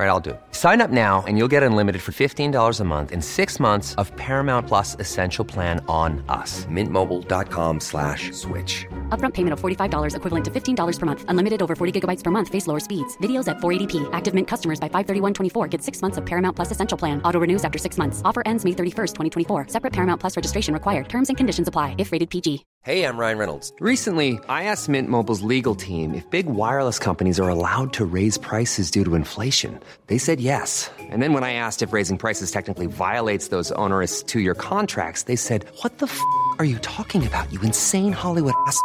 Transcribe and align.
All 0.00 0.06
right, 0.06 0.12
I'll 0.12 0.26
do 0.28 0.30
it. 0.30 0.40
Sign 0.52 0.80
up 0.80 0.88
now 0.88 1.22
and 1.26 1.36
you'll 1.36 1.52
get 1.56 1.62
unlimited 1.62 2.00
for 2.00 2.12
$15 2.12 2.80
a 2.80 2.84
month 2.84 3.12
in 3.12 3.20
six 3.20 3.60
months 3.60 3.94
of 3.96 4.10
Paramount 4.16 4.66
Plus 4.66 4.96
Essential 4.98 5.44
Plan 5.44 5.84
on 5.88 6.24
us. 6.30 6.64
Mintmobile.com 6.70 7.80
slash 7.80 8.32
switch. 8.32 8.86
Upfront 9.10 9.34
payment 9.34 9.52
of 9.52 9.60
$45 9.60 10.16
equivalent 10.16 10.44
to 10.46 10.50
$15 10.50 10.98
per 10.98 11.06
month. 11.06 11.24
Unlimited 11.28 11.60
over 11.60 11.76
40 11.76 12.00
gigabytes 12.00 12.24
per 12.24 12.30
month. 12.30 12.48
Face 12.48 12.66
lower 12.66 12.80
speeds. 12.80 13.18
Videos 13.18 13.46
at 13.46 13.58
480p. 13.58 14.08
Active 14.14 14.32
Mint 14.32 14.48
customers 14.48 14.80
by 14.80 14.88
531.24 14.88 15.68
get 15.68 15.82
six 15.82 16.00
months 16.00 16.16
of 16.16 16.24
Paramount 16.24 16.56
Plus 16.56 16.70
Essential 16.70 16.96
Plan. 16.96 17.20
Auto 17.22 17.38
renews 17.38 17.62
after 17.62 17.76
six 17.76 17.98
months. 17.98 18.22
Offer 18.24 18.42
ends 18.46 18.64
May 18.64 18.72
31st, 18.72 19.12
2024. 19.48 19.66
Separate 19.68 19.92
Paramount 19.92 20.18
Plus 20.18 20.34
registration 20.34 20.72
required. 20.72 21.10
Terms 21.10 21.28
and 21.28 21.36
conditions 21.36 21.68
apply 21.68 21.94
if 21.98 22.10
rated 22.10 22.30
PG. 22.30 22.64
Hey, 22.82 23.04
I'm 23.04 23.18
Ryan 23.18 23.36
Reynolds. 23.36 23.74
Recently, 23.78 24.40
I 24.48 24.64
asked 24.64 24.88
Mint 24.88 25.10
Mobile's 25.10 25.42
legal 25.42 25.74
team 25.74 26.14
if 26.14 26.24
big 26.30 26.46
wireless 26.46 26.98
companies 26.98 27.38
are 27.38 27.50
allowed 27.50 27.92
to 27.92 28.06
raise 28.06 28.38
prices 28.38 28.90
due 28.90 29.04
to 29.04 29.16
inflation. 29.16 29.78
They 30.06 30.16
said 30.16 30.40
yes. 30.40 30.90
And 30.98 31.22
then 31.22 31.34
when 31.34 31.44
I 31.44 31.52
asked 31.52 31.82
if 31.82 31.92
raising 31.92 32.16
prices 32.16 32.50
technically 32.50 32.86
violates 32.86 33.48
those 33.48 33.70
onerous 33.72 34.22
two 34.22 34.40
year 34.40 34.54
contracts, 34.54 35.24
they 35.24 35.36
said, 35.36 35.66
What 35.82 35.98
the 35.98 36.06
f 36.06 36.18
are 36.58 36.64
you 36.64 36.78
talking 36.78 37.26
about, 37.26 37.52
you 37.52 37.60
insane 37.60 38.12
Hollywood 38.12 38.54
ass? 38.66 38.80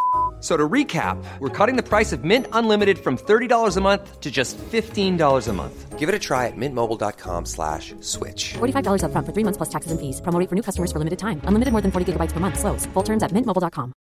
So 0.45 0.55
to 0.55 0.69
recap, 0.69 1.17
we're 1.39 1.49
cutting 1.49 1.75
the 1.75 1.81
price 1.81 2.13
of 2.13 2.23
Mint 2.23 2.45
Unlimited 2.53 2.99
from 2.99 3.17
$30 3.17 3.77
a 3.77 3.81
month 3.81 4.21
to 4.21 4.29
just 4.29 4.59
$15 4.59 5.47
a 5.47 5.53
month. 5.53 5.97
Give 5.97 6.07
it 6.07 6.13
a 6.13 6.19
try 6.19 6.45
at 6.45 6.53
mintmobile.com 6.55 7.45
slash 7.47 7.95
switch. 8.01 8.53
$45 8.53 9.01
upfront 9.01 9.25
for 9.25 9.33
three 9.33 9.43
months 9.43 9.57
plus 9.57 9.69
taxes 9.69 9.91
and 9.91 9.99
fees. 9.99 10.21
Promo 10.21 10.37
rate 10.37 10.49
for 10.49 10.55
new 10.55 10.61
customers 10.61 10.91
for 10.91 10.99
limited 10.99 11.17
time. 11.17 11.41
Unlimited 11.45 11.71
more 11.71 11.81
than 11.81 11.91
40 11.91 12.13
gigabytes 12.13 12.31
per 12.31 12.39
month. 12.39 12.59
Slows. 12.59 12.85
Full 12.93 13.01
terms 13.01 13.23
at 13.23 13.31
mintmobile.com. 13.31 13.91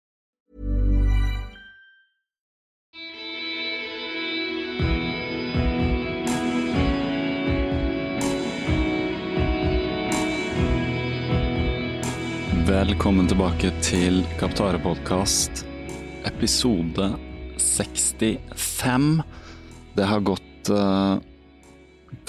Velkommen 12.65 13.27
tilbake 13.29 13.69
til 13.85 14.23
Kaptare-podkast, 14.41 15.67
episode 16.25 17.11
65. 17.61 19.19
Det 19.93 20.07
har 20.09 20.25
gått 20.25 20.71
uh, 20.73 21.21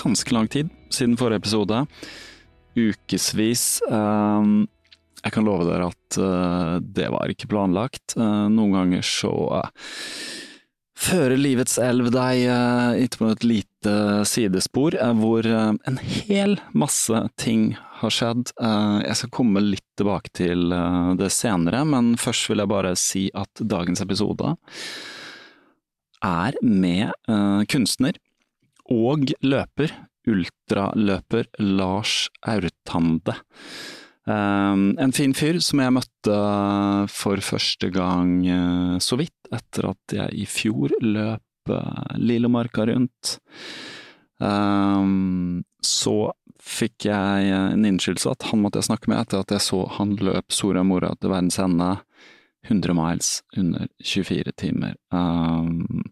ganske 0.04 0.36
lang 0.36 0.50
tid 0.52 0.74
siden 0.92 1.16
forrige 1.16 1.40
episode. 1.46 1.86
Ukevis. 2.76 3.80
Eh, 3.88 4.50
jeg 5.24 5.36
kan 5.38 5.48
love 5.48 5.70
dere 5.70 5.88
at 5.94 6.20
uh, 6.20 6.84
det 6.84 7.08
var 7.16 7.32
ikke 7.32 7.48
planlagt. 7.56 8.18
Noen 8.20 8.76
ganger 8.76 9.08
så 9.08 9.32
fører 11.00 11.40
livets 11.40 11.80
elv 11.80 12.12
deg 12.12 12.44
uh, 12.52 12.92
inn 13.00 13.20
på 13.24 13.32
et 13.32 13.48
lite 13.48 13.98
sidespor 14.28 15.00
hvor 15.16 15.48
en 15.48 16.04
hel 16.04 16.60
masse 16.76 17.24
ting 17.40 17.70
har 18.06 18.14
skjedd. 18.14 18.52
Eh, 18.62 18.98
jeg 19.06 19.18
skal 19.20 19.34
komme 19.34 19.64
litt 19.64 19.86
tilbake 20.00 20.32
til 20.36 20.74
eh, 20.74 21.12
det 21.20 21.32
senere, 21.34 21.84
men 21.88 22.14
først 22.20 22.50
vil 22.52 22.64
jeg 22.64 22.72
bare 22.72 22.94
si 23.00 23.26
at 23.38 23.64
dagens 23.64 24.04
episode 24.06 24.56
er 26.26 26.58
med 26.64 27.10
eh, 27.10 27.62
kunstner 27.72 28.18
og 28.92 29.32
løper, 29.46 29.94
ultraløper 30.30 31.50
Lars 31.62 32.26
Aurtande. 32.46 33.38
En 34.26 35.12
fin 35.14 35.36
fyr 35.38 35.60
som 35.62 35.84
jeg 35.84 35.94
møtte 35.94 36.36
for 37.14 37.42
første 37.46 37.92
gang 37.94 38.40
så 38.98 39.20
vidt 39.22 39.52
etter 39.54 39.92
at 39.92 40.16
jeg 40.18 40.40
i 40.42 40.48
fjor 40.50 40.96
løp 41.06 41.74
Lillomarka 42.18 42.88
rundt. 42.90 43.36
Så 45.86 46.16
fikk 46.66 47.08
jeg 47.08 47.52
en 47.54 47.86
innskyldelse 47.86 48.32
at 48.32 48.48
han 48.50 48.64
måtte 48.64 48.82
jeg 48.82 48.90
snakke 48.90 49.12
med 49.12 49.22
etter 49.22 49.44
at 49.44 49.54
jeg 49.54 49.64
så 49.64 49.84
han 50.00 50.16
løp 50.18 50.54
Soria 50.54 50.84
Moria 50.86 51.14
til 51.20 51.32
verdens 51.34 51.60
ende 51.62 51.92
100 52.66 52.96
miles 52.98 53.44
under 53.58 53.88
24 54.04 54.52
timer. 54.58 54.96
Um, 55.14 56.04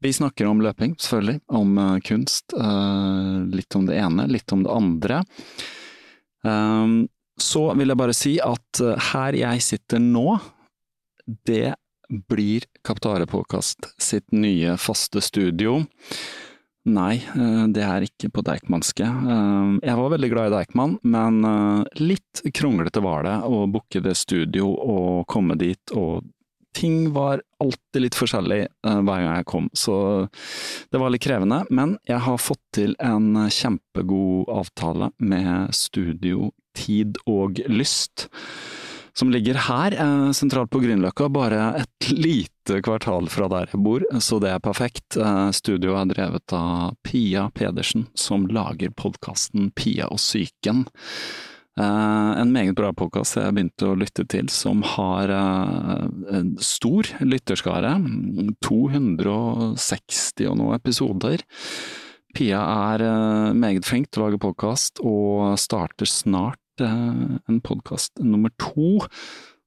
vi 0.00 0.12
snakker 0.12 0.48
om 0.48 0.62
løping, 0.64 0.96
selvfølgelig, 0.96 1.40
om 1.52 1.78
uh, 1.78 1.98
kunst. 2.00 2.54
Uh, 2.56 3.44
litt 3.52 3.76
om 3.76 3.84
det 3.88 3.98
ene, 4.00 4.24
litt 4.30 4.52
om 4.56 4.64
det 4.64 4.72
andre. 4.72 5.20
Um, 6.46 7.02
så 7.36 7.68
vil 7.76 7.92
jeg 7.92 8.00
bare 8.00 8.16
si 8.16 8.38
at 8.40 8.80
her 9.12 9.36
jeg 9.36 9.64
sitter 9.64 10.00
nå, 10.00 10.38
det 11.44 11.74
blir 12.30 12.64
Kaptare-påkast 12.86 13.90
sitt 14.00 14.32
nye 14.32 14.76
faste 14.80 15.20
studio. 15.20 15.82
Nei, 16.86 17.16
uh, 17.34 17.66
det 17.74 17.82
er 17.82 18.04
ikke 18.06 18.30
på 18.30 18.44
Deichmanske. 18.46 19.06
Uh, 19.06 19.74
jeg 19.82 19.98
var 19.98 20.12
veldig 20.12 20.30
glad 20.30 20.48
i 20.50 20.54
Deichman, 20.54 20.96
men 21.02 21.40
uh, 21.42 21.82
litt 21.98 22.44
kronglete 22.54 23.02
var 23.02 23.26
det 23.26 23.34
å 23.42 23.64
booke 23.70 24.02
det 24.04 24.14
studio 24.18 24.70
og 24.70 25.26
komme 25.30 25.58
dit, 25.58 25.82
og 25.98 26.22
ting 26.76 27.08
var 27.16 27.42
alltid 27.62 28.04
litt 28.04 28.18
forskjellig 28.18 28.58
hver 28.84 29.06
gang 29.08 29.30
jeg 29.38 29.46
kom, 29.48 29.70
så 29.72 29.94
det 30.92 31.00
var 31.00 31.08
litt 31.08 31.24
krevende. 31.24 31.62
Men 31.72 31.94
jeg 32.04 32.20
har 32.20 32.36
fått 32.36 32.60
til 32.76 32.92
en 33.00 33.46
kjempegod 33.48 34.52
avtale 34.52 35.08
med 35.16 35.72
studio 35.72 36.50
Tid 36.76 37.16
og 37.24 37.62
Lyst, 37.72 38.28
som 39.16 39.30
ligger 39.30 39.54
her, 39.54 39.92
eh, 39.92 40.30
sentralt 40.32 40.70
på 40.70 40.80
Grünerløkka, 40.82 41.28
bare 41.32 41.80
et 41.80 42.10
lite 42.26 42.82
kvartal 42.84 43.30
fra 43.32 43.48
der 43.48 43.72
jeg 43.72 43.80
bor, 43.82 44.04
så 44.20 44.40
det 44.42 44.52
er 44.52 44.60
perfekt. 44.60 45.16
Eh, 45.16 45.50
studioet 45.56 46.02
er 46.02 46.12
drevet 46.12 46.56
av 46.56 46.96
Pia 47.06 47.48
Pedersen, 47.56 48.06
som 48.14 48.46
lager 48.52 48.92
podkasten 48.92 49.70
Pia 49.76 50.10
og 50.12 50.20
psyken. 50.20 50.84
Eh, 51.80 52.32
en 52.42 52.52
meget 52.52 52.76
bra 52.76 52.92
podkast 52.96 53.38
jeg 53.40 53.56
begynte 53.56 53.88
å 53.88 53.96
lytte 53.96 54.26
til, 54.28 54.50
som 54.52 54.84
har 54.96 55.32
en 55.32 56.56
stor 56.60 57.08
lytterskare. 57.24 57.96
260 58.64 60.50
og 60.50 60.60
noe 60.60 60.76
episoder. 60.76 61.40
Pia 62.36 62.60
er 62.92 63.00
meget 63.56 63.88
flink 63.88 64.10
til 64.12 64.20
å 64.20 64.28
lage 64.28 64.44
podkast, 64.44 65.00
og 65.00 65.56
starter 65.60 66.04
snart 66.04 66.60
en 66.84 67.60
podkast 67.64 68.18
nummer 68.22 68.52
to, 68.60 69.02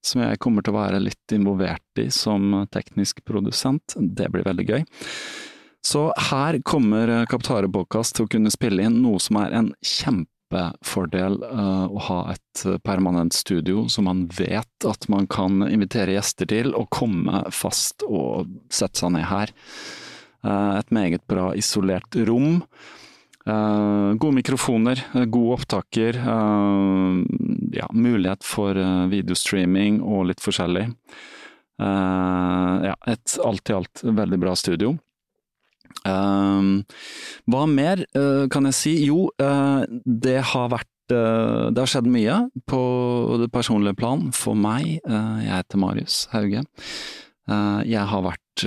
som 0.05 0.23
jeg 0.23 0.39
kommer 0.43 0.63
til 0.63 0.73
å 0.73 0.79
være 0.79 1.01
litt 1.03 1.35
involvert 1.35 2.01
i 2.01 2.07
som 2.13 2.65
teknisk 2.71 3.23
produsent. 3.27 3.95
Det 3.95 4.29
blir 4.31 4.47
veldig 4.47 4.67
gøy. 4.69 4.83
Så 5.85 6.09
her 6.29 6.59
kommer 6.67 7.11
Kaptare-podkast 7.31 8.17
til 8.17 8.27
å 8.27 8.31
kunne 8.31 8.51
spille 8.51 8.83
inn 8.85 8.99
noe 9.03 9.19
som 9.23 9.39
er 9.39 9.55
en 9.55 9.69
kjempefordel 9.85 11.39
uh, 11.45 11.87
å 11.87 12.03
ha 12.09 12.19
et 12.33 12.65
permanent 12.83 13.35
studio, 13.35 13.87
som 13.87 14.09
man 14.09 14.25
vet 14.35 14.87
at 14.87 15.07
man 15.11 15.27
kan 15.31 15.63
invitere 15.69 16.17
gjester 16.17 16.49
til 16.51 16.75
og 16.75 16.91
komme 16.93 17.45
fast 17.55 18.03
og 18.07 18.51
sette 18.67 19.01
seg 19.01 19.15
ned 19.15 19.27
her. 19.31 19.55
Uh, 20.43 20.79
et 20.79 20.91
meget 20.95 21.23
bra 21.31 21.51
isolert 21.57 22.15
rom. 22.27 22.61
Uh, 23.49 24.13
gode 24.21 24.35
mikrofoner, 24.35 24.99
uh, 25.15 25.25
god 25.25 25.53
opptaker, 25.57 26.17
uh, 26.21 27.23
ja, 27.73 27.87
mulighet 27.93 28.45
for 28.45 28.77
videostreaming 29.09 30.01
og 30.05 30.29
litt 30.29 30.43
forskjellig. 30.43 30.89
ja, 31.79 32.95
et 33.07 33.33
alt 33.45 33.69
i 33.71 33.73
alt 33.77 34.01
veldig 34.03 34.39
bra 34.41 34.51
studio. 34.59 34.97
hva 36.03 37.61
mer 37.71 38.01
kan 38.51 38.67
jeg 38.67 38.75
si? 38.75 38.93
Jo, 39.07 39.29
det 40.03 40.41
har 40.51 40.67
vært 40.73 40.91
det 41.09 41.79
har 41.79 41.87
skjedd 41.89 42.09
mye 42.11 42.35
på 42.67 42.81
det 43.39 43.47
personlige 43.53 43.95
plan 43.95 44.27
for 44.35 44.59
meg. 44.59 44.99
Jeg 45.07 45.53
heter 45.53 45.79
Marius 45.79 46.27
Hauge. 46.33 46.65
Jeg 47.47 48.05
har 48.11 48.27
vært 48.27 48.65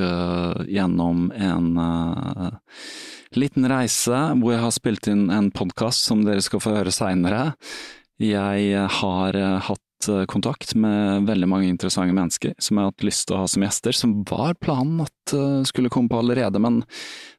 gjennom 0.73 1.29
en 1.37 1.69
liten 3.41 3.69
reise 3.71 4.19
hvor 4.41 4.55
jeg 4.55 4.63
har 4.65 4.75
spilt 4.75 5.09
inn 5.11 5.29
en 5.33 5.51
podkast 5.55 6.09
som 6.09 6.25
dere 6.27 6.43
skal 6.45 6.63
få 6.63 6.75
høre 6.77 6.93
seinere. 6.95 7.53
Jeg 8.23 8.87
har 9.01 9.39
hatt 9.67 10.09
eh, 10.09 10.25
kontakt 10.31 10.75
med 10.79 11.27
veldig 11.27 11.49
mange 11.51 11.71
interessante 11.71 12.15
mennesker 12.15 12.55
som 12.59 12.77
jeg 12.77 12.85
har 12.85 12.93
hatt 12.93 13.07
lyst 13.07 13.27
til 13.27 13.37
å 13.37 13.43
ha 13.43 13.49
som 13.51 13.65
gjester, 13.65 13.97
som 13.97 14.15
var 14.29 14.55
planen 14.63 15.01
at 15.07 15.35
uh, 15.35 15.63
skulle 15.67 15.91
komme 15.91 16.13
på 16.13 16.21
allerede, 16.21 16.61
men 16.63 16.83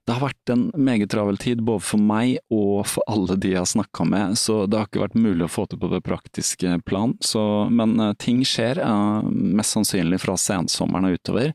det 0.03 0.17
har 0.17 0.25
vært 0.25 0.51
en 0.51 0.65
meget 0.75 1.11
travel 1.13 1.39
tid 1.39 1.63
både 1.63 1.85
for 1.87 2.03
meg 2.03 2.41
og 2.51 2.83
for 2.89 3.05
alle 3.07 3.37
de 3.39 3.53
jeg 3.53 3.61
har 3.61 3.69
snakka 3.69 4.07
med, 4.09 4.37
så 4.39 4.63
det 4.67 4.79
har 4.79 4.89
ikke 4.89 5.05
vært 5.05 5.19
mulig 5.19 5.47
å 5.47 5.53
få 5.53 5.67
til 5.71 5.79
på 5.79 5.91
det 5.93 6.01
praktiske 6.03 6.79
plan. 6.83 7.15
Så, 7.23 7.43
men 7.71 7.95
ting 8.19 8.41
skjer, 8.43 8.81
mest 9.31 9.77
sannsynlig 9.77 10.19
fra 10.25 10.35
sensommeren 10.41 11.07
og 11.07 11.21
utover. 11.21 11.53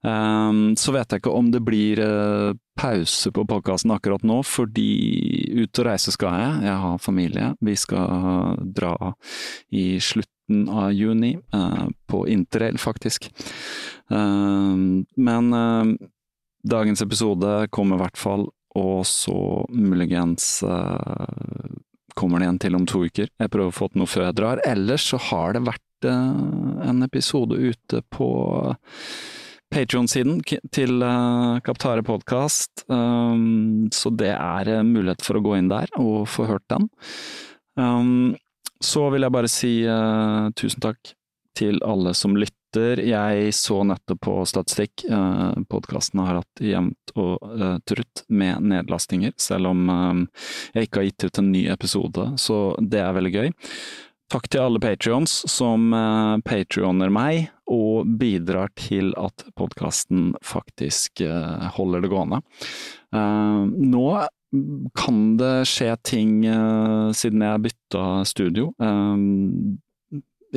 Um, 0.00 0.76
så 0.80 0.94
vet 0.94 1.12
jeg 1.12 1.20
ikke 1.20 1.32
om 1.36 1.50
det 1.52 1.60
blir 1.60 2.00
uh, 2.00 2.56
pause 2.80 3.28
på 3.36 3.44
podkasten 3.48 3.92
akkurat 3.92 4.22
nå, 4.24 4.38
fordi 4.48 5.60
ut 5.60 5.80
og 5.82 5.88
reise 5.90 6.14
skal 6.14 6.36
jeg. 6.40 6.54
Jeg 6.70 6.76
har 6.84 7.02
familie. 7.04 7.50
Vi 7.60 7.74
skal 7.76 8.56
dra 8.64 8.94
i 9.76 9.84
slutten 10.00 10.64
av 10.72 10.94
juni, 10.96 11.34
uh, 11.54 11.90
på 12.08 12.24
interrail 12.32 12.80
faktisk. 12.80 13.28
Uh, 14.10 15.04
men 15.20 15.52
dagens 16.64 17.04
episode 17.04 17.68
kommer 17.72 18.00
i 18.00 18.04
hvert 18.04 18.20
fall, 18.20 18.46
og 18.80 19.04
så 19.08 19.66
muligens 19.74 20.62
kommer 22.14 22.38
det 22.38 22.46
igjen 22.46 22.60
til 22.62 22.76
om 22.76 22.84
to 22.88 23.02
uker. 23.08 23.30
Jeg 23.40 23.52
prøver 23.52 23.72
å 23.72 23.74
få 23.74 23.88
til 23.90 24.02
noe 24.02 24.10
før 24.10 24.26
jeg 24.28 24.36
drar. 24.38 24.62
Ellers 24.68 25.06
så 25.10 25.20
har 25.30 25.56
det 25.56 25.64
vært 25.66 26.08
en 26.10 27.02
episode 27.04 27.56
ute 27.58 28.02
på 28.12 28.28
Patron-siden 29.70 30.40
til 30.74 30.98
uh, 30.98 31.60
Kaptare 31.62 32.02
podkast, 32.02 32.82
um, 32.90 33.86
så 33.94 34.10
det 34.10 34.32
er 34.34 34.70
uh, 34.74 34.82
mulighet 34.82 35.22
for 35.22 35.38
å 35.38 35.42
gå 35.44 35.54
inn 35.60 35.68
der 35.70 35.92
og 36.00 36.26
få 36.30 36.48
hørt 36.48 36.66
den. 36.72 36.88
Um, 37.78 38.34
så 38.82 39.06
vil 39.14 39.22
jeg 39.22 39.34
bare 39.36 39.50
si 39.52 39.72
uh, 39.86 40.50
tusen 40.58 40.82
takk 40.82 41.12
til 41.54 41.78
alle 41.86 42.16
som 42.18 42.34
lytter. 42.34 43.02
Jeg 43.06 43.54
så 43.54 43.80
nettopp 43.86 44.20
på 44.22 44.34
statistikk, 44.46 45.02
podkasten 45.70 46.20
har 46.22 46.38
hatt 46.38 46.60
jevnt 46.62 47.12
og 47.18 47.82
trutt 47.82 48.22
med 48.30 48.62
nedlastinger, 48.70 49.34
selv 49.42 49.72
om 49.72 49.90
jeg 50.70 50.86
ikke 50.86 51.00
har 51.00 51.08
gitt 51.08 51.26
ut 51.26 51.40
en 51.42 51.50
ny 51.50 51.64
episode, 51.74 52.28
så 52.38 52.60
det 52.78 53.02
er 53.02 53.16
veldig 53.18 53.32
gøy. 53.34 53.50
Takk 54.30 54.46
til 54.46 54.62
alle 54.62 54.78
patrions 54.78 55.32
som 55.50 55.90
uh, 55.90 56.38
patrioner 56.46 57.10
meg 57.10 57.48
og 57.70 58.06
bidrar 58.20 58.70
til 58.78 59.10
at 59.18 59.42
podkasten 59.58 60.36
faktisk 60.46 61.24
uh, 61.26 61.66
holder 61.74 62.04
det 62.04 62.10
gående. 62.12 62.38
Uh, 63.10 63.66
nå 63.66 64.04
kan 64.98 65.18
det 65.38 65.66
skje 65.70 65.92
ting 66.02 66.30
siden 67.14 67.44
jeg 67.46 67.62
bytta 67.68 68.00
studio. 68.26 68.64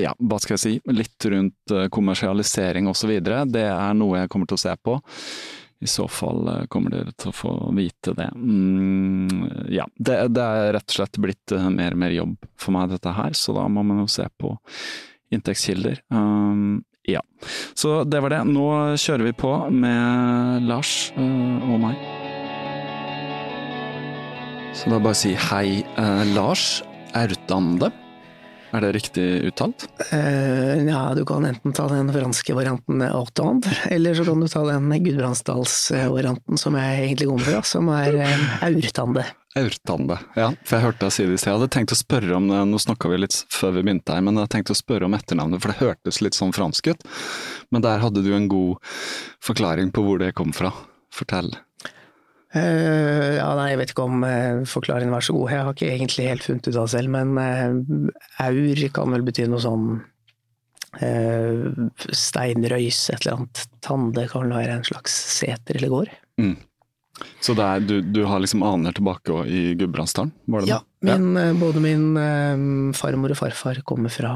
ja, 0.01 0.15
hva 0.17 0.39
skal 0.41 0.55
jeg 0.55 0.61
si, 0.63 0.71
litt 0.89 1.27
rundt 1.29 1.73
kommersialisering 1.93 2.89
osv. 2.89 3.11
Det 3.21 3.67
er 3.67 3.93
noe 3.93 4.23
jeg 4.23 4.31
kommer 4.33 4.49
til 4.49 4.57
å 4.57 4.63
se 4.63 4.73
på. 4.81 4.97
I 5.83 5.87
så 5.87 6.07
fall 6.07 6.47
eh, 6.47 6.65
kommer 6.71 6.93
dere 6.93 7.11
til 7.19 7.33
å 7.33 7.35
få 7.35 7.51
vite 7.75 8.13
det. 8.15 8.29
Mm, 8.35 9.67
ja, 9.73 9.87
det, 9.95 10.15
det, 10.31 10.43
er 10.43 10.71
rett 10.77 10.87
og 10.87 10.95
slett 10.95 11.19
blitt 11.19 11.53
eh, 11.55 11.69
mer 11.73 11.97
og 11.97 12.03
mer 12.05 12.15
jobb 12.15 12.37
for 12.55 12.75
meg 12.75 12.93
dette 12.93 13.11
her, 13.17 13.35
så 13.35 13.55
da 13.57 13.67
må 13.67 13.83
man 13.83 13.99
jo 14.05 14.07
se 14.11 14.27
på 14.39 14.53
inntektskilder. 15.33 15.99
Um, 16.13 16.83
ja, 17.09 17.19
så 17.75 18.03
det 18.07 18.21
var 18.23 18.31
det. 18.31 18.43
Nå 18.47 18.67
kjører 19.01 19.27
vi 19.27 19.35
på 19.35 19.51
med 19.73 20.69
Lars 20.69 21.11
uh, 21.17 21.67
og 21.67 21.81
meg. 21.83 22.05
Så 24.77 24.93
da 24.93 25.01
bare 25.03 25.17
si 25.17 25.33
hei, 25.49 25.81
uh, 25.97 26.23
Lars 26.31 26.79
Aurtande. 27.17 27.91
Er 28.73 28.81
det 28.81 28.91
riktig 28.95 29.25
uttalt? 29.51 29.85
Uh, 30.09 30.81
ja, 30.87 31.01
du 31.13 31.21
kan 31.29 31.45
enten 31.45 31.75
ta 31.77 31.85
den 31.91 32.09
franske 32.13 32.55
varianten 32.57 33.03
Autant, 33.05 33.67
eller 33.93 34.17
så 34.17 34.25
kan 34.25 34.41
du 34.41 34.47
ta 34.49 34.63
den 34.65 34.89
Gudbrandsdalsvarianten 35.03 36.57
som 36.57 36.77
jeg 36.81 37.03
egentlig 37.03 37.27
kommer 37.29 37.51
fra, 37.51 37.61
som 37.69 37.91
er 37.93 38.17
uh, 38.17 38.47
Aurtande. 38.65 39.27
Aurtande, 39.53 40.17
ja. 40.33 40.47
For 40.65 40.79
jeg 40.79 40.87
hørte 40.87 41.05
deg 41.05 41.13
si 41.13 41.27
det 41.27 41.35
i 41.35 41.41
sted. 41.43 41.51
Jeg 41.51 41.59
hadde 41.59 41.73
tenkt 41.75 41.93
å 41.93 41.99
spørre 41.99 42.39
om 42.39 42.47
Nå 42.49 42.79
snakka 42.81 43.11
vi 43.11 43.19
litt 43.21 43.37
før 43.53 43.75
vi 43.75 43.83
begynte 43.85 44.15
her, 44.15 44.25
men 44.25 44.33
jeg 44.33 44.47
hadde 44.47 44.55
tenkt 44.55 44.73
å 44.73 44.79
spørre 44.79 45.05
om 45.05 45.17
etternavnet, 45.19 45.61
for 45.61 45.69
det 45.69 45.83
hørtes 45.83 46.23
litt 46.25 46.37
sånn 46.37 46.55
fransk 46.57 46.89
ut. 46.89 47.05
Men 47.69 47.85
der 47.85 48.01
hadde 48.01 48.25
du 48.25 48.31
en 48.33 48.49
god 48.49 48.81
forklaring 49.45 49.93
på 49.93 50.07
hvor 50.07 50.23
det 50.23 50.33
kom 50.39 50.55
fra. 50.57 50.73
Fortell. 51.13 51.53
Uh, 52.53 53.39
ja, 53.39 53.47
nei, 53.57 53.71
jeg 53.71 53.79
vet 53.79 53.91
ikke 53.95 54.03
om 54.05 54.19
uh, 54.21 54.61
forklaringen 54.69 55.15
var 55.15 55.23
så 55.25 55.33
god. 55.33 55.49
Jeg 55.49 55.63
har 55.65 55.73
ikke 55.73 55.87
egentlig 55.89 56.27
helt 56.29 56.43
funnet 56.45 56.67
ut 56.67 56.75
av 56.75 56.85
det 56.85 56.93
selv, 56.93 57.09
men 57.15 57.31
uh, 57.39 57.71
aur 58.45 58.81
kan 58.93 59.15
vel 59.15 59.23
bety 59.25 59.47
noe 59.49 59.63
sånn 59.63 59.87
steinrøys, 60.93 62.99
et 63.09 63.23
eller 63.23 63.33
annet. 63.33 63.63
Tande 63.81 64.27
kan 64.29 64.43
vel 64.45 64.53
være 64.53 64.75
en 64.77 64.85
slags 64.85 65.09
seter 65.39 65.73
eller 65.79 65.89
gård. 65.89 66.11
Mm. 66.37 66.53
Så 67.41 67.55
er, 67.57 67.81
du, 67.81 67.95
du, 68.13 68.19
har 68.29 68.37
liksom 68.43 68.61
aner 68.67 68.93
tilbake 68.93 69.39
i 69.49 69.73
Gudbrandsdalen? 69.79 70.29
Ja, 70.69 70.83
min, 71.01 71.33
ja. 71.33 71.47
både 71.57 71.81
min 71.81 72.05
farmor 72.93 73.33
og 73.33 73.39
farfar 73.41 73.81
kommer 73.89 74.13
fra, 74.13 74.35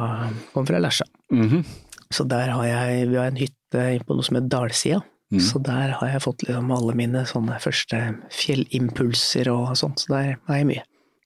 kommer 0.56 0.72
fra 0.72 0.82
Lesja. 0.82 1.06
Mm 1.30 1.50
-hmm. 1.50 1.64
Så 2.10 2.24
der 2.24 2.50
har 2.56 2.66
jeg, 2.66 3.10
vi 3.10 3.20
har 3.20 3.28
en 3.28 3.38
hytte 3.38 4.00
på 4.08 4.16
noe 4.16 4.24
som 4.24 4.40
heter 4.40 4.50
Dalsida. 4.50 5.02
Mm. 5.34 5.42
Så 5.44 5.60
der 5.60 5.92
har 6.00 6.08
jeg 6.14 6.24
fått 6.24 6.46
liksom 6.48 6.70
alle 6.72 6.94
mine 6.96 7.26
sånne 7.28 7.58
første 7.60 7.98
fjellimpulser 8.32 9.50
og 9.52 9.74
sånt, 9.80 10.00
så 10.04 10.14
der 10.14 10.30
er 10.38 10.62
jeg 10.62 10.70
mye. 10.70 10.86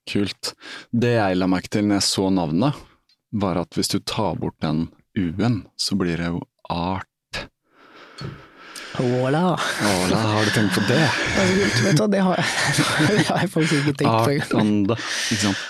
Kult. 0.10 0.54
Det 0.90 1.14
jeg 1.14 1.38
la 1.38 1.48
merke 1.50 1.70
til 1.70 1.86
når 1.86 2.00
jeg 2.00 2.08
så 2.10 2.30
navnet, 2.34 2.80
var 3.32 3.62
at 3.62 3.78
hvis 3.78 3.92
du 3.94 4.00
tar 4.00 4.40
bort 4.42 4.58
den 4.66 4.88
U-en, 5.18 5.62
så 5.78 5.96
blir 6.00 6.18
det 6.18 6.32
jo 6.32 6.42
art. 6.72 7.08
Åla. 9.00 9.44
Åla, 9.88 10.18
har 10.34 10.46
du 10.46 10.52
tenkt 10.52 10.76
på 10.76 10.82
det? 10.90 11.00
Altså, 11.42 11.86
vet 11.86 11.98
du, 11.98 12.08
det 12.12 12.24
har 12.26 12.42
jeg, 12.42 12.48
det 13.08 13.24
har 13.30 13.40
jeg 13.46 13.52
faktisk 13.54 13.78
ikke 13.80 13.96
tenkt 14.02 14.12
på. 14.12 14.36
Artande, 14.42 14.98
ikke 15.32 15.42
sant. 15.46 15.64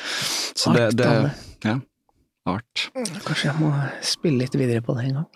Så 0.57 0.73
det, 0.75 0.87
det 0.99 1.11
Ja. 1.67 1.77
Art. 2.49 2.87
Kanskje 2.95 3.51
jeg 3.51 3.55
må 3.59 3.69
spille 4.01 4.41
litt 4.41 4.55
videre 4.57 4.81
på 4.81 4.95
det 4.97 5.11
en 5.11 5.19
gang. 5.19 5.27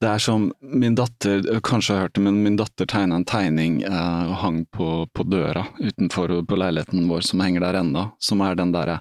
Det 0.00 0.08
er 0.08 0.22
som 0.22 0.46
min 0.64 0.94
datter, 0.96 1.42
kanskje 1.60 1.92
har 1.92 2.06
hørt 2.06 2.14
det, 2.16 2.22
men 2.24 2.38
min 2.40 2.56
datter 2.56 2.88
tegna 2.88 3.18
en 3.20 3.26
tegning 3.28 3.82
eh, 3.84 4.30
og 4.30 4.38
hang 4.40 4.62
på, 4.72 4.88
på, 5.12 5.26
døra 5.28 5.66
utenfor 5.76 6.32
på 6.48 6.56
leiligheten 6.56 7.04
vår, 7.10 7.26
som 7.28 7.42
henger 7.44 7.66
der 7.66 7.82
ennå, 7.82 8.06
som 8.16 8.40
er 8.40 8.56
den 8.56 8.72
derre 8.72 8.96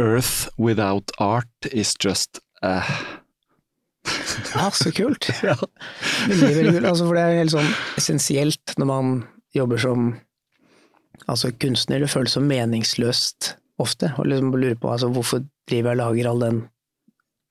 Earth 0.00 0.48
without 0.56 1.12
art 1.20 1.68
is 1.72 1.92
just 2.00 2.40
eh. 2.62 2.88
Ja, 4.54 4.70
så 4.72 4.92
kult. 4.96 5.28
ja. 5.42 5.58
Veldig, 6.30 6.54
veldig 6.56 6.72
kult. 6.78 6.88
Altså, 6.88 7.04
for 7.04 7.18
det 7.18 7.26
er 7.26 7.40
helt 7.42 7.52
sånn 7.52 7.70
essensielt 8.00 8.74
når 8.80 8.88
man 8.88 9.14
jobber 9.56 9.82
som 9.82 10.10
altså, 11.26 11.52
kunstner. 11.60 12.00
Det 12.00 12.08
føles 12.08 12.38
så 12.38 12.40
meningsløst 12.40 13.56
ofte, 13.82 14.14
og 14.16 14.30
liksom 14.30 14.54
lurer 14.56 14.78
på 14.80 14.88
altså, 14.94 15.12
hvorfor 15.12 15.44
driver 15.68 15.92
jeg 15.92 15.98
og 15.98 16.00
lager 16.00 16.30
all 16.30 16.46
den 16.46 16.62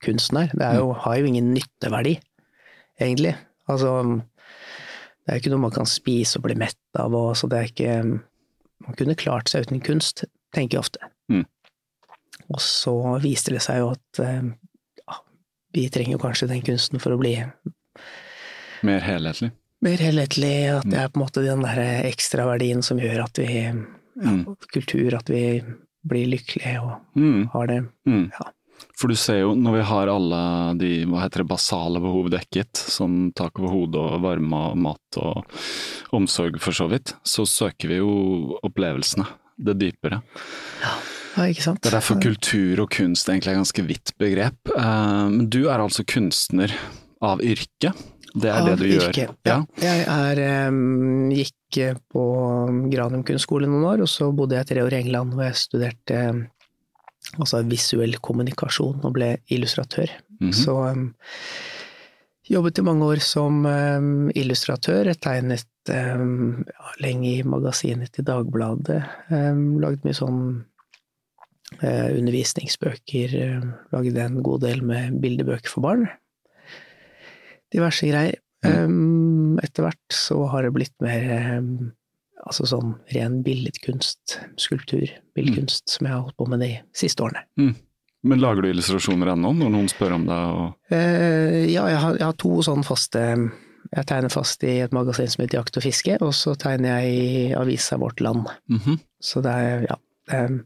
kunsten 0.02 0.42
her. 0.42 0.56
Det 0.58 0.72
jo, 0.80 0.90
har 1.04 1.20
jo 1.20 1.30
ingen 1.30 1.52
nytteverdi 1.54 2.18
egentlig. 3.00 3.34
Altså, 3.68 3.92
det 5.28 5.34
er 5.34 5.40
ikke 5.42 5.52
noe 5.52 5.66
man 5.66 5.74
kan 5.74 5.88
spise 5.88 6.38
og 6.38 6.46
bli 6.46 6.56
mett 6.58 6.98
av, 6.98 7.14
og 7.14 7.34
så 7.36 7.50
det 7.50 7.60
er 7.60 7.70
ikke 7.72 8.00
Man 8.78 8.94
kunne 8.94 9.18
klart 9.18 9.50
seg 9.50 9.66
uten 9.66 9.80
kunst, 9.82 10.22
tenker 10.54 10.78
jeg 10.78 10.84
ofte. 10.84 11.08
Mm. 11.28 11.42
Og 12.54 12.60
så 12.62 12.94
viste 13.18 13.50
det 13.50 13.62
seg 13.64 13.80
jo 13.80 13.88
at 13.90 14.20
eh, 14.22 14.44
ja, 15.02 15.16
vi 15.74 15.88
trenger 15.92 16.14
jo 16.14 16.20
kanskje 16.22 16.46
den 16.52 16.62
kunsten 16.64 17.02
for 17.02 17.16
å 17.16 17.18
bli 17.18 17.34
Mer 18.86 19.02
helhetlig? 19.02 19.50
Mer 19.82 19.98
helhetlig, 20.02 20.54
at 20.76 20.86
det 20.86 21.00
er 21.00 21.10
på 21.10 21.18
en 21.18 21.24
måte 21.24 21.42
den 21.42 21.66
der 21.66 22.06
ekstraverdien 22.06 22.84
som 22.86 23.02
gjør 23.02 23.24
at 23.26 23.42
vi 23.42 23.50
ja, 23.58 23.74
mm. 24.30 24.44
Kultur, 24.70 25.18
at 25.18 25.30
vi 25.30 25.42
blir 26.08 26.30
lykkelige 26.30 26.78
og 26.80 27.18
mm. 27.18 27.48
har 27.52 27.68
det. 27.70 27.80
Mm. 28.06 28.24
Ja. 28.38 28.46
For 28.98 29.10
du 29.10 29.14
ser 29.18 29.42
jo, 29.44 29.52
når 29.54 29.76
vi 29.76 29.82
har 29.90 30.10
alle 30.10 30.40
de 30.80 30.92
hva 31.06 31.22
heter 31.22 31.44
det, 31.44 31.50
basale 31.52 32.00
behov 32.02 32.30
dekket, 32.34 32.80
som 32.96 33.28
tak 33.38 33.60
over 33.60 33.74
hodet 33.74 34.00
og 34.02 34.24
varme 34.24 34.62
og 34.72 34.80
mat 34.88 35.20
og 35.22 36.18
omsorg 36.18 36.58
for 36.62 36.74
så 36.74 36.88
vidt, 36.90 37.14
så 37.22 37.46
søker 37.46 37.92
vi 37.92 38.00
jo 38.00 38.58
opplevelsene. 38.66 39.28
Det 39.58 39.74
dypere. 39.78 40.20
Ja, 40.82 41.46
ikke 41.46 41.64
sant. 41.64 41.80
Det 41.82 41.90
er 41.90 41.98
derfor 41.98 42.20
kultur 42.22 42.84
og 42.84 42.92
kunst 42.94 43.30
egentlig 43.30 43.52
er 43.52 43.58
ganske 43.58 43.82
vidt 43.86 44.12
begrep. 44.18 44.70
Eh, 44.74 45.24
men 45.32 45.48
du 45.50 45.64
er 45.66 45.82
altså 45.82 46.06
kunstner 46.06 46.74
av 47.22 47.42
yrke? 47.42 47.92
Det 48.34 48.50
er 48.50 48.60
av 48.60 48.68
det 48.68 48.76
du 48.78 48.86
yrke. 48.86 49.24
gjør? 49.24 49.34
Ja. 49.46 49.56
ja. 49.56 49.58
Jeg 49.82 50.04
er, 50.06 50.42
gikk 51.38 51.80
på 52.14 52.24
Granum 52.92 53.24
kunstskole 53.26 53.68
noen 53.70 53.86
år, 53.92 54.04
og 54.06 54.10
så 54.10 54.30
bodde 54.34 54.58
jeg 54.58 54.70
tre 54.70 54.84
år 54.84 54.94
i 54.94 55.02
England 55.02 55.34
hvor 55.34 55.46
jeg 55.48 55.58
studerte 55.58 56.22
altså 57.36 57.62
visuell 57.68 58.16
kommunikasjon, 58.24 59.02
og 59.04 59.12
ble 59.16 59.36
illustratør. 59.52 60.12
Mm 60.38 60.48
-hmm. 60.48 60.52
Så 60.52 60.72
um, 60.72 61.12
jobbet 62.48 62.78
i 62.78 62.82
mange 62.82 63.04
år 63.04 63.20
som 63.20 63.66
um, 63.66 64.30
illustratør. 64.34 65.06
Jeg 65.06 65.20
tegnet 65.20 65.66
um, 65.90 66.64
ja, 66.66 66.94
lenge 67.00 67.28
i 67.38 67.42
magasinet 67.42 68.12
til 68.12 68.24
Dagbladet. 68.24 69.02
Um, 69.30 69.80
lagde 69.80 70.04
mye 70.04 70.14
sånn 70.14 70.64
uh, 71.82 72.08
undervisningsbøker, 72.18 73.28
lagde 73.92 74.24
en 74.24 74.42
god 74.42 74.60
del 74.60 74.82
med 74.82 75.20
bildebøker 75.20 75.68
for 75.68 75.80
barn. 75.80 76.08
Diverse 77.72 78.06
greier. 78.06 78.40
Um, 78.64 79.58
etter 79.62 79.84
hvert 79.84 80.12
så 80.12 80.40
har 80.50 80.62
det 80.62 80.74
blitt 80.74 80.94
mer 81.00 81.60
altså 82.44 82.66
sånn 82.70 82.94
ren 83.14 83.42
billedkunst, 83.44 84.38
skulptur, 84.60 85.10
billedkunst, 85.36 85.88
som 85.96 86.08
jeg 86.08 86.14
har 86.14 86.24
holdt 86.24 86.38
på 86.38 86.48
med 86.50 86.62
de 86.64 86.72
siste 86.96 87.24
årene. 87.24 87.44
Men 88.28 88.42
lager 88.42 88.64
du 88.64 88.72
illustrasjoner 88.72 89.32
ennå, 89.34 89.52
når 89.54 89.72
noen 89.74 89.88
spør 89.90 90.16
om 90.16 90.26
det? 90.26 90.38
Og... 90.58 90.94
Eh, 90.94 91.64
ja, 91.70 91.86
jeg 91.90 92.02
har, 92.02 92.18
jeg 92.18 92.26
har 92.26 92.38
to 92.40 92.58
sånn 92.66 92.82
faste 92.86 93.22
Jeg 93.88 94.04
tegner 94.10 94.32
fast 94.32 94.64
i 94.66 94.80
et 94.82 94.92
magasin 94.92 95.30
som 95.30 95.44
heter 95.44 95.60
Jakt 95.60 95.78
og 95.78 95.84
fiske, 95.86 96.18
og 96.20 96.34
så 96.36 96.52
tegner 96.58 96.98
jeg 96.98 97.14
i 97.14 97.44
avisa 97.56 97.96
Vårt 98.00 98.20
Land. 98.20 98.50
Mhm. 98.68 98.98
Så 99.22 99.40
det 99.44 99.54
er, 99.54 99.86
ja 99.88 99.96
det 100.28 100.36
er, 100.36 100.58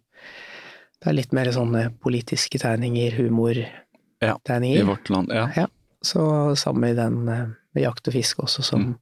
det 1.03 1.11
er 1.11 1.17
litt 1.17 1.35
mer 1.37 1.51
sånne 1.55 1.87
politiske 2.03 2.61
tegninger, 2.63 3.17
humortegninger. 3.19 4.79
Ja. 4.79 4.83
I 4.83 4.89
vårt 4.89 5.11
land, 5.11 5.33
ja. 5.35 5.49
Ja, 5.57 5.67
så 6.03 6.55
sammen 6.59 6.87
med 6.87 6.99
den 7.01 7.29
eh, 7.29 7.49
med 7.75 7.85
jakt 7.85 8.09
og 8.09 8.15
fiske 8.15 8.43
også, 8.45 8.63
som 8.67 8.99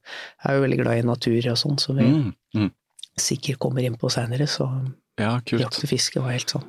er 0.47 0.55
jo 0.55 0.61
veldig 0.65 0.77
glad 0.83 1.01
i 1.01 1.07
natur 1.07 1.49
og 1.51 1.57
sånn, 1.59 1.79
som 1.79 1.97
vi 1.97 2.05
Mm. 2.07 2.33
Mm. 2.55 2.71
sikkert 3.19 3.59
kommer 3.59 3.83
inn 3.83 3.97
på 3.97 4.09
seinere, 4.09 4.47
så 4.47 4.67
Ja, 5.19 5.39
jakt 5.45 5.83
og 5.83 5.89
fiske 5.89 6.21
var 6.21 6.31
helt 6.31 6.47
sånn. 6.49 6.63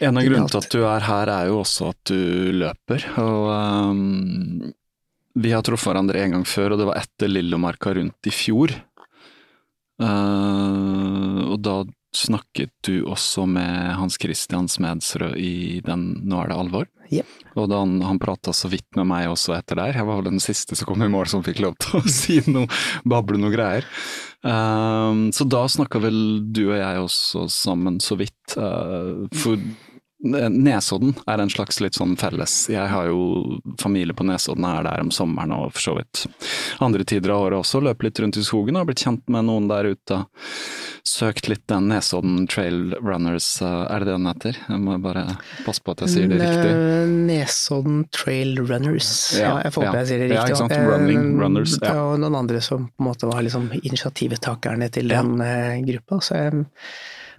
En 0.00 0.16
av 0.16 0.22
grunnene 0.22 0.48
til 0.50 0.58
at 0.60 0.70
du 0.70 0.84
er 0.86 1.00
her, 1.00 1.26
er 1.28 1.46
jo 1.48 1.60
også 1.62 1.88
at 1.90 2.04
du 2.04 2.52
løper. 2.52 3.02
Og 3.18 3.48
um, 3.90 4.72
vi 5.34 5.50
har 5.50 5.62
truffet 5.62 5.90
hverandre 5.90 6.20
en 6.22 6.30
gang 6.36 6.44
før, 6.46 6.72
og 6.72 6.78
det 6.78 6.86
var 6.86 7.00
etter 7.00 7.28
Lillomarka 7.30 7.94
rundt 7.94 8.26
i 8.26 8.30
fjor. 8.30 8.70
Uh, 9.98 11.50
og 11.50 11.58
da 11.66 11.80
snakket 12.14 12.70
du 12.86 13.02
også 13.10 13.46
med 13.50 13.94
Hans 13.98 14.16
Christian 14.20 14.68
Smedsrød 14.70 15.34
i 15.36 15.80
den 15.84 16.04
Nå 16.28 16.38
er 16.42 16.48
det 16.52 16.58
alvor? 16.58 16.86
Jep. 17.12 17.28
Og 17.58 17.68
da 17.70 17.82
han, 17.82 17.98
han 18.04 18.20
prata 18.22 18.52
så 18.54 18.70
vidt 18.70 18.86
med 18.98 19.08
meg 19.10 19.28
også 19.30 19.56
etter 19.56 19.80
der. 19.80 19.96
Jeg 19.96 20.08
var 20.08 20.20
vel 20.20 20.30
den 20.32 20.42
siste 20.42 20.76
som 20.78 20.90
kom 20.90 21.04
i 21.04 21.10
mål 21.10 21.28
som 21.30 21.44
fikk 21.46 21.62
lov 21.64 21.76
til 21.82 22.00
å 22.00 22.02
si 22.20 22.40
noe, 22.50 22.68
bable 23.08 23.40
noe 23.40 23.54
greier. 23.54 23.86
Um, 24.42 25.28
så 25.34 25.46
da 25.48 25.64
snakka 25.66 26.00
vel 26.02 26.18
du 26.54 26.68
og 26.68 26.78
jeg 26.78 27.04
også 27.04 27.48
sammen 27.52 27.98
så 28.04 28.18
vidt. 28.20 28.56
Uh, 28.56 29.26
for 29.34 29.58
Nesodden 30.18 31.12
er 31.30 31.38
en 31.38 31.50
slags 31.50 31.76
litt 31.78 31.94
sånn 31.94 32.16
felles. 32.18 32.64
Jeg 32.72 32.90
har 32.90 33.06
jo 33.06 33.60
familie 33.78 34.16
på 34.18 34.26
Nesodden, 34.26 34.66
er 34.66 34.82
der 34.82 35.04
om 35.04 35.12
sommeren 35.14 35.54
og 35.54 35.76
for 35.76 35.84
så 35.84 35.94
vidt 35.94 36.24
andre 36.82 37.06
tider 37.06 37.30
av 37.30 37.44
året 37.46 37.60
også. 37.60 37.82
Løper 37.86 38.08
litt 38.08 38.18
rundt 38.24 38.40
i 38.40 38.42
skogen 38.42 38.74
og 38.74 38.82
har 38.82 38.88
blitt 38.90 39.04
kjent 39.06 39.22
med 39.30 39.46
noen 39.46 39.68
der 39.70 39.92
ute. 39.94 40.24
Søkt 41.08 41.48
litt 41.48 41.64
den 41.70 41.88
Nesodden 41.88 42.46
Trail 42.50 42.92
Runners, 43.00 43.46
eh, 43.64 43.84
er 43.88 44.02
det 44.02 44.08
det 44.10 44.14
den 44.16 44.28
heter? 44.28 44.58
Jeg 44.68 44.80
må 44.82 44.96
bare 45.02 45.24
passe 45.64 45.82
på 45.84 45.94
at 45.94 46.04
jeg 46.04 46.12
sier 46.14 46.30
det 46.30 46.40
riktig. 46.42 46.72
Nesodden 47.28 48.02
Trail 48.14 48.58
Runners. 48.60 49.10
Ja, 49.38 49.48
Ja, 49.48 49.54
jeg 49.64 49.74
får 49.74 49.86
håpe 49.86 49.96
ja. 49.96 50.02
jeg 50.02 50.10
sier 50.10 50.22
det 50.22 50.28
riktig. 50.28 50.38
Ja, 50.38 50.46
ikke 50.48 50.60
sant? 50.62 50.74
Eh, 50.76 50.88
Running 50.88 51.40
Runners, 51.40 51.76
ja. 51.80 51.94
var 51.96 52.20
noen 52.22 52.38
andre 52.38 52.60
som 52.64 52.88
på 52.88 53.04
en 53.04 53.08
måte 53.08 53.30
var 53.30 53.40
liksom 53.46 53.70
initiativtakerne 53.78 54.90
til 54.94 55.12
den 55.12 55.34
eh, 55.44 55.78
gruppa. 55.88 56.20
Så 56.24 56.42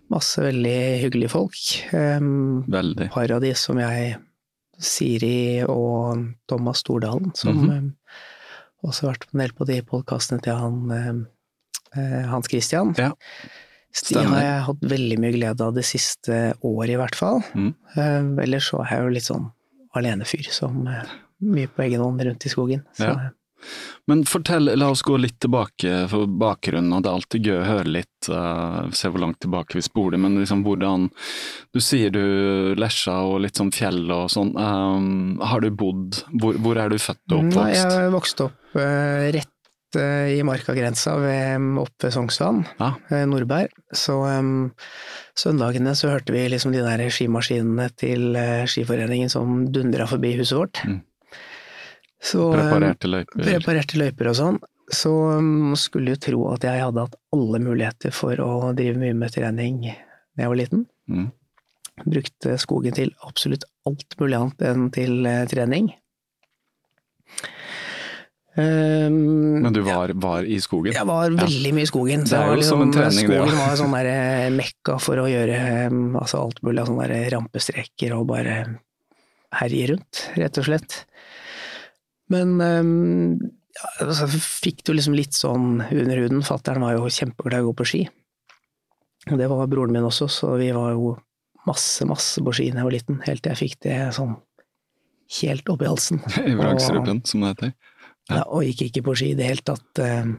masse 0.10 0.42
veldig 0.42 0.80
hyggelige 1.06 1.34
folk. 1.36 1.64
Eh, 1.94 2.20
Veldig. 2.80 3.12
Par 3.14 3.36
av 3.38 3.44
de 3.46 3.54
som 3.60 3.80
jeg 3.82 4.18
Siri 4.80 5.66
og 5.68 6.24
Thomas 6.50 6.82
Stordalen, 6.82 7.34
som 7.36 7.58
mm 7.58 7.70
-hmm. 7.70 7.92
også 8.84 9.06
har 9.06 9.14
vært 9.14 9.28
en 9.34 9.40
del 9.40 9.54
på 9.54 9.66
de 9.66 9.82
podkastene 9.82 10.42
til 10.42 10.56
han 10.56 11.28
Hans 11.96 12.48
Christian. 12.52 12.94
Ja, 12.98 13.14
de 14.10 14.22
har 14.22 14.44
jeg 14.44 14.66
hatt 14.68 14.86
veldig 14.92 15.18
mye 15.22 15.34
glede 15.34 15.66
av 15.66 15.74
det 15.74 15.86
siste 15.88 16.54
året, 16.62 16.94
i 16.94 17.00
hvert 17.00 17.18
fall. 17.18 17.42
Mm. 17.58 17.72
Eh, 17.96 18.46
ellers 18.46 18.70
så 18.70 18.84
er 18.84 18.94
jeg 18.94 19.08
jo 19.08 19.16
litt 19.18 19.30
sånn 19.30 19.50
alenefyr, 19.98 20.46
som 20.54 20.86
eh, 20.88 21.18
mye 21.50 21.72
på 21.74 21.88
egen 21.88 22.04
hånd 22.06 22.22
rundt 22.28 22.46
i 22.46 22.54
skogen. 22.54 22.86
Ja. 23.02 23.16
Men 24.08 24.22
fortell, 24.30 24.72
la 24.80 24.88
oss 24.94 25.02
gå 25.04 25.18
litt 25.20 25.36
tilbake 25.44 26.06
for 26.08 26.30
bakgrunnen, 26.40 26.94
og 26.96 27.04
det 27.04 27.10
er 27.10 27.18
alltid 27.18 27.50
gøy 27.50 27.58
å 27.58 27.66
høre 27.68 27.92
litt, 27.98 28.30
uh, 28.32 28.86
se 28.96 29.12
hvor 29.12 29.20
langt 29.26 29.42
tilbake 29.44 29.76
vi 29.76 29.84
spoler, 29.84 30.22
men 30.22 30.38
liksom 30.40 30.64
hvordan 30.64 31.10
Du 31.76 31.82
sier 31.84 32.14
du 32.14 32.24
Lesja 32.80 33.18
og 33.28 33.42
litt 33.44 33.60
sånn 33.60 33.74
fjell 33.76 34.06
og 34.16 34.30
sånn. 34.32 34.54
Um, 34.56 35.44
har 35.44 35.60
du 35.60 35.70
bodd 35.76 36.22
Hvor, 36.32 36.56
hvor 36.64 36.80
er 36.80 36.94
du 36.94 36.98
født 37.02 37.36
og 37.36 37.50
Nei, 37.50 37.52
oppvokst? 37.52 38.00
jeg 38.00 38.14
vokste 38.16 38.48
opp 38.48 38.80
uh, 38.80 39.28
rett 39.36 39.44
eh, 39.44 39.59
i 39.98 40.44
markagrensa 40.46 41.16
ved, 41.18 41.64
oppe 41.82 42.12
Sognsvann, 42.14 42.66
Ja. 42.78 42.94
eh, 43.10 43.26
Nordberg. 43.26 43.72
Så 43.96 44.20
um, 44.40 44.72
søndagene 45.34 45.96
så 45.98 46.12
hørte 46.14 46.36
vi 46.36 46.44
liksom 46.52 46.72
de 46.76 46.84
der 46.86 47.02
skimaskinene 47.10 47.90
til 47.98 48.36
eh, 48.38 48.66
Skiforeningen 48.70 49.30
som 49.34 49.64
dundra 49.74 50.06
forbi 50.08 50.36
huset 50.38 50.58
vårt. 50.60 50.82
Mm. 50.86 51.00
Så, 52.22 52.52
eh, 52.54 52.60
Preparerte 52.60 53.08
løyper? 53.10 53.44
Preparerte 53.48 53.98
løyper 54.02 54.30
og 54.30 54.38
sånn. 54.38 54.60
Så 54.92 55.12
um, 55.38 55.76
skulle 55.78 56.16
jo 56.16 56.22
tro 56.22 56.46
at 56.54 56.64
jeg 56.66 56.82
hadde 56.82 57.04
hatt 57.06 57.18
alle 57.36 57.60
muligheter 57.62 58.14
for 58.14 58.40
å 58.42 58.72
drive 58.78 58.98
mye 58.98 59.14
med 59.18 59.34
trening 59.36 59.84
da 59.86 60.44
jeg 60.46 60.52
var 60.52 60.60
liten. 60.60 60.86
Mm. 61.10 61.28
Brukte 62.10 62.56
skogen 62.62 62.96
til 62.96 63.12
absolutt 63.28 63.66
alt 63.90 64.16
mulig 64.22 64.38
annet 64.38 64.62
enn 64.70 64.88
til 64.96 65.26
eh, 65.30 65.46
trening. 65.52 65.92
Um, 68.60 69.62
Men 69.64 69.74
du 69.74 69.80
var, 69.86 70.12
var 70.20 70.44
i 70.44 70.58
skogen? 70.60 70.92
jeg 70.92 71.08
var 71.08 71.32
veldig 71.32 71.72
mye 71.78 71.86
i 71.86 71.90
skogen. 71.90 72.26
Det 72.28 72.36
er 72.36 72.58
jo 72.60 72.66
som 72.68 72.82
en 72.84 72.92
trening, 72.92 73.30
det, 73.30 73.38
ja. 73.38 73.46
Skogen 73.46 73.62
var 73.62 73.78
sånn 73.80 73.96
der 74.00 74.10
eh, 74.12 74.48
mekka 74.52 74.98
for 75.04 75.22
å 75.22 75.28
gjøre 75.30 75.60
um, 75.88 76.18
altså 76.20 76.42
alt 76.44 76.60
mulig 76.66 76.84
av 76.84 76.90
sånne 76.90 77.08
der 77.12 77.30
rampestreker 77.36 78.16
og 78.18 78.26
bare 78.34 78.58
herje 79.62 79.94
rundt, 79.94 80.26
rett 80.36 80.60
og 80.60 80.68
slett. 80.68 80.98
Men 82.34 82.58
um, 82.60 83.38
ja, 83.78 83.94
altså, 84.06 84.28
fikk 84.28 84.84
du 84.86 84.94
liksom 84.98 85.16
litt 85.18 85.38
sånn 85.38 85.80
under 85.86 86.20
huden. 86.26 86.44
Fattern 86.46 86.84
var 86.84 86.98
jo 86.98 87.08
kjempeglad 87.08 87.62
i 87.62 87.64
å 87.64 87.70
gå 87.70 87.78
på 87.80 87.88
ski. 87.94 88.04
Og 89.30 89.40
det 89.40 89.48
var 89.52 89.72
broren 89.72 89.96
min 89.96 90.08
også, 90.10 90.28
så 90.32 90.52
vi 90.60 90.72
var 90.76 90.98
jo 90.98 91.16
masse, 91.70 92.04
masse 92.10 92.44
på 92.44 92.54
ski 92.56 92.70
da 92.74 92.82
jeg 92.82 92.90
var 92.90 92.98
liten, 92.98 93.24
helt 93.24 93.44
til 93.46 93.54
jeg 93.54 93.62
fikk 93.64 93.80
det 93.86 93.98
sånn 94.18 94.36
helt 95.40 95.70
opp 95.70 95.84
i 95.84 95.90
halsen. 95.90 96.22
I 96.44 96.56
vrangstrupen, 96.58 97.22
som 97.30 97.46
det 97.46 97.54
heter? 97.54 97.74
Ja, 98.30 98.44
og 98.46 98.64
gikk 98.68 98.86
ikke 98.90 99.04
på 99.10 99.16
ski 99.18 99.32
i 99.34 99.38
det 99.40 99.48
hele 99.50 99.64
tatt 99.66 100.00
eh, 100.06 100.32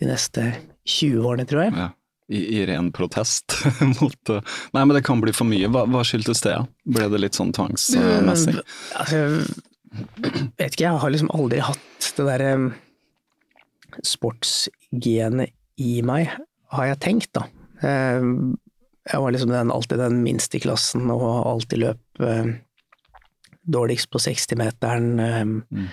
de 0.00 0.08
neste 0.08 0.46
20 0.90 1.24
årene, 1.30 1.46
tror 1.48 1.66
jeg. 1.68 1.74
Ja. 1.78 1.88
I, 2.30 2.40
I 2.60 2.66
ren 2.68 2.92
protest 2.94 3.56
mot 4.00 4.30
eh, 4.30 4.42
Nei, 4.76 4.84
men 4.84 4.94
det 4.94 5.02
kan 5.06 5.18
bli 5.22 5.32
for 5.34 5.48
mye. 5.50 5.66
Hva, 5.70 5.82
hva 5.90 6.02
skyldtes 6.06 6.42
det? 6.46 6.56
Ble 6.86 7.08
det 7.10 7.20
litt 7.24 7.38
sånn 7.38 7.50
tvangsmessig? 7.56 8.54
Altså, 8.98 9.20
jeg 9.20 10.44
vet 10.58 10.74
ikke, 10.76 10.84
jeg 10.86 11.00
har 11.02 11.10
liksom 11.10 11.32
aldri 11.34 11.58
hatt 11.66 12.10
det 12.16 12.26
derre 12.28 12.52
sportsgenet 14.06 15.50
i 15.80 16.00
meg, 16.06 16.30
har 16.74 16.90
jeg 16.92 17.00
tenkt, 17.02 17.32
da. 17.36 17.46
Eh, 17.82 18.22
Jeg 19.10 19.18
var 19.24 19.32
liksom 19.32 19.50
den, 19.50 19.70
alltid 19.72 19.98
den 19.98 20.18
minste 20.22 20.58
i 20.58 20.60
klassen 20.62 21.08
og 21.10 21.22
alltid 21.48 21.80
løp 21.82 22.20
eh, 22.22 22.50
dårligst 23.66 24.10
på 24.12 24.20
60-meteren. 24.22 25.06
eh, 25.24 25.40
eh, 25.40 25.88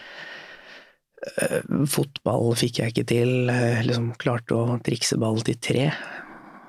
Fotball 1.89 2.51
fikk 2.59 2.81
jeg 2.81 2.93
ikke 2.93 3.07
til, 3.09 3.49
eh, 3.49 3.81
liksom 3.85 4.11
klarte 4.21 4.53
å 4.53 4.77
trikse 4.85 5.17
ball 5.17 5.41
til 5.41 5.57
tre. 5.57 5.87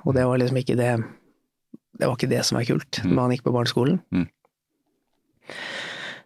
Og 0.07 0.15
det 0.17 0.25
var 0.25 0.41
liksom 0.41 0.57
ikke 0.63 0.79
det 0.79 0.97
Det 1.99 2.07
var 2.07 2.15
ikke 2.15 2.31
det 2.31 2.45
som 2.47 2.57
var 2.57 2.65
kult 2.65 3.01
når 3.03 3.15
man 3.17 3.33
gikk 3.35 3.43
på 3.43 3.53
barneskolen. 3.53 3.99
Mm. 4.15 4.29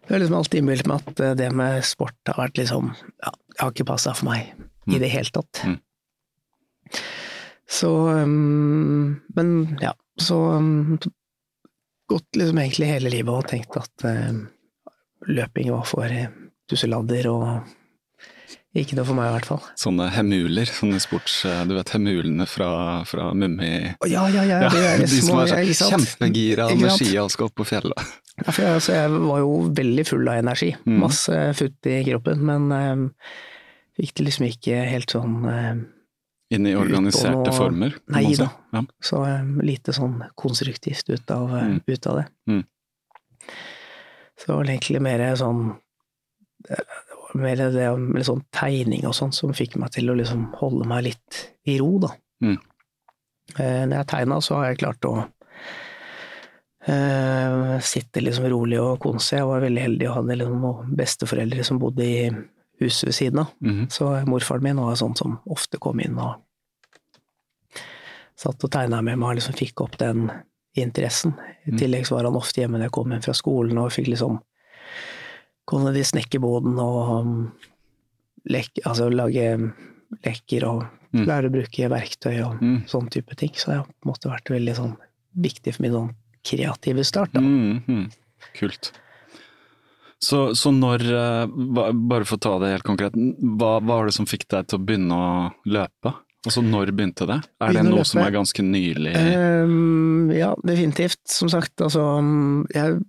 Jeg 0.03 0.11
har 0.11 0.19
liksom 0.19 0.35
alltid 0.37 0.59
innbilt 0.59 0.87
meg 0.87 1.01
at 1.01 1.19
eh, 1.23 1.35
det 1.39 1.49
med 1.51 1.83
sport 1.87 2.15
har 2.27 2.37
vært 2.37 2.59
liksom 2.61 2.93
Ja, 2.93 3.31
det 3.31 3.59
har 3.59 3.71
ikke 3.73 3.89
passa 3.89 4.13
for 4.13 4.29
meg 4.29 4.53
i 4.87 4.99
det 4.99 5.09
hele 5.09 5.31
tatt. 5.33 5.63
Mm. 5.65 5.79
Så 7.69 7.91
um, 8.09 9.21
Men 9.35 9.77
ja, 9.81 9.93
så 10.19 10.37
um, 10.59 10.99
gått 12.11 12.35
liksom 12.35 12.59
egentlig 12.59 12.91
hele 12.91 13.09
livet 13.09 13.33
og 13.33 13.47
tenkt 13.49 13.79
at 13.79 14.05
uh, 14.05 14.43
løping 15.31 15.71
var 15.71 15.87
for 15.87 16.05
eh, 16.11 16.29
tusseladder 16.69 17.29
og 17.31 17.71
ikke 18.81 18.95
noe 18.97 19.05
for 19.05 19.13
meg 19.13 19.27
i 19.29 19.33
hvert 19.35 19.45
fall. 19.45 19.61
Sånne 19.77 20.07
hemuler, 20.15 20.65
sånne 20.65 20.97
sports... 21.03 21.35
eh, 21.45 21.59
Du 21.69 21.75
vet 21.77 21.91
hemulene 21.93 22.47
fra, 22.49 22.69
fra 23.05 23.27
Mummi? 23.37 23.69
Å, 24.01 24.07
Ja, 24.09 24.23
ja, 24.33 24.41
ja, 24.49 24.63
det 24.73 24.81
er 24.81 24.97
de 25.03 25.07
som 25.13 25.27
små, 25.29 25.43
er 25.45 25.61
ikke 25.61 25.77
så 25.77 25.89
sant? 25.91 26.07
kjempegira 26.07 26.65
med 26.79 26.91
ski 26.97 27.11
og 27.21 27.29
skal 27.29 27.51
opp 27.51 27.55
på 27.61 27.67
fjellet. 27.69 28.01
Ja, 28.41 28.49
jeg, 28.57 28.71
altså, 28.79 28.95
jeg 28.97 29.11
var 29.29 29.43
jo 29.43 29.51
veldig 29.77 30.05
full 30.09 30.25
av 30.33 30.39
energi. 30.41 30.71
Mm. 30.89 30.95
Masse 31.03 31.41
futt 31.59 31.85
i 31.93 31.99
kroppen, 32.09 32.41
men 32.49 32.71
um, 32.73 33.03
fikk 34.01 34.15
det 34.17 34.25
liksom 34.31 34.47
ikke 34.49 34.79
helt 34.89 35.13
sånn 35.13 35.35
um, 35.45 35.83
Inn 36.53 36.65
i 36.69 36.73
organiserte 36.77 37.35
noe- 37.37 37.53
former. 37.53 37.93
Nei 38.13 38.25
da. 38.37 38.49
Ja. 38.73 38.81
Så 39.05 39.21
um, 39.21 39.55
lite 39.65 39.93
sånn 39.93 40.17
konstruktivt 40.37 41.13
ut 41.13 41.29
av, 41.33 41.45
uh, 41.53 41.61
Mm. 41.69 41.79
ut 41.85 42.07
av 42.09 42.19
det. 42.23 42.25
Mm. 42.49 42.63
Så 44.33 44.49
det 44.49 44.55
var 44.57 44.65
egentlig 44.73 45.01
mer 45.05 45.23
sånn 45.37 45.63
var 46.69 47.12
mer 47.39 47.61
det 47.73 47.87
om 47.89 48.11
sånn 48.23 48.43
tegning 48.53 49.07
og 49.09 49.15
sånn 49.17 49.33
som 49.35 49.53
fikk 49.55 49.77
meg 49.81 49.93
til 49.95 50.11
å 50.11 50.17
liksom 50.19 50.49
holde 50.59 50.87
meg 50.89 51.07
litt 51.09 51.39
i 51.69 51.79
ro, 51.81 51.97
da. 52.03 52.11
Mm. 52.43 52.57
Eh, 53.57 53.81
Når 53.87 53.97
jeg 53.97 54.09
tegna, 54.11 54.41
så 54.41 54.59
har 54.59 54.71
jeg 54.71 54.83
klart 54.83 55.09
å 55.09 55.15
Eh, 56.85 57.79
sitte 57.79 58.21
liksom 58.21 58.45
rolig 58.51 58.79
og 58.81 58.97
kose. 58.99 59.37
Jeg 59.37 59.47
var 59.47 59.61
veldig 59.63 59.83
heldig 59.85 60.07
og 60.09 60.17
hadde 60.17 60.35
liksom 60.35 60.63
noen 60.65 60.95
besteforeldre 60.99 61.63
som 61.63 61.79
bodde 61.79 62.03
i 62.03 62.25
huset 62.83 63.07
ved 63.07 63.15
siden 63.15 63.39
av. 63.39 63.53
Mhm. 63.61 63.85
Så 63.91 64.09
morfaren 64.27 64.63
min 64.63 64.81
var 64.81 64.95
sånn 64.95 65.15
som 65.17 65.39
ofte 65.45 65.79
kom 65.79 65.99
inn 65.99 66.19
og 66.19 66.41
satt 68.35 68.63
og 68.63 68.71
tegna 68.71 69.01
med 69.01 69.17
meg 69.17 69.29
og 69.29 69.35
liksom 69.35 69.55
fikk 69.55 69.81
opp 69.81 69.97
den 69.97 70.29
interessen. 70.75 71.37
I 71.65 71.77
tillegg 71.77 72.05
så 72.05 72.15
var 72.17 72.25
han 72.25 72.35
ofte 72.35 72.61
hjemme 72.61 72.77
når 72.77 72.89
jeg 72.89 72.91
kom 72.91 73.11
hjem 73.11 73.23
fra 73.23 73.33
skolen 73.33 73.77
og 73.77 73.91
fikk 73.91 74.07
liksom 74.07 74.41
komme 75.65 75.89
ned 75.89 75.97
i 76.01 76.03
snekkerboden 76.07 76.77
og 76.83 77.13
um, 77.19 77.51
lek, 78.49 78.69
altså 78.85 79.09
lage 79.13 79.47
leker 80.25 80.67
og 80.69 80.83
Mm. 81.13 81.27
lære 81.29 81.45
å 81.45 81.51
bruke 81.53 81.89
verktøy 81.93 82.39
og 82.41 82.55
Mm. 82.59 82.87
sånn 82.89 83.07
type 83.13 83.35
ting. 83.37 83.51
Så 83.53 83.67
det 83.69 83.75
har 83.77 83.83
på 83.85 83.93
en 84.07 84.09
måte 84.09 84.31
vært 84.31 84.49
veldig 84.49 84.73
sånn 84.75 84.95
viktig 85.37 85.75
for 85.75 85.83
min 85.83 85.91
sånn 85.93 86.15
kreative 86.43 87.03
start. 87.05 87.33
Mm. 87.37 88.09
Kult. 88.57 88.91
Så, 90.19 90.55
så 90.57 90.71
når, 90.73 91.03
eh, 91.05 91.93
bare 91.93 92.25
for 92.25 92.37
å 92.37 92.41
ta 92.41 92.57
det 92.63 92.71
helt 92.71 92.83
konkret, 92.87 93.13
hva 93.13 93.75
hva 93.77 93.99
var 93.99 94.05
det 94.09 94.15
som 94.15 94.25
fikk 94.25 94.47
deg 94.49 94.65
til 94.71 94.79
å 94.79 94.85
begynne 94.87 95.13
å 95.13 95.53
løpe? 95.67 96.15
Altså 96.47 96.63
når 96.65 96.89
begynte 96.97 97.27
det? 97.29 97.37
Er 97.61 97.67
det 97.67 97.75
Begynne 97.75 97.93
å 97.93 97.95
noe 97.99 98.05
som 98.09 98.21
er 98.23 98.31
ganske 98.31 98.63
nylig? 98.65 99.13
Um, 99.15 100.31
ja, 100.33 100.55
definitivt. 100.65 101.21
Som 101.29 101.47
sagt, 101.47 101.75
altså 101.77 102.01
um, 102.19 102.65
Jeg 102.73 103.03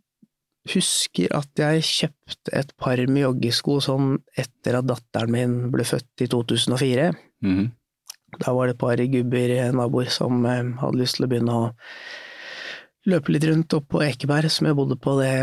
husker 0.73 1.33
at 1.37 1.61
jeg 1.61 1.85
kjøpte 1.85 2.53
et 2.57 2.71
par 2.81 3.01
med 3.09 3.27
joggesko 3.27 3.79
sånn 3.85 4.15
etter 4.41 4.79
at 4.79 4.89
datteren 4.89 5.35
min 5.35 5.57
ble 5.75 5.85
født 5.87 6.25
i 6.25 6.29
2004. 6.33 7.11
Mm. 7.45 7.65
Da 8.41 8.55
var 8.57 8.69
det 8.69 8.75
et 8.75 8.81
par 8.81 9.01
gubber, 9.13 9.51
eh, 9.55 9.73
naboer, 9.77 10.11
som 10.11 10.45
eh, 10.49 10.63
hadde 10.81 11.01
lyst 11.01 11.19
til 11.19 11.27
å 11.27 11.31
begynne 11.31 11.59
å 11.59 11.67
løpe 13.11 13.35
litt 13.35 13.45
rundt 13.45 13.77
opp 13.77 13.91
på 13.93 14.03
Ekeberg, 14.07 14.51
som 14.51 14.69
jeg 14.69 14.77
bodde 14.79 14.97
på 15.01 15.17
det, 15.21 15.35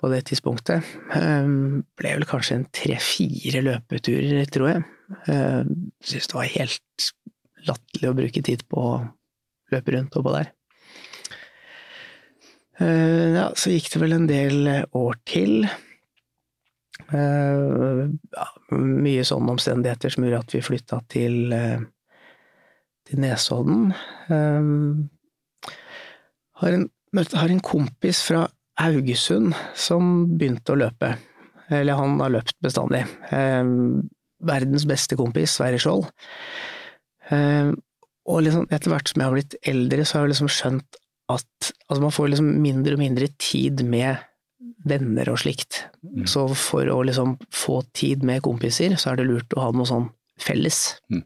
på 0.00 0.10
det 0.12 0.22
tidspunktet. 0.30 0.86
Um, 1.12 1.82
ble 2.00 2.14
vel 2.16 2.26
kanskje 2.28 2.56
en 2.56 2.68
tre-fire 2.74 3.60
løpeturer, 3.66 4.48
tror 4.52 4.70
jeg. 4.72 4.86
Uh, 5.28 5.68
Syns 6.06 6.30
det 6.30 6.38
var 6.38 6.48
helt 6.54 7.10
latterlig 7.68 8.08
å 8.08 8.16
bruke 8.16 8.44
tid 8.46 8.64
på 8.70 8.86
å 8.94 8.94
løpe 9.74 9.94
rundt 9.94 10.16
oppå 10.16 10.32
der. 10.38 10.48
Eh, 12.80 13.30
ja, 13.36 13.50
så 13.56 13.72
gikk 13.74 13.90
det 13.92 14.00
vel 14.00 14.16
en 14.16 14.28
del 14.30 14.68
år 14.96 15.18
til. 15.28 15.66
Eh, 17.10 18.02
ja, 18.08 18.46
mye 18.76 19.24
sånne 19.26 19.56
omstendigheter 19.56 20.12
som 20.14 20.24
gjorde 20.24 20.42
at 20.44 20.54
vi 20.54 20.62
flytta 20.64 21.00
til, 21.12 21.52
eh, 21.52 21.82
til 23.08 23.20
Nesodden. 23.20 23.90
Eh, 24.30 24.70
har, 26.62 26.78
en, 26.78 26.88
har 27.34 27.50
en 27.50 27.60
kompis 27.60 28.22
fra 28.24 28.46
Haugesund 28.80 29.52
som 29.76 30.24
begynte 30.38 30.72
å 30.72 30.80
løpe. 30.80 31.14
Eller 31.70 32.00
han 32.00 32.16
har 32.22 32.32
løpt 32.32 32.56
bestandig. 32.64 33.04
Eh, 33.30 33.64
verdens 34.40 34.86
beste 34.88 35.18
kompis, 35.20 35.58
Sverre 35.58 35.78
Skjold. 35.78 36.08
Eh, 37.30 37.70
og 38.30 38.42
liksom, 38.46 38.66
etter 38.70 38.92
hvert 38.92 39.10
som 39.10 39.20
jeg 39.20 39.28
har 39.28 39.36
blitt 39.36 39.56
eldre, 39.68 40.04
så 40.04 40.18
har 40.18 40.26
jeg 40.26 40.34
liksom 40.34 40.50
skjønt 40.54 41.00
at 41.30 41.70
altså 41.88 42.00
man 42.02 42.14
får 42.14 42.32
liksom 42.32 42.50
mindre 42.62 42.96
og 42.96 43.02
mindre 43.02 43.28
tid 43.40 43.84
med 43.86 44.20
venner 44.88 45.28
og 45.32 45.40
slikt. 45.42 45.84
Mm. 46.04 46.24
Så 46.30 46.46
for 46.56 46.88
å 46.88 47.00
liksom 47.06 47.36
få 47.54 47.80
tid 47.96 48.24
med 48.26 48.42
kompiser, 48.44 48.96
så 49.00 49.12
er 49.12 49.20
det 49.20 49.28
lurt 49.28 49.56
å 49.56 49.66
ha 49.66 49.74
noe 49.74 49.88
sånn 49.88 50.08
felles. 50.40 50.80
Mm. 51.12 51.24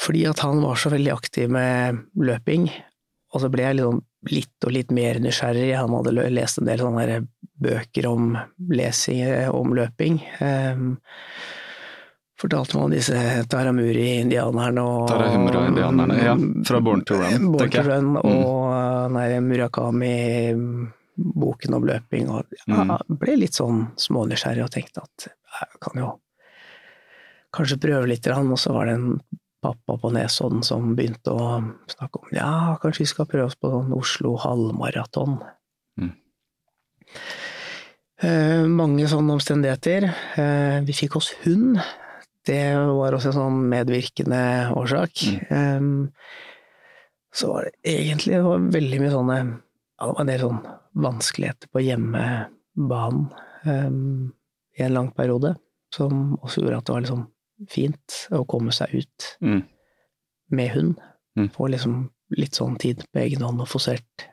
Fordi 0.00 0.24
at 0.30 0.40
han 0.44 0.62
var 0.64 0.80
så 0.80 0.92
veldig 0.92 1.12
aktiv 1.12 1.50
med 1.52 2.04
løping, 2.16 2.70
og 3.30 3.42
så 3.42 3.50
ble 3.52 3.66
jeg 3.66 3.78
liksom 3.78 4.00
litt 4.30 4.66
og 4.66 4.74
litt 4.74 4.92
mer 4.92 5.20
nysgjerrig. 5.22 5.70
Han 5.76 5.94
hadde 5.96 6.28
lest 6.32 6.60
en 6.60 6.68
del 6.68 6.82
sånne 6.82 7.20
bøker 7.60 8.08
om 8.08 8.34
lesing 8.72 9.22
om 9.54 9.74
løping. 9.76 10.18
Um, 10.40 10.94
fortalte 12.40 12.76
meg 12.76 12.84
om 12.86 12.92
disse 12.94 13.16
Taramuri-indianerne 13.52 14.80
og 14.84 15.08
Tarahumra-indianerne, 15.10 16.14
ja. 16.24 16.34
Fra 16.68 16.78
Born 16.84 17.02
to 17.08 17.14
Run, 17.20 17.42
Born 17.52 17.70
to 17.74 17.82
Run 17.86 18.06
mm. 18.14 18.18
og 18.24 18.64
nei, 19.16 19.28
Murakami-boken 19.44 21.70
om 21.76 21.84
løping. 21.90 22.24
Og 22.32 22.40
ja, 22.64 22.78
Mm. 22.84 22.90
ble 23.20 23.32
litt 23.42 23.56
sånn 23.58 23.78
smånysgjerrig 24.00 24.64
og 24.64 24.72
tenkte 24.72 24.98
at 25.04 25.16
jeg 25.28 25.68
kan 25.84 25.94
jo 26.00 26.08
kanskje 27.52 27.82
prøve 27.82 28.06
litt. 28.08 28.26
Og 28.26 28.58
så 28.58 28.72
var 28.72 28.84
det 28.86 28.94
en 28.94 29.20
pappa 29.60 29.96
på 30.00 30.08
Nesodden 30.14 30.62
som 30.64 30.94
begynte 30.96 31.30
å 31.36 31.60
snakke 31.92 32.16
om 32.22 32.28
ja, 32.32 32.78
kanskje 32.80 33.04
vi 33.04 33.12
skal 33.12 33.28
prøve 33.28 33.46
oss 33.50 33.60
på 33.60 33.68
sånn 33.68 33.92
Oslo 33.96 34.36
halvmaraton. 34.40 35.36
Mm. 36.00 36.14
Eh, 38.20 38.64
mange 38.68 39.06
sånne 39.08 39.32
omstendigheter. 39.36 40.08
Eh, 40.36 40.78
vi 40.84 40.92
fikk 40.96 41.16
oss 41.20 41.32
hund. 41.44 41.80
Det 42.46 42.60
var 42.96 43.12
også 43.12 43.30
en 43.32 43.36
sånn 43.36 43.58
medvirkende 43.68 44.38
årsak. 44.78 45.24
Mm. 45.50 45.76
Um, 45.76 46.12
så 47.36 47.50
var 47.52 47.66
det 47.68 47.92
egentlig 47.92 48.32
det 48.38 48.42
var 48.46 48.62
veldig 48.74 49.00
mye 49.02 49.10
sånne 49.12 49.36
ja, 49.40 50.06
det 50.06 50.12
var 50.14 50.20
en 50.24 50.30
del 50.32 50.40
sånn 50.40 50.62
vanskeligheter 51.04 51.68
på 51.70 51.82
hjemmebanen 51.84 53.26
um, 53.68 54.32
i 54.78 54.82
en 54.86 54.94
lang 54.96 55.10
periode, 55.14 55.52
som 55.94 56.38
også 56.40 56.62
gjorde 56.64 56.78
at 56.80 56.86
det 56.88 56.94
var 56.96 57.04
liksom 57.04 57.26
fint 57.70 58.16
å 58.32 58.44
komme 58.48 58.72
seg 58.72 58.94
ut 59.02 59.28
Mm. 59.44 59.62
med 60.50 60.70
hund. 60.74 60.96
Mm. 61.36 61.50
Få 61.54 61.68
liksom 61.70 61.98
litt 62.38 62.56
sånn 62.56 62.78
tid 62.80 63.04
på 63.12 63.20
egen 63.20 63.42
hånd 63.44 63.60
og 63.60 63.68
fosert 63.68 64.24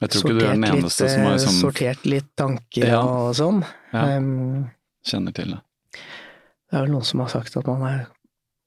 Jeg 0.00 0.10
tror 0.10 0.20
ikke 0.24 0.34
du 0.34 0.42
er 0.44 0.50
den 0.56 0.64
eneste 0.68 1.04
litt, 1.06 1.12
som 1.14 1.22
har 1.24 1.36
liksom, 1.38 1.58
sortert 1.62 2.04
litt 2.08 2.30
tanker 2.36 2.86
Ja. 2.90 3.00
og 3.04 3.34
sånn. 3.38 3.62
Ja. 3.94 4.02
Um, 4.18 4.66
kjenner 5.06 5.32
til 5.36 5.54
det. 5.54 5.60
Det 5.94 6.76
er 6.78 6.84
vel 6.86 6.92
noen 6.94 7.06
som 7.06 7.22
har 7.22 7.32
sagt 7.32 7.56
at 7.60 7.66
man 7.70 7.82
er, 7.88 8.04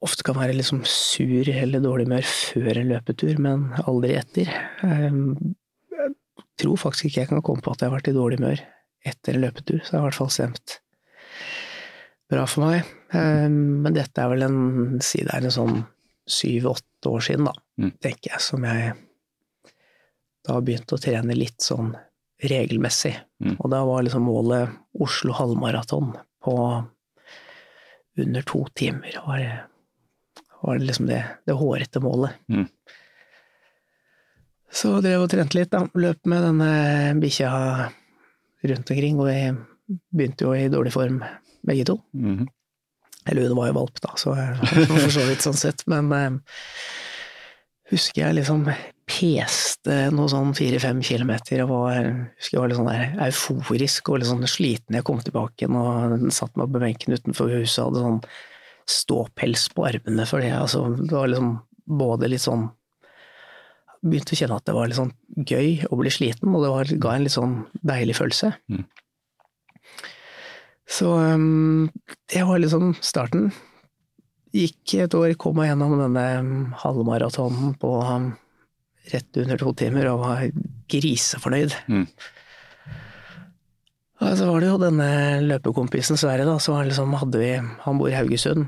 ofte 0.05 0.23
kan 0.23 0.37
være 0.37 0.55
liksom 0.55 0.83
sur 0.87 1.49
eller 1.49 1.81
dårlig 1.83 2.07
humør 2.07 2.27
før 2.29 2.79
en 2.81 2.91
løpetur, 2.93 3.39
men 3.43 3.67
aldri 3.83 4.15
etter. 4.19 4.51
Um, 4.83 5.55
jeg 5.91 6.13
tror 6.61 6.77
faktisk 6.81 7.09
ikke 7.09 7.23
jeg 7.25 7.31
kan 7.33 7.43
komme 7.45 7.61
på 7.65 7.73
at 7.73 7.81
jeg 7.83 7.89
har 7.89 7.97
vært 7.97 8.11
i 8.11 8.17
dårlig 8.17 8.39
humør 8.41 8.61
etter 9.07 9.35
en 9.37 9.43
løpetur, 9.45 9.81
så 9.83 9.91
det 9.91 9.97
har 9.99 10.05
i 10.05 10.09
hvert 10.09 10.19
fall 10.21 10.33
stemt 10.33 10.77
bra 12.31 12.45
for 12.49 12.67
meg. 12.67 12.87
Um, 13.13 13.81
men 13.85 13.95
dette 13.95 14.21
er 14.23 14.31
vel 14.33 14.45
en, 14.47 14.61
si 15.05 15.21
det 15.23 15.33
er 15.33 15.47
en 15.47 15.53
sånn 15.57 15.77
syv-åtte 16.27 17.07
år 17.13 17.23
siden, 17.29 17.47
da, 17.47 17.53
Mm. 17.77 17.91
tenker 18.01 18.31
jeg, 18.31 18.41
som 18.41 18.63
jeg 18.65 18.93
da 20.47 20.55
har 20.55 20.63
begynt 20.65 20.89
å 20.95 20.97
trene 20.97 21.35
litt 21.37 21.61
sånn 21.61 21.91
regelmessig. 22.41 23.11
Mm. 23.43 23.57
Og 23.59 23.69
da 23.69 23.83
var 23.85 24.01
liksom 24.01 24.23
målet 24.25 24.71
Oslo 24.99 25.35
halvmaraton 25.37 26.15
på 26.41 26.55
under 28.19 28.41
to 28.47 28.65
timer. 28.73 29.21
Var 29.25 29.38
det, 29.39 29.60
var 30.62 30.80
liksom 30.80 31.10
det, 31.10 31.21
det 31.45 31.58
hårete 31.58 32.01
målet. 32.03 32.32
Mm. 32.49 32.67
Så 34.73 34.97
drev 35.01 35.23
og 35.23 35.32
trente 35.32 35.58
litt, 35.58 35.71
da. 35.71 35.86
Løp 35.97 36.27
med 36.30 36.43
denne 36.43 36.71
bikkja 37.21 37.51
rundt 38.67 38.91
omkring, 38.91 39.19
og 39.21 39.30
vi 39.30 39.97
begynte 40.12 40.47
jo 40.47 40.53
i 40.58 40.67
dårlig 40.71 40.93
form 40.93 41.21
begge 41.67 41.88
to. 41.88 41.99
Mhm. 42.13 42.47
Eller 43.27 43.49
hun 43.49 43.58
var 43.58 43.67
jo 43.67 43.75
valp, 43.75 43.97
da, 43.99 44.13
så 44.15 44.36
for 44.88 45.12
så 45.12 45.25
vidt 45.27 45.43
sånn 45.43 45.58
sett. 45.60 45.84
Men 45.91 46.12
eh, 46.15 46.38
husker 47.91 48.23
jeg 48.23 48.38
liksom 48.38 48.63
peste 49.08 49.96
noe 50.12 50.28
sånn 50.32 50.52
fire-fem 50.58 51.00
kilometer, 51.06 51.63
og 51.63 51.72
var, 51.72 52.10
husker 52.36 52.58
jeg 52.58 52.62
var 52.62 52.72
litt 52.72 52.80
sånn 52.80 52.89
der 52.91 53.28
euforisk 53.30 54.12
og 54.12 54.20
litt 54.20 54.30
sånn 54.30 54.50
sliten. 54.52 54.98
Jeg 55.00 55.08
kom 55.08 55.22
tilbake 55.24 55.63
igjen 55.63 55.78
og 55.80 56.28
satt 56.36 56.58
meg 56.60 56.74
på 56.74 56.82
benken 56.84 57.15
utenfor 57.15 57.54
huset 57.56 57.80
og 57.86 57.88
hadde 57.88 58.04
sånn 58.04 58.20
ståpels 58.88 59.67
på 59.76 59.86
armene 59.88 60.28
for 60.28 60.43
det. 60.43 60.52
Altså, 60.56 60.84
det 61.00 61.13
var 61.13 61.32
liksom 61.32 61.56
både 61.88 62.34
litt 62.34 62.46
sånn 62.46 62.70
Begynte 64.08 64.36
å 64.36 64.38
kjenne 64.38 64.56
at 64.60 64.67
det 64.67 64.74
var 64.76 64.88
litt 64.88 64.96
sånn 65.00 65.10
gøy 65.50 65.88
å 65.89 65.98
bli 65.98 66.12
sliten, 66.13 66.52
og 66.54 66.62
det 66.62 66.67
var, 66.70 66.91
ga 67.02 67.13
en 67.17 67.24
litt 67.26 67.34
sånn 67.34 67.56
deilig 67.82 68.13
følelse. 68.20 68.52
Mm. 68.70 68.84
Så 70.88 71.15
um, 71.17 71.89
det 72.30 72.43
var 72.46 72.62
liksom 72.62 72.93
starten. 73.02 73.50
Gikk 74.54 74.93
et 75.02 75.17
år, 75.17 75.34
kom 75.41 75.58
meg 75.58 75.72
gjennom 75.72 75.98
denne 75.98 76.28
um, 76.38 76.52
halvmaratonen 76.78 77.74
på 77.82 77.96
um, 78.06 78.30
rett 79.13 79.39
under 79.43 79.60
to 79.62 79.74
timer 79.78 80.10
og 80.12 80.24
var 80.24 80.46
grisefornøyd. 80.91 81.76
Mm. 81.88 82.06
Og 84.17 84.34
så 84.39 84.48
var 84.50 84.63
det 84.63 84.70
jo 84.72 84.80
denne 84.82 85.10
løpekompisen 85.46 86.17
Sverre, 86.17 86.48
da, 86.48 86.56
så 86.62 86.80
liksom, 86.82 87.13
hadde 87.22 87.41
vi 87.41 87.52
Han 87.84 88.00
bor 88.00 88.10
i 88.10 88.15
Haugesund, 88.17 88.65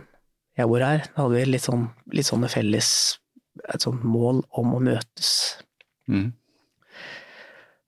jeg 0.60 0.70
bor 0.70 0.84
her. 0.86 1.08
Da 1.16 1.24
hadde 1.24 1.40
vi 1.40 1.48
litt 1.50 1.66
sånn 1.66 1.88
litt 2.14 2.28
sånne 2.30 2.52
felles 2.52 2.92
et 3.68 3.84
sånt 3.84 4.04
mål 4.08 4.44
om 4.60 4.76
å 4.78 4.84
møtes. 4.84 5.32
Mm. 6.08 6.30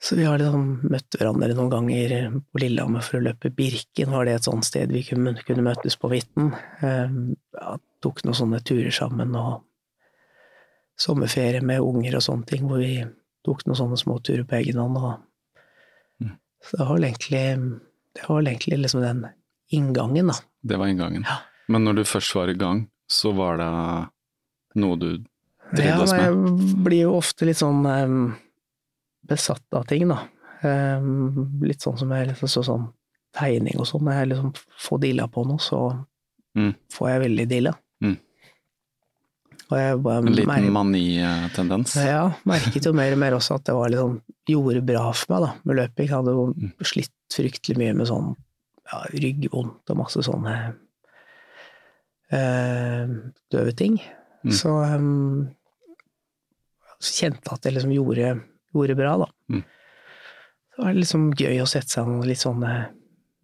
Så 0.01 0.17
vi 0.17 0.25
har 0.25 0.41
liksom 0.41 0.79
møtt 0.89 1.13
hverandre 1.13 1.53
noen 1.53 1.69
ganger 1.69 2.13
på 2.41 2.61
Lillehammer 2.63 3.05
for 3.05 3.19
å 3.19 3.25
løpe 3.27 3.51
Birken, 3.53 4.09
var 4.09 4.25
det 4.25 4.39
et 4.39 4.47
sånt 4.47 4.65
sted 4.65 4.89
vi 4.91 5.03
kunne, 5.05 5.35
kunne 5.45 5.65
møtes 5.67 5.97
på 6.01 6.09
Hvitten. 6.11 6.49
Eh, 6.81 7.17
Ja, 7.61 7.75
tok 8.01 8.23
noen 8.25 8.37
sånne 8.39 8.63
turer 8.65 8.89
sammen 8.95 9.35
og 9.37 9.61
sommerferie 11.01 11.61
med 11.65 11.81
unger 11.81 12.17
og 12.19 12.25
sånne 12.27 12.47
ting, 12.49 12.67
hvor 12.69 12.81
vi 12.83 12.99
tok 13.45 13.63
noen 13.65 13.79
sånne 13.79 13.97
små 13.97 14.19
turer 14.21 14.43
på 14.45 14.59
egen 14.59 14.77
hånd. 14.81 14.99
Mm. 16.21 16.35
Så 16.61 16.77
det 16.77 16.85
var 16.85 16.93
vel 16.99 17.07
egentlig, 17.09 17.43
det 18.17 18.27
var 18.27 18.37
vel 18.41 18.51
egentlig 18.51 18.79
liksom 18.83 19.01
den 19.05 19.23
inngangen, 19.73 20.29
da. 20.33 20.37
Det 20.61 20.77
var 20.77 20.91
inngangen. 20.91 21.25
Ja. 21.27 21.39
Men 21.71 21.85
når 21.87 22.01
du 22.01 22.03
først 22.05 22.35
var 22.37 22.51
i 22.51 22.57
gang, 22.59 22.85
så 23.09 23.31
var 23.35 23.57
det 23.61 23.69
noe 24.81 24.97
du 24.99 25.09
trivdes 25.71 26.11
men 26.13 26.19
Ja, 26.21 26.27
jeg 26.29 26.83
blir 26.85 27.01
jo 27.05 27.15
ofte 27.17 27.47
litt 27.47 27.59
sånn 27.59 27.85
um, 27.87 28.21
besatt 29.27 29.65
av 29.77 29.87
ting, 29.89 30.07
da. 30.11 30.19
Um, 30.61 31.61
litt 31.65 31.81
sånn 31.81 31.97
som 31.97 32.11
jeg 32.13 32.29
liksom 32.29 32.51
så 32.51 32.63
sånn 32.67 32.89
tegning 33.35 33.79
og 33.79 33.87
sånn. 33.89 34.03
Når 34.05 34.19
jeg 34.19 34.29
liksom 34.33 34.51
får 34.85 35.01
dilla 35.07 35.27
på 35.31 35.45
noe, 35.49 35.59
så 35.63 35.81
Mm. 36.51 36.73
får 36.91 37.07
jeg 37.09 37.19
veldig 37.21 37.43
dilla. 37.47 37.71
Mm. 38.03 38.17
En 39.71 40.33
liten 40.35 40.73
manitendens? 40.75 41.95
Ja, 41.95 42.25
merket 42.45 42.85
jo 42.85 42.91
mer 42.97 43.13
og 43.15 43.19
mer 43.23 43.35
også 43.37 43.55
at 43.55 43.65
det 43.69 43.75
var 43.77 43.93
sånn, 43.95 44.17
gjorde 44.49 44.81
bra 44.85 45.05
for 45.15 45.31
meg 45.33 45.43
da, 45.45 45.51
med 45.63 45.77
løping. 45.79 46.07
Jeg 46.09 46.15
hadde 46.17 46.33
jo 46.35 46.45
Mm. 46.51 46.71
slitt 46.83 47.13
fryktelig 47.31 47.77
mye 47.79 47.93
med 47.95 48.07
sånn 48.09 48.35
ja, 48.91 48.99
ryggvondt 49.13 49.89
og 49.93 49.97
masse 50.01 50.19
sånne 50.27 50.55
eh, 52.31 53.07
døve 53.51 53.73
ting. 53.77 53.97
Mm. 54.43 54.51
Så 54.57 54.69
um, 54.95 55.49
kjente 57.01 57.53
at 57.53 57.61
det 57.65 57.75
liksom 57.75 57.93
gjorde, 57.95 58.33
gjorde 58.73 58.95
bra, 58.99 59.13
da. 59.23 59.29
Mm. 59.53 59.63
Så 60.75 60.83
var 60.83 60.93
det 60.93 61.01
liksom 61.03 61.29
gøy 61.37 61.61
å 61.61 61.67
sette 61.69 61.91
seg 61.95 62.07
noen 62.07 62.27
litt 62.27 62.41
sånne 62.41 62.73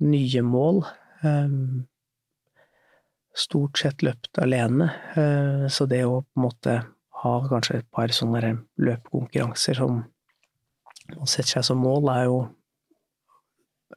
nye 0.07 0.41
mål. 0.45 0.83
Um, 1.23 1.87
stort 3.37 3.77
sett 3.77 4.01
løpt 4.05 4.39
alene, 4.41 4.89
eh, 5.15 5.65
så 5.69 5.85
det 5.89 6.03
å 6.07 6.21
på 6.25 6.39
en 6.41 6.45
måte 6.47 6.77
ha 7.23 7.33
kanskje 7.49 7.79
et 7.81 7.87
par 7.93 8.09
sånne 8.13 8.53
løpekonkurranser 8.81 9.77
som 9.79 10.03
man 11.15 11.29
setter 11.29 11.57
seg 11.57 11.65
som 11.69 11.79
mål, 11.81 12.09
er 12.13 12.25
jo 12.27 12.37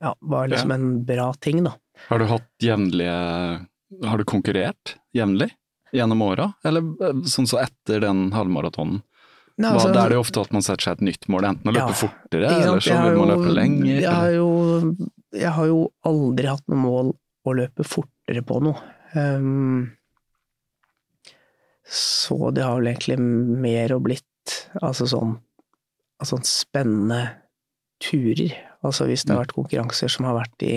ja, 0.01 0.15
var 0.21 0.49
liksom 0.49 0.71
Ja. 0.71 0.75
en 0.75 1.05
bra 1.05 1.33
ting, 1.41 1.65
da. 1.65 1.73
Har 2.09 2.19
du 2.19 2.25
hatt 2.31 2.49
jevnlige 2.63 3.67
Har 4.07 4.19
du 4.19 4.25
konkurrert 4.25 4.95
jevnlig 5.13 5.51
gjennom 5.93 6.23
åra, 6.23 6.53
eller 6.65 6.81
eh, 7.03 7.25
sånn 7.27 7.49
så 7.51 7.59
etter 7.59 8.01
den 8.05 8.31
halvmaratonen? 8.33 9.03
Nei, 9.59 9.73
altså- 9.75 9.93
Da 9.93 10.05
er 10.05 10.09
det 10.11 10.15
jo 10.15 10.21
ofte 10.23 10.41
at 10.41 10.53
man 10.53 10.63
setter 10.63 10.83
seg 10.85 10.93
et 10.93 11.01
nytt 11.09 11.27
mål, 11.29 11.43
enten 11.49 11.67
å 11.69 11.75
løpe 11.75 11.91
Ja, 11.91 11.99
fortere, 12.07 12.47
eller 12.63 12.81
så 12.81 12.95
vil 13.03 13.19
man 13.19 13.29
løpe 13.29 13.53
lenger. 13.53 14.01
Jeg 14.01 14.15
har, 14.15 14.31
jo, 14.31 14.97
jeg 15.33 15.51
har 15.51 15.67
jo 15.67 15.81
aldri 16.07 16.47
hatt 16.47 16.63
noe 16.69 16.79
mål 16.79 17.13
å 17.45 17.55
løpe 17.59 17.85
fortere 17.85 18.43
på 18.47 18.63
noe. 18.63 18.79
Um, 19.17 19.97
så 21.91 22.51
det 22.55 22.63
har 22.63 22.79
vel 22.79 22.93
egentlig 22.93 23.19
mer 23.19 23.95
og 23.97 24.05
blitt 24.07 24.55
altså 24.79 25.09
sånn, 25.11 25.35
altså 26.21 26.37
sånn 26.37 26.47
spennende 26.47 27.23
turer. 28.03 28.55
Altså 28.87 29.09
hvis 29.11 29.25
det 29.27 29.35
har 29.35 29.43
vært 29.43 29.57
konkurranser 29.57 30.13
som 30.13 30.29
har 30.29 30.39
vært 30.39 30.65
i 30.67 30.75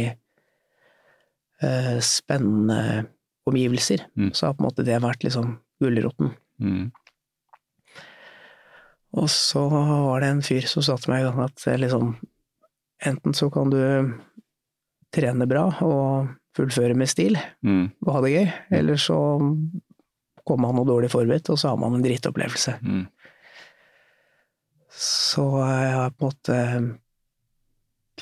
uh, 1.64 2.00
spennende 2.04 3.06
omgivelser, 3.46 4.06
Mm. 4.16 4.32
så 4.34 4.48
har 4.48 4.54
på 4.56 4.64
en 4.64 4.70
måte 4.70 4.86
det 4.88 5.02
vært 5.04 5.24
liksom 5.26 5.58
gulroten. 5.84 6.32
Mm. 6.64 6.92
Og 9.14 9.30
så 9.30 9.68
var 9.70 10.22
det 10.24 10.30
en 10.32 10.42
fyr 10.42 10.66
som 10.66 10.82
sa 10.86 10.96
til 10.98 11.12
meg 11.12 11.26
en 11.26 11.34
gang 11.36 11.50
at 11.50 11.68
eh, 11.68 11.78
liksom 11.82 12.16
Enten 13.04 13.34
så 13.36 13.50
kan 13.52 13.68
du 13.68 13.78
trene 15.12 15.44
bra 15.50 15.66
og 15.84 16.30
fullføre 16.58 16.96
med 16.98 17.10
stil 17.10 17.38
Mm. 17.66 17.92
og 18.06 18.14
ha 18.14 18.22
det 18.22 18.32
gøy, 18.36 18.48
eller 18.80 18.96
så 19.02 19.18
kommer 20.46 20.68
man 20.70 20.76
noe 20.76 20.86
dårlig 20.90 21.10
forberedt, 21.14 21.50
og 21.50 21.58
så 21.58 21.70
har 21.72 21.78
man 21.82 21.96
en 21.96 22.04
drittopplevelse. 22.04 22.76
Mm. 22.84 23.08
Så 24.94 25.46
jeg 25.64 25.94
har 25.96 26.12
på 26.14 26.28
en 26.28 26.30
måte 26.30 26.58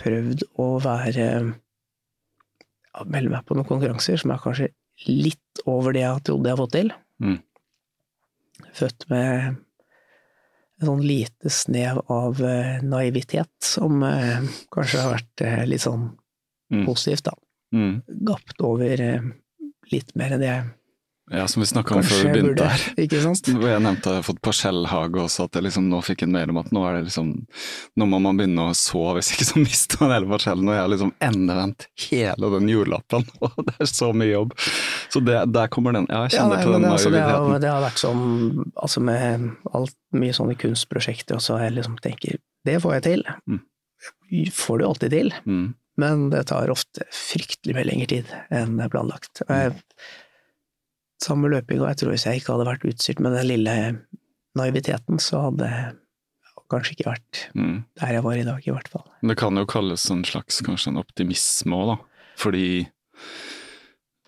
prøvd 0.01 0.43
å 0.61 0.67
være 0.83 1.25
ja, 2.93 3.03
Melde 3.11 3.31
meg 3.33 3.43
på 3.47 3.55
noen 3.57 3.67
konkurranser 3.67 4.19
som 4.21 4.31
er 4.33 4.39
kanskje 4.43 4.69
litt 5.07 5.61
over 5.69 5.95
det 5.95 6.03
jeg 6.03 6.23
trodde 6.27 6.47
jeg 6.49 6.55
har 6.55 6.61
fått 6.61 6.73
til. 6.75 6.91
Mm. 7.23 7.37
Født 8.77 9.05
med 9.09 9.55
et 10.81 10.87
sånn 10.87 11.01
lite 11.05 11.51
snev 11.53 11.99
av 12.11 12.39
eh, 12.45 12.79
naivitet, 12.85 13.51
som 13.65 14.01
eh, 14.05 14.43
kanskje 14.73 15.01
har 15.03 15.15
vært 15.17 15.43
eh, 15.47 15.63
litt 15.69 15.83
sånn 15.87 16.11
Mm. 16.71 16.85
positivt, 16.87 17.25
da. 17.27 17.33
Mm. 17.73 18.01
Gapt 18.27 18.61
over 18.67 19.01
eh, 19.01 19.31
litt 19.91 20.15
mer 20.19 20.33
enn 20.35 20.41
det 20.43 20.49
jeg 20.51 20.69
Ja, 21.31 21.45
som 21.47 21.61
vi 21.63 21.67
snakka 21.69 21.95
om 21.95 22.03
før 22.03 22.25
vi 22.25 22.31
begynte 22.33 22.65
her. 22.67 22.81
Ikke 22.99 23.21
sant? 23.23 23.47
Jeg 23.71 23.79
nevnte 23.79 24.01
at 24.01 24.07
jeg 24.09 24.17
har 24.19 24.25
fått 24.27 24.41
parsellhage 24.43 25.21
også, 25.21 25.45
at 25.47 25.55
jeg 25.55 25.63
liksom 25.69 25.85
nå 25.87 26.01
fikk 26.03 26.25
en 26.25 26.33
mail 26.33 26.51
om 26.51 26.59
at 26.59 26.73
nå 26.75 26.81
er 26.89 26.97
det 26.97 27.05
liksom 27.05 27.29
Nå 27.95 28.07
må 28.11 28.19
man 28.19 28.35
begynne 28.41 28.65
å 28.67 28.73
så, 28.75 29.03
hvis 29.15 29.29
ikke 29.37 29.47
så 29.47 29.61
mister 29.63 30.01
man 30.03 30.11
hele 30.17 30.27
parsellen. 30.27 30.67
Og 30.67 30.75
jeg 30.75 30.81
har 30.83 30.91
liksom 30.91 31.13
endevendt 31.23 31.87
hele 32.09 32.51
den 32.57 32.67
jordlappen, 32.73 33.23
og 33.47 33.55
det 33.69 33.77
er 33.79 33.91
så 33.93 34.11
mye 34.11 34.33
jobb. 34.33 34.51
Så 35.13 35.23
det, 35.23 35.37
der 35.55 35.71
kommer 35.71 35.95
den. 35.95 36.09
Ja, 36.11 36.25
jeg 36.27 36.35
Ja, 36.35 36.41
kjenner 36.41 36.57
nei, 36.57 36.63
til 36.67 36.75
den 36.75 36.89
altså, 36.91 37.15
det, 37.15 37.23
har, 37.23 37.59
det 37.63 37.71
har 37.71 37.85
vært 37.87 38.03
sånn 38.03 38.23
altså 38.75 39.05
med 39.07 39.49
alt, 39.71 39.95
mye 40.11 40.35
sånne 40.35 40.59
kunstprosjekter, 40.59 41.39
og 41.39 41.45
så 41.47 41.61
jeg 41.63 41.77
liksom 41.79 41.95
tenker 42.03 42.41
det 42.67 42.81
får 42.83 42.97
jeg 42.99 43.07
til. 43.07 43.23
Mm. 43.47 43.61
Får 44.59 44.81
du 44.81 44.89
alltid 44.91 45.15
til, 45.15 45.31
Mm. 45.47 45.69
Men 46.01 46.29
det 46.33 46.47
tar 46.51 46.71
ofte 46.73 47.05
fryktelig 47.15 47.77
mye 47.77 47.87
lengre 47.87 48.09
tid 48.11 48.35
enn 48.53 48.79
planlagt. 48.91 49.43
Jeg, 49.47 49.77
samme 51.21 51.51
løping, 51.53 51.81
og 51.83 51.91
jeg 51.91 52.01
tror 52.01 52.15
hvis 52.15 52.25
jeg 52.27 52.41
ikke 52.41 52.55
hadde 52.55 52.69
vært 52.71 52.87
utstyrt 52.89 53.21
med 53.21 53.37
den 53.37 53.49
lille 53.51 53.75
naiviteten, 54.57 55.21
så 55.21 55.45
hadde 55.47 55.69
jeg 55.69 55.97
kanskje 56.71 56.95
ikke 56.95 57.09
vært 57.11 57.39
Mm. 57.55 57.83
der 57.99 58.13
jeg 58.15 58.23
var 58.23 58.37
i 58.39 58.47
dag, 58.47 58.67
i 58.67 58.71
hvert 58.71 58.87
fall. 58.87 59.07
Det 59.21 59.37
kan 59.37 59.57
jo 59.59 59.65
kalles 59.67 60.09
en 60.09 60.23
slags 60.23 60.61
kanskje 60.63 60.93
en 60.93 61.01
optimisme 61.03 61.75
òg, 61.75 61.95
da. 61.95 62.27
Fordi 62.39 62.67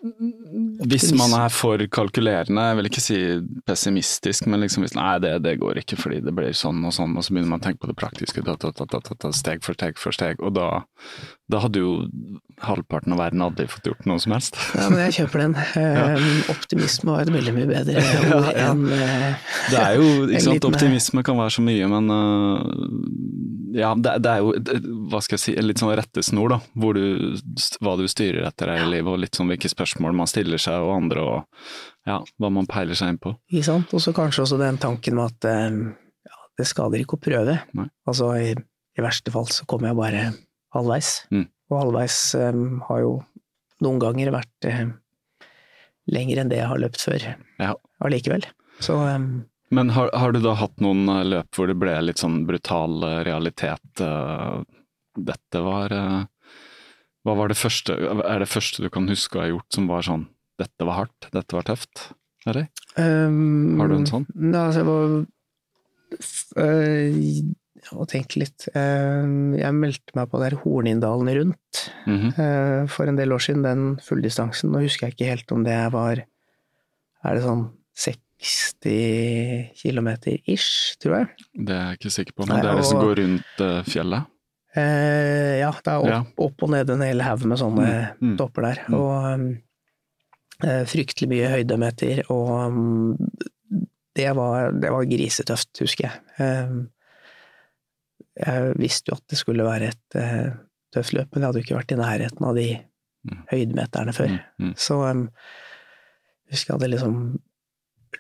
hvis 0.04 1.14
man 1.16 1.32
er 1.38 1.52
for 1.54 1.80
kalkulerende, 1.88 2.64
jeg 2.68 2.76
vil 2.76 2.90
ikke 2.90 3.04
si 3.04 3.20
pessimistisk, 3.64 4.50
men 4.52 4.60
liksom 4.66 4.84
hvis 4.84 4.98
nei, 4.98 5.14
det, 5.24 5.38
det 5.46 5.54
går 5.62 5.80
ikke 5.80 5.96
fordi 5.96 6.20
det 6.26 6.34
blir 6.36 6.52
sånn 6.52 6.82
og 6.84 6.92
sånn, 6.92 7.16
og 7.16 7.24
så 7.24 7.32
begynner 7.32 7.54
man 7.54 7.64
å 7.64 7.68
tenke 7.70 7.80
på 7.86 7.88
det 7.88 7.96
praktiske, 8.02 8.44
da, 8.44 8.58
da, 8.60 8.74
da, 8.76 9.32
steg 9.32 9.64
for 9.64 9.80
steg 9.80 10.02
for 10.02 10.16
steg, 10.16 10.44
og 10.44 10.58
da, 10.58 10.68
da 11.54 11.62
hadde 11.64 11.82
jo 11.84 11.94
halvparten 12.64 13.14
av 13.16 13.20
verden 13.20 13.42
aldri 13.44 13.66
fått 13.70 13.88
gjort 13.90 14.06
noe 14.10 14.22
som 14.24 14.34
helst. 14.36 14.58
Ja, 14.78 14.88
men 14.92 15.02
jeg 15.06 15.16
kjøper 15.22 15.44
den. 15.46 15.56
Ja. 15.84 16.06
Optimisme 16.54 17.12
var 17.14 17.24
et 17.24 17.32
veldig 17.34 17.54
mye 17.56 17.68
bedre 17.70 18.00
ja, 18.04 18.40
ja. 18.54 18.68
enn 18.72 18.84
eh, 18.94 19.50
Det 19.72 19.80
er 19.80 19.98
jo, 20.00 20.06
ikke 20.28 20.44
sant, 20.46 20.56
liten- 20.58 20.70
optimisme 20.74 21.24
kan 21.28 21.38
være 21.40 21.54
så 21.58 21.64
mye, 21.66 21.90
men 21.92 22.14
ja, 23.74 23.92
det, 23.98 24.14
det 24.24 24.32
er 24.32 24.44
jo, 24.44 24.54
det, 24.62 24.78
hva 25.12 25.22
skal 25.24 25.38
jeg 25.38 25.44
si, 25.44 25.56
en 25.58 25.68
litt 25.68 25.82
sånn 25.82 25.94
rettesnor 25.98 26.54
da, 26.54 26.60
hvor 26.78 26.98
du, 26.98 27.34
hva 27.84 27.96
du 28.00 28.06
styrer 28.12 28.46
etter 28.48 28.70
her 28.74 28.86
i 28.86 28.92
livet, 28.92 29.10
og 29.14 29.22
litt 29.24 29.38
sånn 29.38 29.50
hvilke 29.52 29.72
spørsmål 29.72 30.16
man 30.24 30.30
stiller 30.30 30.62
seg 30.62 30.84
og 30.86 30.94
andre, 30.98 31.26
og 31.26 32.08
ja, 32.10 32.20
hva 32.42 32.52
man 32.54 32.70
peiler 32.70 32.98
seg 33.00 33.14
inn 33.16 33.22
på. 33.24 33.34
Ikke 33.52 33.68
sant? 33.70 33.94
Og 33.96 34.04
så 34.04 34.14
kanskje 34.16 34.46
også 34.46 34.60
den 34.62 34.80
tanken 34.82 35.18
med 35.20 35.32
at 35.34 35.50
eh, 35.50 35.78
ja, 36.30 36.40
det 36.60 36.70
skader 36.70 37.02
ikke 37.04 37.18
å 37.20 37.24
prøve. 37.24 37.60
Nei. 37.80 37.88
Altså 38.10 38.30
i, 38.40 38.54
i 38.54 39.06
verste 39.06 39.34
fall 39.34 39.50
så 39.52 39.66
kommer 39.70 39.92
jeg 39.92 40.00
bare 40.02 40.26
halvveis. 40.74 41.10
Mm. 41.32 41.48
Og 41.72 41.80
halvveis 41.80 42.18
um, 42.40 42.82
har 42.90 43.00
jo 43.04 43.14
noen 43.86 44.00
ganger 44.02 44.32
vært 44.36 44.68
uh, 44.70 44.84
lenger 46.12 46.42
enn 46.44 46.52
det 46.52 46.60
jeg 46.62 46.70
har 46.72 46.82
løpt 46.84 47.02
før 47.06 47.26
Ja. 47.62 47.74
allikevel. 48.04 48.46
Så 48.84 48.98
um, 48.98 49.28
Men 49.74 49.90
har, 49.96 50.10
har 50.18 50.34
du 50.36 50.42
da 50.44 50.54
hatt 50.60 50.82
noen 50.84 51.06
løp 51.30 51.56
hvor 51.56 51.70
det 51.70 51.78
ble 51.80 51.94
litt 52.04 52.22
sånn 52.22 52.44
brutal 52.50 53.00
realitet? 53.26 54.02
Dette 55.14 55.62
var 55.62 55.94
Hva 57.24 57.36
var 57.38 57.52
det 57.52 57.58
første 57.60 57.94
Er 58.26 58.42
det 58.42 58.50
første 58.50 58.82
du 58.84 58.90
kan 58.94 59.06
huske 59.10 59.38
å 59.38 59.44
ha 59.44 59.50
gjort 59.52 59.70
som 59.78 59.86
var 59.88 60.02
sånn 60.06 60.26
Dette 60.60 60.86
var 60.90 61.04
hardt, 61.04 61.30
dette 61.34 61.54
var 61.56 61.66
tøft? 61.70 62.08
Eller? 62.50 62.68
Um, 62.98 63.78
Har 63.80 63.88
du 63.90 63.96
en 64.02 64.10
sånn? 64.10 64.26
Nei, 64.36 64.60
altså, 64.68 64.82
jeg 64.82 64.90
var 64.90 65.14
Jeg 67.92 68.08
tenke 68.12 68.40
litt. 68.40 68.68
Um, 68.76 69.54
jeg 69.60 69.76
meldte 69.76 70.16
meg 70.16 70.30
på 70.32 70.40
der 70.42 70.56
Hornindalen 70.62 71.30
rundt 71.38 71.82
mm 72.08 72.20
-hmm. 72.20 72.88
for 72.90 73.06
en 73.08 73.16
del 73.18 73.32
år 73.34 73.40
siden, 73.40 73.64
den 73.64 74.00
fulldistansen. 74.00 74.72
Nå 74.72 74.80
husker 74.82 75.08
jeg 75.08 75.14
ikke 75.14 75.30
helt 75.30 75.52
om 75.52 75.64
det 75.64 75.92
var 75.92 76.24
Er 77.26 77.36
det 77.36 77.44
sånn 77.44 77.70
60 77.96 79.72
km 79.80 80.10
ish, 80.46 80.98
tror 81.00 81.18
jeg? 81.18 81.28
Det 81.56 81.76
er 81.76 81.86
jeg 81.92 82.00
ikke 82.00 82.12
sikker 82.12 82.34
på, 82.36 82.48
Nei, 82.50 82.62
det 82.62 82.70
er 82.70 82.76
det 82.76 82.86
som 82.86 83.00
går 83.00 83.16
rundt 83.22 83.62
øh, 83.64 83.84
fjellet? 83.88 84.26
Eh, 84.76 85.60
ja, 85.62 85.70
det 85.72 85.92
er 85.92 86.00
opp, 86.02 86.10
Ja. 86.10 86.24
opp 86.38 86.64
og 86.66 86.70
ned 86.74 86.90
en 86.90 87.02
hel 87.06 87.22
haug 87.22 87.46
med 87.46 87.62
sånne 87.62 88.16
Mm, 88.20 88.32
mm, 88.32 88.38
topper 88.38 88.62
der. 88.62 88.82
mm. 88.88 88.94
Og 88.94 89.34
um, 89.34 89.58
eh, 90.64 90.84
fryktelig 90.90 91.30
mye 91.30 91.52
høydemeter, 91.54 92.24
og 92.30 92.50
um, 92.68 93.18
det, 94.16 94.36
var, 94.36 94.72
det 94.72 94.92
var 94.92 95.06
grisetøft, 95.06 95.80
husker 95.80 96.10
jeg. 96.10 96.88
Jeg 98.40 98.74
visste 98.82 99.12
jo 99.12 99.18
at 99.20 99.28
det 99.30 99.38
skulle 99.38 99.66
være 99.68 99.92
et 99.94 100.18
uh, 100.18 100.56
tøft 100.96 101.14
løp, 101.14 101.30
men 101.34 101.42
jeg 101.44 101.48
hadde 101.50 101.62
jo 101.62 101.66
ikke 101.68 101.78
vært 101.80 101.94
i 101.96 102.02
nærheten 102.02 102.50
av 102.50 102.56
de 102.60 102.68
Mm. 103.24 103.38
høydemeterne 103.48 104.12
før. 104.12 104.32
Mm, 104.60 104.66
mm. 104.66 104.72
Så 104.76 104.98
um, 105.00 105.20
jeg 106.44 106.58
husker 106.58 106.74
jeg 106.74 106.76
hadde 106.76 106.90
liksom 106.92 107.14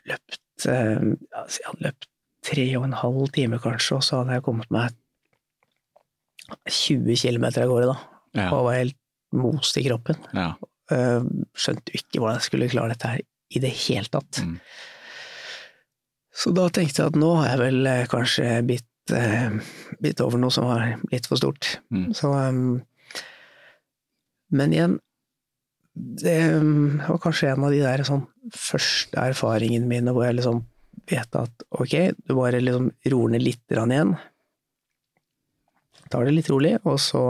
løpt 0.07 0.67
um, 0.71 1.09
Jeg 1.27 1.65
hadde 1.67 1.83
løpt 1.83 2.07
tre 2.47 2.63
og 2.77 2.85
en 2.87 2.95
halv 3.01 3.25
time 3.35 3.59
kanskje, 3.59 3.97
og 3.97 4.05
så 4.07 4.21
hadde 4.21 4.37
jeg 4.37 4.45
kommet 4.45 4.71
meg 4.71 4.95
20 6.71 7.17
km 7.19 7.45
av 7.51 7.67
gårde, 7.73 7.89
da. 7.91 7.97
Ja. 8.39 8.47
Og 8.55 8.63
var 8.69 8.77
helt 8.79 8.97
most 9.35 9.75
i 9.81 9.83
kroppen. 9.89 10.23
ja. 10.31 10.53
Uh, 10.91 11.23
Skjønte 11.51 11.91
jo 11.93 11.99
ikke 11.99 12.19
hvordan 12.23 12.39
jeg 12.39 12.47
skulle 12.47 12.71
klare 12.71 12.95
dette 12.95 13.11
her 13.11 13.21
i 13.59 13.59
det 13.63 13.73
hele 13.85 14.07
tatt. 14.11 14.39
Mm. 14.43 14.55
Så 16.33 16.51
da 16.55 16.69
tenkte 16.73 17.03
jeg 17.03 17.11
at 17.11 17.19
nå 17.19 17.29
har 17.41 17.51
jeg 17.53 17.59
vel 17.61 17.87
eh, 17.91 18.07
kanskje 18.11 18.47
bitt, 18.67 18.87
eh, 19.11 19.55
bitt 20.03 20.21
over 20.23 20.39
noe 20.39 20.53
som 20.53 20.69
var 20.69 20.95
litt 21.11 21.27
for 21.29 21.39
stort. 21.39 21.77
Mm. 21.93 22.11
Så 22.15 22.31
eh, 22.37 22.59
Men 24.53 24.73
igjen, 24.73 24.99
det 25.93 26.37
var 27.07 27.19
kanskje 27.21 27.51
en 27.51 27.65
av 27.65 27.73
de 27.73 27.81
der 27.81 28.03
sånn 28.05 28.27
første 28.53 29.17
erfaringene 29.17 29.89
mine 29.89 30.13
hvor 30.13 30.27
jeg 30.27 30.37
liksom 30.37 30.61
vet 31.09 31.35
at 31.35 31.65
ok, 31.73 31.95
du 32.21 32.35
bare 32.37 32.61
liksom 32.61 32.91
roer 33.11 33.33
ned 33.33 33.43
litt 33.43 33.73
igjen. 33.73 34.13
Tar 36.13 36.27
det 36.27 36.35
litt 36.35 36.49
rolig, 36.53 36.75
og 36.85 36.99
så 37.01 37.23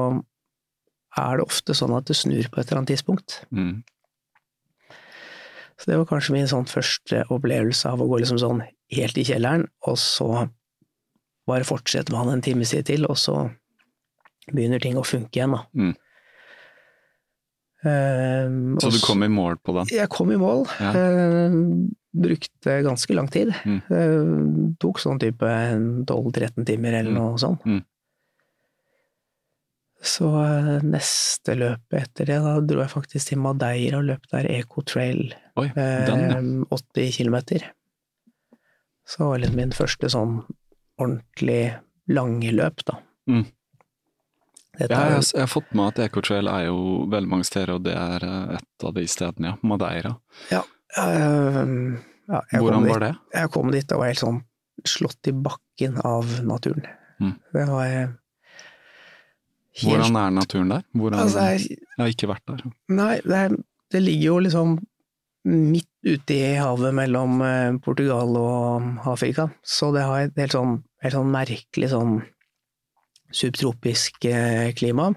er 1.19 1.39
det 1.39 1.45
ofte 1.45 1.75
sånn 1.77 1.93
at 1.95 2.09
det 2.09 2.17
snur 2.17 2.49
på 2.49 2.59
et 2.59 2.67
eller 2.67 2.81
annet 2.81 2.93
tidspunkt. 2.95 3.39
Mm. 3.53 3.83
Så 5.79 5.89
det 5.89 5.99
var 5.99 6.09
kanskje 6.09 6.36
min 6.36 6.49
sånn 6.49 6.67
første 6.69 7.23
opplevelse 7.33 7.89
av 7.89 8.01
å 8.01 8.07
gå 8.09 8.21
liksom 8.21 8.39
sånn 8.41 8.62
helt 8.93 9.17
i 9.17 9.25
kjelleren, 9.27 9.67
og 9.88 9.97
så 10.01 10.47
bare 11.49 11.65
fortsette 11.67 12.12
med 12.13 12.19
han 12.23 12.34
en 12.38 12.41
time 12.45 12.65
siden 12.65 12.86
til, 12.88 13.06
og 13.10 13.17
så 13.19 13.38
begynner 14.51 14.79
ting 14.84 14.95
å 14.99 15.03
funke 15.08 15.39
igjen, 15.39 15.56
da. 15.58 15.63
Mm. 15.75 15.93
Ehm, 17.84 18.77
Så 18.79 18.89
du 18.93 18.99
kom 19.03 19.23
i 19.23 19.27
mål 19.32 19.58
på 19.63 19.73
den? 19.75 19.89
Jeg 19.91 20.10
kom 20.13 20.32
i 20.32 20.38
mål. 20.39 20.65
Ja. 20.79 20.91
Uh, 20.95 21.88
brukte 22.13 22.77
ganske 22.86 23.15
lang 23.17 23.27
tid. 23.34 23.51
Mm. 23.65 23.79
Uh, 23.89 24.75
tok 24.79 25.01
sånn 25.01 25.19
type 25.19 25.49
12-13 26.08 26.63
timer 26.69 26.93
eller 26.99 27.12
Mm. 27.12 27.17
noe 27.19 27.38
sånt. 27.41 27.65
Mm. 27.65 27.82
Så 30.03 30.27
uh, 30.27 30.79
neste 30.84 31.56
løpet 31.56 32.01
etter 32.01 32.25
det, 32.27 32.39
da 32.43 32.58
dro 32.60 32.82
jeg 32.84 32.91
faktisk 32.91 33.29
til 33.32 33.39
Madeira 33.39 33.99
og 34.01 34.08
løp 34.12 34.27
der 34.32 34.49
Eco 34.51 34.84
Trail 34.84 35.34
Oi, 35.60 35.69
den 35.75 36.23
ja. 36.27 36.39
eh, 36.39 36.65
80 36.75 37.12
kilometer. 37.17 37.69
Så 39.08 39.17
det 39.19 39.27
var 39.29 39.39
det 39.43 39.53
min 39.56 39.71
første 39.75 40.08
sånn 40.12 40.41
ordentlig 40.99 41.73
lange 42.08 42.51
løp, 42.51 42.84
da. 42.86 42.97
Mm. 43.29 43.45
Jeg, 44.79 44.89
har- 44.89 45.21
jeg 45.21 45.39
har 45.43 45.47
fått 45.51 45.73
med 45.77 45.88
at 45.93 45.99
Ecotrail 46.10 46.47
er 46.49 46.65
jo 46.65 47.06
veldig 47.12 47.29
mange 47.29 47.45
steder, 47.45 47.75
og 47.75 47.84
det 47.86 47.93
er 47.93 48.23
eh, 48.25 48.56
et 48.58 48.86
av 48.88 48.93
de 48.95 49.03
stedene, 49.08 49.51
ja. 49.53 49.56
Madeira. 49.62 50.15
ja, 50.51 50.63
øh, 50.97 51.99
ja, 52.27 52.41
jeg 52.51 52.60
kom 52.60 52.65
Hvordan 52.67 52.84
dit- 52.84 52.91
var 52.93 52.99
det? 52.99 53.12
Jeg 53.34 53.49
kom 53.51 53.71
dit 53.71 53.91
og 53.91 53.99
var 53.99 54.08
helt 54.08 54.19
sånn 54.23 54.41
slått 54.89 55.27
i 55.29 55.32
bakken 55.32 55.99
av 56.03 56.25
naturen. 56.43 56.86
Mm. 57.21 57.36
Det 57.53 57.67
var 57.69 57.86
eh, 57.86 58.08
helt 59.84 59.93
Hvordan 59.93 60.15
er 60.23 60.32
naturen 60.32 60.69
der? 60.73 60.84
Hvordan, 60.95 61.19
Altså, 61.19 61.39
er, 61.39 61.58
jeg 61.60 62.01
har 62.01 62.08
ikke 62.13 62.29
vært 62.34 62.45
der. 62.49 62.63
nei, 62.89 63.15
det, 63.23 63.38
er, 63.45 63.56
det 63.93 64.01
ligger 64.01 64.25
jo 64.32 64.39
liksom 64.47 64.75
midt 65.43 65.89
ute 66.08 66.36
i 66.36 66.56
havet 66.56 66.95
mellom 66.95 67.41
eh, 67.43 67.75
Portugal 67.84 68.36
og 68.39 69.08
Afrika, 69.12 69.49
så 69.63 69.91
det 69.95 70.06
har 70.08 70.25
et 70.27 70.39
helt 70.39 70.56
sånn, 70.56 70.77
helt 71.03 71.17
sånn 71.17 71.32
merkelig 71.34 71.91
sånn 71.91 72.17
subtropisk 73.34 74.27
eh, 74.29 74.71
klima. 74.77 75.12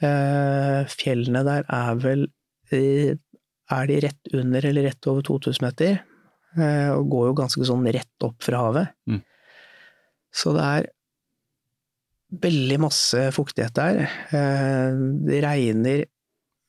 Eh, 0.00 0.84
fjellene 0.92 1.42
der 1.46 1.64
er 1.66 1.96
vel 1.98 2.28
Er 2.68 3.86
de 3.88 3.96
rett 4.04 4.28
under 4.36 4.64
eller 4.64 4.84
rett 4.90 5.06
over 5.08 5.24
2000 5.24 5.64
meter? 5.64 5.98
Og 6.96 7.08
går 7.12 7.24
jo 7.28 7.34
ganske 7.36 7.64
sånn 7.64 7.86
rett 7.92 8.24
opp 8.24 8.44
fra 8.44 8.60
havet. 8.60 8.92
Mm. 9.08 9.22
Så 10.32 10.52
det 10.56 10.64
er 10.64 10.88
veldig 12.44 12.78
masse 12.80 13.24
fuktighet 13.36 13.76
der. 13.76 14.00
Det 15.28 15.40
regner 15.44 16.04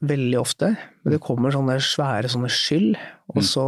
veldig 0.01 0.37
ofte, 0.39 0.77
men 1.03 1.13
det 1.13 1.19
kommer 1.21 1.51
sånne 1.51 1.75
svære 1.83 2.29
sånne 2.31 2.49
skyll, 2.49 2.93
og 3.29 3.35
Mm. 3.41 3.43
så 3.43 3.65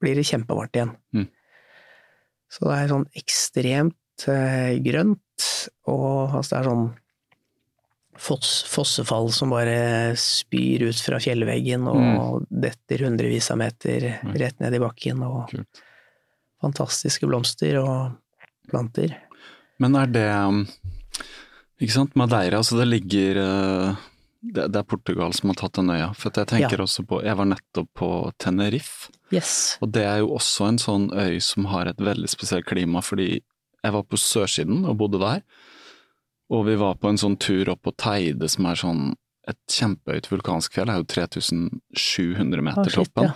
blir 0.00 0.14
det 0.16 0.24
kjempevarmt 0.26 0.72
igjen. 0.76 0.96
Mm. 1.14 1.28
Så 2.50 2.64
det 2.68 2.78
er 2.78 2.88
sånn 2.88 3.06
ekstremt 3.16 4.28
eh, 4.28 4.78
grønt, 4.80 5.68
og 5.86 6.30
altså 6.38 6.50
det 6.50 6.58
er 6.60 6.70
sånn 6.70 6.94
foss, 8.16 8.62
fossefall 8.70 9.30
som 9.34 9.50
bare 9.50 10.14
spyr 10.16 10.84
ut 10.88 11.00
fra 11.02 11.18
fjellveggen 11.18 11.88
og 11.90 12.44
detter 12.48 13.02
hundrevis 13.04 13.50
av 13.50 13.58
meter 13.58 14.20
Mm. 14.22 14.34
rett 14.38 14.60
ned 14.60 14.74
i 14.74 14.78
bakken, 14.78 15.22
og 15.26 15.50
Kult. 15.50 15.82
fantastiske 16.62 17.26
blomster 17.26 17.76
og 17.82 18.16
planter. 18.70 19.16
Men 19.78 19.96
er 19.96 20.06
det 20.06 20.68
Ikke 21.80 21.90
sant, 21.92 22.14
Madeira, 22.14 22.58
altså 22.58 22.78
det 22.78 22.86
ligger 22.86 23.36
uh, 23.42 23.96
det, 24.52 24.66
det 24.74 24.80
er 24.82 24.86
Portugal 24.88 25.32
som 25.32 25.48
har 25.50 25.56
tatt 25.62 25.78
den 25.78 25.88
øya. 25.94 26.10
For 26.14 26.30
jeg 26.34 26.46
tenker 26.50 26.76
Ja. 26.78 26.84
også 26.84 27.04
på 27.08 27.22
Jeg 27.24 27.36
var 27.38 27.46
nettopp 27.48 27.88
på 27.96 28.08
Tenerife, 28.38 29.10
Yes. 29.32 29.78
og 29.80 29.90
det 29.92 30.04
er 30.04 30.18
jo 30.20 30.34
også 30.36 30.68
en 30.68 30.78
sånn 30.78 31.06
øy 31.12 31.40
som 31.40 31.64
har 31.72 31.86
et 31.88 31.96
veldig 31.98 32.28
spesielt 32.28 32.66
klima, 32.66 33.00
fordi 33.02 33.40
jeg 33.84 33.92
var 33.92 34.02
på 34.04 34.16
sørsiden 34.20 34.84
og 34.88 34.98
bodde 34.98 35.18
der. 35.20 35.42
Og 36.50 36.66
vi 36.66 36.74
var 36.76 36.94
på 37.00 37.08
en 37.08 37.16
sånn 37.16 37.38
tur 37.40 37.68
opp 37.72 37.82
på 37.82 37.92
Teide, 37.96 38.48
som 38.48 38.66
er 38.66 38.74
sånn 38.76 39.14
et 39.48 39.58
kjempehøyt 39.68 40.28
vulkansk 40.30 40.72
fjell. 40.72 40.86
Det 40.86 40.94
er 40.94 41.02
jo 41.02 41.28
3700 41.94 42.62
meter 42.62 42.88
oh, 42.88 43.04
toppen. 43.04 43.24
ja. 43.24 43.32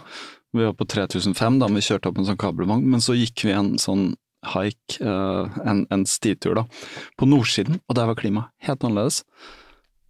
Vi 0.56 0.64
var 0.64 0.72
på 0.72 0.86
3005 0.88 1.58
da 1.60 1.66
vi 1.68 1.82
kjørte 1.84 2.08
opp 2.08 2.18
en 2.18 2.24
sånn 2.28 2.38
kabelvogn, 2.40 2.84
men 2.88 3.00
så 3.04 3.12
gikk 3.16 3.44
vi 3.44 3.52
en 3.52 3.74
sånn 3.80 4.14
hike, 4.54 5.00
eh, 5.02 5.58
en, 5.68 5.82
en 5.92 6.04
stitur 6.08 6.54
da, 6.56 6.64
på 7.18 7.26
nordsiden, 7.28 7.80
og 7.88 7.96
der 7.98 8.06
var 8.08 8.16
klimaet 8.16 8.48
helt 8.64 8.84
annerledes. 8.86 9.24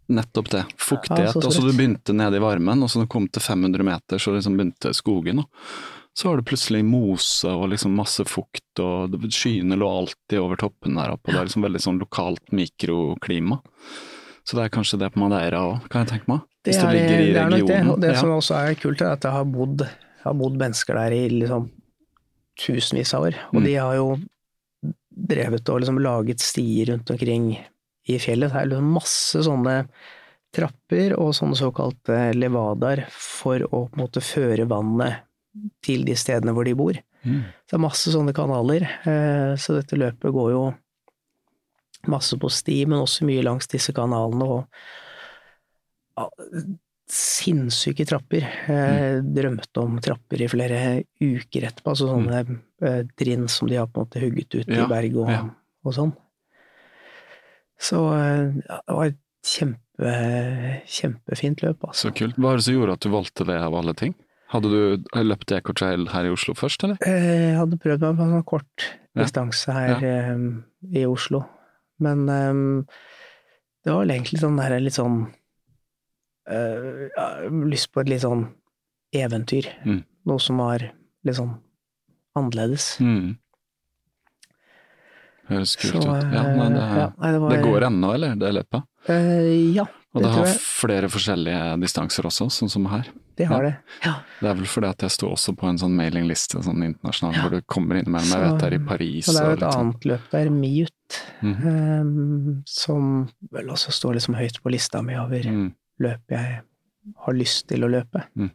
Nettopp 0.08 0.50
det. 0.50 0.64
Fuktighet. 0.80 1.34
Ja, 1.34 1.34
så 1.36 1.46
og 1.46 1.52
så 1.52 1.62
du 1.66 1.72
begynte 1.76 2.14
nede 2.16 2.38
i 2.38 2.42
varmen, 2.42 2.82
og 2.82 2.90
så 2.90 2.98
når 3.00 3.08
du 3.08 3.12
kom 3.12 3.28
til 3.28 3.44
500 3.44 3.84
meter, 3.84 4.20
så 4.22 4.32
liksom 4.32 4.56
begynte 4.56 4.94
skogen. 4.96 5.42
Og 5.44 5.48
så 6.18 6.30
var 6.30 6.40
det 6.40 6.46
plutselig 6.48 6.80
mose 6.88 7.50
og 7.52 7.68
liksom 7.74 7.92
masse 7.94 8.24
fukt, 8.26 8.80
og 8.82 9.12
skyene 9.30 9.76
lå 9.78 9.88
alltid 10.00 10.40
over 10.40 10.56
toppen 10.58 10.96
der 10.98 11.12
oppe, 11.12 11.28
og 11.28 11.34
det 11.36 11.42
er 11.42 11.50
liksom 11.50 11.66
veldig 11.68 11.82
sånn 11.84 12.00
lokalt 12.00 12.54
mikroklima. 12.56 13.60
Så 14.48 14.56
det 14.56 14.64
er 14.64 14.72
kanskje 14.72 14.98
det 15.02 15.12
på 15.12 15.20
Madeira 15.20 15.60
òg, 15.68 15.84
kan 15.92 16.06
jeg 16.06 16.14
tenke 16.14 16.32
meg. 16.32 16.46
Det 16.64 16.74
er, 16.74 16.88
det 16.88 16.96
ligger 16.96 17.20
i 17.20 17.28
det 17.28 17.42
er 17.42 17.52
nok 17.52 17.68
det. 17.68 17.80
Og 17.92 18.00
det 18.00 18.14
ja. 18.14 18.18
som 18.22 18.32
også 18.32 18.56
er 18.56 18.78
kult, 18.80 19.04
er 19.04 19.12
at 19.12 19.22
det 19.26 19.32
har 19.34 19.44
bodd, 19.44 19.84
har 20.24 20.36
bodd 20.40 20.56
mennesker 20.58 20.96
der 20.96 21.16
i 21.16 21.22
liksom 21.36 21.68
tusenvis 22.58 23.12
av 23.14 23.28
år. 23.28 23.36
Og 23.52 23.60
Mm. 23.60 23.64
de 23.68 23.74
har 23.76 23.94
jo 24.00 24.08
drevet 25.28 25.68
og 25.68 25.80
liksom 25.82 25.98
laget 26.00 26.40
stier 26.40 26.92
rundt 26.92 27.10
omkring 27.10 27.58
i 28.08 28.18
fjellet. 28.22 28.52
Det 28.52 28.60
er 28.60 28.70
liksom 28.70 28.94
masse 28.96 29.42
sånne 29.46 29.76
trapper 30.54 31.14
og 31.18 31.34
sånne 31.36 31.58
såkalte 31.58 32.18
levadaer 32.36 33.04
for 33.12 33.62
å 33.68 33.84
på 33.90 33.98
en 33.98 34.04
måte 34.04 34.24
føre 34.24 34.64
vannet 34.68 35.24
til 35.84 36.04
de 36.06 36.14
stedene 36.18 36.54
hvor 36.56 36.68
de 36.68 36.74
bor. 36.78 36.98
Mm. 37.26 37.42
Så 37.66 37.72
det 37.72 37.78
er 37.78 37.84
masse 37.84 38.12
sånne 38.14 38.34
kanaler, 38.36 38.86
eh, 39.10 39.52
så 39.60 39.76
dette 39.76 39.98
løpet 39.98 40.34
går 40.34 40.52
jo 40.54 40.62
masse 42.08 42.38
på 42.38 42.50
sti, 42.52 42.84
men 42.86 43.02
også 43.02 43.26
mye 43.28 43.44
langs 43.44 43.68
disse 43.70 43.92
kanalene, 43.96 44.46
og 44.46 44.60
ja, 46.18 46.28
sinnssyke 47.12 48.06
trapper. 48.08 48.46
Jeg 48.68 49.24
drømte 49.34 49.82
om 49.82 49.98
trapper 50.04 50.44
i 50.44 50.50
flere 50.50 50.80
uker 51.20 51.68
etterpå, 51.70 51.94
altså 51.94 52.10
sånne 52.12 52.44
mm. 52.46 52.56
trinn 53.18 53.48
som 53.52 53.70
de 53.70 53.80
har 53.80 53.90
på 53.90 53.98
en 53.98 54.08
måte 54.08 54.22
hugget 54.22 54.60
ut 54.60 54.68
Ja, 54.70 54.84
i 54.84 54.88
berg 54.90 55.18
og, 55.24 55.32
ja. 55.32 55.42
og 55.84 55.96
sånn. 55.96 56.14
Så 57.78 57.98
ja, 58.10 58.80
det 58.82 58.94
var 58.96 59.10
et 59.12 59.18
kjempe, 59.46 60.14
kjempefint 60.90 61.62
løp, 61.62 61.84
altså. 61.86 62.08
Så 62.08 62.14
kult. 62.18 62.38
Hva 62.38 62.52
er 62.54 62.60
det 62.60 62.66
som 62.66 62.74
gjorde 62.74 62.96
at 62.98 63.04
du 63.06 63.12
valgte 63.12 63.46
det 63.48 63.58
av 63.62 63.76
alle 63.78 63.94
ting? 63.98 64.16
Hadde 64.48 64.70
du 64.72 65.10
løpt 65.20 65.52
Ecotrail 65.52 66.08
her 66.14 66.24
i 66.24 66.32
Oslo 66.32 66.54
først, 66.56 66.84
eller? 66.86 66.96
Eh, 67.04 67.50
Jeg 67.52 67.58
hadde 67.58 67.78
prøvd 67.82 68.06
meg 68.06 68.16
på 68.16 68.24
en 68.24 68.34
sånn 68.38 68.46
kort 68.48 68.86
distanse 69.18 69.74
her 69.76 70.04
eh, 70.08 70.30
i 70.96 71.02
Oslo, 71.08 71.42
men 72.04 72.22
um, 72.30 72.62
det 73.84 73.92
var 73.92 74.04
vel 74.04 74.14
egentlig 74.14 74.40
sånn 74.40 74.56
der 74.60 74.76
litt 74.80 74.96
sånn 74.96 75.18
uh, 76.48 77.08
ja, 77.16 77.26
Lyst 77.50 77.90
på 77.92 78.02
et 78.04 78.12
litt 78.12 78.22
sånn 78.24 78.46
eventyr. 79.16 79.68
Mm. 79.84 80.00
Noe 80.28 80.42
som 80.42 80.60
var 80.62 80.84
litt 81.26 81.38
sånn 81.38 81.54
annerledes. 82.38 82.94
Mm. 83.02 83.36
Høres 85.48 85.76
kult 85.80 86.02
Så, 86.02 86.02
ut. 86.04 86.32
Ja, 86.32 86.42
nei, 86.54 86.68
det, 86.74 86.82
eh, 86.82 86.96
ja, 86.98 87.06
nei, 87.18 87.30
det 87.32 87.40
var- 87.40 87.50
det 87.54 87.62
går 87.64 87.86
ennå, 87.88 88.14
eller? 88.14 88.34
Det 88.36 88.50
løpet? 88.54 88.82
Uh, 89.08 89.74
ja, 89.74 89.84
Og 90.14 90.22
det 90.22 90.28
det 90.28 90.32
har 90.34 90.46
flere 90.60 91.08
forskjellige 91.08 91.80
distanser 91.80 92.22
også, 92.28 92.48
sånn 92.52 92.70
som 92.70 92.86
her. 92.86 93.08
Det 93.38 93.46
har 93.46 93.62
ja. 93.62 93.70
det. 93.70 93.76
Ja. 94.04 94.14
Det 94.40 94.48
er 94.50 94.54
vel 94.58 94.66
fordi 94.66 94.88
at 94.90 94.98
jeg 95.06 95.10
sto 95.14 95.28
også 95.30 95.54
på 95.56 95.68
en 95.68 95.78
sånn 95.78 95.94
mailingliste 95.94 96.58
sånn 96.64 96.82
internasjonal, 96.84 97.34
Ja. 97.34 97.40
hvor 97.42 97.50
du 97.50 97.60
kommer 97.62 97.96
innimellom. 98.02 98.28
Jeg 98.28 98.40
vet 98.40 98.58
det 98.60 98.72
er 98.72 98.74
i 98.76 98.84
Paris 98.88 99.28
Og 99.28 99.34
det 99.34 99.42
er 99.42 99.46
jo 99.46 99.52
et 99.52 99.60
sånn. 99.60 99.80
annet 99.80 100.04
løp 100.10 100.30
der, 100.30 100.50
Miut, 100.50 101.20
mm. 101.42 101.66
um, 101.66 102.62
som 102.66 103.28
vel 103.52 103.66
også 103.68 103.92
står 103.94 104.14
liksom 104.18 104.34
høyt 104.34 104.60
på 104.62 104.70
lista 104.74 105.02
mi 105.02 105.14
over 105.14 105.42
Mm. 105.42 105.72
løp 106.00 106.20
jeg 106.28 106.60
har 107.24 107.32
lyst 107.34 107.68
til 107.68 107.80
å 107.84 107.88
løpe. 107.88 108.24
Mm. 108.36 108.50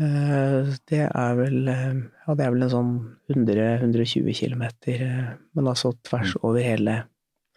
Eh, 0.00 0.70
Det 0.88 1.02
er 1.04 1.34
vel 1.36 1.68
eh, 1.68 1.94
Ja, 2.26 2.34
det 2.34 2.46
er 2.46 2.52
vel 2.54 2.62
en 2.64 2.70
sånn 2.72 2.92
100-120 3.28 4.32
kilometer, 4.38 5.02
eh, 5.04 5.32
men 5.54 5.68
altså 5.68 5.92
tvers 6.06 6.32
over 6.42 6.62
hele, 6.64 7.02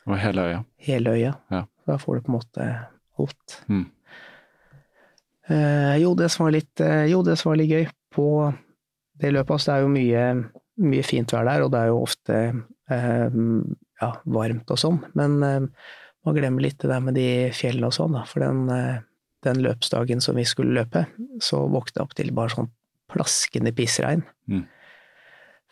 Og 0.07 0.17
hele 0.19 0.41
øya. 0.49 0.63
hele 0.77 1.09
øya. 1.15 1.33
Ja. 1.51 1.63
Da 1.87 1.97
får 1.97 2.15
du 2.15 2.21
på 2.25 2.31
en 2.33 2.39
måte 2.39 2.67
alt. 3.19 3.55
Mm. 3.69 3.85
Eh, 5.49 5.95
jo, 6.01 6.13
det 6.17 6.29
som 6.33 6.45
var 6.47 6.51
litt, 6.55 6.81
jo, 7.09 7.21
det 7.23 7.37
som 7.37 7.51
var 7.51 7.57
litt 7.61 7.69
gøy 7.71 7.85
på 8.15 8.27
det 9.21 9.31
løpet, 9.31 9.51
altså 9.55 9.71
det 9.71 9.75
er 9.75 9.83
jo 9.85 9.93
mye, 9.93 10.23
mye 10.91 11.03
fint 11.05 11.31
vær 11.31 11.45
der, 11.47 11.63
og 11.63 11.71
det 11.71 11.79
er 11.83 11.87
jo 11.91 12.01
ofte 12.01 12.39
eh, 12.89 13.29
ja, 14.01 14.09
varmt 14.25 14.71
og 14.73 14.81
sånn, 14.81 14.97
men 15.15 15.37
eh, 15.45 15.67
man 16.25 16.35
glemmer 16.35 16.65
litt 16.65 16.79
det 16.81 16.89
der 16.89 16.99
med 17.05 17.15
de 17.15 17.27
fjellene 17.55 17.87
og 17.91 17.93
sånn, 17.95 18.17
da, 18.17 18.23
for 18.27 18.41
den, 18.43 18.65
den 19.45 19.61
løpsdagen 19.63 20.21
som 20.23 20.35
vi 20.39 20.43
skulle 20.47 20.73
løpe, 20.75 21.05
så 21.43 21.61
våkna 21.69 22.01
jeg 22.01 22.07
opp 22.07 22.15
til 22.17 22.31
bare 22.35 22.53
sånn 22.53 22.69
plaskende 23.11 23.71
pissregn. 23.77 24.23
Mm. 24.51 24.65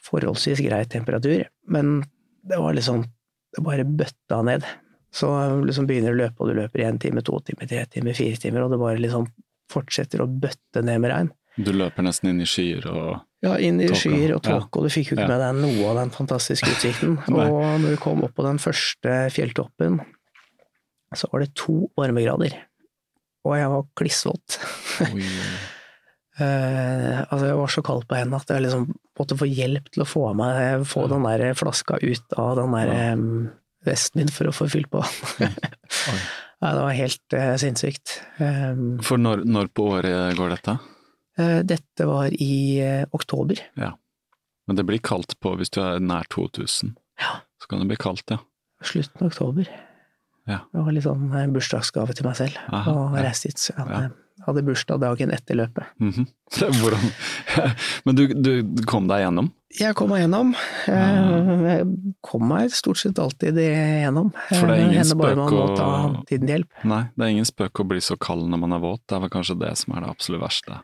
Forholdsvis 0.03 0.59
grei 0.65 0.83
temperatur, 0.91 1.45
men 1.71 2.01
det 2.43 2.57
var 2.59 2.75
liksom, 2.75 3.03
det 3.55 3.63
bare 3.63 3.85
bøtta 3.87 4.41
ned. 4.43 4.65
Så 5.13 5.29
liksom 5.63 5.85
begynner 5.87 6.11
du 6.11 6.17
å 6.17 6.21
løpe, 6.25 6.41
og 6.43 6.49
du 6.49 6.57
løper 6.57 6.83
én 6.87 6.97
time, 6.99 7.21
to 7.23 7.37
timer, 7.45 7.69
tre 7.69 7.85
timer, 7.93 8.15
fire 8.17 8.39
timer, 8.41 8.65
og 8.65 8.73
det 8.73 8.79
bare 8.81 8.99
liksom 8.99 9.27
fortsetter 9.71 10.23
å 10.23 10.27
bøtte 10.27 10.81
ned 10.83 10.99
med 11.03 11.13
regn. 11.13 11.29
Du 11.53 11.69
løper 11.71 12.01
nesten 12.03 12.31
inn 12.31 12.41
i 12.41 12.49
skyer 12.49 12.87
og 12.89 13.21
Ja, 13.45 13.57
inn 13.61 13.77
i 13.83 13.87
tåka. 13.91 13.99
skyer 14.01 14.31
og 14.37 14.47
ja. 14.49 14.55
og 14.63 14.83
du 14.85 14.89
fikk 14.89 15.11
jo 15.11 15.15
ikke 15.17 15.27
Ja. 15.27 15.29
med 15.29 15.41
deg 15.43 15.57
noe 15.61 15.89
av 15.91 15.97
den 16.01 16.11
fantastiske 16.15 16.69
utsikten. 16.73 17.17
Og 17.29 17.61
når 17.83 17.93
du 17.93 17.97
kom 18.01 18.23
opp 18.25 18.33
på 18.35 18.43
den 18.47 18.57
første 18.57 19.15
fjelltoppen, 19.35 19.99
så 21.13 21.27
var 21.31 21.43
det 21.43 21.53
to 21.53 21.91
varmegrader. 21.99 22.55
Og 23.43 23.57
jeg 23.59 23.71
var 23.73 23.87
klissvåt. 23.99 24.59
Eh, 26.33 27.19
altså, 27.29 27.45
jeg 27.45 27.57
var 27.59 27.69
så 27.69 27.81
kald 27.85 28.07
på 28.09 28.17
hendene 28.17 28.39
at 28.41 28.49
jeg 28.49 28.63
liksom 28.63 28.87
måtte 29.19 29.35
få 29.37 29.45
hjelp 29.45 29.91
til 29.93 30.01
å 30.01 30.07
få 30.09 30.23
meg 30.33 30.81
få 30.89 31.03
den 31.11 31.27
der 31.27 31.53
flaska 31.53 31.99
ut 32.01 32.33
av 32.41 32.55
den 32.57 32.73
der 32.73 32.89
Ja. 32.89 33.11
um, 33.13 33.51
vesten 33.85 34.17
min 34.23 34.31
for 34.33 34.49
å 34.49 34.55
få 34.55 34.65
fylt 34.71 34.89
på. 34.89 35.03
Nei, 35.43 36.71
det 36.71 36.81
var 36.81 36.97
helt 36.97 37.35
uh, 37.37 37.53
sinnssykt. 37.61 38.15
Um, 38.39 38.97
For 39.05 39.21
når, 39.21 39.43
når 39.45 39.69
på 39.77 39.85
året 39.93 40.33
går 40.39 40.55
dette? 40.55 40.77
Uh, 41.37 41.59
dette 41.61 42.09
var 42.09 42.33
i 42.33 42.79
eh, 42.81 43.05
oktober. 43.13 43.61
Men 43.77 44.79
det 44.79 44.87
blir 44.89 45.03
kaldt 45.05 45.37
på 45.43 45.53
hvis 45.59 45.69
du 45.75 45.83
er 45.85 46.01
nær 46.01 46.25
2000. 46.33 46.95
Ja. 47.21 47.43
Så 47.61 47.69
kan 47.69 47.83
det 47.83 47.91
bli 47.91 47.99
kaldt, 47.99 48.25
ja. 48.33 48.39
Slutten 48.81 49.21
av 49.21 49.29
oktober. 49.29 49.69
Ja. 50.49 50.59
Det 50.73 50.83
var 50.83 50.91
litt 50.95 51.05
sånn 51.05 51.29
eh, 51.31 51.47
bursdagsgave 51.55 52.13
til 52.17 52.27
meg 52.27 52.35
selv. 52.35 52.59
Aha, 52.69 52.91
og 52.91 53.17
ja. 53.17 53.23
reiste 53.23 53.47
hit. 53.51 53.61
Så 53.63 53.73
jeg 53.77 54.11
hadde, 54.43 54.63
bursdag 54.67 54.99
dagen 54.99 55.31
etter 55.31 55.55
løpet. 55.55 55.85
Mm 56.03 56.11
-hmm. 56.11 56.27
Hvordan 56.81 57.11
Men 58.05 58.15
du, 58.15 58.27
du, 58.33 58.83
kom 58.85 59.07
deg 59.07 59.21
gjennom? 59.23 59.51
Jeg 59.79 59.95
kom 59.95 60.09
meg 60.09 60.21
gjennom. 60.21 60.53
Ah. 60.87 60.93
Eh, 60.93 61.77
Jeg 61.77 61.87
kom 62.21 62.47
meg 62.47 62.71
stort 62.71 62.97
sett 62.97 63.19
alltid 63.19 63.55
gjennom. 63.57 64.31
For 64.49 64.67
det 64.67 64.77
er 64.77 64.89
ingen 64.91 65.05
spøk 65.05 65.37
å-. 65.37 66.23
Nei, 66.83 67.03
det 67.15 67.23
er 67.25 67.29
ingen 67.29 67.45
spøk 67.45 67.79
å 67.79 67.87
bli 67.87 67.99
så 68.01 68.15
kald 68.17 68.49
når 68.49 68.57
man 68.59 68.71
er 68.73 68.79
våt. 68.79 69.01
Det 69.07 69.15
er 69.15 69.19
vel 69.21 69.29
kanskje 69.29 69.59
det 69.59 69.77
som 69.77 69.95
er 69.95 70.01
det 70.01 70.09
absolutt 70.09 70.41
verste. 70.41 70.81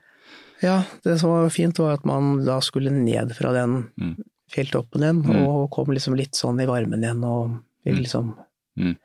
Ja, 0.62 0.84
det 1.04 1.20
som 1.20 1.30
var 1.30 1.50
fint 1.50 1.78
var 1.80 1.94
at 1.94 2.06
man 2.06 2.46
da 2.46 2.60
skulle 2.60 2.92
ned 2.92 3.36
fra 3.36 3.52
den 3.54 3.90
Mm. 4.00 4.16
fjelltoppen 4.52 5.02
igjen, 5.02 5.22
Mm. 5.24 5.48
og 5.48 5.70
kom 5.72 5.86
liksom 5.88 6.16
litt 6.16 6.34
sånn 6.36 6.60
i 6.62 6.66
varmen 6.66 7.04
igjen, 7.04 7.24
og 7.24 7.50
Mm. 7.86 7.98
liksom 8.02 8.36
Mm. 8.78 8.98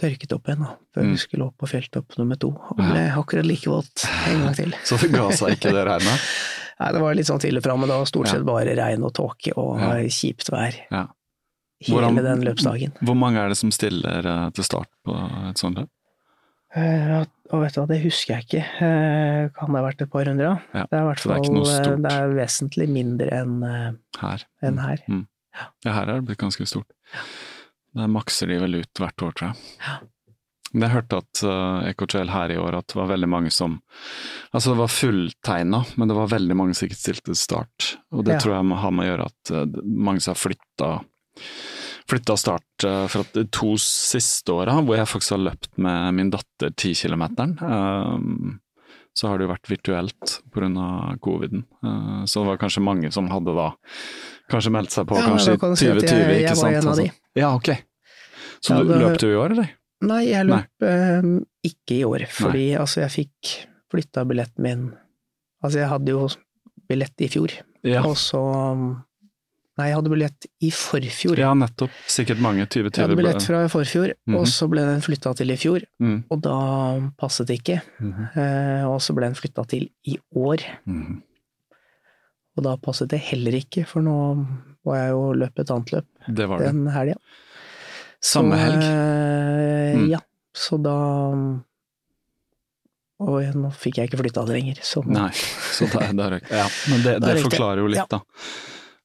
Tørket 0.00 0.32
opp 0.36 0.48
igjen 0.48 0.64
da, 0.64 0.72
før 0.96 1.04
Mm. 1.06 1.12
vi 1.12 1.20
skulle 1.22 1.46
opp 1.50 1.56
på 1.60 1.68
fjelltopp 1.70 2.16
nummer 2.18 2.38
to, 2.40 2.50
og 2.56 2.76
ble 2.80 3.04
akkurat 3.20 3.46
like 3.46 3.68
våt 3.70 4.04
en 4.30 4.42
gang 4.46 4.56
til. 4.58 4.74
Så 4.88 4.98
det 5.02 5.12
ga 5.12 5.28
seg 5.36 5.56
ikke 5.58 5.72
det 5.76 5.84
regnet? 5.86 6.26
Nei, 6.80 6.90
det 6.96 7.00
var 7.04 7.14
litt 7.18 7.28
sånn 7.28 7.40
tidlig 7.42 7.60
framme 7.66 7.86
da, 7.90 8.00
stort 8.08 8.30
sett 8.32 8.44
bare 8.48 8.72
regn 8.78 9.02
og 9.04 9.12
tåke 9.14 9.52
og 9.60 9.80
Ja. 9.80 9.94
kjipt 10.08 10.48
vær 10.50 10.74
Ja. 10.90 11.06
hele 11.84 12.22
den 12.24 12.42
løpsdagen. 12.44 12.92
Hvor 13.04 13.16
mange 13.16 13.36
er 13.40 13.48
det 13.52 13.56
som 13.60 13.70
stiller 13.70 14.24
eh, 14.26 14.50
til 14.56 14.64
start 14.64 14.88
på 15.04 15.16
et 15.50 15.60
sånt 15.60 15.76
løp? 15.76 15.88
Uh, 16.70 17.24
og 17.50 17.64
vet 17.64 17.74
du 17.74 17.80
hva, 17.80 17.86
det 17.90 17.96
husker 18.04 18.36
jeg 18.36 18.44
ikke. 18.46 18.60
Uh, 18.78 19.48
kan 19.58 19.72
det 19.74 19.80
ha 19.80 19.86
vært 19.88 20.02
et 20.04 20.10
par 20.12 20.28
hundre? 20.30 20.52
Ja, 20.72 20.84
Det 20.86 20.94
er 20.94 21.02
i 21.02 21.06
hvert 21.08 21.18
fall 21.24 21.42
det 21.42 21.64
er 21.66 21.88
eh, 21.90 21.96
det 22.04 22.12
er 22.14 22.34
vesentlig 22.36 22.86
mindre 22.88 23.26
enn 23.40 23.56
uh, 23.66 23.88
Her? 24.20 24.44
enn 24.62 24.78
her. 24.78 25.02
Mm. 25.10 25.24
Ja, 25.84 25.92
her 25.96 26.02
er 26.12 26.20
det 26.20 26.28
blitt 26.28 26.38
ganske 26.38 26.62
stort. 26.70 26.86
Der 27.96 28.06
makser 28.08 28.46
de 28.46 28.58
vel 28.62 28.74
ut 28.82 29.00
hvert 29.02 29.22
år, 29.26 29.32
tror 29.34 29.48
jeg. 29.50 29.56
Ja. 29.82 29.98
Men 30.72 30.84
jeg 30.86 30.92
hørte 30.94 31.18
at 31.18 31.40
uh, 31.42 31.88
EcoTrail 31.90 32.28
her 32.30 32.52
i 32.54 32.58
år, 32.62 32.76
at 32.78 32.86
det 32.92 32.94
var 33.00 33.08
veldig 33.10 33.26
mange 33.28 33.50
som 33.50 33.80
Altså, 34.54 34.70
det 34.70 34.78
var 34.78 34.92
fulltegna, 34.94 35.80
men 35.98 36.08
det 36.08 36.14
var 36.14 36.28
veldig 36.30 36.54
mange 36.58 36.74
som 36.78 36.86
ikke 36.86 36.98
stilte 37.00 37.34
start. 37.34 37.96
Og 38.14 38.24
det 38.24 38.36
Ja. 38.36 38.38
tror 38.44 38.54
jeg 38.54 38.68
må 38.70 38.78
ha 38.78 38.90
med 38.94 39.06
å 39.06 39.10
gjøre 39.10 39.26
at 39.26 39.50
uh, 39.50 39.80
mange 39.82 40.20
som 40.22 40.34
har 40.36 40.38
flytta 40.38 40.90
flytta 42.10 42.36
start 42.38 42.84
uh, 42.86 43.06
for 43.10 43.22
at 43.24 43.32
de 43.34 43.44
to 43.54 43.74
siste 43.82 44.50
åra, 44.54 44.78
hvor 44.82 44.96
jeg 44.98 45.06
faktisk 45.10 45.34
har 45.36 45.44
løpt 45.50 45.70
med 45.78 46.14
min 46.14 46.30
datter 46.30 46.70
10-kilometeren, 46.74 47.56
um, 47.62 48.58
så 49.14 49.28
har 49.30 49.38
det 49.38 49.46
jo 49.46 49.52
vært 49.52 49.70
virtuelt 49.70 50.36
pga. 50.54 51.18
coviden. 51.22 51.64
Uh, 51.82 52.22
så 52.26 52.42
det 52.42 52.46
var 52.52 52.58
kanskje 52.62 52.82
mange 52.86 53.10
som 53.14 53.26
hadde 53.30 53.54
da 53.58 53.72
kanskje 54.50 54.70
meldt 54.74 54.94
seg 54.94 55.06
på 55.06 55.18
Ja, 55.18 55.26
kanskje 55.30 55.54
i 55.54 55.56
du 55.58 55.76
si 55.76 55.86
jeg- 55.86 56.02
jeg 56.06 56.44
ikke 56.44 56.48
var 56.48 56.54
sant? 56.54 56.76
en 56.76 56.88
av 56.88 56.96
de. 56.96 57.10
Ja, 57.38 57.54
ok. 57.54 57.70
Så 58.60 58.74
Ja, 58.74 58.82
du, 58.84 58.94
løp 58.98 59.18
du 59.20 59.28
i 59.30 59.36
år, 59.38 59.54
eller? 59.54 59.68
Nei, 60.00 60.22
jeg 60.30 60.46
løp 60.48 60.86
eh, 60.86 61.26
ikke 61.66 61.98
i 62.00 62.04
år, 62.08 62.24
fordi 62.32 62.70
altså 62.80 63.02
jeg 63.04 63.12
fikk 63.18 63.54
flytta 63.92 64.24
billetten 64.28 64.64
min 64.64 64.90
Altså 65.60 65.82
jeg 65.82 65.90
hadde 65.90 66.08
jo 66.14 66.22
billett 66.88 67.20
i 67.20 67.28
fjor, 67.28 67.52
Ja, 67.84 68.00
og 68.08 68.16
så 68.16 68.40
Nei, 69.80 69.86
jeg 69.88 69.96
hadde 69.96 70.10
billett 70.12 70.46
i 70.60 70.70
forfjor. 70.74 71.38
ja 71.40 71.54
nettopp. 71.56 71.92
Sikkert 72.10 72.40
mange. 72.42 72.66
2020. 72.66 72.96
Jeg 72.98 73.06
hadde 73.06 73.16
billett 73.16 73.46
fra 73.46 73.62
i 73.64 73.68
forfjor, 73.72 74.12
-hmm. 74.28 74.36
og 74.36 74.46
så 74.48 74.68
ble 74.68 74.80
den 74.84 75.00
flytta 75.00 75.32
til 75.36 75.50
i 75.50 75.56
fjor, 75.56 75.80
Mm. 76.00 76.24
og 76.30 76.40
da 76.42 76.56
passet 77.16 77.46
det 77.46 77.60
ikke. 77.62 77.80
Mhm. 78.00 78.24
Eh, 78.36 78.84
og 78.88 79.00
så 79.00 79.14
ble 79.14 79.26
den 79.26 79.34
flytta 79.34 79.64
til 79.68 79.88
i 80.04 80.18
år, 80.36 80.58
-hmm. 80.86 81.22
og 82.56 82.64
da 82.64 82.76
passet 82.76 83.08
det 83.08 83.20
heller 83.20 83.52
ikke, 83.52 83.86
for 83.86 84.00
nå 84.02 84.46
var 84.86 84.96
jeg 85.02 85.10
jo 85.14 85.22
løp 85.44 85.58
et 85.60 85.70
annet 85.74 85.90
løp 85.94 86.06
Det 86.36 86.46
var 86.48 86.58
det. 86.62 86.70
den 86.72 86.86
helga. 86.94 87.16
Samme 88.20 88.56
helg? 88.60 88.82
Eh, 88.84 89.68
Mm. 89.90 90.04
Ja, 90.12 90.20
så 90.54 90.76
da 90.80 90.92
Og 93.20 93.42
nå 93.58 93.70
fikk 93.76 93.98
jeg 94.00 94.08
ikke 94.08 94.20
flytta 94.22 94.44
det 94.48 94.54
lenger, 94.56 94.78
så 94.86 95.02
Nei, 95.04 95.28
så 95.74 95.88
der, 95.92 96.12
der 96.16 96.36
røk 96.36 96.50
Ja, 96.54 96.66
men 96.92 97.02
det, 97.04 97.14
Da 97.20 97.34
det 97.34 97.42
forklarer 97.44 97.82
jo 97.82 97.90
litt, 97.92 98.00
Ja. 98.00 98.06
da. 98.08 98.20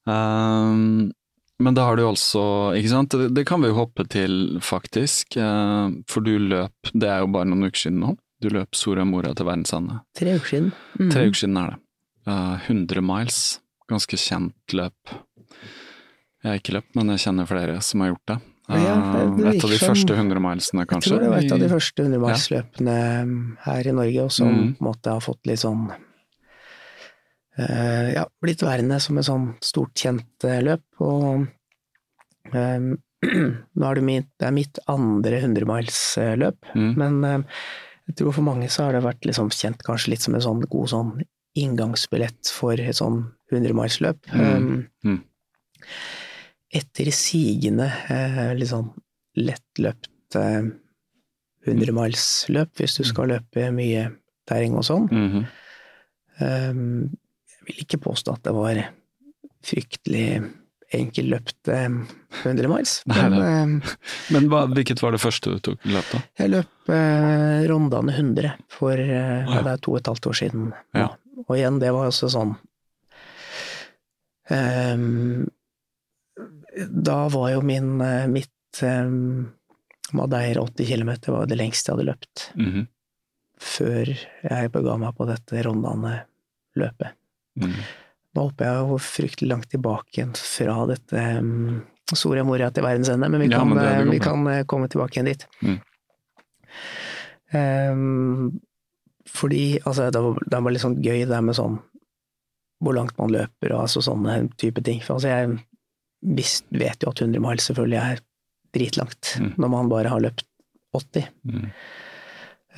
Um, 0.05 1.11
men 1.59 1.73
da 1.73 1.85
har 1.87 1.95
du 1.97 2.03
altså, 2.05 2.43
ikke 2.77 2.91
sant, 2.91 3.09
det, 3.15 3.31
det 3.33 3.45
kan 3.47 3.61
vi 3.63 3.71
jo 3.71 3.77
hoppe 3.79 4.05
til 4.11 4.59
faktisk, 4.63 5.37
Uh, 5.41 5.89
for 6.07 6.21
du 6.21 6.35
løp, 6.39 6.91
det 6.93 7.09
er 7.09 7.23
jo 7.23 7.27
bare 7.33 7.47
noen 7.49 7.65
uker 7.67 7.81
siden 7.87 7.99
nå, 8.03 8.13
du 8.43 8.49
løp 8.53 8.75
Soria 8.77 9.03
Moria 9.07 9.33
til 9.33 9.47
verdens 9.47 9.73
ende. 9.73 9.99
tre 10.15 10.35
uker 10.37 10.51
siden. 10.53 10.71
Mm. 10.99 11.09
Tre 11.11 11.25
uker 11.27 11.39
siden 11.41 11.57
er 11.63 11.73
det. 11.73 11.79
Uh, 12.27 12.55
100 12.69 13.01
miles, 13.05 13.39
ganske 13.89 14.17
kjent 14.19 14.75
løp. 14.77 15.15
Jeg 16.45 16.51
har 16.51 16.59
ikke 16.61 16.75
løpt, 16.77 16.91
men 16.95 17.09
jeg 17.09 17.23
kjenner 17.25 17.47
flere 17.49 17.79
som 17.81 18.03
har 18.05 18.11
gjort 18.13 18.27
det. 18.29 18.35
Ja, 18.69 18.75
det 18.77 19.45
Eh, 19.45 19.53
et 19.55 19.63
av 19.65 19.69
de 19.69 19.77
som- 19.77 19.89
første 19.89 20.13
100 20.17 20.39
milesene, 20.41 20.85
Jeg 20.85 21.01
tror 21.05 21.19
det 21.21 21.29
var 21.29 21.37
et 21.41 21.51
av 21.51 21.59
de 21.59 21.69
første 21.69 22.03
hundremilsløpene 22.05 23.57
her 23.65 23.87
i 23.87 23.91
Norge, 23.91 24.23
og 24.23 24.31
som 24.31 24.47
Mm. 24.47 24.75
på 24.77 24.81
en 24.81 24.87
måte 24.93 25.09
har 25.11 25.19
fått 25.21 25.45
litt 25.45 25.59
sånn 25.59 25.89
eh, 27.57 28.13
Ja, 28.13 28.25
blitt 28.43 28.61
værende 28.61 28.99
som 29.01 29.17
et 29.17 29.25
sånn 29.25 29.55
stort, 29.63 29.93
kjent 29.95 30.43
eh, 30.43 30.61
løp. 30.61 30.83
Og 30.99 31.47
um, 32.53 32.97
nå 33.25 33.89
er 33.89 33.95
det 33.95 34.03
mitt, 34.03 34.27
det 34.39 34.47
er 34.47 34.51
mitt 34.51 34.79
andre 34.91 35.41
hundremilsløp, 35.41 36.57
Mm. 36.75 36.95
men 36.97 37.45
jeg 38.07 38.15
tror 38.17 38.33
for 38.33 38.41
mange 38.45 38.67
så 38.69 38.83
har 38.85 38.91
det 38.93 39.03
vært 39.03 39.25
liksom 39.25 39.49
kjent 39.49 39.81
kanskje 39.87 40.09
litt 40.13 40.21
som 40.21 40.35
en 40.35 40.41
sånn 40.41 40.61
god 40.69 40.89
sånn 40.89 41.23
inngangsbillett 41.57 42.51
for 42.51 42.73
et 42.73 42.95
sånn 42.95 43.31
hundremilsløp. 43.51 44.19
Mm. 44.33 44.87
Mm. 45.05 45.21
Etter 46.75 47.11
sigende 47.15 47.87
eh, 48.11 48.51
litt 48.57 48.71
sånn 48.71 48.89
lettløpt 49.39 50.37
eh, 50.39 50.67
hundremilsløp, 51.65 52.73
hvis 52.79 52.99
du 52.99 53.05
skal 53.07 53.31
løpe 53.33 53.69
mye 53.75 54.09
terreng 54.49 54.75
og 54.77 54.85
sånn. 54.87 55.07
Mhm. 55.11 55.45
Um, 56.35 57.15
jeg 57.47 57.61
vil 57.69 57.83
ikke 57.85 58.01
påstå 58.03 58.33
at 58.35 58.43
det 58.43 58.51
var 58.51 58.79
fryktelig 59.63 60.25
enkelløpt 60.95 61.69
løpt 61.71 62.43
100 62.43 62.67
miles, 62.69 62.97
men 63.09 63.37
um, 63.39 63.77
Men 64.35 64.49
hva, 64.51 64.65
hvilket 64.67 65.01
var 65.01 65.15
det 65.15 65.21
første 65.23 65.55
du 65.55 65.61
tok 65.63 65.87
løp, 65.87 66.11
da? 66.11 66.19
jeg 66.41 66.51
løp 66.53 66.91
eh, 66.91 67.63
Rondane 67.71 68.13
100 68.13 68.51
for 68.67 68.99
uh, 68.99 69.07
Ja. 69.07 69.47
ja, 69.47 69.63
det 69.63 69.73
er 69.77 69.81
to 69.87 69.95
og 69.95 70.01
et 70.01 70.11
halvt 70.11 70.29
år 70.29 70.39
siden. 70.43 70.69
Ja. 70.97 71.09
Og 71.47 71.55
igjen, 71.57 71.79
det 71.81 71.91
var 71.95 72.11
også 72.11 72.29
sånn 72.35 72.53
um, 74.51 75.47
Da 76.75 77.27
var 77.31 77.51
jo 77.53 77.61
min, 77.63 78.01
uh, 78.01 78.25
mitt 78.27 78.81
um, 78.83 79.51
Madeira 80.13 80.61
80 80.65 80.85
km 80.91 81.11
var 81.31 81.45
det 81.47 81.57
lengste 81.57 81.89
jeg 81.91 81.95
hadde 81.97 82.07
løpt 82.11 82.43
Mhm. 82.59 82.87
før 83.59 84.11
jeg 84.49 84.71
bega 84.73 84.97
meg 84.99 85.15
på 85.15 85.25
dette 85.29 85.63
Rondane 85.65 86.25
løpet. 86.75 87.13
Mm. 87.59 87.71
Nå 88.35 88.43
hopper 88.49 88.65
jeg 88.67 88.75
jo 88.89 88.97
fryktelig 88.99 89.49
langt 89.49 89.69
tilbake 89.71 90.11
igjen 90.19 90.33
fra 90.35 90.85
dette 90.91 91.21
um, 91.39 91.81
Soria 92.13 92.43
Moria 92.43 92.67
til 92.69 92.83
verdens 92.83 93.09
ende, 93.09 93.29
men 93.31 93.39
vi 93.41 93.47
Ja, 93.49 93.59
kan, 93.59 93.69
men 93.69 93.77
det- 93.79 93.85
det 93.89 94.01
eh, 94.07 94.11
vi 94.11 94.19
kan 94.19 94.47
eh, 94.47 94.63
komme 94.65 94.87
tilbake 94.91 95.15
igjen 95.17 95.25
dit. 95.31 95.47
Mm. 95.63 95.79
Um, 97.53 98.59
fordi 99.29 99.79
altså, 99.85 100.09
det, 100.11 100.21
var, 100.21 100.37
det 100.45 100.59
var 100.63 100.71
litt 100.75 100.83
sånn 100.83 100.99
gøy 101.03 101.25
det 101.29 101.41
med 101.43 101.55
sånn 101.57 101.79
hvor 102.83 102.93
langt 102.97 103.15
man 103.17 103.31
løper 103.31 103.71
og 103.73 103.85
altså 103.85 104.01
sånne 104.03 104.49
type 104.59 104.83
ting. 104.83 104.99
For 105.01 105.15
altså, 105.15 105.31
jeg 105.31 105.55
vet 106.23 107.03
jo 107.03 107.09
at 107.11 107.21
100 107.21 107.39
mile 107.41 107.61
selvfølgelig 107.61 107.99
er 108.01 108.19
dritlangt 108.75 109.35
Mm. 109.39 109.53
når 109.57 109.69
man 109.69 109.89
bare 109.89 110.09
har 110.09 110.19
løpt 110.19 110.43
80. 110.95 111.27
Mm. 111.43 111.69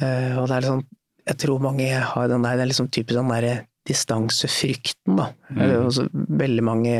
Uh, 0.01 0.37
og 0.41 0.47
det 0.47 0.55
er 0.57 0.61
liksom 0.61 0.85
Jeg 1.27 1.37
tror 1.37 1.59
mange 1.59 1.87
har 1.91 2.27
den 2.27 2.41
der, 2.43 2.55
det 2.55 2.61
er 2.63 2.69
liksom 2.71 2.87
typisk 2.89 3.17
den 3.19 3.27
derre 3.29 3.65
distansefrykten, 3.87 5.17
da. 5.17 5.25
Mm. 5.51 5.57
Eh, 5.61 5.83
altså, 5.85 6.05
veldig 6.13 6.63
mange 6.63 6.93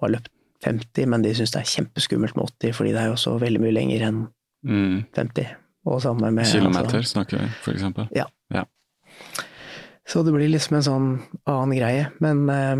har 0.00 0.10
løpt 0.10 0.28
50, 0.66 1.06
men 1.06 1.22
de 1.22 1.30
syns 1.34 1.52
det 1.54 1.60
er 1.60 1.70
kjempeskummelt 1.76 2.34
med 2.36 2.44
80, 2.58 2.72
fordi 2.74 2.90
det 2.92 3.00
er 3.04 3.06
jo 3.06 3.14
også 3.14 3.36
veldig 3.38 3.60
mye 3.62 3.72
lenger 3.76 4.02
enn 4.08 4.26
Mm. 4.66 5.04
50. 5.14 5.46
Og 5.86 6.02
samme 6.02 6.32
med 6.34 6.44
Kilometer 6.50 6.98
altså, 6.98 7.12
snakker 7.12 7.38
vi, 7.38 7.46
for 7.62 7.72
eksempel. 7.72 8.08
Så 10.08 10.24
det 10.24 10.32
blir 10.34 10.48
liksom 10.50 10.76
en 10.76 10.82
sånn 10.82 11.08
annen 11.46 11.76
greie. 11.78 12.08
Men, 12.20 12.48
eh, 12.50 12.74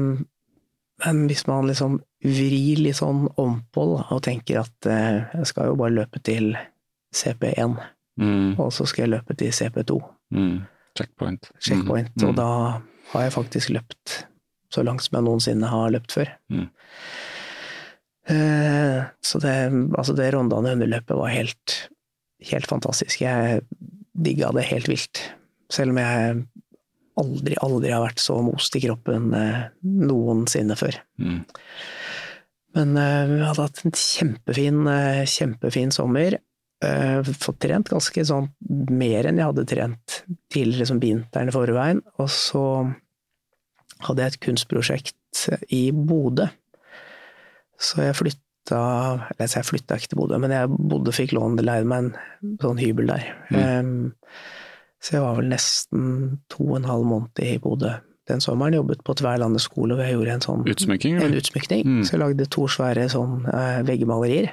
men 1.06 1.28
hvis 1.28 1.46
man 1.46 1.66
liksom 1.68 2.00
vrir 2.24 2.80
litt 2.82 2.96
sånn 2.98 3.28
ompå 3.38 3.84
da, 3.96 4.04
og 4.14 4.22
tenker 4.26 4.60
at 4.64 4.86
eh, 4.90 5.20
jeg 5.38 5.46
skal 5.52 5.66
jo 5.70 5.76
bare 5.76 5.94
løpe 6.00 6.22
til 6.22 6.56
CP1, 7.14 7.78
Mm. 8.18 8.58
og 8.58 8.72
så 8.74 8.82
skal 8.86 9.04
jeg 9.06 9.12
løpe 9.20 9.36
til 9.38 9.52
CP2, 9.54 10.00
Mm. 10.34 10.66
Checkpoint. 10.98 11.50
checkpoint, 11.62 12.10
Mm. 12.16 12.28
og 12.28 12.34
da 12.36 12.48
har 13.12 13.22
jeg 13.22 13.32
faktisk 13.32 13.70
løpt 13.70 14.24
så 14.70 14.82
langt 14.84 15.02
som 15.02 15.14
jeg 15.16 15.24
noensinne 15.24 15.68
har 15.70 15.90
løpt 15.90 16.10
før. 16.12 16.28
Mm. 16.50 16.68
Eh, 18.28 19.04
Så 19.22 19.38
det, 19.40 19.54
altså 19.96 20.14
det 20.16 20.32
Rondane 20.34 20.72
underløpet 20.74 21.16
var 21.16 21.28
helt, 21.32 21.88
helt 22.50 22.66
fantastisk. 22.66 23.20
Jeg 23.20 23.62
digga 24.20 24.50
det 24.52 24.64
helt 24.64 24.88
vilt. 24.88 25.20
Selv 25.70 25.90
om 25.90 25.98
jeg 26.00 26.46
aldri, 27.18 27.54
aldri 27.62 27.90
har 27.92 28.04
vært 28.06 28.18
så 28.22 28.38
most 28.42 28.74
i 28.76 28.80
kroppen 28.80 29.32
eh, 29.34 29.68
noensinne 29.84 30.76
før. 30.78 30.98
Mm. 31.20 31.44
Men 32.78 32.94
eh, 32.96 33.24
vi 33.26 33.40
hadde 33.42 33.64
hatt 33.64 33.82
en 33.82 33.94
kjempefin, 33.96 34.84
eh, 34.92 35.24
kjempefin 35.26 35.90
sommer. 35.94 36.38
Eh, 36.84 37.30
Fått 37.42 37.58
trent 37.64 37.90
ganske 37.90 38.22
sånn 38.28 38.52
mer 38.94 39.26
enn 39.26 39.40
jeg 39.40 39.50
hadde 39.50 39.66
trent 39.66 40.20
tidligere 40.52 40.86
som 40.92 41.00
vinteren 41.02 41.50
i 41.50 41.54
forveien. 41.54 42.04
Og 42.22 42.30
så 42.30 42.64
hadde 44.06 44.22
jeg 44.22 44.34
et 44.34 44.42
kunstprosjekt 44.46 45.48
i 45.74 45.88
Bodø. 45.92 46.46
Så 47.78 48.02
jeg 48.02 48.16
flytta 48.18 48.44
Eller 48.68 49.48
jeg 49.48 49.64
flytta 49.64 49.96
ikke 49.96 50.10
til 50.12 50.18
Bodø, 50.20 50.36
men 50.42 50.52
jeg 50.52 50.68
bodde 50.68 51.14
fikk 51.16 51.32
låne 51.32 51.62
leide 51.64 51.88
meg 51.88 52.10
en 52.10 52.58
sånn 52.60 52.80
hybel 52.82 53.08
der. 53.08 53.24
Eh, 53.56 53.92
så 55.00 55.14
jeg 55.16 55.24
var 55.24 55.38
vel 55.38 55.48
nesten 55.48 56.04
to 56.52 56.66
og 56.66 56.76
en 56.82 56.90
halv 56.90 57.06
måned 57.08 57.42
i 57.46 57.56
Bodø 57.62 57.94
den 58.28 58.40
sommeren. 58.44 58.74
Jobbet 58.78 59.02
på 59.04 59.14
Tverlandet 59.18 59.62
skole, 59.64 59.94
hvor 59.96 60.04
jeg 60.06 60.14
gjorde 60.18 60.34
en 60.36 60.44
sånn 60.44 60.64
utsmykning. 60.68 61.18
en 61.24 61.34
utsmykning. 61.38 61.84
Mm. 61.86 62.02
Så 62.04 62.14
jeg 62.16 62.20
lagde 62.22 62.46
to 62.54 62.66
svære 62.70 63.08
sånn 63.12 63.46
uh, 63.48 63.80
veggmalerier. 63.88 64.52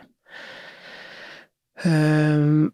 Um, 1.84 2.72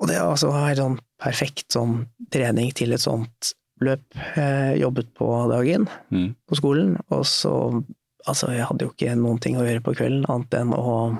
og 0.00 0.08
det 0.08 0.16
altså, 0.20 0.48
var 0.50 0.70
en 0.72 0.78
sånn 0.80 0.96
perfekt 1.20 1.74
sånn 1.76 1.98
trening 2.32 2.72
til 2.76 2.94
et 2.96 3.02
sånt 3.04 3.52
løp. 3.84 4.04
Jeg 4.36 4.80
jobbet 4.80 5.12
på 5.18 5.28
dagen 5.50 5.88
Mm. 6.10 6.34
på 6.48 6.56
skolen, 6.60 6.96
og 7.10 7.24
så 7.26 7.84
Altså, 8.26 8.46
jeg 8.56 8.64
hadde 8.64 8.86
jo 8.86 8.90
ikke 8.94 9.14
noen 9.20 9.36
ting 9.38 9.58
å 9.60 9.64
gjøre 9.66 9.82
på 9.84 9.92
kvelden 9.98 10.24
annet 10.32 10.54
enn 10.56 10.70
å 10.72 11.18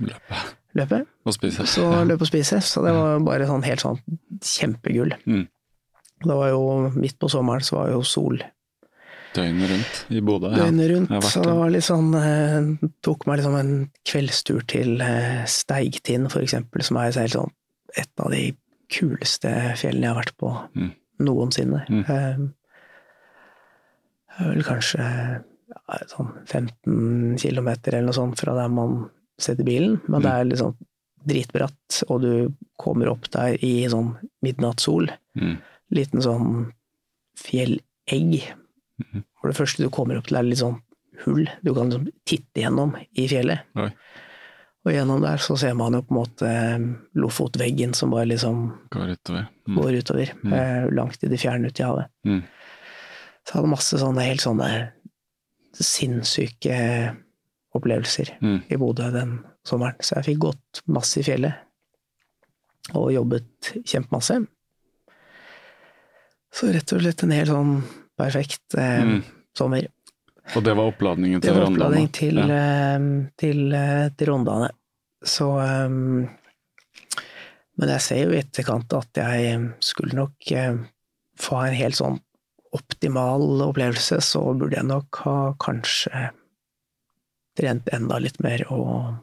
Løpe 0.00 0.38
løpe. 0.74 1.02
og 1.26 1.34
spise. 1.34 1.66
Så 1.68 1.82
løpe 2.08 2.22
og 2.24 2.30
spise. 2.30 2.62
Så 2.64 2.80
det 2.82 2.94
var 2.96 3.20
bare 3.20 3.44
sånn 3.44 3.62
helt 3.62 3.80
sånn 3.84 3.98
kjempegull. 4.40 5.12
Mm. 5.26 5.42
Det 6.24 6.34
var 6.36 6.48
jo 6.48 6.60
midt 6.96 7.18
på 7.20 7.28
sommeren, 7.28 7.60
så 7.64 7.76
var 7.80 7.90
jo 7.92 8.02
sol 8.06 8.38
Døgnet 9.36 9.68
rundt 9.68 9.96
i 10.16 10.20
Bodø. 10.24 10.48
Ja. 10.48 10.64
døgnet 10.64 10.90
rundt. 10.94 11.10
har 11.12 11.20
så 11.28 11.42
det 11.44 11.52
var 11.58 11.68
litt 11.74 11.84
sånn 11.84 12.14
eh, 12.16 12.88
Tok 13.04 13.26
meg 13.28 13.42
liksom 13.42 13.56
en 13.58 13.72
kveldstur 14.08 14.62
til 14.70 15.00
eh, 15.04 15.42
Steigtind, 15.44 16.30
for 16.32 16.40
eksempel, 16.40 16.80
som 16.86 16.96
er 16.96 17.12
helt 17.12 17.34
sånn 17.36 17.52
et 18.00 18.08
av 18.24 18.30
de 18.32 18.46
kuleste 18.92 19.50
fjellene 19.76 20.06
jeg 20.06 20.14
har 20.14 20.20
vært 20.22 20.36
på 20.40 20.54
Mm. 20.76 20.90
noensinne. 21.26 21.82
Mm. 21.88 22.04
Eh, 22.08 22.38
vel 24.50 24.64
kanskje 24.66 25.04
ja, 25.04 26.00
sånn 26.12 26.32
15 26.46 27.38
kilometer 27.40 27.94
eller 27.96 28.08
noe 28.10 28.16
sånt 28.16 28.40
fra 28.40 28.54
der 28.56 28.68
man 28.72 29.06
setter 29.40 29.64
bilen, 29.68 29.98
men 30.08 30.22
det 30.24 30.30
er 30.32 30.40
er 30.44 30.50
liksom 30.52 30.76
dritbratt, 31.26 32.02
og 32.08 32.20
du 32.22 32.32
kommer 32.78 33.08
opp 33.10 33.28
der 33.34 33.56
i 33.64 33.84
sånn 33.90 34.14
midnattssol. 34.46 35.08
Mm. 35.36 35.56
Liten 35.94 36.22
sånn 36.24 36.72
fjellegg. 37.38 38.42
Mm. 39.02 39.24
For 39.40 39.50
det 39.52 39.56
første 39.58 39.82
du 39.84 39.90
kommer 39.92 40.18
opp 40.18 40.26
til, 40.30 40.36
er 40.40 40.42
litt 40.48 40.58
sånn 40.62 40.80
hull 41.24 41.46
du 41.64 41.72
kan 41.74 41.88
liksom 41.90 42.08
titte 42.28 42.60
gjennom 42.64 42.94
i 43.16 43.26
fjellet. 43.30 43.62
Oi. 43.80 43.90
Og 44.86 44.92
gjennom 44.94 45.22
der 45.24 45.40
så 45.42 45.56
ser 45.58 45.74
man 45.74 45.96
jo 45.96 46.02
på 46.06 46.12
en 46.14 46.18
måte 46.20 46.46
eh, 46.50 46.84
Lofotveggen 47.18 47.94
som 47.96 48.10
bare 48.14 48.28
liksom 48.30 48.68
Går 48.94 49.14
utover. 49.16 49.46
Mm. 49.66 49.76
går 49.80 49.96
utover, 50.00 50.32
Mm. 50.44 50.52
eh, 50.52 50.86
langt 50.94 51.24
i 51.24 51.28
det 51.28 51.40
fjerne 51.42 51.66
ute 51.72 51.82
i 51.82 51.86
havet. 51.86 52.06
Mm. 52.24 52.42
Så 53.42 53.52
jeg 53.52 53.56
hadde 53.60 53.72
masse 53.72 53.98
sånne 53.98 54.26
helt 54.26 54.40
sånne 54.44 54.68
sinnssyke 55.74 56.76
opplevelser 57.76 58.36
Mm. 58.40 58.62
i 58.70 58.76
Bodø 58.76 59.10
den 59.12 59.44
sommeren. 59.64 59.96
Så 60.00 60.16
jeg 60.16 60.24
fikk 60.24 60.38
gått 60.38 60.82
masse 60.86 61.18
i 61.20 61.22
fjellet. 61.22 61.54
Og 62.94 63.10
jobbet 63.12 63.72
kjempemasse. 63.84 64.46
Så 66.56 66.70
rett 66.72 66.92
og 66.96 67.02
slett 67.04 67.22
en 67.26 67.34
helt 67.36 67.50
sånn 67.52 67.74
perfekt 68.16 68.76
eh, 68.78 69.02
Mm. 69.04 69.22
sommer. 69.56 69.86
Og 70.54 70.62
det 70.64 70.74
var 70.78 70.88
oppladningen 70.92 71.40
Det 71.42 71.52
var 71.52 71.66
oppladning 71.66 72.08
til, 72.14 72.36
Ja. 72.38 72.46
eh, 72.96 72.98
til, 73.36 73.72
eh, 73.74 74.08
til 74.16 74.26
Rondane. 74.30 74.70
Så 75.24 75.48
um, 75.86 76.28
Men 77.78 77.88
jeg 77.90 78.00
ser 78.00 78.22
jo 78.24 78.30
i 78.32 78.38
etterkant 78.40 78.92
at 78.96 79.12
jeg 79.20 79.74
skulle 79.84 80.14
nok 80.16 80.32
eh, 80.52 80.76
få 81.38 81.58
en 81.66 81.74
helt 81.76 81.94
sånn 81.98 82.20
optimal 82.72 83.42
opplevelse, 83.66 84.16
så 84.24 84.40
burde 84.56 84.76
jeg 84.78 84.86
nok 84.88 85.16
ha 85.26 85.52
kanskje 85.60 86.30
trent 87.56 87.88
enda 87.92 88.18
litt 88.18 88.40
mer 88.40 88.64
og 88.72 89.18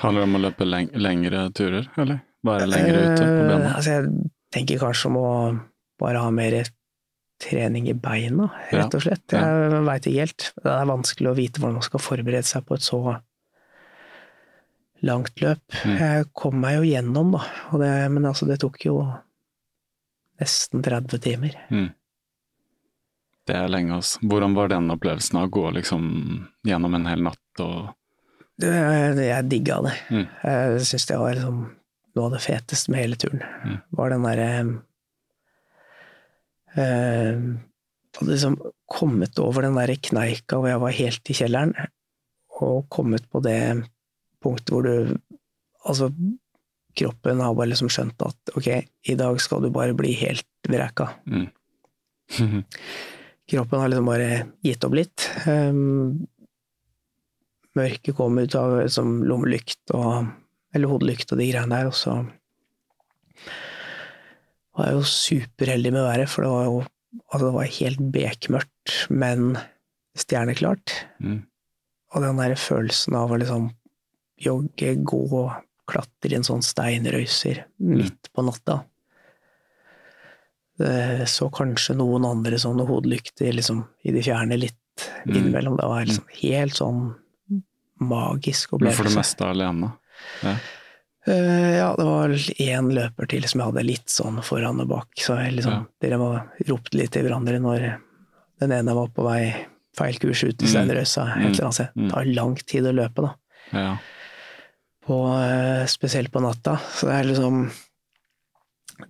Handler 0.00 0.20
det 0.22 0.28
om 0.28 0.36
å 0.36 0.42
løpe 0.44 0.64
leng 0.68 0.90
lengre 0.96 1.50
turer, 1.52 1.88
eller? 1.98 2.20
Være 2.44 2.68
lenger 2.70 3.00
ute 3.04 3.24
på 3.24 3.42
bena? 3.48 3.70
Uh, 3.70 3.74
Altså, 3.76 3.90
jeg 3.90 4.30
tenker 4.52 4.78
kanskje 4.80 5.06
om 5.10 5.16
å 5.20 5.32
bare 6.00 6.22
ha 6.24 6.30
mer 6.34 6.58
trening 7.40 7.88
i 7.88 7.96
beina, 7.96 8.50
rett 8.68 8.94
og 8.96 9.04
slett. 9.04 9.24
ja. 9.32 9.40
Jeg 9.40 9.84
veit 9.86 10.06
ikke 10.06 10.24
helt. 10.26 10.48
Det 10.60 10.72
er 10.74 10.90
vanskelig 10.90 11.30
å 11.30 11.36
vite 11.38 11.60
hvordan 11.60 11.78
man 11.78 11.86
skal 11.86 12.02
forberede 12.04 12.48
seg 12.48 12.66
på 12.68 12.76
et 12.76 12.84
så 12.84 13.00
langt 15.06 15.40
løp. 15.40 15.62
Mm. 15.84 15.94
Jeg 15.96 16.26
kom 16.36 16.58
meg 16.60 16.76
jo 16.76 16.90
gjennom, 16.90 17.32
da, 17.36 17.46
det, 17.80 17.94
men 18.12 18.28
altså, 18.28 18.48
det 18.50 18.60
tok 18.60 18.76
jo 18.84 18.98
nesten 20.40 20.84
30 20.84 21.24
timer. 21.24 21.56
Mm. 21.72 21.88
Det 23.48 23.56
er 23.56 23.72
lenge, 23.72 23.96
altså. 23.96 24.20
Hvordan 24.28 24.54
var 24.56 24.70
den 24.72 24.92
opplevelsen 24.92 25.40
av 25.40 25.48
å 25.48 25.54
gå 25.56 25.64
liksom 25.78 26.04
gjennom 26.68 26.94
en 26.98 27.08
hel 27.08 27.24
natt 27.24 27.64
og 27.64 27.96
Det, 28.60 28.70
jeg 29.24 29.48
digga 29.48 29.80
det. 29.86 29.94
Mm. 30.12 30.26
Jeg 30.44 30.84
syns 30.90 31.08
det 31.08 31.16
var 31.16 31.36
liksom 31.38 31.60
noe 32.16 32.26
av 32.26 32.34
det 32.34 32.42
feteste 32.44 32.92
med 32.92 33.00
hele 33.00 33.16
turen. 33.16 33.40
Mm. 33.64 33.78
Var 33.96 34.12
den 34.12 34.26
derre 34.28 34.50
eh, 36.76 37.40
Hadde 38.10 38.32
liksom 38.32 38.56
kommet 38.90 39.38
over 39.38 39.62
den 39.62 39.76
derre 39.78 39.94
kneika 39.94 40.58
hvor 40.58 40.66
jeg 40.66 40.80
var 40.82 40.94
helt 40.96 41.30
i 41.30 41.34
kjelleren, 41.38 41.74
og 42.58 42.88
kommet 42.90 43.28
på 43.30 43.42
det 43.44 43.60
punktet 44.42 44.74
hvor 44.74 44.88
du 44.88 45.18
Altså, 45.80 46.10
kroppen 46.92 47.38
har 47.40 47.54
bare 47.56 47.70
liksom 47.70 47.88
skjønt 47.88 48.20
at 48.26 48.50
ok, 48.52 48.66
i 49.08 49.14
dag 49.16 49.38
skal 49.40 49.62
du 49.64 49.70
bare 49.72 49.94
bli 49.96 50.10
helt 50.20 50.44
vreka. 50.68 51.06
mm. 51.24 52.58
Kroppen 53.50 53.80
har 53.80 53.88
liksom 53.88 54.06
bare 54.06 54.34
gitt 54.62 54.84
opp 54.86 54.92
litt. 54.94 55.24
Um, 55.48 56.26
mørket 57.74 58.14
kom 58.14 58.36
ut 58.38 58.54
av 58.54 58.76
som 58.92 59.22
lommelykt 59.26 59.94
og 59.96 60.28
Eller 60.70 60.86
hodelykt 60.86 61.32
og 61.32 61.40
de 61.40 61.48
greiene 61.48 61.74
der, 61.74 61.88
og 61.90 61.96
så 61.98 62.12
var 64.76 64.86
jeg 64.90 64.98
jo 64.98 65.06
superheldig 65.10 65.92
med 65.92 66.06
været, 66.06 66.28
for 66.30 66.46
det 66.46 66.50
var 66.52 66.64
jo 66.68 66.78
altså 67.32 67.44
det 67.48 67.54
var 67.56 67.72
helt 67.80 68.02
bekmørkt, 68.14 68.92
men 69.10 69.56
stjerneklart. 70.18 70.92
Mm. 71.18 71.40
Og 72.14 72.22
den 72.22 72.38
der 72.38 72.54
følelsen 72.58 73.16
av 73.18 73.32
å 73.34 73.38
liksom 73.40 73.70
jogge, 74.40 74.94
gå, 75.04 75.42
klatre 75.90 76.30
i 76.30 76.38
en 76.38 76.46
sånn 76.46 76.62
steinrøyser 76.62 77.64
midt 77.82 78.30
på 78.34 78.44
natta. 78.46 78.84
det 80.80 81.26
så 81.28 81.50
kanskje 81.52 81.92
noen 81.98 82.24
andre 82.24 82.56
sånne 82.56 82.86
hodelykter 82.88 83.52
liksom 83.52 83.82
i 84.06 84.14
det 84.14 84.22
fjerne 84.24 84.56
litt 84.56 84.76
Mm. 85.26 85.36
innimellom. 85.36 85.76
Det 85.76 85.86
var 85.88 86.04
liksom 86.04 86.26
helt 86.42 86.74
sånn 86.76 87.14
magisk 88.00 88.72
Men 88.80 88.92
for 88.92 89.04
det 89.08 89.16
meste 89.16 89.44
alene. 89.46 89.92
Ja. 90.42 90.54
Eh, 91.26 91.76
ja, 91.76 91.90
det 91.98 92.04
var 92.06 92.28
én 92.32 92.86
løper 92.96 93.28
til 93.28 93.44
som 93.48 93.60
jeg 93.60 93.68
hadde 93.72 93.84
litt 93.86 94.08
sånn 94.08 94.38
foran 94.42 94.80
og 94.80 94.88
bak, 94.88 95.08
så 95.20 95.36
jeg 95.42 95.58
liksom, 95.58 95.72
Ja. 95.72 95.84
dere 96.00 96.18
var, 96.18 96.46
ropte 96.66 96.96
litt 96.96 97.10
til 97.12 97.26
hverandre 97.26 97.60
når 97.60 97.84
den 98.60 98.72
ene 98.72 98.94
var 98.96 99.08
på 99.08 99.24
vei 99.26 99.66
feil 99.96 100.16
kurs 100.22 100.44
ut 100.44 100.62
i 100.62 100.66
Mm. 100.66 100.70
Steinrøysa, 100.70 101.26
et 101.40 101.60
eller. 101.60 101.90
Mm. 101.96 102.06
Det 102.08 102.10
tar 102.14 102.24
lang 102.24 102.54
tid 102.56 102.84
å 102.84 102.94
løpe, 102.94 103.22
da. 103.26 103.34
ja. 103.72 103.96
På, 105.04 105.16
eh, 105.42 105.86
spesielt 105.86 106.30
på 106.30 106.40
natta. 106.40 106.76
Så 106.94 107.06
det 107.08 107.14
er 107.20 107.24
liksom 107.34 107.70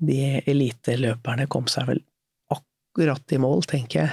De 0.00 0.40
eliteløperne 0.46 1.48
kom 1.48 1.66
seg 1.66 1.86
vel 1.88 2.00
akkurat 2.50 3.32
i 3.32 3.38
mål, 3.38 3.62
tenker 3.66 4.04
jeg, 4.06 4.12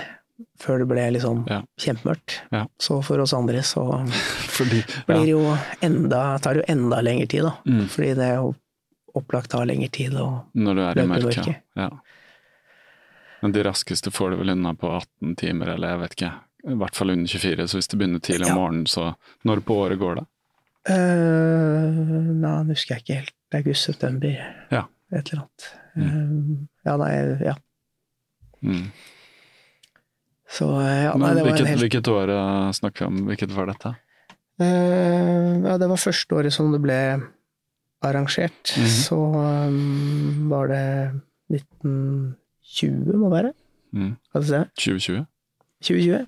før 0.62 0.80
det 0.84 0.88
ble 0.90 1.06
liksom 1.16 1.44
Ja. 1.50 1.62
kjempemørkt. 1.82 2.42
Ja. 2.52 2.66
Så 2.80 3.00
for 3.06 3.20
oss 3.24 3.34
andre 3.34 3.64
så 3.66 3.84
Fordi 4.58 4.84
blir 5.08 5.24
det 5.26 5.32
jo 5.32 5.58
enda, 5.82 6.38
tar 6.40 6.54
det 6.58 6.64
jo 6.66 6.74
enda 6.76 7.02
lengre 7.02 7.28
tid, 7.28 7.44
da. 7.48 7.54
Mm. 7.66 7.88
Fordi 7.94 8.14
det 8.18 8.26
er 8.32 8.36
jo 8.42 8.56
opplagt 9.18 9.50
tar 9.50 9.66
lengre 9.66 9.90
tid 9.90 10.14
å 10.14 10.28
Når 10.54 10.76
du 10.76 10.82
er 10.82 10.92
i 10.92 11.02
løpe 11.02 11.08
i 11.08 11.24
mørket. 11.26 11.62
Ja. 11.76 11.90
Men 13.42 13.52
de 13.54 13.64
raskeste 13.66 14.12
får 14.14 14.32
du 14.32 14.38
vel 14.42 14.50
unna 14.56 14.74
på 14.74 14.90
18 14.98 15.36
timer, 15.38 15.74
eller 15.76 15.94
jeg 15.96 16.00
vet 16.04 16.16
ikke. 16.18 16.32
I 16.68 16.78
hvert 16.82 16.96
fall 16.98 17.12
under 17.14 17.30
24, 17.30 17.68
så 17.70 17.78
hvis 17.78 17.88
det 17.92 17.98
begynner 18.02 18.20
tidlig 18.26 18.48
om 18.50 18.58
morgenen, 18.58 18.88
så 18.90 19.12
Når 19.46 19.62
på 19.66 19.76
året 19.86 20.00
går 20.02 20.16
det? 20.22 20.26
Uh, 20.90 22.34
Nei, 22.38 22.64
nå 22.64 22.72
husker 22.74 22.96
jeg 22.96 23.04
ikke 23.04 23.18
helt. 23.22 23.34
August-september, 23.58 24.34
Ja. 24.72 24.84
et 25.14 25.30
eller 25.32 25.44
annet. 25.46 25.68
Eh, 25.98 26.66
ja, 26.86 26.98
nei, 26.98 27.12
ja. 27.46 27.54
Mm. 28.62 28.92
Så 30.48 30.68
eh, 30.82 31.04
ja, 31.08 31.14
nei, 31.20 31.34
Men 31.36 31.44
hvilket, 31.44 31.68
helt 31.68 31.84
hvilket 31.84 32.10
år 32.12 32.32
uh, 32.32 32.70
snakker 32.76 33.06
vi 33.06 33.10
om? 33.10 33.24
Hvilket 33.28 33.52
var 33.56 33.68
dette? 33.72 33.94
Uh, 34.62 35.60
ja, 35.66 35.76
det 35.82 35.90
var 35.92 36.00
første 36.02 36.38
året 36.40 36.56
som 36.56 36.72
det 36.74 36.80
ble 36.84 37.00
arrangert. 38.08 38.74
Mhm. 38.78 38.88
Så 38.94 39.18
um, 39.18 40.48
var 40.52 40.72
det 40.72 40.86
1920, 41.52 43.18
må 43.18 43.28
det 43.28 43.36
være? 43.36 43.54
Mm. 43.96 44.16
Skal 44.30 44.42
du 44.42 44.48
se. 44.48 44.64
2020? 44.80 45.26
2020? 45.84 46.26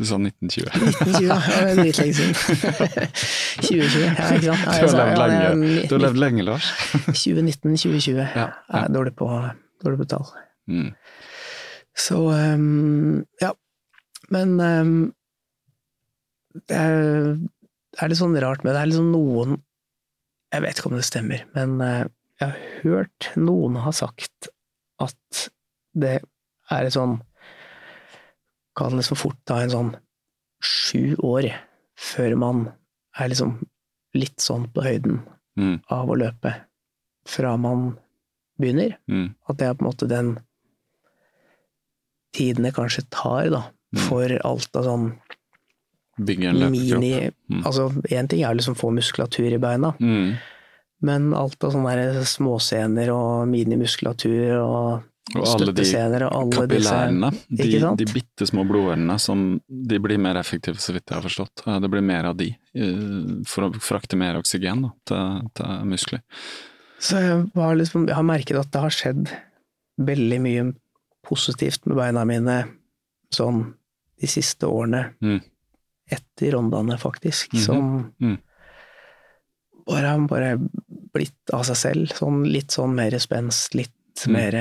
Du 0.00 0.04
sa 0.08 0.16
1920. 0.16 0.64
1920, 0.64 1.26
ja. 1.26 1.34
ja. 1.34 1.38
Det 1.50 1.70
er 1.70 1.80
dritlenge 1.82 2.14
siden. 2.14 2.34
2020, 3.68 4.04
ja, 4.06 4.28
ikke 4.32 4.46
sant. 4.46 4.62
Ja, 4.64 4.78
Du 4.80 4.86
har 4.86 4.94
levd 4.96 5.10
ja, 5.10 5.24
det 5.26 5.32
lenge, 5.34 5.82
du 5.88 5.94
har 5.94 6.04
levd 6.06 6.20
lenge 6.22 6.44
Lars. 6.46 6.70
2019-2020. 7.08 8.20
Ja, 8.22 8.46
Jeg 8.72 8.80
er 8.80 8.94
dårlig 8.94 9.12
på, 9.18 9.28
dårlig 9.84 10.00
på 10.00 10.06
tall. 10.14 10.30
Mm. 10.70 10.94
Så 12.00 12.18
um, 12.32 13.20
ja. 13.42 13.52
Men 14.32 14.54
um, 14.60 14.92
det, 16.54 16.76
er, 16.76 17.34
det 17.36 18.00
er 18.00 18.12
litt 18.12 18.20
sånn 18.20 18.38
rart 18.40 18.64
med 18.64 18.72
det. 18.72 18.78
Det 18.78 18.82
er 18.86 18.90
liksom 18.92 19.10
noen 19.14 19.58
Jeg 20.50 20.64
vet 20.64 20.80
ikke 20.80 20.90
om 20.90 20.96
det 20.98 21.06
stemmer, 21.06 21.42
men 21.54 21.76
uh, 21.82 22.04
jeg 22.40 22.46
har 22.48 22.84
hørt 22.84 23.30
noen 23.38 23.76
ha 23.84 23.92
sagt 23.94 24.48
at 25.00 25.42
det 25.92 26.20
er 26.70 26.86
et 26.86 26.94
sånn 26.94 27.18
Kan 28.78 29.02
så 29.04 29.16
fort 29.18 29.38
ta 29.48 29.58
en 29.60 29.72
sånn 29.74 29.90
sju 30.64 31.16
år 31.26 31.50
før 32.00 32.34
man 32.40 32.64
er 33.20 33.30
liksom 33.32 33.58
litt 34.16 34.40
sånn 34.40 34.66
på 34.72 34.84
høyden 34.84 35.20
Mm. 35.58 35.80
av 35.92 36.10
å 36.10 36.16
løpe 36.16 36.52
fra 37.28 37.56
man 37.60 37.96
begynner. 38.60 38.96
Mm. 39.10 39.34
At 39.48 39.58
det 39.58 39.66
er 39.66 39.74
på 39.76 39.84
en 39.84 39.88
måte 39.90 40.08
den 40.08 40.30
tiden 42.36 42.62
det 42.66 42.74
kanskje 42.76 43.06
tar, 43.10 43.50
da, 43.50 43.64
Mm. 43.90 44.02
for 44.06 44.30
alt 44.46 44.76
av 44.78 44.84
sånn 44.86 45.06
Bygge 46.20 46.46
en 46.50 46.58
løpekropp. 46.60 47.34
Mm. 47.50 47.62
Altså, 47.66 47.88
én 48.12 48.28
ting 48.28 48.44
er 48.44 48.54
liksom 48.54 48.76
få 48.76 48.90
muskulatur 48.94 49.52
i 49.52 49.58
beina, 49.58 49.94
Mm. 49.98 50.36
men 51.02 51.34
alt 51.34 51.64
av 51.64 51.72
sånne 51.72 52.22
småsener 52.22 53.08
og 53.10 53.48
minimuskulatur 53.48 54.60
og 54.62 55.02
Og 55.34 55.46
alle 55.46 55.72
de 55.72 55.84
og 56.26 56.52
kapillærene, 56.52 57.30
de, 57.50 57.78
de 57.96 58.04
bitte 58.12 58.46
små 58.46 58.64
blodårene, 58.66 59.18
som 59.20 59.60
de 59.68 59.98
blir 59.98 60.18
mer 60.18 60.34
effektive, 60.36 60.76
så 60.76 60.92
vidt 60.92 61.06
jeg 61.06 61.20
har 61.20 61.22
forstått. 61.22 61.66
Eh, 61.66 61.78
Det 61.80 61.90
blir 61.90 62.02
mer 62.02 62.24
av 62.26 62.36
de, 62.36 62.56
eh, 62.74 63.42
for 63.46 63.68
å 63.68 63.72
frakte 63.74 64.16
mer 64.16 64.34
oksygen 64.34 64.82
da, 64.82 64.90
til, 65.06 65.48
til 65.54 65.66
muskler. 65.86 66.20
Så 67.00 67.16
jeg, 67.20 67.50
liksom, 67.78 68.06
jeg 68.08 68.14
har 68.14 68.22
merket 68.24 68.58
at 68.58 68.70
det 68.70 68.80
har 68.80 68.90
skjedd 68.90 69.28
veldig 70.00 70.40
mye 70.40 70.74
positivt 71.30 71.86
med 71.86 71.96
beina 72.00 72.24
mine 72.28 72.56
sånn 73.34 73.62
de 74.20 74.28
siste 74.30 74.68
årene. 74.68 75.04
Mm. 75.22 75.38
Etter 76.10 76.52
rondane, 76.56 76.98
faktisk. 77.00 77.54
Mhm. 77.54 77.62
Som 77.64 78.12
Mm. 78.20 78.38
bare 79.86 80.50
har 80.50 80.58
blitt 81.14 81.50
av 81.54 81.64
seg 81.66 81.76
selv. 81.76 82.12
Sånn 82.18 82.44
litt 82.50 82.74
sånn 82.74 82.94
mer 82.94 83.10
spenst, 83.22 83.74
litt 83.74 84.26
Mm. 84.26 84.32
mer 84.32 84.52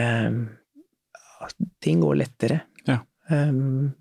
ja, 1.39 1.47
Ting 1.81 2.01
går 2.01 2.15
lettere. 2.17 2.61
Ja. 2.85 2.99
Um, 3.29 3.95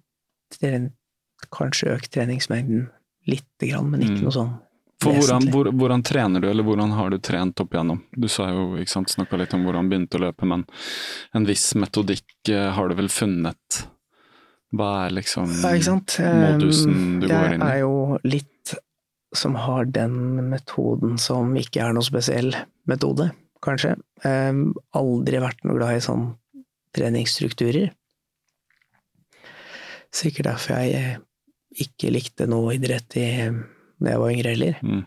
kanskje 1.53 1.95
økt 1.97 2.11
treningsmengden 2.11 2.89
lite 3.27 3.69
grann, 3.71 3.91
men 3.91 4.01
ikke 4.03 4.19
Mm. 4.19 4.23
noe 4.23 4.33
sånn 4.33 4.61
For 4.99 5.15
hvordan, 5.15 5.47
hvor, 5.55 5.69
hvordan 5.79 6.03
trener 6.03 6.43
du, 6.43 6.49
eller 6.51 6.67
hvordan 6.67 6.91
har 6.99 7.13
du 7.15 7.21
trent 7.23 7.61
opp 7.63 7.75
igjennom? 7.75 8.01
Du 8.19 8.27
sa 8.33 8.49
jo, 8.51 8.73
ikke 8.83 8.91
sant, 8.91 9.13
snakka 9.13 9.39
litt 9.39 9.55
om 9.55 9.63
hvordan 9.67 9.87
du 9.87 9.95
begynte 9.95 10.19
å 10.19 10.25
løpe, 10.25 10.49
men 10.51 10.65
en 11.39 11.47
viss 11.47 11.71
metodikk 11.79 12.51
eh, 12.51 12.73
har 12.75 12.91
du 12.91 12.97
vel 12.99 13.11
funnet? 13.13 13.85
Hva 14.75 14.89
er 15.07 15.15
liksom 15.17 15.53
Ja, 16.19 16.33
modusen 16.51 17.21
du 17.23 17.29
Um, 17.29 17.31
går 17.31 17.55
inn 17.55 17.63
i? 17.63 17.69
Jeg 17.69 17.77
er 17.77 17.81
jo 17.85 18.19
litt 18.27 18.75
som 19.37 19.55
har 19.61 19.87
den 19.93 20.51
metoden 20.51 21.17
som 21.21 21.55
ikke 21.61 21.85
er 21.85 21.95
noe 21.95 22.05
spesiell 22.05 22.51
metode, 22.91 23.31
kanskje. 23.65 23.95
Um, 24.25 24.73
aldri 24.99 25.41
vært 25.45 25.63
noe 25.69 25.79
glad 25.79 26.01
i 26.01 26.05
sånn 26.05 26.31
treningsstrukturer. 26.97 27.93
Sikkert 30.11 30.51
derfor 30.51 30.81
jeg 30.81 31.19
ikke 31.85 32.11
likte 32.11 32.49
noe 32.49 32.75
idrett 32.75 33.15
i, 33.21 33.29
da 34.01 34.11
jeg 34.15 34.21
var 34.23 34.31
yngre 34.35 34.53
heller. 34.55 34.79
Mm. 34.83 35.05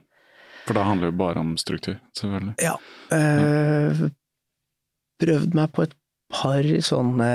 For 0.65 0.77
da 0.77 0.83
handler 0.85 1.09
det 1.09 1.13
jo 1.13 1.17
bare 1.23 1.39
om 1.41 1.55
struktur, 1.57 1.95
selvfølgelig. 2.17 2.53
Ja. 2.61 2.75
Eh, 3.11 4.03
prøvd 5.21 5.55
meg 5.57 5.71
på 5.75 5.83
et 5.87 5.95
par 6.31 6.63
sånne 6.85 7.31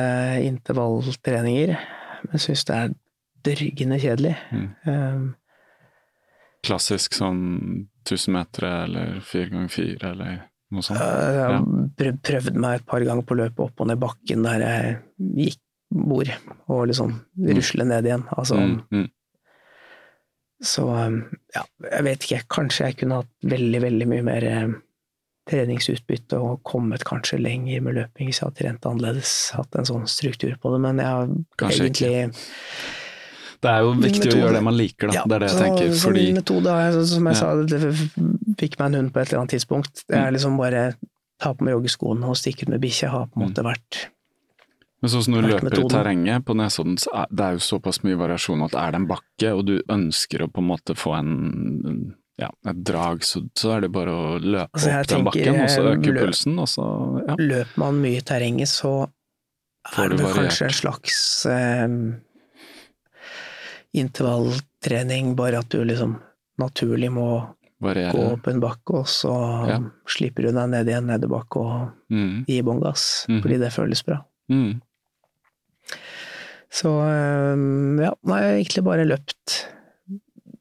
intervalltreninger, 0.47 1.75
men 2.31 2.43
syns 2.43 2.65
det 2.69 2.77
er 2.77 2.95
dryggende 3.47 3.99
kjedelig. 4.03 4.37
Mm. 4.53 4.69
Um, 4.87 5.27
Klassisk 6.67 7.15
sånn 7.15 7.43
1000 8.09 8.33
meter 8.35 8.65
eller 8.85 9.19
fire 9.27 9.51
ganger 9.53 9.71
fire 9.71 10.09
eller 10.11 10.39
noe 10.75 10.83
sånt. 10.83 10.99
Eh, 10.99 11.37
Jeg 11.37 11.37
Ja. 11.37 11.59
har 11.59 12.17
prøvd 12.27 12.57
meg 12.59 12.81
et 12.81 12.87
par 12.87 13.01
ganger 13.07 13.23
på 13.23 13.37
løpet 13.39 13.61
opp 13.61 13.81
og 13.81 13.87
ned 13.87 14.01
bakken 14.01 14.43
der 14.43 14.59
jeg 14.65 15.03
gikk 15.37 15.61
bord, 15.93 16.29
og 16.69 16.89
liksom 16.89 17.13
rusle 17.39 17.85
ned 17.87 18.05
igjen. 18.05 18.25
Altså, 18.37 18.57
Mm, 18.57 18.83
mm, 18.91 19.09
Så 20.63 20.87
um, 20.89 21.23
ja, 21.55 21.63
jeg 21.93 22.05
vet 22.07 22.23
ikke, 22.25 22.43
kanskje 22.49 22.87
jeg 22.87 22.97
kunne 23.03 23.19
hatt 23.23 23.29
veldig, 23.45 23.81
veldig 23.83 24.07
mye 24.09 24.23
mer 24.25 24.45
eh, 24.45 24.69
treningsutbytte 25.51 26.39
og 26.43 26.63
kommet 26.67 27.05
kanskje 27.07 27.39
lenger 27.39 27.83
med 27.85 27.95
løping 28.01 28.27
hvis 28.31 28.41
jeg 28.41 28.49
hadde 28.49 28.59
trent 28.63 28.87
annerledes, 28.89 29.33
hatt 29.55 29.77
en 29.79 29.87
sånn 29.89 30.07
struktur 30.11 30.57
på 30.63 30.73
det, 30.75 30.81
men 30.83 30.99
jeg 31.03 31.07
har 31.13 31.29
Kanskje 31.61 31.85
egentlig 31.87 32.15
Det 33.63 33.71
er 33.73 33.85
jo 33.85 33.93
viktig 33.95 34.11
viktig 34.11 34.33
å 34.33 34.41
gjøre 34.41 34.57
det 34.59 34.65
man 34.67 34.77
liker, 34.77 35.09
da. 35.13 35.15
Ja, 35.21 35.23
det 35.29 35.37
er 35.37 35.45
det 35.45 35.51
jeg 35.51 35.57
så, 35.57 35.63
tenker. 35.65 35.93
så 35.95 36.09
Fordi 36.11 36.25
metode 36.37 36.75
er, 36.87 36.99
som 37.13 37.29
jeg 37.31 37.37
Ja. 37.37 37.41
sa, 37.41 37.55
det 37.63 38.59
fikk 38.61 38.79
meg 38.81 38.87
en 38.89 38.99
hund 39.01 39.13
på 39.15 39.21
et 39.23 39.29
eller 39.31 39.41
annet 39.45 39.55
tidspunkt. 39.57 40.03
Det 40.09 40.17
er 40.19 40.27
Mm. 40.31 40.35
liksom 40.37 40.57
bare 40.59 40.83
ta 41.41 41.53
på 41.55 41.65
meg 41.65 41.75
joggeskoene 41.77 42.25
og 42.29 42.37
stikke 42.37 42.63
ut 42.67 42.69
med 42.75 42.81
bikkja, 42.81 43.09
har 43.11 43.27
på 43.27 43.37
en 43.37 43.43
Mm. 43.43 43.49
måte 43.53 43.65
vært 43.65 44.07
Men 45.07 45.13
sånn 45.13 45.23
som 45.23 45.35
når 45.37 45.45
du 45.47 45.49
løper 45.55 45.79
i 45.79 45.89
terrenget 45.93 46.45
på 46.49 46.55
Nesodden, 46.59 46.97
så 46.99 47.13
er 47.23 47.27
det 47.31 47.45
er 47.47 47.53
jo 47.55 47.61
såpass 47.63 48.01
mye 48.03 48.19
variasjon 48.19 48.65
at 48.67 48.75
er 48.75 48.91
det 48.91 48.99
en 48.99 49.07
bakke, 49.07 49.53
og 49.55 49.63
du 49.69 49.77
ønsker 49.95 50.43
å 50.43 50.49
på 50.51 50.59
en 50.65 50.67
måte 50.73 50.97
få 50.99 51.13
en 51.21 51.31
ja, 52.37 52.51
et 52.69 52.81
drag, 52.85 53.23
så, 53.25 53.41
så 53.57 53.77
er 53.77 53.87
det 53.87 53.93
bare 53.95 54.13
å 54.13 54.25
løpe 54.43 54.67
Altså, 54.77 54.91
opp 54.99 55.07
den 55.09 55.25
bakken, 55.25 55.61
og 55.63 55.71
så 55.73 55.85
øke 55.93 56.11
øker 56.11 56.19
pulsen, 56.27 56.59
og 56.61 56.69
så 56.69 56.89
ja. 57.23 57.37
Løper 57.41 57.81
man 57.81 58.01
mye 58.03 58.19
i 58.19 58.25
terrenget, 58.29 58.69
så 58.69 58.91
er 59.95 60.11
det 60.11 60.19
variert. 60.21 60.37
kanskje 60.43 60.67
en 60.67 60.77
slags 60.83 61.21
eh, 61.47 61.87
intervalltrening, 63.97 65.37
bare 65.39 65.59
at 65.63 65.69
du 65.73 65.85
liksom 65.85 66.17
naturlig 66.61 67.13
må 67.13 67.29
gå 67.81 68.23
opp 68.33 68.47
en 68.49 68.61
bakke, 68.61 69.01
og 69.03 69.07
så 69.09 69.33
Ja. 69.69 69.79
slipper 70.09 70.43
du 70.49 70.53
deg 70.53 70.69
ned 70.71 70.89
i 70.89 70.93
en 70.97 71.07
nedoverbakke 71.07 71.57
og 71.61 71.93
Mm, 72.11 72.45
gi 72.47 72.63
bånn 72.63 72.81
gass, 72.81 73.27
mm. 73.29 73.41
fordi 73.43 73.59
det 73.59 73.73
føles 73.73 74.03
bra. 74.05 74.21
mm, 74.51 74.81
Så 76.73 76.91
ja, 76.99 77.57
ja, 78.03 78.13
nei, 78.27 78.41
jeg 78.43 78.51
har 78.51 78.59
egentlig 78.59 78.85
bare 78.87 79.07
løpt 79.09 79.57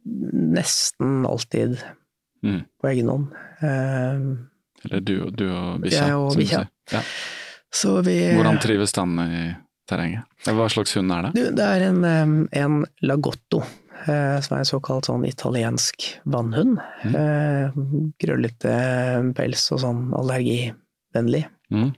nesten 0.06 1.26
alltid 1.26 1.80
mm. 2.46 2.62
på 2.82 2.88
egen 2.92 3.10
hånd. 3.10 3.32
Eh, 3.60 4.26
Eller 4.86 5.02
du, 5.02 5.16
du 5.32 5.48
og 5.50 5.82
bikkja. 5.84 6.04
Jeg 6.06 6.20
og 6.20 6.38
bikkja. 6.40 6.62
Ja. 6.94 7.02
Så 7.76 7.98
vi 8.06 8.20
Hvordan 8.38 8.62
trives 8.64 8.94
den 8.96 9.18
i 9.26 9.48
terrenget? 9.90 10.30
Hva 10.46 10.70
slags 10.72 10.96
hund 10.96 11.12
er 11.12 11.28
det? 11.28 11.34
Du, 11.36 11.50
det 11.58 11.66
er 11.66 11.88
en, 11.90 12.06
en 12.56 12.78
lagotto, 13.04 13.64
eh, 14.06 14.38
som 14.46 14.56
er 14.56 14.64
en 14.64 14.70
såkalt 14.70 15.10
sånn 15.10 15.26
italiensk 15.28 16.08
vannhund. 16.24 16.80
Mm. 17.04 17.18
Eh, 17.20 17.78
Krøllete 18.22 18.78
pels 19.36 19.68
og 19.76 19.84
sånn 19.84 20.08
allergivennlig. 20.16 21.46
Mm. 21.74 21.92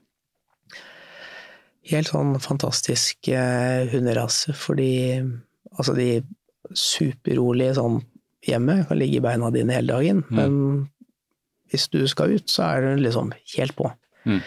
Helt 1.88 2.10
sånn 2.12 2.34
fantastisk 2.44 3.30
eh, 3.32 3.88
hunderase, 3.92 4.54
fordi 4.58 5.22
altså 5.78 5.94
de 5.96 6.22
superrolige 6.76 7.78
sånn 7.78 8.02
hjemme, 8.48 8.82
kan 8.88 9.00
ligge 9.00 9.20
i 9.20 9.24
beina 9.24 9.50
dine 9.52 9.74
hele 9.76 9.94
dagen, 9.94 10.24
Mm. 10.30 10.36
men 10.36 10.90
hvis 11.72 11.88
du 11.92 12.06
skal 12.08 12.32
ut, 12.36 12.48
så 12.48 12.64
er 12.78 12.82
den 12.82 13.00
liksom 13.04 13.32
helt 13.58 13.76
på. 13.76 13.90
Mm. 14.26 14.42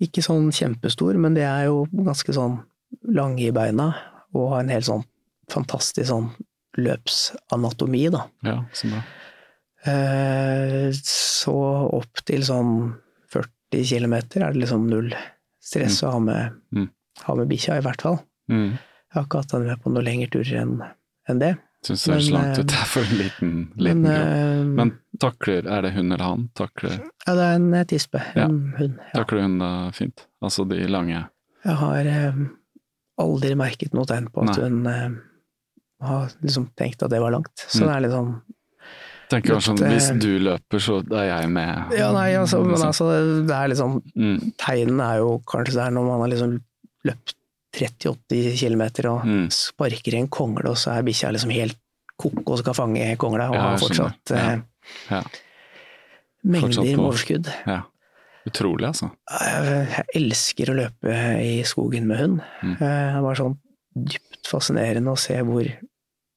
Ikke 0.00 0.22
sånn 0.24 0.50
kjempestor, 0.52 1.16
men 1.20 1.34
det 1.34 1.44
er 1.48 1.66
jo 1.66 1.84
ganske 1.92 2.32
sånn 2.36 2.58
lange 3.08 3.46
i 3.46 3.50
beina, 3.52 3.94
og 4.34 4.50
har 4.52 4.60
en 4.64 4.68
helt 4.74 4.84
sånn 4.88 5.04
fantastisk 5.52 6.08
sånn 6.10 6.30
løpsanatomi, 6.76 8.10
da. 8.12 8.24
Ja, 8.44 8.56
så 8.72 8.88
bra. 8.90 9.02
Eh, 9.86 10.90
Så 10.92 11.52
opp 11.92 12.22
til 12.24 12.40
sånn 12.46 12.94
40 13.32 13.84
km 13.84 14.14
er 14.14 14.52
det 14.52 14.60
liksom 14.62 14.86
null 14.88 15.12
stress 15.64 16.02
å 16.04 16.10
ha 16.12 16.18
med, 16.20 16.52
Mm. 16.74 16.88
med 17.38 17.48
bikkja, 17.48 17.78
i 17.78 17.84
hvert 17.84 18.02
fall. 18.04 18.18
Mm. 18.50 18.72
Jeg 18.74 19.14
har 19.14 19.24
ikke 19.28 19.40
hatt 19.42 19.52
henne 19.54 19.66
med 19.70 19.82
på 19.84 19.92
noen 19.94 20.04
lengre 20.04 20.30
turer 20.34 20.60
enn 20.60 20.74
en 21.30 21.38
det. 21.40 21.54
Syns 21.84 22.04
det 22.06 22.14
høres 22.14 22.30
langt 22.32 22.58
ut. 22.58 22.66
der 22.66 22.80
er 22.80 22.88
for 22.88 23.04
en 23.04 23.18
liten, 23.18 23.50
liten 23.76 24.02
men, 24.02 24.12
eh, 24.12 24.64
Men 24.64 24.92
takler 25.20 25.66
Er 25.68 25.82
det 25.82 25.92
hun 25.92 26.12
eller 26.12 26.24
han? 26.24 26.48
Takler, 26.56 26.94
ja, 27.26 27.34
det 27.34 27.44
er 27.44 27.54
en 27.58 27.70
tispe. 27.86 28.18
tispe. 28.20 28.22
Ja. 28.36 28.46
Hund. 28.48 28.98
Ja. 29.14 29.20
takler 29.24 29.42
hun 29.42 29.58
det 29.58 29.94
fint? 29.94 30.26
Altså 30.42 30.66
de 30.68 30.86
lange 30.88 31.28
Jeg 31.64 31.74
har 31.76 32.06
eh, 32.06 32.32
aldri 33.20 33.54
merket 33.54 33.92
noe 33.94 34.04
tegn 34.06 34.28
på 34.32 34.42
at 34.48 34.56
Nei. 34.56 34.64
hun 34.64 34.86
eh, 34.86 35.10
har 36.08 36.28
liksom 36.42 36.70
tenkt 36.76 37.02
at 37.02 37.10
det 37.10 37.20
var 37.20 37.30
langt. 37.32 37.52
Så 37.56 37.82
Mm. 37.82 37.86
det 37.86 37.94
er 37.96 38.00
litt 38.00 38.12
sånn 38.12 38.42
Tenker 39.30 39.54
kanskje 39.54 39.70
sånn, 39.72 39.82
hvis 39.88 40.08
du 40.20 40.38
løper, 40.38 40.78
så 40.84 40.98
er 41.12 41.24
jeg 41.30 41.48
med. 41.50 41.92
Ja, 41.96 42.10
nei, 42.12 42.34
altså, 42.36 42.60
men 42.62 42.74
Liksom. 42.74 42.88
altså, 42.88 43.46
det 43.48 43.54
er 43.56 43.68
liksom 43.72 44.02
Mm, 44.16 44.52
Tegnene 44.58 45.06
er 45.14 45.16
jo 45.22 45.38
kanskje 45.46 45.74
der 45.74 45.90
når 45.90 46.04
man 46.08 46.20
har 46.20 46.28
liksom 46.34 46.60
løpt 47.04 47.34
30-80 47.74 48.58
km 48.60 48.82
og 49.10 49.24
Mm. 49.26 49.48
sparker 49.50 50.14
i 50.14 50.18
en 50.20 50.28
kongle, 50.28 50.68
og 50.70 50.76
så 50.76 50.92
er 50.98 51.02
bikkja 51.02 51.32
liksom 51.32 51.50
helt 51.50 51.76
koko 52.16 52.52
og 52.52 52.58
skal 52.58 52.74
fange 52.74 53.16
kongla, 53.18 53.48
og 53.50 53.54
Ja, 53.54 53.60
har 53.62 53.78
fortsatt 53.78 54.30
ja. 54.30 54.60
Ja. 55.10 55.22
mengder 56.44 56.68
Fortsatt 56.68 56.84
med 56.84 56.98
overskudd. 57.08 57.48
ja. 57.66 57.80
Utrolig, 58.46 58.84
altså. 58.90 59.10
Jeg 59.40 60.04
elsker 60.14 60.68
å 60.68 60.74
løpe 60.76 61.14
i 61.40 61.62
skogen 61.64 62.04
med 62.06 62.18
hund. 62.18 62.40
Mm. 62.62 62.74
Eh, 62.74 63.14
Det 63.14 63.22
bare 63.24 63.36
sånn 63.40 63.56
dypt 63.96 64.46
fascinerende 64.46 65.08
å 65.14 65.16
se 65.18 65.38
hvor 65.40 65.64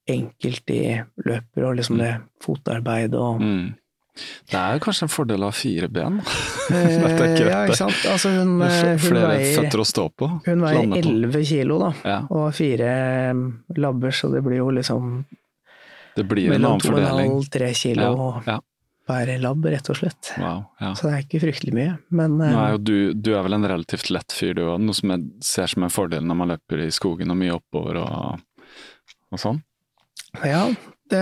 enkelt 0.09 0.71
i 0.73 0.81
løper, 1.25 1.67
og 1.67 1.75
liksom 1.79 1.99
det 2.01 2.13
fotarbeidet 2.43 3.19
og 3.19 3.41
Mm. 3.43 3.75
Det 4.49 4.57
er 4.57 4.79
kanskje 4.81 5.05
en 5.05 5.11
fordel 5.13 5.43
av 5.45 5.51
fire 5.53 5.87
ben. 5.93 6.21
Eh, 6.67 6.97
ikke, 6.99 7.45
Ja, 7.47 7.59
ikke 7.63 7.77
sant. 7.79 7.99
Altså, 8.11 8.27
hun, 8.33 8.57
eh, 8.65 8.73
hun 8.89 8.97
Flere 8.99 9.27
veier 9.29 9.53
føtter 9.55 9.79
å 9.79 9.85
stå 9.87 10.03
på. 10.19 10.27
Hun 10.43 10.63
veier 10.65 10.81
elleve 10.83 11.37
11 11.39 11.45
kilo, 11.47 11.77
da, 11.79 11.91
Ja, 12.03 12.17
og 12.27 12.49
fire 12.57 12.89
eh, 13.29 13.43
labber, 13.77 14.11
så 14.11 14.27
det 14.33 14.41
blir 14.43 14.57
jo 14.59 14.71
liksom 14.75 15.21
det 16.17 16.25
blir 16.27 16.49
mellom 16.49 16.81
mellom 16.81 16.97
og 16.97 17.21
en 17.21 17.37
2,5-3 17.45 17.69
kilo 17.77 18.09
Ja, 18.09 18.41
ja. 18.49 18.57
per 19.07 19.31
labb, 19.39 19.63
rett 19.69 19.89
og 19.93 19.99
slett. 20.01 20.33
Wow, 20.41 20.63
ja. 20.81 20.91
Så 20.97 21.07
det 21.07 21.13
er 21.13 21.23
ikke 21.23 21.41
fryktelig 21.45 21.75
mye, 21.77 21.93
men 22.09 22.35
Nei, 22.41 22.51
er 22.73 22.81
du, 22.81 23.13
du 23.13 23.31
er 23.37 23.45
vel 23.45 23.53
en 23.61 23.69
relativt 23.69 24.09
lett 24.11 24.33
fyr 24.35 24.57
du 24.57 24.65
òg, 24.65 24.81
noe 24.81 24.97
som 24.97 25.13
jeg 25.13 25.27
ser 25.45 25.71
som 25.71 25.85
en 25.87 25.93
fordel 25.93 26.25
når 26.27 26.39
man 26.41 26.51
løper 26.55 26.83
i 26.83 26.91
skogen 26.91 27.31
og 27.31 27.37
mye 27.39 27.55
oppover 27.61 28.01
og, 28.01 28.41
og 29.31 29.39
sånn. 29.45 29.61
Ja, 30.43 30.63
det, 31.09 31.21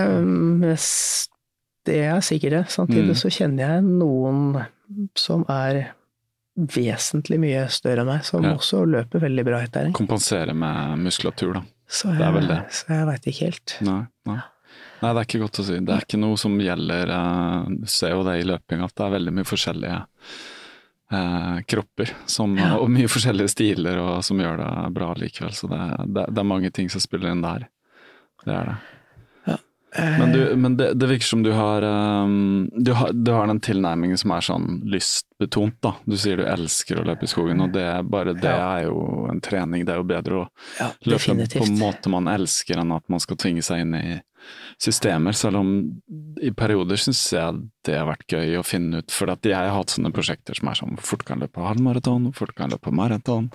det 1.86 1.98
er 2.04 2.20
sikkert 2.24 2.50
det. 2.56 2.64
Samtidig 2.74 3.12
Mm. 3.14 3.20
så 3.20 3.30
kjenner 3.30 3.68
jeg 3.76 3.84
noen 3.84 4.66
som 5.14 5.44
er 5.48 5.92
vesentlig 6.56 7.38
mye 7.42 7.66
større 7.68 8.00
enn 8.00 8.06
meg, 8.10 8.24
som 8.24 8.42
Ja. 8.44 8.54
også 8.56 8.84
løper 8.88 9.20
veldig 9.20 9.44
bra 9.44 9.60
i 9.62 9.66
terreng. 9.68 9.92
Kompensere 9.92 10.54
med 10.54 10.98
muskulatur, 11.04 11.54
da. 11.54 11.62
Så 11.88 12.10
det 12.16 12.24
er 12.26 12.32
vel 12.32 12.46
jeg, 12.48 12.56
det. 12.64 12.72
så 12.72 12.86
jeg 12.88 13.06
veit 13.06 13.26
ikke 13.30 13.44
helt. 13.44 13.76
Nei, 13.82 14.06
nei. 14.26 14.40
nei, 15.02 15.12
det 15.12 15.20
er 15.20 15.26
ikke 15.28 15.42
godt 15.44 15.60
å 15.60 15.64
si. 15.68 15.78
Det 15.78 15.94
er 15.94 16.00
ikke 16.06 16.18
noe 16.18 16.36
som 16.40 16.58
gjelder 16.58 17.10
eh, 17.14 17.66
Du 17.82 17.86
ser 17.86 18.10
jo 18.10 18.24
det 18.24 18.40
i 18.40 18.46
løping, 18.48 18.82
at 18.82 18.94
det 18.96 19.04
er 19.06 19.14
veldig 19.18 19.32
mye 19.36 19.44
forskjellige 19.46 20.00
eh, 21.12 21.60
kropper 21.68 22.10
som, 22.26 22.56
Ja. 22.58 22.76
og 22.78 22.90
mye 22.90 23.06
forskjellige 23.06 23.48
stiler 23.52 23.98
og, 24.02 24.24
som 24.24 24.38
gjør 24.38 24.56
det 24.58 24.94
bra 24.94 25.12
likevel. 25.14 25.52
Så 25.54 25.68
det, 25.70 25.78
det, 26.14 26.26
det 26.34 26.38
er 26.42 26.50
mange 26.54 26.70
ting 26.72 26.88
som 26.90 27.00
spiller 27.00 27.30
inn 27.30 27.42
der. 27.44 27.68
Det 28.44 28.54
er 28.54 28.64
det. 28.72 28.76
Men, 29.96 30.32
du, 30.32 30.40
men 30.56 30.76
det, 30.76 30.90
det 31.00 31.08
virker 31.08 31.28
som 31.28 31.42
du 31.42 31.50
har, 31.56 31.82
um, 31.82 32.68
du 32.76 32.92
har 32.96 33.12
Du 33.12 33.30
har 33.32 33.46
den 33.50 33.60
tilnærmingen 33.64 34.18
som 34.20 34.32
er 34.36 34.44
sånn 34.44 34.68
lystbetont, 34.92 35.78
da. 35.84 35.94
Du 36.06 36.16
sier 36.20 36.36
du 36.40 36.44
elsker 36.48 37.00
å 37.00 37.06
løpe 37.06 37.26
i 37.26 37.30
skogen, 37.30 37.60
og 37.64 37.72
det 37.76 37.86
bare 38.10 38.34
det 38.36 38.50
Ja. 38.52 38.78
er 38.78 38.88
jo 38.90 39.26
en 39.30 39.40
trening. 39.40 39.84
Det 39.86 39.94
er 39.94 40.02
jo 40.02 40.08
bedre 40.08 40.40
å 40.42 40.46
ja, 40.80 40.90
løpe 41.06 41.48
på 41.56 41.64
en 41.66 41.78
måte 41.80 42.12
man 42.12 42.28
elsker, 42.28 42.78
enn 42.82 42.92
at 42.96 43.08
man 43.12 43.20
skal 43.22 43.36
tvinge 43.40 43.62
seg 43.66 43.84
inn 43.86 43.94
i 43.98 44.06
systemer. 44.78 45.32
Selv 45.34 45.56
om 45.62 45.70
i 46.42 46.50
perioder 46.54 47.00
syns 47.00 47.22
jeg 47.32 47.62
det 47.86 47.96
har 47.98 48.06
vært 48.08 48.26
gøy 48.30 48.58
å 48.60 48.64
finne 48.66 49.00
ut, 49.02 49.10
for 49.14 49.30
jeg 49.32 49.54
har 49.56 49.72
hatt 49.74 49.94
sånne 49.94 50.12
prosjekter 50.14 50.54
som 50.58 50.68
er 50.70 50.78
sånn 50.78 50.98
fort 51.02 51.24
kan 51.26 51.42
løpe 51.42 51.62
halvmaraton, 51.64 52.32
fort 52.36 52.54
kan 52.58 52.70
løpe 52.74 52.92
maraton. 52.94 53.50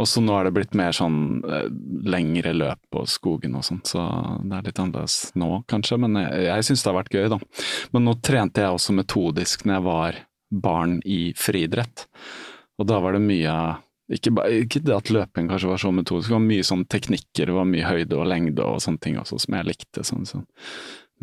Og 0.00 0.08
så 0.08 0.22
nå 0.24 0.32
er 0.36 0.48
det 0.48 0.54
blitt 0.56 0.76
mer 0.78 0.94
sånn 0.96 1.42
eh, 1.44 1.68
lengre 2.08 2.54
løp 2.56 2.80
på 2.92 3.04
skogen 3.10 3.58
og 3.58 3.66
sånn, 3.66 3.82
så 3.86 4.06
det 4.40 4.56
er 4.56 4.70
litt 4.70 4.80
annerledes 4.80 5.18
nå 5.38 5.50
kanskje, 5.70 6.00
men 6.00 6.16
jeg, 6.22 6.46
jeg 6.46 6.66
syns 6.68 6.84
det 6.84 6.90
har 6.90 6.98
vært 7.02 7.14
gøy, 7.18 7.28
da. 7.34 7.38
Men 7.94 8.08
nå 8.08 8.16
trente 8.24 8.64
jeg 8.64 8.78
også 8.78 8.96
metodisk 8.96 9.66
når 9.66 9.76
jeg 9.76 9.86
var 9.90 10.20
barn 10.50 10.98
i 11.06 11.20
friidrett, 11.38 12.06
og 12.80 12.88
da 12.88 12.98
var 13.04 13.14
det 13.14 13.22
mye 13.26 13.54
ikke, 14.10 14.32
ikke 14.64 14.80
det 14.82 14.94
at 14.96 15.10
løping 15.14 15.50
kanskje 15.50 15.68
var 15.70 15.82
så 15.82 15.92
metodisk, 15.94 16.32
det 16.32 16.38
var 16.38 16.46
mye 16.48 16.66
sånn 16.66 16.86
teknikker, 16.90 17.50
det 17.50 17.54
var 17.54 17.68
mye 17.68 17.86
høyde 17.86 18.16
og 18.18 18.26
lengde 18.26 18.64
og 18.66 18.80
sånne 18.82 19.04
ting 19.04 19.20
også 19.20 19.38
som 19.44 19.54
jeg 19.54 19.68
likte. 19.68 20.02
Sånn, 20.06 20.24
sånn 20.26 20.48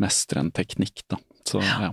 mestre 0.00 0.40
en 0.40 0.52
teknikk, 0.54 1.02
da. 1.10 1.18
Så 1.48 1.60
ja. 1.60 1.90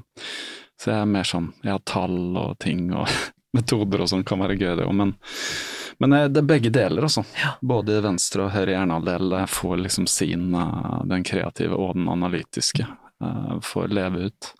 Så 0.79 0.91
jeg 0.91 1.01
er 1.01 1.09
mer 1.09 1.27
sånn, 1.27 1.49
jeg 1.63 1.71
har 1.71 1.83
tall 1.87 2.35
og 2.39 2.57
ting 2.63 2.89
og 2.95 3.11
metoder 3.57 4.03
og 4.03 4.11
sånn 4.11 4.25
kan 4.27 4.41
være 4.43 4.57
gøy 4.59 4.73
det 4.79 4.87
òg, 4.87 4.95
men, 4.95 5.15
men 5.99 6.13
eh, 6.13 6.27
det 6.27 6.41
er 6.43 6.49
begge 6.49 6.71
deler, 6.73 7.05
altså. 7.07 7.23
Ja. 7.39 7.53
Både 7.61 8.01
venstre 8.03 8.45
og 8.47 8.53
høyre 8.55 8.75
hjernehalvdel 8.75 9.33
eh, 9.39 9.47
får 9.51 9.77
liksom 9.85 10.07
sin, 10.11 10.49
eh, 10.55 10.99
den 11.11 11.23
kreative 11.27 11.77
og 11.79 11.95
den 11.97 12.09
analytiske, 12.11 12.85
eh, 13.23 13.55
får 13.63 13.87
leve 13.95 14.27
ut. 14.29 14.51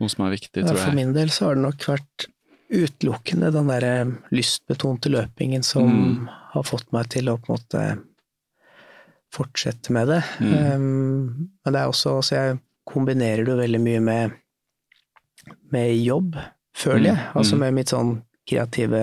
Noe 0.00 0.08
som 0.12 0.26
er 0.26 0.34
viktig, 0.36 0.64
tror 0.64 0.76
jeg. 0.76 0.84
for 0.86 0.98
min 0.98 1.14
del 1.16 1.30
så 1.34 1.48
har 1.50 1.58
det 1.58 1.66
nok 1.66 1.88
vært 1.92 2.28
utelukkende 2.68 3.48
den 3.54 3.70
derre 3.72 3.92
lystbetonte 4.34 5.08
løpingen 5.08 5.62
som 5.64 5.88
Mm. 5.88 6.28
har 6.52 6.62
fått 6.68 6.90
meg 6.92 7.08
til 7.08 7.30
å 7.32 7.38
på 7.40 7.48
en 7.48 7.56
måte 7.56 7.84
fortsette 9.32 9.92
med 9.92 10.08
det. 10.08 10.22
Mm. 10.40 10.74
Um, 10.74 11.50
men 11.64 11.72
det 11.74 11.80
er 11.80 11.88
også 11.90 12.16
altså 12.18 12.34
jeg 12.36 12.58
kombinerer 12.88 13.44
det 13.44 13.52
jo 13.52 13.58
veldig 13.60 13.80
mye 13.84 14.00
med, 14.00 14.36
med 15.72 15.94
jobb, 16.00 16.36
føler 16.76 17.10
jeg. 17.10 17.16
Mm, 17.18 17.34
Altså 17.36 17.56
mm. 17.56 17.60
med 17.60 17.74
mitt 17.76 17.92
sånn 17.92 18.12
kreative 18.48 19.02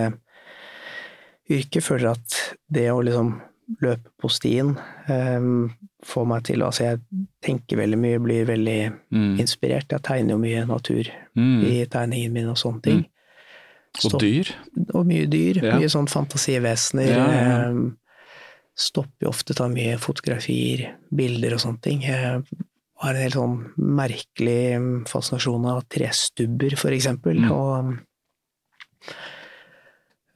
yrke. 1.49 1.81
Føler 1.81 2.11
at 2.11 2.55
det 2.71 2.87
å 2.91 3.01
liksom 3.05 3.41
løpe 3.81 4.11
på 4.21 4.29
stien 4.29 4.75
um, 5.09 5.71
får 6.05 6.25
meg 6.29 6.43
til 6.45 6.61
Altså 6.61 6.83
jeg 6.85 6.99
tenker 7.41 7.79
veldig 7.79 7.97
mye, 7.97 8.19
blir 8.21 8.45
veldig 8.45 8.79
Mm. 9.11 9.39
inspirert. 9.41 9.89
Jeg 9.89 10.01
tegner 10.05 10.35
jo 10.35 10.37
mye 10.37 10.65
natur 10.67 11.09
Mm. 11.35 11.63
i 11.65 11.85
tegningen 11.85 12.31
min 12.33 12.49
og 12.49 12.57
sånne 12.57 12.81
ting. 12.83 13.05
Og 14.03 14.11
Stopp- 14.11 14.21
dyr. 14.21 14.51
Og 14.93 15.05
mye 15.07 15.25
dyr. 15.25 15.63
Ja. 15.63 15.77
Mye 15.79 15.87
sånn 15.89 16.07
fantasivesener. 16.07 17.07
Ja, 17.09 17.27
ja. 17.31 17.69
eh, 17.69 17.91
Stopper 18.77 19.23
jo 19.23 19.29
ofte, 19.29 19.53
tar 19.55 19.69
mye 19.69 19.97
fotografier, 19.97 20.95
bilder 21.15 21.53
og 21.53 21.59
sånne 21.63 21.81
ting. 21.81 22.01
Jeg 22.01 22.43
har 22.99 23.09
en 23.09 23.21
helt 23.21 23.33
sånn 23.33 23.71
merkelig 23.79 25.07
fascinasjon 25.07 25.65
av 25.65 25.85
trestubber, 25.87 26.75
for 26.77 26.91
eksempel. 26.91 27.39
Mm. 27.39 27.51
Og 27.51 27.97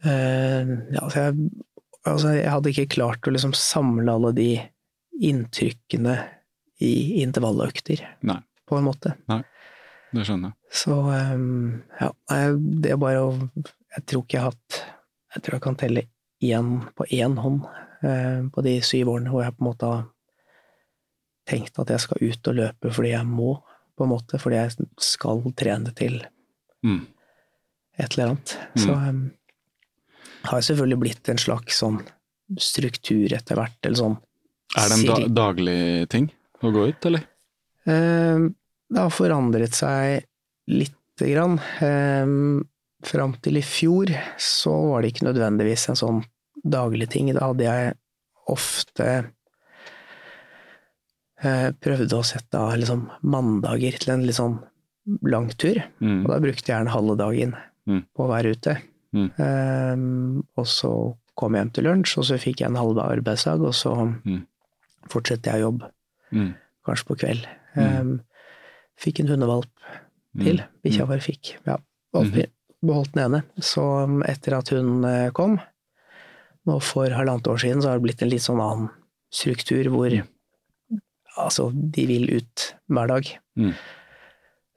ja, 0.06 1.02
altså 1.04 1.24
jeg, 1.26 1.50
altså 2.08 2.34
jeg 2.38 2.52
hadde 2.54 2.72
ikke 2.74 2.86
klart 2.96 3.28
å 3.28 3.34
liksom 3.36 3.54
samle 3.58 4.14
alle 4.14 4.32
de 4.38 4.50
inntrykkene 5.20 6.16
i 6.80 6.94
intervalløkter, 7.24 8.06
Nei. 8.24 8.38
på 8.70 8.78
en 8.80 8.86
måte. 8.88 9.16
Det 10.14 10.24
skjønner 10.26 10.54
jeg. 10.54 10.56
Så 10.80 10.96
um, 10.96 11.82
ja, 12.00 12.08
det 12.56 12.94
er 12.94 13.02
bare 13.02 13.26
å 13.26 13.34
Jeg 13.98 14.06
tror 14.10 14.24
ikke 14.24 14.38
jeg 14.38 14.42
har 14.46 14.54
hatt 14.54 14.78
Jeg 15.36 15.44
tror 15.44 15.56
jeg 15.58 15.64
kan 15.66 15.78
telle 15.82 16.04
én 16.46 16.70
på 16.98 17.06
én 17.14 17.36
hånd 17.42 17.66
eh, 18.06 18.40
på 18.54 18.64
de 18.66 18.74
syv 18.86 19.10
årene 19.12 19.30
hvor 19.34 19.44
jeg 19.44 19.54
på 19.58 19.62
en 19.66 19.68
måte 19.68 19.90
har 19.92 20.04
tenkt 21.50 21.78
at 21.82 21.90
jeg 21.94 22.04
skal 22.06 22.22
ut 22.24 22.50
og 22.52 22.58
løpe 22.62 22.92
fordi 22.96 23.12
jeg 23.12 23.26
må, 23.28 23.56
på 23.98 24.06
en 24.06 24.12
måte, 24.14 24.40
fordi 24.42 24.60
jeg 24.62 24.88
skal 25.04 25.44
trene 25.58 25.94
til 25.98 26.22
Mm. 26.80 27.02
et 28.00 28.14
eller 28.14 28.30
annet. 28.30 28.54
Så 28.80 28.94
um, 28.96 29.26
har 30.44 30.62
selvfølgelig 30.62 31.00
blitt 31.00 31.30
en 31.30 31.38
slags 31.42 31.80
sånn 31.82 32.00
struktur 32.60 33.34
etter 33.36 33.56
hvert, 33.60 33.78
eller 33.86 33.96
sånn. 34.00 34.18
Er 34.78 34.90
det 34.90 34.98
en 35.00 35.06
da 35.06 35.44
daglig 35.50 36.10
ting 36.10 36.30
å 36.64 36.72
gå 36.74 36.88
ut, 36.90 37.06
eller? 37.06 37.26
Eh, 37.86 38.50
Det 38.90 38.98
har 39.04 39.10
forandret 39.14 39.74
seg 39.78 40.24
lite 40.68 41.30
grann. 41.34 41.60
Eh, 41.82 42.66
Fram 43.02 43.32
til 43.40 43.56
i 43.56 43.62
fjor 43.64 44.10
så 44.38 44.74
var 44.90 45.02
det 45.02 45.14
ikke 45.14 45.28
nødvendigvis 45.30 45.86
en 45.90 45.96
sånn 45.96 46.18
daglig 46.68 47.08
ting. 47.10 47.30
Da 47.34 47.46
hadde 47.48 47.64
jeg 47.64 47.94
ofte 48.52 49.06
eh, 51.44 51.70
prøvd 51.80 52.14
å 52.18 52.24
sette 52.28 52.60
av 52.60 52.74
liksom 52.80 53.06
mandager 53.24 53.96
til 54.02 54.14
en 54.18 54.26
litt 54.28 54.36
sånn 54.36 54.58
langtur. 55.24 55.80
Mm. 56.04 56.26
Og 56.26 56.32
da 56.34 56.40
brukte 56.44 56.68
jeg 56.68 56.76
gjerne 56.76 56.92
halve 56.96 57.16
dagen 57.20 57.56
Mm. 57.88 58.04
på 58.14 58.26
å 58.26 58.30
være 58.30 58.52
ute. 58.54 58.76
Mm. 59.16 59.30
Eh, 59.40 60.44
og 60.60 60.66
så 60.70 60.92
kom 61.40 61.54
jeg 61.56 61.64
hjem 61.64 61.74
til 61.74 61.84
lunsj, 61.88 62.18
og 62.20 62.26
så 62.28 62.38
fikk 62.38 62.62
jeg 62.62 62.70
en 62.70 62.76
halv 62.80 62.98
arbeidsdag, 63.00 63.62
og 63.66 63.74
så 63.74 63.94
Mm. 64.26 64.46
fortsatte 65.10 65.50
jeg 65.52 65.62
jobb 65.62 65.84
Mm. 66.32 66.54
kanskje 66.86 67.06
på 67.08 67.18
kveld. 67.18 67.46
Mm. 67.76 67.82
Eh, 68.20 68.20
fikk 69.00 69.20
en 69.22 69.28
hundevalp 69.28 69.70
til. 70.38 70.58
Mm. 70.58 70.66
Bikkja 70.84 71.06
vår 71.08 71.22
fikk. 71.26 71.56
Ja, 71.66 71.78
Mhm. 72.14 72.46
beholdt 72.86 73.12
den 73.14 73.24
ene. 73.34 73.44
Så 73.60 74.04
um, 74.04 74.22
etter 74.24 74.58
at 74.58 74.70
hun 74.70 75.04
eh, 75.06 75.32
kom, 75.32 75.60
nå 76.68 76.80
for 76.82 77.10
halvannet 77.10 77.48
år 77.48 77.58
siden, 77.60 77.82
så 77.82 77.90
har 77.90 77.98
det 78.00 78.04
blitt 78.04 78.22
en 78.22 78.30
litt 78.30 78.42
sånn 78.42 78.62
annen 78.62 78.90
struktur 79.32 79.84
hvor 79.90 80.10
altså, 81.38 81.72
de 81.92 82.06
vil 82.06 82.30
ut 82.38 82.74
hver 82.90 83.08
dag. 83.08 83.26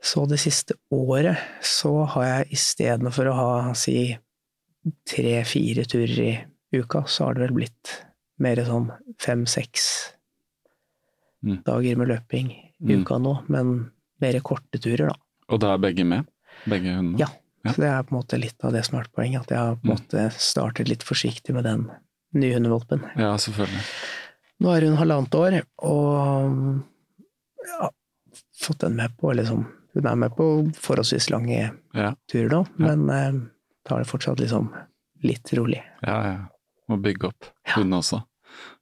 Så 0.02 0.24
det 0.28 0.40
siste 0.42 0.74
året 0.90 1.38
så 1.62 1.92
har 2.16 2.24
jeg 2.26 2.56
istedenfor 2.58 3.28
å 3.30 3.34
ha 3.38 3.50
si 3.78 4.16
tre-fire 5.08 5.84
turer 5.86 6.18
i 6.24 6.32
uka, 6.80 7.04
så 7.06 7.28
har 7.28 7.34
det 7.38 7.44
vel 7.46 7.54
blitt 7.60 7.92
mer 8.42 8.56
sånn 8.66 8.90
fem-seks 9.22 9.84
Mm. 11.42 11.56
dager 11.66 11.96
med 11.98 12.06
løping 12.08 12.50
i 12.52 12.72
Mm. 12.86 13.02
uka 13.02 13.16
nå, 13.18 13.48
men 13.48 13.90
mer 14.20 14.40
korte 14.40 14.78
turer, 14.78 15.08
da. 15.08 15.14
Og 15.48 15.58
da 15.60 15.72
er 15.74 15.78
begge 15.78 16.04
med? 16.06 16.26
Begge 16.66 16.94
hundene? 16.94 17.18
Ja. 17.18 17.26
Ja. 17.64 17.72
Så 17.72 17.80
det 17.82 17.88
er 17.90 18.02
på 18.04 18.12
en 18.14 18.18
måte 18.22 18.38
litt 18.40 18.64
av 18.64 18.72
det 18.72 18.84
som 18.84 18.96
har 18.96 19.04
vært 19.04 19.12
poenget, 19.14 19.40
at 19.42 19.48
jeg 19.50 19.58
har 19.58 19.74
på 19.76 19.84
en 19.84 19.90
Mm. 19.90 19.96
måte 19.96 20.30
startet 20.38 20.88
litt 20.88 21.02
forsiktig 21.02 21.52
med 21.54 21.64
den 21.64 21.90
nye 22.34 22.54
hundevalpen. 22.54 23.02
Ja, 23.16 23.34
selvfølgelig. 23.36 23.82
Nå 24.60 24.70
er 24.76 24.80
hun 24.86 24.96
halvannet 24.96 25.34
år, 25.34 25.62
og 25.78 26.82
ja, 27.66 27.90
fått 28.60 28.78
den 28.78 28.94
med 28.96 29.16
på 29.18 29.34
liksom 29.34 29.66
Hun 29.92 30.06
er 30.08 30.16
med 30.16 30.32
på 30.36 30.46
forholdsvis 30.80 31.30
lange 31.34 31.58
Ja, 31.94 32.12
turer 32.30 32.48
nå, 32.54 32.62
men 32.80 33.02
eh, 33.12 33.40
tar 33.88 34.00
det 34.02 34.08
fortsatt 34.08 34.40
liksom 34.40 34.70
litt 35.26 35.52
rolig. 35.58 35.82
ja. 36.06 36.18
ja. 36.32 36.38
Må 36.90 36.96
bygge 36.98 37.28
opp 37.30 37.46
Ja. 37.68 37.76
hun 37.78 37.92
også. 37.94 38.18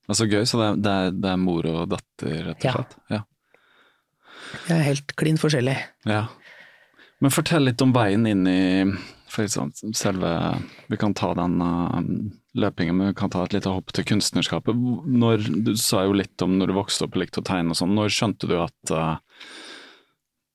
Det 0.07 0.15
er 0.15 0.19
så 0.19 0.27
gøy, 0.27 0.45
så 0.49 0.59
det 0.59 0.67
er, 0.71 0.77
det 0.83 0.93
er, 0.93 1.11
det 1.23 1.31
er 1.31 1.37
mor 1.39 1.67
og 1.69 1.83
datter, 1.93 2.37
rett 2.49 2.65
og 2.65 2.79
slett? 2.79 2.95
Ja. 3.13 3.21
Jeg 4.67 4.77
er 4.79 4.87
helt 4.89 5.13
klin 5.21 5.39
forskjellig. 5.39 5.77
ja. 6.09 6.27
Men 7.21 7.31
fortell 7.35 7.67
litt 7.69 7.83
om 7.85 7.91
veien 7.93 8.25
inn 8.25 8.47
i 8.49 8.61
for 9.31 9.45
eksempel, 9.45 9.93
selve 9.95 10.31
Vi 10.89 10.97
kan 10.97 11.13
ta 11.15 11.35
den 11.37 11.61
uh, 11.61 12.01
løpingen, 12.57 12.97
men 12.97 13.11
vi 13.13 13.17
kan 13.19 13.31
ta 13.31 13.45
et 13.45 13.53
lite 13.53 13.69
hopp 13.71 13.93
til 13.95 14.07
kunstnerskapet. 14.09 14.75
Når, 14.75 15.45
du 15.67 15.75
sa 15.77 16.07
jo 16.07 16.17
litt 16.17 16.41
om 16.43 16.57
når 16.59 16.73
du 16.73 16.79
vokste 16.79 17.05
opp 17.05 17.19
og 17.19 17.23
likte 17.23 17.43
å 17.43 17.47
tegne 17.47 17.75
og 17.75 17.79
sånn. 17.79 17.93
Når 17.95 18.09
skjønte 18.17 18.49
du 18.51 18.57
at 18.59 18.95
uh, 18.97 19.21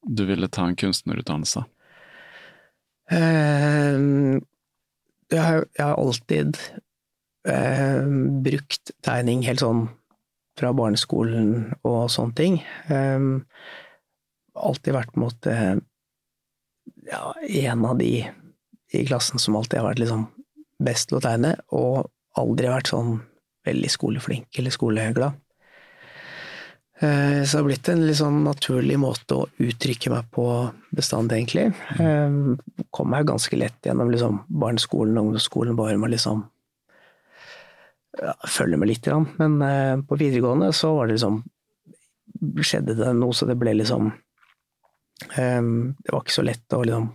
du 0.05 0.25
ville 0.29 0.49
ta 0.49 0.67
en 0.69 0.77
kunstnerutdannelse? 0.79 1.65
Uh, 3.11 4.41
jeg, 5.29 5.41
har, 5.41 5.65
jeg 5.77 5.83
har 5.85 5.99
alltid 6.01 6.57
uh, 7.49 8.07
brukt 8.45 8.95
tegning 9.05 9.45
helt 9.45 9.61
sånn 9.61 9.87
fra 10.55 10.71
barneskolen 10.75 11.75
og 11.83 12.07
sånne 12.13 12.37
ting. 12.37 12.61
Um, 12.89 13.43
alltid 14.55 14.95
vært 14.95 15.15
en 15.15 15.25
måte 15.25 15.55
ja, 17.05 17.21
en 17.67 17.85
av 17.85 17.99
de 17.99 18.11
i 18.95 19.05
klassen 19.05 19.41
som 19.41 19.57
alltid 19.57 19.81
har 19.81 19.89
vært 19.89 20.03
liksom 20.03 20.27
best 20.85 21.09
til 21.09 21.19
å 21.19 21.23
tegne, 21.23 21.55
og 21.75 22.07
aldri 22.39 22.69
vært 22.71 22.91
sånn 22.91 23.17
veldig 23.65 23.91
skoleflink 23.91 24.59
eller 24.59 24.73
skoleglad. 24.73 25.41
Eh, 26.99 27.43
Så 27.43 27.57
det 27.57 27.61
har 27.61 27.67
blitt 27.67 27.89
en 27.91 28.05
litt 28.07 28.17
sånn 28.21 28.43
naturlig 28.45 28.95
måte 28.99 29.35
å 29.35 29.47
uttrykke 29.59 30.11
meg 30.13 30.29
på 30.31 30.45
bestandig, 30.95 31.41
egentlig. 31.41 31.65
Eh, 31.99 32.85
Kom 32.95 33.09
meg 33.11 33.27
ganske 33.27 33.57
lett 33.59 33.81
gjennom 33.83 34.11
liksom 34.13 34.43
barneskolen 34.47 35.17
og 35.17 35.25
ungdomsskolen, 35.27 35.75
bare 35.75 35.97
med 35.99 36.13
liksom 36.15 36.45
ja, 38.21 38.31
følge 38.47 38.77
med 38.79 38.87
lite 38.87 39.09
grann. 39.11 39.27
Men 39.37 39.57
eh, 39.61 39.97
på 40.07 40.15
videregående 40.15 40.71
så 40.73 40.93
var 40.95 41.07
det 41.07 41.17
liksom 41.17 41.41
skjedde 42.63 42.95
det 42.95 43.11
noe, 43.15 43.33
så 43.35 43.47
det 43.47 43.55
ble 43.57 43.73
liksom 43.75 44.11
Det 45.35 46.11
var 46.11 46.21
ikke 46.21 46.33
så 46.35 46.43
lett 46.43 46.73
å 46.75 46.81
liksom 46.83 47.05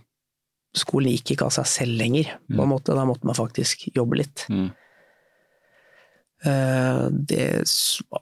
Skolen 0.73 1.11
gikk 1.11 1.33
ikke 1.33 1.45
av 1.45 1.51
seg 1.53 1.67
selv 1.67 1.97
lenger, 1.99 2.29
på 2.47 2.61
en 2.63 2.69
måte. 2.71 2.93
Da 2.95 3.03
måtte 3.05 3.27
man 3.27 3.35
faktisk 3.35 3.89
jobbe 3.93 4.21
litt. 4.21 4.45
Mm. 4.47 4.69
Det 7.27 7.47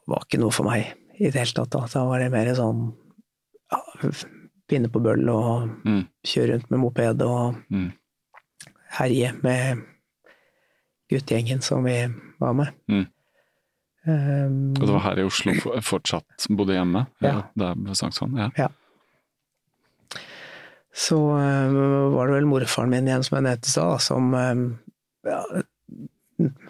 var 0.09 0.25
ikke 0.25 0.39
noe 0.41 0.51
for 0.51 0.65
meg 0.65 0.89
i 1.19 1.29
det 1.29 1.35
hele 1.41 1.53
tatt. 1.57 1.69
Da, 1.75 1.85
da 1.93 2.05
var 2.07 2.19
det 2.23 2.31
mer 2.31 2.49
sånn 2.55 2.93
ja, 3.71 3.79
pinne 4.69 4.89
på 4.89 5.01
bøll 5.03 5.27
og 5.29 5.69
Mm. 5.85 6.03
kjøre 6.25 6.53
rundt 6.55 6.69
med 6.71 6.79
moped 6.79 7.21
og 7.25 7.55
Mm. 7.71 7.91
herje 8.97 9.33
med 9.43 9.83
guttegjengen 11.11 11.61
som 11.61 11.83
vi 11.83 11.97
var 12.39 12.53
med. 12.53 12.73
Mm. 12.89 13.05
Um, 14.07 14.69
Og 14.79 14.85
det 14.87 14.93
var 14.95 14.99
her 15.03 15.19
i 15.19 15.23
Oslo 15.27 15.53
for- 15.59 15.81
fortsatt 15.81 16.47
bodde 16.49 16.73
hjemme? 16.73 17.07
Ja. 17.21 17.43
Der 17.57 17.75
ved 17.75 17.95
Sankthansson? 17.97 18.37
Ja. 18.37 18.49
ja. 18.57 18.67
Så 20.93 21.15
eh, 21.37 21.71
var 22.15 22.27
det 22.27 22.33
vel 22.39 22.47
morfaren 22.49 22.89
min 22.89 23.07
igjen, 23.07 23.23
som 23.23 23.37
jeg 23.37 23.45
nevnte 23.45 23.67
i 23.69 23.73
stad, 23.73 24.01
som 24.01 24.33
eh, 24.33 24.63
ja, 25.29 25.43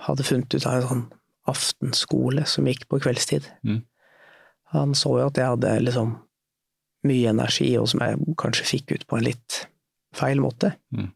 hadde 0.05 0.25
funnet 0.27 0.53
ut 0.57 0.65
av 0.67 0.73
en 0.81 0.87
sånn 0.89 1.05
aftenskole 1.49 2.43
som 2.49 2.67
gikk 2.69 2.83
på 2.91 2.99
kveldstid. 3.01 3.47
Mm. 3.65 3.79
Han 4.73 4.95
så 4.97 5.15
jo 5.17 5.29
at 5.29 5.39
jeg 5.39 5.49
hadde 5.53 5.77
liksom 5.81 6.17
mye 7.07 7.31
energi, 7.31 7.69
og 7.79 7.87
som 7.89 8.03
jeg 8.03 8.35
kanskje 8.39 8.67
fikk 8.67 8.93
ut 8.93 9.07
på 9.07 9.17
en 9.17 9.25
litt 9.29 9.63
feil 10.15 10.41
måte. 10.43 10.73
Mm. 10.95 11.09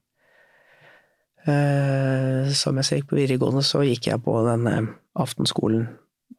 Eh, 1.43 2.51
som 2.55 2.79
jeg 2.79 3.01
gikk 3.01 3.11
på 3.11 3.19
videregående, 3.19 3.65
så 3.67 3.83
gikk 3.83 4.07
jeg 4.07 4.23
på 4.23 4.37
den 4.47 4.67
eh, 4.71 4.91
aftenskolen. 5.19 5.89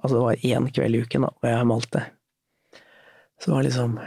Altså 0.00 0.16
det 0.16 0.24
var 0.24 0.46
én 0.48 0.68
kveld 0.72 0.96
i 0.96 1.02
uken 1.04 1.26
da, 1.26 1.32
og 1.36 1.48
jeg 1.50 1.68
malte. 1.68 2.04
Så 3.38 3.50
det 3.50 3.56
var 3.56 3.66
liksom 3.66 3.98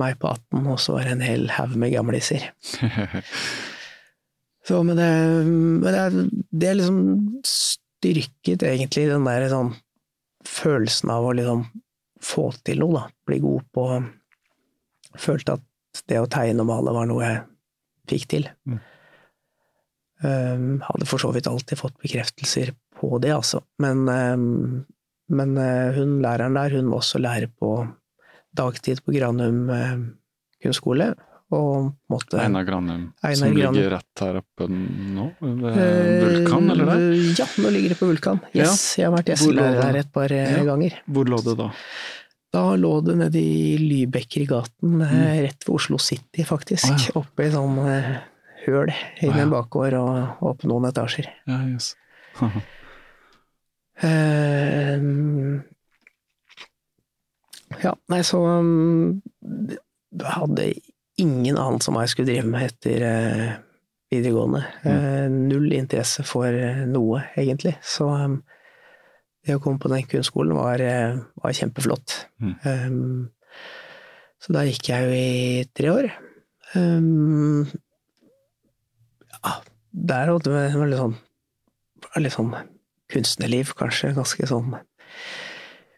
meg 0.00 0.18
på 0.18 0.32
18, 0.32 0.66
og 0.72 0.80
så 0.82 0.96
var 0.96 1.06
det 1.06 1.14
en 1.14 1.28
hel 1.28 1.46
haug 1.54 1.76
med 1.78 1.94
gamliser. 1.94 2.50
Så, 4.64 4.78
men 4.80 4.96
det, 4.96 5.08
men 5.44 5.84
det, 5.92 6.22
det 6.56 6.70
liksom 6.78 7.00
styrket 7.44 8.62
egentlig 8.64 9.10
den 9.10 9.26
der 9.28 9.44
sånn 9.52 9.74
følelsen 10.48 11.12
av 11.12 11.26
å 11.28 11.34
liksom 11.36 11.66
få 12.24 12.48
til 12.64 12.80
noe, 12.82 12.96
da. 12.96 13.06
Bli 13.28 13.40
god 13.44 13.70
på 13.74 13.88
Følte 15.14 15.54
at 15.54 16.00
det 16.10 16.16
å 16.18 16.26
tegne 16.26 16.64
og 16.64 16.66
male 16.66 16.90
var 16.90 17.06
noe 17.06 17.22
jeg 17.22 17.42
fikk 18.10 18.24
til. 18.32 18.48
Mm. 18.66 18.80
Um, 20.24 20.64
hadde 20.82 21.06
for 21.06 21.22
så 21.22 21.30
vidt 21.34 21.46
alltid 21.46 21.78
fått 21.78 22.00
bekreftelser 22.02 22.72
på 22.98 23.18
det, 23.22 23.30
altså. 23.34 23.60
Men, 23.82 24.08
um, 24.08 24.82
men 25.30 25.54
uh, 25.54 25.94
hun 25.94 26.16
læreren 26.24 26.58
der, 26.58 26.74
hun 26.74 26.90
var 26.90 27.02
også 27.02 27.20
lærer 27.22 27.46
på 27.46 27.76
dagtid 28.58 29.04
på 29.04 29.14
Granum 29.14 29.68
uh, 29.70 29.94
kunstskole. 30.64 31.12
Og 31.52 31.92
måtte 32.10 32.38
Einar 32.40 32.64
Granum, 32.64 33.12
Einar 33.22 33.36
som 33.36 33.52
Granum. 33.54 33.74
ligger 33.76 33.90
rett 33.90 34.20
her 34.24 34.36
oppe 34.40 34.66
nå? 34.70 35.26
Ved 35.40 36.22
Vulkan, 36.24 36.70
eller 36.72 36.84
der? 36.88 37.00
Eh, 37.12 37.34
Ja, 37.38 37.46
nå 37.60 37.70
ligger 37.70 37.88
det 37.92 37.98
på 38.00 38.06
Vulkan. 38.08 38.40
Yes, 38.56 38.96
jeg 38.98 39.04
har 39.10 39.16
vært 39.18 39.26
gjestelærer 39.34 39.92
det? 39.92 40.00
et 40.06 40.12
par 40.12 40.32
eh, 40.32 40.52
Ja. 40.56 40.64
ganger. 40.64 40.92
Hvor 41.06 41.24
lå 41.28 41.36
det 41.44 41.56
da? 41.60 41.68
Da 42.54 42.76
lå 42.76 43.00
det 43.04 43.16
nede 43.18 43.38
i 43.42 43.76
Lybekker-gaten, 43.78 45.02
eh, 45.02 45.42
rett 45.42 45.64
ved 45.68 45.74
Oslo 45.74 45.98
City, 45.98 46.44
faktisk. 46.44 46.84
Ah, 46.90 46.96
ja. 46.98 47.10
Oppe 47.20 47.42
i 47.46 47.50
sånn 47.50 47.78
eh, 47.92 48.16
høl 48.66 48.88
i 48.88 49.28
ah, 49.28 49.36
ja. 49.36 49.42
en 49.42 49.50
bakgård 49.50 49.92
og 50.00 50.36
opp 50.50 50.62
noen 50.64 50.84
etasjer. 50.88 51.26
Ja, 51.46 51.60
yes. 51.68 51.94
uh, 52.40 52.50
ja, 57.84 57.92
nei, 58.10 58.22
så 58.26 58.40
um, 58.46 59.22
hadde 60.24 60.66
ingen 61.20 61.58
annen 61.58 61.82
som 61.84 61.96
jeg 62.00 62.12
skulle 62.12 62.30
drive 62.32 62.48
med 62.50 62.66
etter 62.68 63.04
eh, 63.08 63.52
videregående. 64.12 64.64
Eh, 64.86 65.26
null 65.30 65.72
interesse 65.76 66.24
for 66.26 66.48
eh, 66.48 66.84
noe, 66.90 67.22
egentlig. 67.38 67.76
Så 67.84 68.08
um, 68.10 68.40
det 69.44 69.56
å 69.58 69.62
komme 69.62 69.82
på 69.82 69.90
den 69.92 70.06
kunstskolen 70.08 70.56
var, 70.56 70.82
var 71.40 71.56
kjempeflott. 71.56 72.16
Mm. 72.40 72.54
Um, 72.64 73.58
så 74.40 74.54
da 74.56 74.64
gikk 74.66 74.88
jeg 74.90 75.04
jo 75.04 75.18
i 75.18 75.66
tre 75.76 75.92
år. 75.92 76.08
Um, 76.74 77.66
ja, 79.34 79.58
der 79.92 80.32
holdt 80.32 80.48
det 80.48 80.64
veldig 80.74 81.00
sånn 81.00 81.18
litt 82.22 82.34
sånn 82.34 82.52
kunstnerliv, 83.10 83.72
kanskje. 83.78 84.14
Ganske 84.16 84.48
sånn 84.48 84.76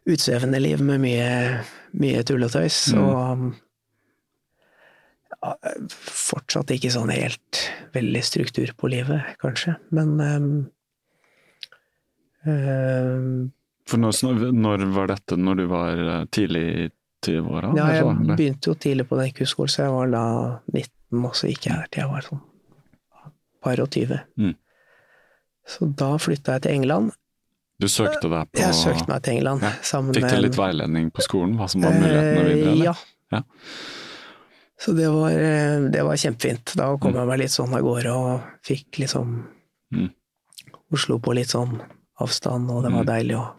utsvevende 0.07 0.61
liv 0.63 0.83
med 0.85 1.03
mye, 1.03 1.31
mye 1.99 2.25
tull 2.27 2.47
og 2.47 2.53
tøys. 2.55 2.81
Mm. 2.95 3.03
Og 3.03 3.47
fortsatt 5.91 6.73
ikke 6.75 6.93
sånn 6.95 7.13
helt 7.15 7.61
veldig 7.97 8.23
struktur 8.25 8.73
på 8.79 8.91
livet, 8.93 9.37
kanskje. 9.43 9.77
Men 9.97 10.17
um, 10.21 10.51
um, 12.47 13.31
For 13.87 14.03
når, 14.03 14.51
når 14.55 14.87
var 14.97 15.13
dette? 15.15 15.39
Når 15.39 15.63
du 15.63 15.65
var 15.71 16.05
eh, 16.05 16.25
tidlig 16.35 16.65
i 16.67 16.91
20-åra? 17.27 17.73
Ja, 17.79 17.89
jeg 17.95 18.05
eller? 18.05 18.37
begynte 18.39 18.73
jo 18.73 18.77
tidlig 18.87 19.09
på 19.11 19.19
den 19.21 19.33
kunstskolen, 19.37 19.73
så 19.73 19.87
jeg 19.87 19.97
var 19.97 20.13
da 20.15 20.27
19, 20.75 21.25
og 21.25 21.35
så 21.39 21.51
gikk 21.51 21.69
jeg 21.71 21.81
her 21.81 21.91
til 21.91 22.05
jeg 22.05 22.13
var 22.13 22.29
sånn 22.29 22.45
par 23.67 23.83
og 23.83 23.91
20. 23.91 24.19
Mm. 24.39 24.55
Så 25.67 25.89
da 25.99 26.13
flytta 26.23 26.57
jeg 26.57 26.67
til 26.67 26.79
England. 26.79 27.15
Du 27.83 27.89
søkte 27.93 28.31
deg 28.31 28.49
på 28.55 28.63
Jeg 28.63 28.73
søkte 28.73 29.05
meg 29.11 29.25
til 29.27 29.35
England 29.37 29.61
Ja. 29.67 29.71
Fikk 29.85 30.31
du 30.31 30.39
litt 30.41 30.57
veiledning 30.57 31.11
på 31.13 31.25
skolen, 31.27 31.59
hva 31.59 31.67
som 31.69 31.83
var 31.85 31.93
mulighetene 31.93 32.45
videre? 32.47 32.63
Eh, 32.63 32.73
Eller? 32.73 32.85
Ja. 32.87 32.95
Ja. 33.35 33.43
Så 34.79 34.93
det 34.93 35.09
var, 35.09 35.31
eh, 35.31 35.89
det 35.91 36.03
var 36.05 36.17
kjempefint. 36.17 36.75
Da 36.77 36.97
kom 36.99 37.13
Mm. 37.15 37.19
jeg 37.21 37.27
meg 37.29 37.39
litt 37.39 37.51
sånn 37.55 37.73
av 37.75 37.83
gårde 37.83 38.13
og 38.13 38.41
fikk 38.63 38.99
liksom 38.99 39.45
Mm. 39.93 40.11
Oslo 40.93 41.19
på 41.19 41.35
litt 41.35 41.49
sånn 41.49 41.81
avstand, 42.21 42.71
og 42.71 42.83
det 42.85 42.93
var 42.93 43.05
Mm. 43.05 43.07
deilig. 43.07 43.37
Og, 43.39 43.55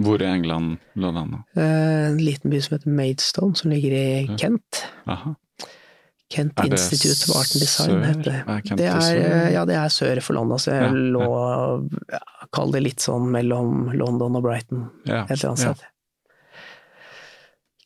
Hvor 0.00 0.20
i 0.20 0.24
England 0.26 0.78
lå 0.96 1.12
den? 1.14 1.30
da? 1.30 1.60
eh, 1.62 2.06
en 2.10 2.18
liten 2.18 2.50
by 2.50 2.60
som 2.60 2.78
heter 2.78 2.90
Maidstone, 2.90 3.56
som 3.56 3.70
ligger 3.70 3.92
i. 3.92 4.36
Kent. 4.36 4.84
Aha. 5.06 5.34
Kent 6.30 6.52
Institute 6.62 7.30
of 7.30 7.36
Art 7.36 7.50
and 7.54 7.60
Design 7.60 8.02
heter 8.02 8.22
det. 8.24 8.44
Er 8.46 8.76
Det 8.76 8.86
er, 8.86 9.16
eh, 9.46 9.52
ja, 9.52 9.64
det 9.64 9.74
er 9.76 9.88
sør 9.88 10.20
for 10.22 10.34
London, 10.34 10.58
så 10.58 10.72
jeg 10.72 10.82
Ja, 10.82 10.90
lå 10.90 11.88
ja, 12.12 12.18
Kall 12.52 12.70
det 12.70 12.82
litt 12.82 12.98
sånn 13.00 13.30
mellom 13.30 13.92
London 13.96 14.36
og 14.36 14.42
Brighton, 14.42 14.90
Ja. 15.06 15.22
et 15.24 15.30
eller 15.42 15.54
annet 15.54 15.58
sted. 15.58 15.84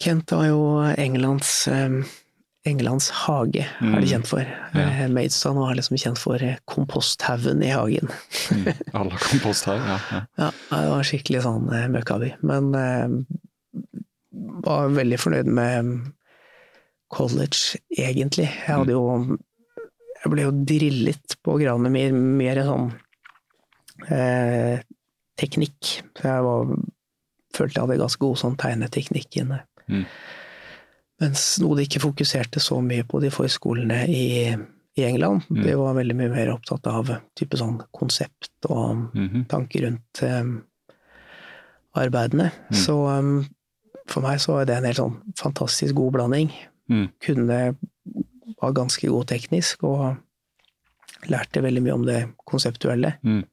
Kent 0.00 0.30
var 0.32 0.46
jo 0.46 0.94
Englands 0.98 1.68
Englands 2.64 3.08
hage, 3.10 3.64
er 3.66 3.82
Mm. 3.82 3.96
det 4.00 4.08
kjent 4.12 4.28
for. 4.30 4.40
Ja. 4.74 4.80
Eh, 4.86 5.08
Maidstone 5.10 5.58
var 5.58 5.74
liksom 5.74 5.96
kjent 5.98 6.18
for 6.22 6.38
eh, 6.42 6.56
komposthaugen 6.70 7.62
i 7.66 7.72
hagen. 7.74 8.08
Mm. 8.54 8.68
Alle 8.94 9.18
komposthaug, 9.18 9.80
ja. 9.82 9.96
ja. 10.12 10.20
Ja, 10.38 10.50
det 10.70 10.90
var 10.92 11.02
skikkelig 11.08 11.42
sånn 11.42 11.66
eh, 11.74 11.88
møkkaby. 11.90 12.28
Men 12.46 12.70
eh, 12.78 13.16
var 14.62 14.92
veldig 14.94 15.18
fornøyd 15.18 15.50
med 15.58 15.90
college, 17.12 17.80
egentlig. 17.98 18.46
Jeg 18.46 18.76
hadde 18.78 18.94
jo 18.94 19.02
Jeg 20.22 20.30
ble 20.30 20.42
jo 20.46 20.52
drillet 20.70 21.34
på 21.42 21.56
gradene 21.58 21.90
mer, 21.90 22.12
mer 22.14 22.60
sånn 22.62 22.92
eh, 24.08 24.78
teknikk. 25.40 25.96
Så 26.14 26.28
jeg 26.28 26.44
var, 26.46 26.70
følte 27.58 27.74
jeg 27.74 27.82
hadde 27.88 27.96
ganske 28.04 28.22
god 28.22 28.38
sånn 28.38 28.54
tegneteknikk 28.60 29.40
inne. 29.42 29.58
Mm. 29.90 30.04
Mens 31.22 31.44
noe 31.62 31.76
de 31.78 31.84
ikke 31.86 32.02
fokuserte 32.02 32.60
så 32.62 32.80
mye 32.82 33.04
på 33.06 33.20
de 33.22 33.30
forskolene 33.30 34.00
i, 34.10 34.24
i 34.98 35.04
England. 35.06 35.44
Mm. 35.48 35.62
De 35.62 35.76
var 35.78 35.94
veldig 36.00 36.16
mye 36.18 36.32
mer 36.34 36.50
opptatt 36.56 36.86
av 36.90 37.12
type 37.38 37.56
sånn 37.60 37.78
konsept 37.94 38.50
og 38.68 39.06
Mhm. 39.14 39.44
tanker 39.52 39.86
rundt 39.86 40.22
um, 40.26 40.56
arbeidene. 41.94 42.50
Mm. 42.72 42.76
Så 42.82 42.96
um, 43.06 43.46
for 44.10 44.24
meg 44.24 44.40
så 44.42 44.56
var 44.58 44.66
det 44.66 44.76
en 44.80 44.88
helt 44.90 44.98
sånn 44.98 45.16
fantastisk 45.38 45.94
god 45.94 46.12
blanding. 46.18 46.50
Mm. 46.90 47.06
Kunne 47.22 47.60
var 48.62 48.72
ganske 48.76 49.06
god 49.08 49.26
teknisk 49.30 49.84
og 49.86 50.16
lærte 51.30 51.62
veldig 51.62 51.82
mye 51.86 51.94
om 51.94 52.04
det 52.06 52.18
konseptuelle. 52.50 53.14
Mm. 53.22 53.44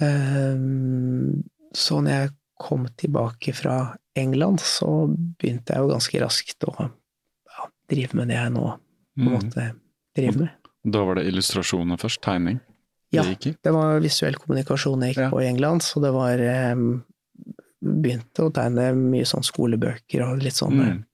Um, 0.00 1.42
så 1.76 2.00
når 2.00 2.10
jeg 2.14 2.30
kom 2.60 2.84
tilbake 3.00 3.54
fra 3.56 3.76
England, 4.18 4.60
så 4.60 4.86
begynte 5.08 5.72
jeg 5.74 5.80
jo 5.84 5.90
ganske 5.94 6.20
raskt 6.20 6.66
å 6.68 6.74
ja, 6.84 7.68
drive 7.90 8.18
med 8.18 8.28
det 8.32 8.36
jeg 8.40 8.52
nå 8.56 8.66
på 8.70 8.76
en 8.76 9.26
Mm. 9.26 9.32
måte 9.34 9.64
driver 10.16 10.38
med. 10.44 10.50
Da 10.84 11.04
var 11.04 11.14
det 11.18 11.26
illustrasjoner 11.28 11.98
først, 12.00 12.20
tegning? 12.24 12.60
Ja, 13.12 13.22
Det 13.24 13.56
det 13.62 13.72
var 13.74 13.98
visuell 14.00 14.36
kommunikasjon 14.38 15.02
jeg 15.02 15.14
gikk 15.14 15.22
Ja. 15.24 15.30
på 15.30 15.42
i 15.42 15.48
England, 15.48 15.82
så 15.82 16.00
det 16.00 16.12
var 16.14 16.38
um, 16.72 17.04
Begynte 17.82 18.44
å 18.44 18.52
tegne 18.52 18.90
mye 18.94 19.24
sånn 19.24 19.42
skolebøker 19.42 20.20
og 20.26 20.42
litt 20.44 20.52
sånne 20.54 20.86
Mm. 20.92 21.04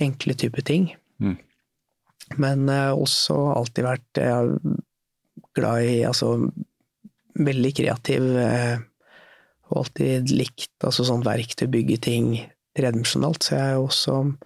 enkle 0.00 0.34
type 0.34 0.62
ting. 0.64 0.94
Mm. 1.20 1.36
Men 2.38 2.68
uh, 2.68 2.94
også 2.96 3.36
alltid 3.56 3.84
vært 3.84 4.20
uh, 4.24 4.56
glad 5.54 5.82
i 5.84 6.00
altså 6.08 6.50
veldig 7.36 7.72
kreativ 7.76 8.22
eh, 8.36 8.78
og 9.70 9.76
alltid 9.84 10.30
likt 10.34 10.70
altså 10.84 11.04
sånn 11.06 11.22
verktøy, 11.24 11.66
bygge 11.70 12.00
ting 12.02 12.32
tredimensjonalt. 12.76 13.42
Så 13.42 13.56
jeg 13.56 13.74
har 13.74 13.82
også 13.82 14.36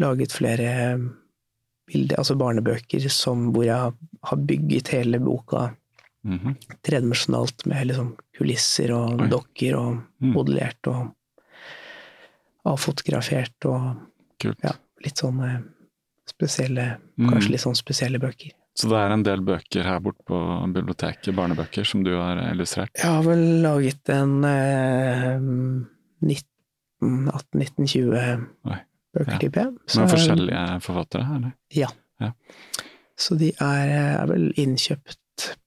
laget 0.00 0.32
flere 0.32 0.70
bilder, 1.90 2.16
altså 2.18 2.36
barnebøker 2.38 3.08
som, 3.10 3.52
hvor 3.52 3.64
jeg 3.66 3.92
har 4.24 4.36
bygget 4.46 4.88
hele 4.94 5.18
boka 5.22 5.74
Mhm. 6.22 6.54
tredimensjonalt 6.84 7.64
med 7.66 7.86
liksom 7.88 8.10
kulisser 8.36 8.90
og 8.92 9.20
Oi. 9.22 9.28
dokker 9.28 9.74
og 9.78 10.02
Mm. 10.20 10.32
modellert 10.34 10.86
og 10.86 11.14
avfotografert 12.66 13.64
og 13.64 13.96
ja, 14.44 14.72
litt 15.04 15.16
sånn 15.16 15.40
eh, 15.44 15.60
spesielle, 16.28 16.98
Mm. 17.18 17.30
kanskje 17.30 17.50
litt 17.50 17.60
sånn 17.60 17.76
spesielle 17.76 18.18
bøker. 18.20 18.52
Så 18.80 18.88
det 18.88 18.96
er 19.00 19.12
en 19.12 19.24
del 19.26 19.42
bøker 19.44 19.84
her 19.84 19.98
borte 20.00 20.22
på 20.30 20.38
biblioteket, 20.72 21.34
barnebøker, 21.36 21.84
som 21.84 22.04
du 22.06 22.14
har 22.16 22.38
illustrert? 22.50 22.92
Jeg 22.96 23.10
har 23.10 23.22
vel 23.26 23.42
laget 23.64 24.08
en 24.14 24.38
eh, 24.48 25.34
18-19-20 27.00 28.46
Oi. 28.70 28.78
bøker, 29.14 29.32
Ja. 29.32 29.38
tipper 29.38 29.60
jeg. 29.64 29.72
Så 29.86 30.00
Med 30.00 30.10
forskjellige 30.10 30.80
forfattere? 30.82 31.36
eller? 31.36 31.52
Ja. 31.74 31.88
Ja. 32.20 32.30
Så 33.18 33.36
de 33.38 33.52
er, 33.60 33.88
er 34.20 34.26
vel 34.26 34.52
innkjøpt 34.56 35.16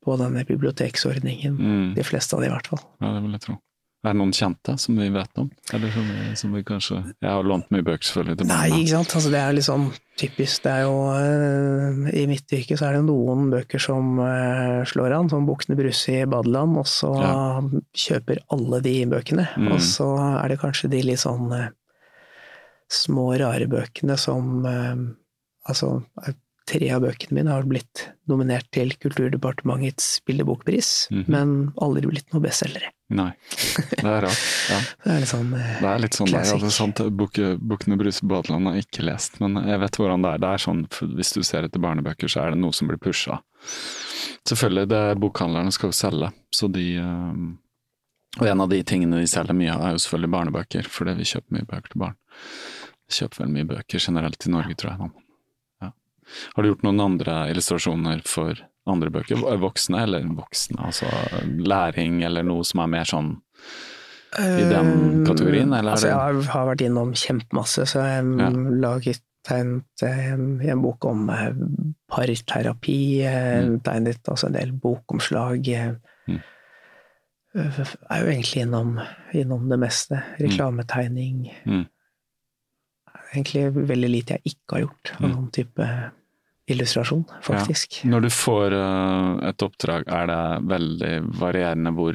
på 0.06 0.18
denne 0.18 0.44
biblioteksordningen. 0.46 1.56
Mm. 1.58 1.94
De 1.96 2.04
fleste 2.04 2.36
av 2.36 2.42
de, 2.42 2.48
i 2.48 2.54
hvert 2.54 2.68
fall. 2.68 2.80
Ja, 3.02 3.14
det 3.14 3.22
vil 3.24 3.32
jeg 3.38 3.42
tro. 3.42 3.56
Er 4.04 4.12
det 4.12 4.20
noen 4.20 4.34
kjente 4.36 4.74
som 4.82 4.98
vi 5.00 5.06
vet 5.16 5.38
om? 5.40 5.46
Eller 5.72 5.92
som 5.94 6.08
som 6.36 6.52
vi 6.58 6.64
kanskje 6.68 6.98
Jeg 7.22 7.30
har 7.30 7.44
lånt 7.48 7.70
mye 7.72 7.86
bøker 7.88 8.04
selvfølgelig 8.04 8.48
Nei, 8.50 8.66
ikke 8.82 8.90
sant. 8.98 9.14
Altså, 9.16 9.30
det 9.32 9.40
er 9.40 9.54
litt 9.56 9.68
sånn 9.70 9.86
typisk. 10.20 10.64
Det 10.66 10.72
er 10.74 10.82
jo 10.84 10.98
eh, 11.16 12.10
I 12.22 12.26
mitt 12.28 12.52
yrke 12.58 12.76
så 12.78 12.90
er 12.90 12.98
det 12.98 13.06
noen 13.08 13.48
bøker 13.54 13.80
som 13.80 14.20
eh, 14.20 14.82
slår 14.92 15.16
an, 15.16 15.30
som 15.32 15.48
Bukkene 15.48 15.78
Bruse 15.80 16.18
i 16.20 16.26
badeland, 16.28 16.76
og 16.84 16.90
så 16.92 17.14
Ja. 17.24 17.62
kjøper 17.96 18.44
alle 18.52 18.82
de 18.84 18.98
bøkene. 19.16 19.48
Mm. 19.56 19.72
Og 19.72 19.80
så 19.80 20.10
er 20.44 20.52
det 20.52 20.60
kanskje 20.60 20.92
de 20.92 21.02
litt 21.08 21.24
sånn 21.24 21.48
eh, 21.56 21.70
små, 22.92 23.30
rare 23.40 23.68
bøkene 23.72 24.20
som 24.20 24.66
Altså, 25.64 26.04
tre 26.66 26.90
av 26.96 27.02
bøkene 27.04 27.36
mine 27.38 27.52
har 27.52 27.64
blitt 27.68 28.06
nominert 28.32 28.70
til 28.72 28.94
Kulturdepartementets 29.04 30.22
bildebokpris, 30.28 31.10
Mhm. 31.12 31.26
men 31.28 31.74
aldri 31.82 32.08
blitt 32.08 32.32
noen 32.34 32.44
bestselgere. 32.46 32.90
Nei. 33.14 33.34
Det 33.92 34.04
er 34.04 34.22
rart. 34.26 34.44
Ja. 34.70 34.80
Det 35.04 35.12
er 35.12 35.20
litt 35.20 35.30
sånn 35.34 35.50
klassisk. 35.52 35.82
Det 35.82 35.90
er 35.92 36.00
litt 36.00 36.14
sånn, 36.18 36.28
Classic. 36.32 36.54
ja, 36.54 36.58
det 36.60 36.70
er 36.72 36.78
sant, 36.78 36.96
Bukke- 37.20 37.58
Bukkene 37.60 37.98
Bruse 38.00 38.22
Badeland 38.26 38.66
har 38.68 38.76
jeg 38.80 38.86
ikke 38.88 39.06
lest, 39.06 39.40
men 39.42 39.56
jeg 39.68 39.80
vet 39.80 39.92
hvordan 40.00 40.22
det 40.24 40.32
er. 40.34 40.38
Det 40.40 40.50
er 40.54 40.64
sånn, 40.64 40.88
Hvis 41.18 41.34
du 41.34 41.44
ser 41.44 41.64
etter 41.68 41.80
barnebøker, 41.84 42.28
så 42.32 42.42
er 42.46 42.52
det 42.52 42.60
noe 42.60 42.72
som 42.72 42.88
blir 42.88 42.98
pusha. 42.98 43.42
Selvfølgelig, 44.48 44.88
det 44.90 45.04
bokhandlerne 45.22 45.72
skal 45.72 45.90
jo 45.92 45.98
selge, 46.00 46.32
så 46.54 46.72
de 46.72 46.96
eh, 46.98 47.60
Og 48.42 48.48
en 48.50 48.62
av 48.62 48.70
de 48.70 48.82
tingene 48.84 49.20
de 49.22 49.28
selger 49.30 49.54
mye 49.54 49.70
av, 49.76 49.82
er 49.86 49.92
jo 49.94 50.02
selvfølgelig 50.02 50.32
barnebøker, 50.34 50.88
fordi 50.90 51.14
vi 51.20 51.24
kjøper 51.24 51.52
mye 51.54 51.68
bøker 51.70 51.92
til 51.94 52.00
barn. 52.02 52.16
Vi 53.06 53.14
kjøper 53.20 53.44
vel 53.44 53.52
mye 53.54 53.68
bøker 53.70 54.00
generelt 54.02 54.48
i 54.48 54.50
Norge, 54.50 54.74
tror 54.76 54.90
jeg. 54.90 55.00
nå. 55.04 55.12
Har 56.56 56.64
du 56.64 56.70
gjort 56.74 56.84
noen 56.84 57.00
andre 57.02 57.50
illustrasjoner 57.52 58.22
for 58.28 58.56
andre 58.88 59.10
bøker? 59.10 59.36
Voksne, 59.60 60.04
eller 60.04 60.24
voksne, 60.36 60.80
altså 60.86 61.08
læring, 61.64 62.24
eller 62.24 62.44
noe 62.44 62.64
som 62.68 62.80
er 62.84 62.88
mer 62.88 63.06
sånn 63.06 63.38
i 64.40 64.64
den 64.66 65.24
kategorien, 65.28 65.70
eller 65.78 65.92
er 65.92 65.94
altså, 65.94 66.08
Jeg 66.08 66.48
har, 66.50 66.66
vært 66.66 66.82
innom 66.82 67.12
kjempemasse, 67.14 67.86
så 67.86 68.02
jeg 68.02 68.40
Ja. 68.40 68.50
laget 68.50 69.22
tegnet 69.46 70.02
en 70.02 70.82
bok 70.82 71.06
om 71.06 71.30
eh, 71.30 71.52
parterapi, 72.10 73.22
eh, 73.22 73.62
Mm. 73.62 73.80
tegnet 73.84 74.24
altså 74.30 74.48
en 74.48 74.54
del 74.54 74.72
bokomslag. 74.72 75.68
eh, 75.68 75.96
Mm. 76.28 76.40
eh, 77.56 77.86
Er 78.10 78.24
jo 78.24 78.32
egentlig 78.32 78.62
innom, 78.64 79.00
innom 79.34 79.70
det 79.70 79.80
meste. 79.80 80.24
Reklametegning. 80.40 81.52
Mm. 81.68 81.86
Egentlig 83.34 83.88
veldig 83.90 84.10
lite 84.12 84.36
jeg 84.38 84.54
ikke 84.54 84.76
har 84.78 84.82
gjort 84.88 85.12
av 85.16 85.22
Mm. 85.24 85.32
noen 85.36 85.52
type 85.52 85.88
illustrasjon, 86.70 87.26
faktisk. 87.44 87.98
Når 88.08 88.22
du 88.22 88.30
får 88.32 88.72
eh, 88.78 89.50
et 89.50 89.58
oppdrag, 89.66 90.06
er 90.08 90.28
det 90.28 90.68
veldig 90.70 91.14
varierende 91.40 91.92
hvor, 91.94 92.14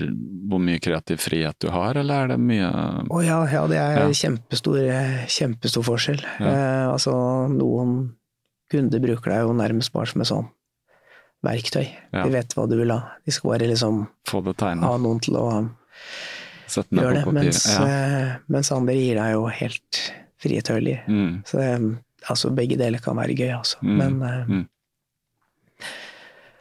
hvor 0.48 0.62
mye 0.64 0.78
kreativ 0.80 1.18
frihet 1.20 1.58
du 1.60 1.68
har, 1.74 1.98
eller 2.00 2.24
er 2.24 2.28
det 2.32 2.38
mye 2.40 2.70
Å 3.10 3.20
ja, 3.26 3.42
ja, 3.52 3.66
det 3.68 3.76
er 3.76 3.98
Ja. 4.00 4.08
kjempestor, 4.08 4.78
kjempestor 5.28 5.84
forskjell. 5.84 6.22
Ja. 6.40 6.46
Eh, 6.46 6.86
altså, 6.94 7.12
noen 7.52 8.14
kunder 8.70 9.00
bruker 9.00 9.30
deg 9.34 9.42
jo 9.44 9.52
nærmest 9.52 9.92
bare 9.92 10.06
som 10.06 10.20
et 10.22 10.28
sånn 10.32 10.48
verktøy. 11.44 11.86
Ja. 12.12 12.24
De 12.24 12.30
vet 12.30 12.54
hva 12.56 12.66
du 12.68 12.76
vil 12.80 12.90
ha. 12.90 13.02
De 13.24 13.30
skal 13.32 13.50
bare 13.52 13.68
liksom 13.68 14.06
Få 14.26 14.40
det 14.44 14.56
ha 14.58 14.96
noen 14.98 15.20
til 15.20 15.34
å 15.36 15.68
gjøre 16.68 17.24
det. 17.24 17.32
Mens, 17.32 17.66
Ja. 17.68 17.84
eh, 17.84 18.36
mens 18.48 18.72
andre 18.72 18.94
gir 18.94 19.14
deg 19.16 19.32
jo 19.34 19.46
helt 19.46 20.12
frie 20.43 20.61
tøyler. 20.62 21.05
Mm. 21.09 21.43
Så 21.49 21.59
eh, 21.62 21.78
altså, 22.30 22.51
begge 22.55 22.76
deler 22.78 22.99
kan 23.03 23.16
være 23.18 23.34
gøy, 23.39 23.53
altså. 23.59 23.78
Mm. 23.82 23.97
Men 24.03 24.22
uh, 24.22 24.45
Mm. 24.49 24.66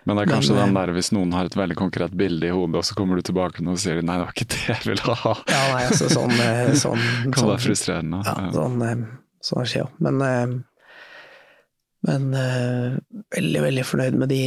Men 0.07 0.15
det 0.15 0.23
er 0.23 0.30
kanskje 0.32 0.53
Men, 0.55 0.61
den 0.69 0.78
eh, 0.78 0.86
der 0.86 0.93
hvis 0.95 1.09
noen 1.11 1.34
har 1.36 1.45
et 1.49 1.55
veldig 1.59 1.75
konkret 1.75 2.13
bilde 2.15 2.47
i 2.47 2.51
hodet, 2.55 2.78
og 2.80 2.86
så 2.88 2.95
kommer 2.95 3.17
du 3.19 3.25
tilbake 3.28 3.59
og 3.67 3.80
sier 3.82 3.99
nei, 4.01 4.15
det 4.15 4.23
var 4.23 4.32
ikke 4.32 4.45
det 4.53 4.59
jeg 4.69 4.86
ville 4.88 5.15
ha. 5.19 5.34
ja, 5.51 5.63
nei, 5.73 5.82
altså 5.89 6.07
sånn, 6.13 6.32
sånn, 6.32 6.78
sånn, 6.86 7.01
Kan 7.25 7.41
sånn 7.41 7.49
være 7.51 7.63
frustrerende. 7.65 8.21
Ja, 8.23 8.36
Ja. 8.45 8.51
sånn, 8.55 8.78
eh, 8.88 9.01
sånn 9.49 9.67
skjer 9.67 9.82
jo. 9.84 9.89
Men, 9.99 10.63
men 12.07 12.30
eh, 12.39 12.95
veldig, 13.36 13.61
veldig 13.67 13.84
fornøyd 13.89 14.15
med 14.23 14.32
de 14.32 14.39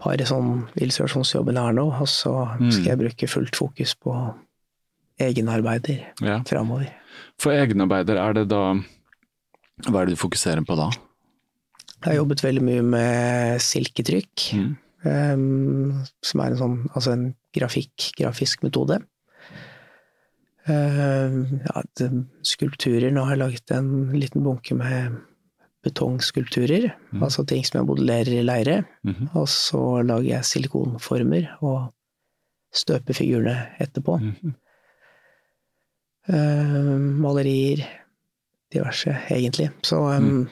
par 0.00 0.24
sånn 0.24 0.64
illustrasjonsjobbene 0.80 1.60
jeg 1.60 1.68
har 1.68 1.76
nå, 1.76 1.84
og 2.00 2.08
så 2.08 2.32
Mm. 2.56 2.72
skal 2.72 2.88
jeg 2.94 2.98
bruke 3.04 3.28
fullt 3.28 3.56
fokus 3.60 3.92
på 4.00 4.16
egenarbeider 5.20 6.00
Ja. 6.24 6.40
framover. 6.48 6.88
For 7.42 7.52
egenarbeider, 7.52 8.16
er 8.20 8.32
det 8.38 8.46
da 8.52 8.60
Hva 9.88 10.00
er 10.02 10.06
det 10.06 10.14
du 10.14 10.20
fokuserer 10.20 10.62
på 10.66 10.76
da? 10.78 10.90
Jeg 12.04 12.12
har 12.12 12.18
jobbet 12.20 12.42
veldig 12.44 12.62
mye 12.62 12.82
med 12.94 13.60
silketrykk, 13.64 14.50
Mm. 14.54 14.72
Um, 15.04 15.98
som 16.24 16.40
er 16.40 16.46
en 16.54 16.56
sånn 16.56 16.76
altså 16.96 17.12
en 17.12 17.24
grafikk, 17.52 18.06
grafisk 18.16 18.62
metode. 18.64 18.96
Uh, 20.66 21.44
ja, 21.60 21.82
det- 22.00 22.24
skulpturer. 22.42 23.10
Nå 23.12 23.24
har 23.26 23.36
jeg 23.36 23.42
laget 23.42 23.70
en 23.76 23.90
liten 24.16 24.42
bunke 24.42 24.72
med 24.74 25.18
betongskulpturer. 25.84 26.94
Mm. 27.12 27.20
Altså 27.22 27.44
ting 27.46 27.62
som 27.64 27.80
jeg 27.82 27.86
modellerer 27.90 28.32
i 28.40 28.42
leire. 28.42 28.86
Mhm. 29.04 29.28
Og 29.36 29.46
så 29.46 30.02
lager 30.06 30.24
jeg 30.30 30.44
silikonformer 30.44 31.50
og 31.62 31.92
støper 32.72 33.12
figurene 33.12 33.68
etterpå. 33.78 34.18
Mhm. 34.22 34.54
Eh, 36.28 36.98
malerier, 37.20 37.84
diverse, 38.72 39.12
egentlig. 39.30 39.70
Så 39.84 39.98
um, 40.16 40.46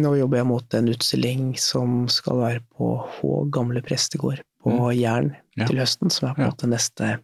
nå 0.00 0.14
jobber 0.18 0.40
jeg 0.40 0.48
mot 0.48 0.74
en 0.74 0.88
utstilling 0.94 1.52
som 1.60 2.06
skal 2.08 2.40
være 2.40 2.62
på 2.76 2.94
H 3.18 3.32
gamle 3.54 3.82
prestegård 3.84 4.40
på 4.64 4.78
Jæren 4.96 5.34
Ja. 5.56 5.66
til 5.68 5.78
høsten, 5.78 6.10
som 6.10 6.28
er 6.30 6.34
på 6.34 6.40
en 6.40 6.46
Ja. 6.46 6.50
måte 6.50 6.66
neste 6.72 7.18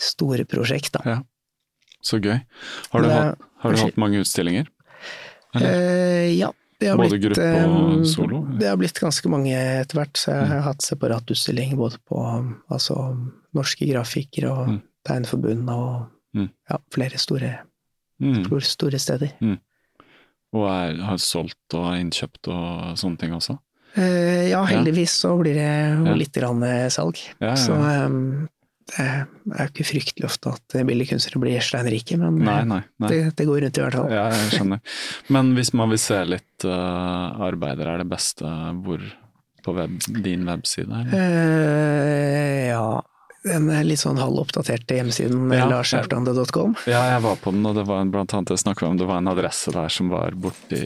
store 0.00 0.44
prosjekt, 0.48 0.92
da. 0.96 1.00
Ja. 1.04 1.18
Så 2.04 2.20
gøy. 2.20 2.40
Har 2.92 3.00
du, 3.02 3.08
det- 3.08 3.14
hatt, 3.16 3.38
har 3.60 3.72
du 3.72 3.78
hatt 3.78 3.96
mange 3.96 4.20
utstillinger? 4.20 4.66
Eh, 5.54 6.30
ja. 6.38 6.50
Det 6.80 6.88
har 6.90 6.96
Både 6.98 7.16
blitt, 7.18 7.22
gruppe 7.36 7.68
og 7.70 8.06
solo? 8.06 8.40
Det 8.58 8.66
har 8.68 8.76
blitt 8.76 8.98
ganske 8.98 9.28
mange 9.30 9.54
etter 9.54 9.94
hvert, 10.00 10.16
så 10.18 10.32
jeg 10.34 10.48
har 10.50 10.60
hatt 10.66 10.82
separat 10.82 11.30
utstilling 11.30 11.76
både 11.78 11.96
på 12.10 12.18
altså, 12.68 12.96
norske 13.54 13.86
grafikere 13.88 14.50
og 14.50 14.80
Mm. 15.04 15.10
Tegneforbundet 15.10 15.74
og 15.76 16.10
Mm. 16.34 16.48
ja, 16.70 16.76
flere 16.90 17.18
store, 17.22 17.52
Mm. 18.20 18.40
store, 18.44 18.60
store 18.66 18.98
steder. 18.98 19.34
Og 20.54 20.64
er, 20.70 20.96
har 21.02 21.16
solgt 21.22 21.74
og 21.74 21.92
innkjøpt 21.98 22.48
og 22.50 22.96
sånne 22.98 23.18
ting 23.18 23.32
også? 23.36 23.58
Eh, 23.96 24.48
ja, 24.50 24.64
heldigvis 24.66 25.12
så 25.22 25.36
blir 25.38 25.54
det 25.54 26.08
jo 26.08 26.14
litt 26.18 26.32
grann 26.34 26.62
eh, 26.66 26.88
salg. 26.90 27.18
Ja, 27.40 27.52
ja, 27.52 27.54
Så 27.54 27.74
eh, 27.78 28.08
det 28.90 28.98
er 29.06 29.68
jo 29.68 29.70
ikke 29.70 29.86
fryktelig 29.86 30.26
ofte 30.26 30.50
at 30.56 30.74
eh, 30.74 30.82
billedkunstnere 30.88 31.38
blir 31.42 31.62
steinrike, 31.62 32.18
men 32.18 32.38
Nei, 32.42 32.58
eh, 32.60 32.64
nei. 32.72 32.80
nei. 32.98 33.08
Det, 33.12 33.20
det 33.38 33.46
går 33.46 33.62
rundt 33.62 33.78
i 33.78 33.84
hvert 33.84 33.94
fall. 34.00 34.10
Ja, 34.10 34.26
jeg 34.34 34.50
skjønner. 34.58 34.80
Men 35.36 35.54
hvis 35.54 35.70
man 35.78 35.90
vil 35.94 36.02
se 36.02 36.18
litt 36.26 36.66
uh, 36.66 37.38
arbeider, 37.46 37.86
er 37.94 38.02
det 38.02 38.08
beste 38.10 38.42
hvor 38.82 38.98
på 39.64 39.74
web, 39.78 39.94
din 40.26 40.42
webside? 40.50 40.90
Eller? 40.90 41.14
Eh, 41.14 42.68
ja, 42.74 43.00
den 43.44 43.68
er 43.70 43.84
litt 43.84 44.00
sånn 44.00 44.16
halvoppdaterte 44.20 44.96
hjemmesiden 44.98 45.52
Ja. 45.52 45.66
larsautande.com. 45.68 46.76
Ja, 46.88 47.02
jeg 47.14 47.22
var 47.22 47.36
på 47.36 47.52
den, 47.52 47.66
og 47.66 47.74
det 47.76 47.84
var 47.86 48.00
en, 48.00 48.10
blant 48.14 48.32
annet 48.34 48.50
jeg 48.54 48.58
snakket 48.64 48.88
om 48.88 48.96
det 48.98 49.06
var 49.06 49.18
en 49.20 49.28
adresse 49.28 49.70
der 49.74 49.88
som 49.92 50.08
var 50.12 50.32
borti 50.32 50.82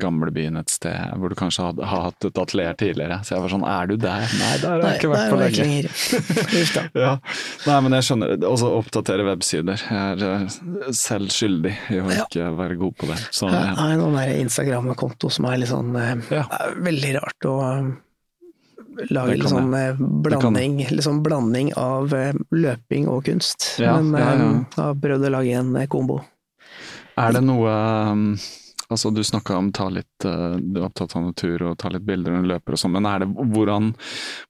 gamlebyen 0.00 0.56
et 0.56 0.70
sted, 0.72 0.96
hvor 1.20 1.28
du 1.28 1.34
kanskje 1.36 1.64
hadde, 1.66 1.84
har 1.84 2.06
hatt 2.06 2.24
et 2.24 2.38
atelier 2.40 2.72
tidligere. 2.78 3.18
Så 3.26 3.34
jeg 3.34 3.42
var 3.42 3.50
sånn, 3.52 3.66
er 3.68 3.90
du 3.90 3.96
der? 4.00 4.22
Nei, 4.38 4.52
der 4.62 4.70
har 4.70 4.84
jeg 4.86 5.00
ikke 5.02 5.10
vært 5.12 5.28
på 5.28 5.40
lenge. 5.42 6.90
Ja, 7.04 7.10
Nei, 7.66 7.76
men 7.84 7.92
jeg 7.98 8.06
skjønner. 8.06 8.32
Også 8.48 8.70
oppdatere 8.78 9.26
websider. 9.28 9.82
Jeg 9.90 10.14
er 10.14 10.24
eh, 10.30 10.90
selv 10.96 11.28
skyldig 11.34 11.74
i 11.92 12.00
å 12.00 12.08
Ja. 12.14 12.24
ikke 12.24 12.46
være 12.56 12.78
god 12.80 12.96
på 12.96 13.10
det. 13.10 13.18
Så 13.34 13.50
Jeg 13.50 13.60
ja. 13.60 13.74
har 13.76 13.96
noen 14.00 14.16
der 14.16 14.32
Instagram-konto 14.40 15.30
som 15.30 15.44
er 15.50 15.58
litt 15.60 15.68
sånn 15.74 15.92
eh, 16.00 16.14
Ja. 16.38 16.46
er 16.48 16.74
veldig 16.80 17.12
rart 17.20 17.50
eh, 17.50 17.90
lage 19.10 19.36
litt 19.38 19.50
sånn 19.50 19.74
eh, 19.74 19.98
blanding, 19.98 20.80
sånn 21.02 21.20
blanding 21.24 21.72
av 21.78 22.14
eh, 22.16 22.32
løping 22.54 23.08
og 23.10 23.24
kunst. 23.28 23.74
Ja, 23.80 23.98
Men 24.00 24.16
ja, 24.18 24.30
ja. 24.30 24.48
eh, 24.48 24.56
jeg 24.76 24.84
har 24.84 24.96
prøvd 25.04 25.28
å 25.28 25.34
lage 25.36 25.60
en 25.60 25.76
eh, 25.80 25.90
kombo. 25.90 26.20
Er 27.20 27.36
det 27.36 27.44
noe 27.44 27.76
Altså, 28.90 29.12
du 29.14 29.20
snakka 29.22 29.54
om 29.54 29.68
ta 29.70 29.84
litt 29.92 30.24
Du 30.24 30.78
er 30.80 30.86
opptatt 30.88 31.12
av 31.14 31.22
natur 31.22 31.62
og 31.68 31.76
ta 31.78 31.92
litt 31.94 32.02
bilder 32.02 32.32
når 32.34 32.42
du 32.42 32.48
løper 32.50 32.74
og 32.74 32.80
sånn, 32.82 32.96
men 32.96 33.06
er 33.06 33.22
det 33.22 33.28
hvordan, 33.30 33.92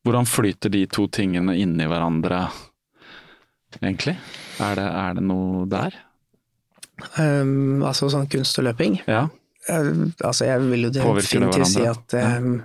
hvordan 0.07 0.28
flyter 0.28 0.72
de 0.72 0.86
to 0.88 1.05
tingene 1.12 1.59
inn 1.61 1.74
i 1.76 1.88
hverandre, 1.91 2.38
egentlig? 3.82 4.14
Er 4.64 4.80
det, 4.80 4.86
er 5.03 5.18
det 5.18 5.24
noe 5.28 5.66
der? 5.68 5.99
Um, 7.18 7.84
altså 7.84 8.09
sånn 8.12 8.30
kunst 8.32 8.57
og 8.62 8.70
løping. 8.70 8.97
Ja. 9.05 9.26
Uh, 9.68 10.09
altså 10.24 10.49
jeg 10.49 10.64
vil 10.70 10.88
jo 10.88 10.95
definitivt 10.97 11.74
si 11.74 11.84
at 11.84 12.16
um, 12.41 12.62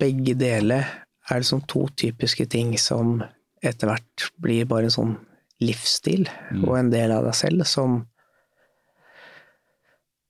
begge 0.00 0.32
deler 0.40 0.88
er 1.30 1.40
liksom 1.40 1.66
to 1.68 1.86
typiske 1.96 2.46
ting 2.48 2.76
som 2.78 3.22
etter 3.62 3.88
hvert 3.90 4.28
blir 4.40 4.64
bare 4.70 4.84
en 4.88 4.94
sånn 4.94 5.16
livsstil, 5.60 6.28
Mm. 6.52 6.68
og 6.68 6.78
en 6.78 6.90
del 6.90 7.10
av 7.12 7.24
deg 7.24 7.34
selv, 7.34 7.66
som 7.66 8.06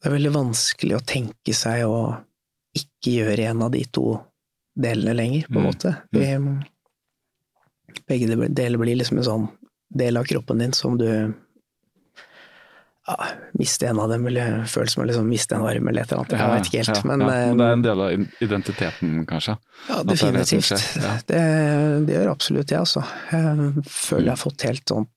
Det 0.01 0.07
er 0.07 0.15
veldig 0.15 0.31
vanskelig 0.33 0.95
å 0.95 1.05
tenke 1.05 1.53
seg 1.53 1.83
å 1.85 2.23
ikke 2.73 3.11
gjøre 3.19 3.49
en 3.51 3.63
av 3.63 3.73
de 3.73 3.83
to 3.91 4.21
delene 4.79 5.15
lenger, 5.17 5.49
på 5.49 5.59
en 5.59 5.65
Mm. 5.65 5.67
måte. 5.67 6.03
Vi, 6.13 6.27
begge 8.07 8.55
deler 8.55 8.79
blir 8.79 8.97
liksom 8.97 9.19
en 9.19 9.25
sånn 9.25 9.49
del 9.93 10.17
av 10.17 10.25
kroppen 10.25 10.59
din 10.59 10.73
som 10.73 10.97
du 10.97 11.35
ja, 13.09 13.29
miste 13.59 13.89
en 13.89 13.99
av 14.03 14.11
dem, 14.13 14.27
eller 14.29 14.65
føles 14.69 14.93
som 14.93 15.03
å 15.03 15.07
liksom 15.09 15.29
miste 15.31 15.57
en 15.57 15.65
arm 15.65 15.89
eller 15.89 16.05
et 16.05 16.11
eller 16.13 16.21
annet. 16.23 16.35
Jeg 16.37 16.51
vet 16.53 16.69
ikke 16.69 16.83
helt, 16.83 16.91
ja, 16.93 17.05
men, 17.09 17.23
ja. 17.25 17.29
men, 17.31 17.61
det 17.61 17.69
er 17.69 17.77
en 17.79 17.85
del 17.87 18.03
av 18.05 18.43
identiteten, 18.45 19.15
kanskje? 19.31 19.55
ja, 19.89 20.01
at 20.01 20.11
det 20.11 20.19
det 20.19 20.33
definitivt. 20.45 20.85
ja. 21.01 21.15
Det, 21.31 21.41
det 22.09 22.19
gjør 22.19 22.33
absolutt 22.35 22.69
det, 22.69 22.83
altså. 22.83 23.05
Jeg 23.33 23.87
føler 23.89 24.27
jeg 24.29 24.35
har 24.35 24.43
fått 24.43 24.67
helt 24.69 24.93
sånn 24.93 25.09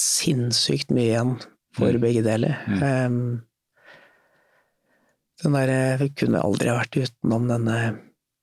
sinnssykt 0.00 0.94
mye 0.94 1.10
igjen 1.10 1.34
for 1.74 1.90
Mm. 1.90 2.00
begge 2.06 2.22
deler. 2.22 2.54
Mm. 2.70 2.82
Um, 2.82 3.42
den 5.42 5.52
der 5.58 5.72
jeg 5.74 6.14
kunne 6.16 6.40
aldri 6.42 6.70
vært 6.70 6.96
utenom 7.02 7.48
denne 7.50 7.78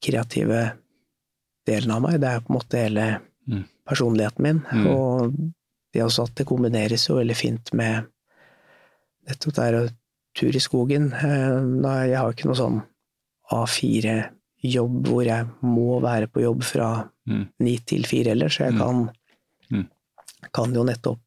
kreative 0.04 0.62
delen 1.68 1.94
av 1.96 2.02
meg. 2.04 2.20
Det 2.22 2.28
er 2.30 2.44
på 2.44 2.52
en 2.52 2.58
måte 2.60 2.82
hele 2.84 3.08
Mm. 3.48 3.64
personligheten 3.88 4.44
min. 4.44 4.62
Mm. 4.72 4.88
Og 4.88 5.34
det 5.94 6.04
også 6.04 6.24
at 6.28 6.36
det 6.36 6.46
kombineres 6.48 7.08
jo 7.08 7.16
veldig 7.18 7.36
fint 7.36 7.74
med 7.74 8.06
nettopp 9.28 9.54
det 9.56 9.64
her 9.64 9.78
å 9.82 9.90
tur 10.36 10.56
i 10.56 10.60
skogen. 10.64 11.12
Eh, 11.14 12.08
Jeg 12.10 12.18
har 12.18 12.32
ikke 12.34 12.46
noe 12.50 12.56
sånn 12.60 12.82
A4-jobb 13.52 15.08
hvor 15.08 15.26
jeg 15.26 15.48
må 15.64 16.00
være 16.02 16.28
på 16.32 16.42
jobb 16.46 16.64
fra 16.64 17.10
Mm. 17.28 17.48
til 17.86 18.04
fire 18.04 18.30
heller, 18.34 18.50
så 18.50 18.66
jeg 18.66 18.74
Mm. 18.74 18.80
kan, 18.80 19.12
Mm. 19.72 19.88
kan 20.54 20.74
jo 20.74 20.84
nettopp 20.84 21.20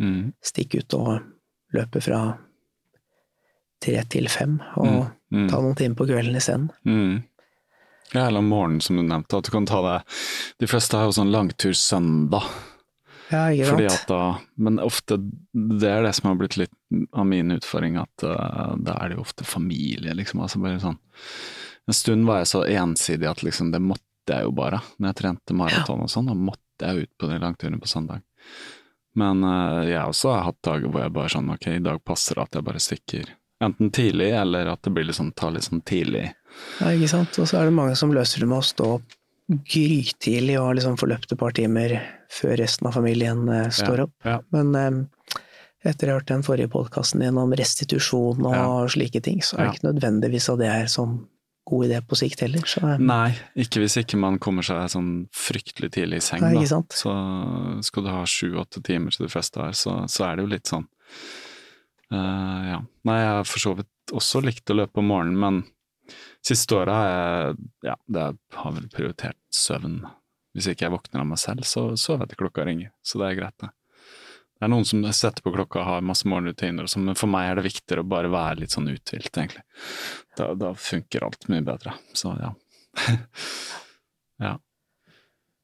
Mm. 0.00 0.32
stikke 0.42 0.78
ut 0.78 0.94
og 0.94 1.20
løpe 1.74 2.00
fra 2.02 2.38
tre 3.80 4.02
til 4.08 4.28
fem, 4.28 4.60
og 4.76 4.86
Mm. 4.86 5.12
Mm. 5.32 5.48
ta 5.50 5.56
noen 5.60 5.74
timer 5.76 5.94
på 5.94 6.06
kvelden 6.06 6.36
isteden. 6.36 6.70
Mm. 6.86 7.22
Ja, 8.14 8.26
eller 8.28 8.38
om 8.38 8.48
morgenen, 8.48 8.80
som 8.80 8.96
du 8.96 9.02
nevnte. 9.02 9.36
At 9.38 9.44
du 9.44 9.50
kan 9.50 9.66
ta 9.66 9.82
deg 9.82 10.02
De 10.58 10.66
fleste 10.66 10.92
har 10.96 11.04
jo 11.06 11.10
sånn 11.10 11.30
langtur 11.32 11.74
søndag. 11.74 12.42
Ja, 13.30 13.48
ikke 13.50 13.72
Fordi 13.72 13.86
at 13.90 14.04
da, 14.06 14.20
men 14.62 14.78
ofte, 14.82 15.18
det 15.52 15.88
er 15.90 16.04
det 16.06 16.12
som 16.14 16.30
har 16.30 16.38
blitt 16.38 16.58
litt 16.60 16.74
av 17.12 17.26
min 17.26 17.50
utfordring, 17.50 17.98
at 17.98 18.26
uh, 18.26 18.74
da 18.78 18.94
er 19.00 19.10
det 19.10 19.18
jo 19.18 19.24
ofte 19.24 19.46
familie, 19.46 20.14
liksom. 20.14 20.44
Altså 20.44 20.62
bare 20.62 20.78
sånn 20.82 21.00
En 21.86 21.94
stund 21.94 22.26
var 22.26 22.42
jeg 22.42 22.50
så 22.52 22.62
ensidig 22.66 23.28
at 23.30 23.42
liksom 23.46 23.72
det 23.74 23.82
måtte 23.82 24.30
jeg 24.30 24.46
jo 24.46 24.54
bare. 24.58 24.80
Når 24.98 25.12
jeg 25.12 25.18
trente 25.20 25.54
maraton 25.54 26.02
og 26.02 26.10
sånn, 26.10 26.30
da 26.30 26.34
måtte 26.38 26.82
jeg 26.82 27.06
ut 27.06 27.12
på 27.18 27.28
de 27.30 27.38
langturene 27.42 27.78
på 27.82 27.90
søndag. 27.90 28.22
Men 29.18 29.42
uh, 29.46 29.82
jeg 29.86 30.02
også 30.02 30.34
har 30.34 30.48
hatt 30.50 30.62
dager 30.66 30.90
hvor 30.90 31.04
jeg 31.04 31.14
bare 31.18 31.34
sånn 31.34 31.52
ok, 31.54 31.68
i 31.72 31.82
dag 31.82 32.02
passer 32.04 32.38
det 32.38 32.46
at 32.46 32.58
jeg 32.58 32.66
bare 32.66 32.82
stikker. 32.82 33.34
Enten 33.64 33.90
tidlig, 33.94 34.30
eller 34.36 34.68
at 34.68 34.82
det 34.84 34.92
blir 34.92 35.06
litt 35.08 35.16
sånn, 35.16 35.32
tar 35.32 35.54
litt 35.54 35.64
sånn 35.64 35.80
tidlig 35.80 36.26
Ja, 36.28 36.90
ikke 36.90 37.08
sant? 37.08 37.38
Og 37.40 37.48
så 37.48 37.56
er 37.56 37.70
det 37.70 37.76
mange 37.78 37.94
som 37.96 38.12
løser 38.12 38.42
det 38.44 38.48
med 38.50 38.60
å 38.60 38.66
stå 38.66 38.90
opp 38.98 39.15
grytidlig 39.48 40.56
og 40.60 40.74
liksom 40.78 40.96
forløpt 40.98 41.28
løpt 41.28 41.32
et 41.36 41.38
par 41.38 41.52
timer 41.56 41.96
før 42.32 42.56
resten 42.58 42.88
av 42.88 42.96
familien 42.98 43.48
eh, 43.48 43.68
står 43.70 43.96
Ja, 44.02 44.04
opp. 44.08 44.14
ja. 44.24 44.40
Men 44.52 44.74
etter 44.74 45.06
etter 45.86 46.08
ha 46.10 46.16
hørt 46.18 46.26
den 46.32 46.42
forrige 46.42 46.68
podkasten 46.72 47.20
din 47.22 47.38
om 47.38 47.52
restitusjon 47.54 48.40
og 48.44 48.54
Ja. 48.56 48.86
slike 48.90 49.22
ting, 49.22 49.38
så 49.40 49.54
er 49.58 49.68
det 49.70 49.78
ikke 49.78 49.92
nødvendigvis 49.92 50.48
at 50.52 50.58
det 50.58 50.66
er 50.72 50.86
sånn 50.90 51.28
god 51.66 51.86
idé 51.88 52.00
på 52.06 52.14
sikt 52.18 52.40
heller. 52.40 52.60
Så, 52.66 52.82
eh, 52.82 52.98
Nei, 52.98 53.34
ikke 53.56 53.80
hvis 53.82 53.96
ikke 54.02 54.18
man 54.18 54.38
kommer 54.38 54.62
seg 54.62 54.90
sånn 54.90 55.28
fryktelig 55.32 55.92
tidlig 55.92 56.16
i 56.16 56.26
seng, 56.26 56.40
Nei, 56.42 56.64
da. 56.64 56.82
Så 56.90 57.84
skal 57.84 58.02
du 58.02 58.10
ha 58.10 58.24
sju-åtte 58.24 58.82
timer 58.82 59.10
til 59.14 59.26
de 59.26 59.32
fleste 59.32 59.56
her, 59.62 59.72
så, 59.72 60.08
så 60.10 60.26
er 60.30 60.36
det 60.36 60.44
jo 60.46 60.54
litt 60.56 60.64
sånn 60.66 60.86
Uh, 62.12 62.62
Ja. 62.70 62.80
Nei, 63.04 63.16
jeg 63.18 63.26
har 63.34 63.44
for 63.44 63.58
så 63.58 63.72
vidt 63.76 64.12
også 64.14 64.40
likt 64.40 64.70
å 64.70 64.76
løpe 64.78 64.98
om 65.02 65.08
morgenen, 65.08 65.38
men 65.42 65.64
siste 66.46 66.76
året 66.78 66.94
har 66.94 67.08
jeg 67.10 67.56
Ja, 67.90 67.96
har 68.60 68.76
vel 68.76 68.88
prioritert 68.92 69.38
søvn. 69.54 70.00
Hvis 70.56 70.70
ikke 70.72 70.86
jeg 70.86 70.94
våkner 70.94 71.20
av 71.22 71.28
meg 71.28 71.40
selv, 71.40 71.66
så 71.68 71.90
sover 72.00 72.24
jeg 72.24 72.32
til 72.32 72.44
klokka 72.44 72.64
ringer, 72.64 72.92
så 73.04 73.20
det 73.20 73.28
er 73.28 73.40
greit, 73.40 73.58
det. 73.60 73.72
Det 74.56 74.64
er 74.64 74.70
noen 74.72 74.86
som 74.88 75.02
setter 75.12 75.44
på 75.44 75.52
klokka 75.52 75.82
og 75.82 75.88
har 75.90 76.04
masse 76.06 76.24
morgenrutiner 76.28 76.86
men 76.96 77.18
for 77.18 77.28
meg 77.28 77.50
er 77.50 77.58
det 77.58 77.66
viktigere 77.66 78.00
å 78.00 78.08
bare 78.08 78.30
være 78.32 78.62
litt 78.62 78.72
sånn 78.72 78.88
uthvilt, 78.88 79.28
egentlig. 79.36 79.64
Da, 80.38 80.54
da 80.56 80.70
funker 80.72 81.26
alt 81.26 81.44
mye 81.52 81.64
bedre. 81.66 81.92
Så 82.16 82.32
ja. 82.40 82.54
ja. 84.46 84.54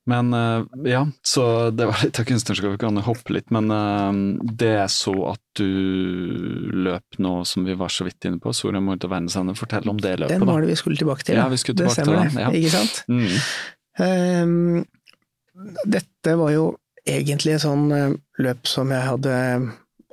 Men 0.04 0.34
eh, 0.34 0.64
ja, 0.84 1.08
så 1.22 1.70
det 1.70 1.86
var 1.86 2.00
litt 2.02 2.18
av 2.18 2.26
kunstnerskapet, 2.26 2.80
kan 2.80 2.96
hoppe 3.06 3.36
litt, 3.36 3.52
men 3.54 3.70
eh, 3.70 4.48
det 4.58 4.72
jeg 4.74 4.94
så 4.94 5.14
at 5.30 5.42
du 5.58 6.72
løp 6.74 7.20
nå 7.22 7.34
som 7.46 7.66
vi 7.68 7.76
var 7.78 7.92
så 7.92 8.06
vidt 8.08 8.26
inne 8.26 8.42
på, 8.42 8.54
Soria 8.56 8.82
Moria 8.82 9.06
verdensende, 9.06 9.54
fortell 9.58 9.86
om 9.92 10.00
det 10.02 10.16
løpet, 10.18 10.40
Den 10.40 10.48
var 10.48 10.64
det 10.64 10.72
vi 10.72 10.78
skulle 10.80 10.98
tilbake 10.98 11.28
til. 11.28 11.38
Ja, 11.38 11.46
vi 11.52 11.60
skulle 11.62 11.78
tilbake 11.78 11.94
det 11.94 12.06
stemmer 12.08 12.26
til 12.26 12.34
det, 12.34 12.42
ja. 12.42 12.50
ikke 12.58 12.74
sant? 12.74 13.04
Mm. 13.12 13.36
Um, 14.02 15.76
dette 15.86 16.34
var 16.40 16.50
jo 16.54 16.66
egentlig 17.06 17.54
et 17.54 17.66
sånn 17.66 17.86
eh, 17.94 18.18
løp 18.42 18.66
som 18.70 18.90
jeg 18.90 19.06
hadde 19.06 19.36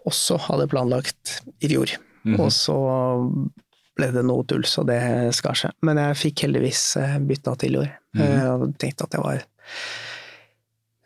også 0.10 0.38
hadde 0.46 0.70
planlagt 0.70 1.40
i 1.66 1.70
fjor. 1.72 1.98
Mhm. 2.28 2.38
Og 2.44 2.54
så 2.54 2.78
ble 3.98 4.10
det 4.14 4.22
noe 4.28 4.46
tull, 4.48 4.64
så 4.70 4.86
det 4.88 5.02
skar 5.36 5.58
seg. 5.58 5.74
Men 5.86 5.98
jeg 6.00 6.18
fikk 6.20 6.46
heldigvis 6.46 6.84
bytta 7.26 7.56
til 7.60 7.78
i 7.78 7.80
år. 7.82 7.96
Mhm. 8.16 8.22
Jeg 8.26 8.44
hadde 8.46 8.76
tenkt 8.82 9.04
at 9.06 9.16
det 9.16 9.22
var 9.24 9.42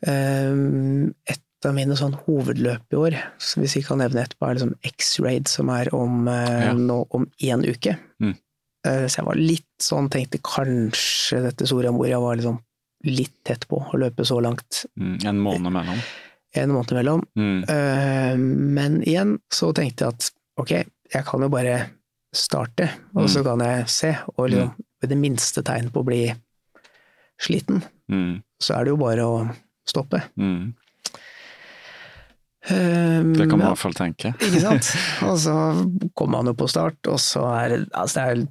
et 0.04 1.66
av 1.66 1.74
mine 1.78 1.96
sånn 1.96 2.16
hovedløp 2.26 2.92
i 2.92 2.98
år, 3.00 3.16
så 3.40 3.62
hvis 3.62 3.78
vi 3.78 3.84
kan 3.88 4.02
nevne 4.04 4.26
etterpå, 4.26 4.50
er 4.50 4.58
liksom 4.58 4.74
X-Raid, 4.90 5.48
som 5.48 5.70
er 5.72 5.88
om, 5.96 6.28
eh, 6.28 6.66
Ja. 6.68 6.74
nå 6.74 7.08
om 7.12 7.26
én 7.42 7.64
uke. 7.66 7.98
Mm. 8.22 8.38
Eh, 8.86 9.06
Så 9.08 9.16
jeg 9.18 9.26
var 9.26 9.36
litt 9.36 9.80
sånn, 9.80 10.10
tenkte 10.10 10.42
kanskje 10.42 11.42
dette 11.42 11.66
Soria 11.68 11.92
Moria 11.92 12.20
var 12.20 12.36
liksom 12.36 12.60
litt 13.06 13.34
tett 13.46 13.66
på 13.68 13.80
å 13.80 13.98
løpe 13.98 14.26
så 14.26 14.42
langt. 14.42 14.86
Mm. 15.00 15.26
En 15.26 15.40
måned 15.40 15.72
mellom. 15.72 16.00
En 16.56 16.70
måned 16.70 16.92
mellom. 16.92 17.24
Mm. 17.38 17.64
Eh, 17.70 18.36
Men 18.38 19.02
igjen 19.04 19.40
så 19.50 19.74
tenkte 19.74 20.00
jeg 20.00 20.08
at 20.14 20.32
ok, 20.58 20.70
jeg 21.14 21.26
kan 21.26 21.40
jo 21.42 21.50
bare 21.50 21.90
starte, 22.34 22.90
og 23.16 23.24
Mm. 23.24 23.30
så 23.30 23.44
kan 23.44 23.60
jeg 23.60 23.88
se, 23.90 24.18
og 24.38 24.50
liksom 24.50 24.74
ved 25.02 25.10
det 25.10 25.18
minste 25.18 25.64
tegn 25.64 25.90
på 25.92 26.02
å 26.04 26.06
bli 26.06 26.34
sliten, 27.40 27.84
Mm. 28.12 28.42
så 28.62 28.76
er 28.78 28.84
det 28.86 28.92
jo 28.94 28.98
bare 29.00 29.24
å 29.26 29.38
stoppe. 29.88 30.20
Mm. 30.38 30.74
Um, 32.72 33.34
Det 33.36 33.50
kan 33.50 33.58
man 33.60 33.66
i 33.68 33.70
hvert 33.74 33.82
fall 33.82 33.94
tenke. 33.98 34.34
Ikke 34.48 34.62
sant? 34.64 34.90
Og 35.28 35.36
så 35.44 35.56
kommer 36.16 36.38
man 36.40 36.52
jo 36.52 36.56
på 36.62 36.68
start, 36.72 37.00
og 37.12 37.20
så 37.20 37.44
er 37.60 37.86
Altså, 37.92 38.20
er 38.24 38.44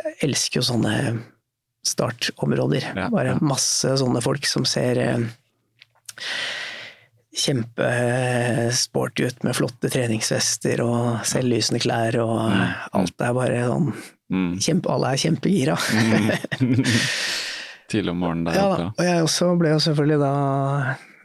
Jeg 0.00 0.16
elsker 0.30 0.60
jo 0.60 0.64
sånne 0.70 0.94
startområder. 1.84 2.90
Ja, 2.96 3.08
Bare 3.12 3.34
ja. 3.34 3.38
masse 3.40 3.92
sånne 4.00 4.22
folk 4.24 4.46
som 4.48 4.64
ser 4.68 4.96
eh, 5.00 5.26
kjempesporty 7.40 9.24
ut 9.28 9.42
med 9.46 9.56
flotte 9.56 9.90
treningsvester 9.92 10.80
og 10.84 11.20
selvlysende 11.28 11.80
klær, 11.84 12.16
og 12.24 12.50
Mm, 12.50 12.72
alt 13.00 13.20
er 13.20 13.32
bare 13.36 13.60
sånn 13.68 13.92
Mm. 14.30 14.58
kjempe, 14.62 14.88
Alle 14.92 15.12
er 15.12 15.16
kjempegira. 15.18 15.76
Tidlig 17.90 18.12
om 18.14 18.20
morgenen 18.22 18.44
der 18.46 18.54
Ja 18.58 18.66
oppe. 18.70 18.82
ja. 18.82 18.90
og 18.96 19.04
jeg 19.08 19.22
også 19.26 19.48
ble 19.58 19.72
jo 19.74 19.78
selvfølgelig 19.82 20.18
da 20.22 20.34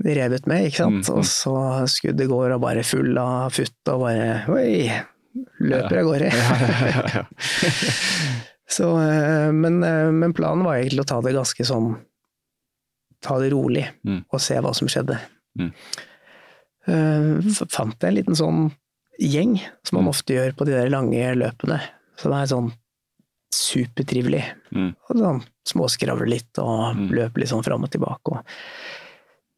revet 0.06 0.48
med, 0.50 0.66
ikke 0.68 0.82
sant. 0.82 0.96
Mm, 0.96 1.04
mm. 1.06 1.18
Og 1.20 1.26
så 1.30 1.56
skuddet 1.94 2.28
går 2.32 2.56
og 2.56 2.62
bare 2.66 2.84
full 2.84 3.18
av 3.22 3.54
futt 3.56 3.92
og 3.94 4.02
bare 4.02 4.42
oi, 4.52 4.90
løper 5.62 6.02
av 6.02 6.10
gårde. 6.10 6.32
Ja, 6.36 6.58
ja, 6.66 6.90
ja, 6.90 7.06
ja. 7.20 7.24
Så, 8.76 8.88
eh, 8.98 9.52
men, 9.54 9.78
eh, 9.86 10.10
men 10.12 10.34
planen 10.34 10.66
var 10.66 10.80
egentlig 10.80 11.04
å 11.06 11.10
ta 11.12 11.20
det 11.22 11.36
ganske 11.38 11.66
sånn 11.70 11.92
Ta 13.22 13.38
det 13.40 13.52
rolig 13.54 13.86
Mm. 14.06 14.24
og 14.34 14.42
se 14.42 14.58
hva 14.62 14.72
som 14.76 14.88
skjedde. 14.90 15.16
Mm. 15.58 15.70
Eh, 16.88 17.54
Fant 17.74 17.96
jeg 18.02 18.10
en 18.12 18.18
liten 18.18 18.36
sånn 18.38 18.72
gjeng, 19.22 19.56
som 19.86 19.98
man 19.98 20.06
Mm. 20.06 20.10
ofte 20.12 20.34
gjør 20.36 20.52
på 20.58 20.66
de 20.68 20.72
der 20.76 20.90
lange 20.90 21.36
løpene. 21.36 21.80
Så 22.18 22.30
det 22.30 22.42
er 22.42 22.52
sånn 22.56 22.74
supertrivelig. 23.56 24.44
Mm. 24.76 24.92
Og 25.10 25.20
sånn 25.20 25.42
småskravle 25.70 26.28
litt 26.30 26.60
og 26.62 26.96
Mm. 26.96 27.10
løpe 27.16 27.42
litt 27.42 27.50
sånn 27.50 27.64
fram 27.66 27.84
og 27.84 27.92
tilbake. 27.92 28.32
Og 28.36 28.46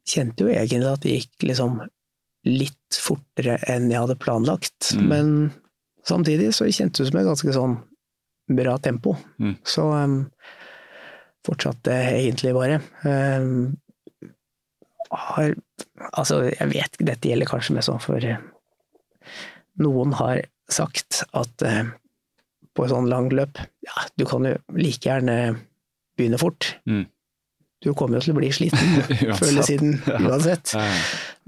kjente 0.07 0.45
jo 0.45 0.47
egentlig 0.53 0.91
at 0.93 1.01
det 1.03 1.15
gikk 1.17 1.47
liksom 1.49 1.81
litt 2.47 2.99
fortere 3.03 3.57
enn 3.67 3.89
jeg 3.91 3.99
hadde 3.99 4.19
planlagt. 4.21 4.93
Mm. 4.95 5.07
Men 5.09 5.53
samtidig 6.07 6.53
så 6.55 6.69
kjentes 6.69 7.03
det 7.03 7.11
som 7.11 7.19
et 7.19 7.27
ganske 7.27 7.53
sånn 7.57 7.77
bra 8.55 8.77
tempo. 8.77 9.17
Mm. 9.39 9.57
Så 9.67 9.83
um, 9.91 10.31
fortsatte 11.45 11.91
egentlig 11.91 12.53
bare. 12.55 12.81
Um, 13.03 13.77
har 15.11 15.55
Altså, 16.13 16.51
jeg 16.51 16.67
vet 16.73 16.97
dette 16.99 17.29
gjelder 17.29 17.47
kanskje 17.49 17.73
mest 17.75 17.87
sånn 17.89 18.01
for 18.01 18.23
eh, 18.23 18.37
Noen 19.81 20.11
har 20.17 20.41
sagt 20.69 21.23
at 21.37 21.63
eh, 21.65 21.89
på 22.77 22.85
et 22.85 22.91
sånn 22.93 23.09
langt 23.09 23.33
løp, 23.33 23.57
ja, 23.85 24.03
du 24.19 24.23
kan 24.29 24.45
jo 24.45 24.55
like 24.77 25.01
gjerne 25.09 25.37
begynne 26.17 26.37
fort. 26.41 26.75
Mm. 26.89 27.05
Du 27.85 27.91
kommer 27.97 28.17
jo 28.17 28.23
til 28.25 28.33
å 28.33 28.37
bli 28.39 28.51
sliten 28.53 29.01
før 29.37 29.47
eller 29.51 29.65
siden 29.67 29.97
uansett. 30.05 30.71
Ja. 30.77 30.85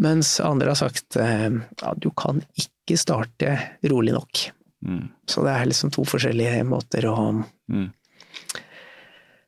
Mens 0.02 0.36
andre 0.46 0.72
har 0.74 0.78
sagt 0.80 1.18
eh, 1.22 1.48
ja, 1.54 1.94
du 1.98 2.10
kan 2.18 2.42
ikke 2.58 2.98
starte 3.02 3.56
rolig 3.90 4.14
nok. 4.18 4.44
Mm. 4.86 5.08
Så 5.30 5.42
det 5.46 5.54
er 5.58 5.70
liksom 5.70 5.94
to 5.96 6.06
forskjellige 6.08 6.66
måter 6.70 7.10
å 7.12 7.16
Mm. 7.70 7.92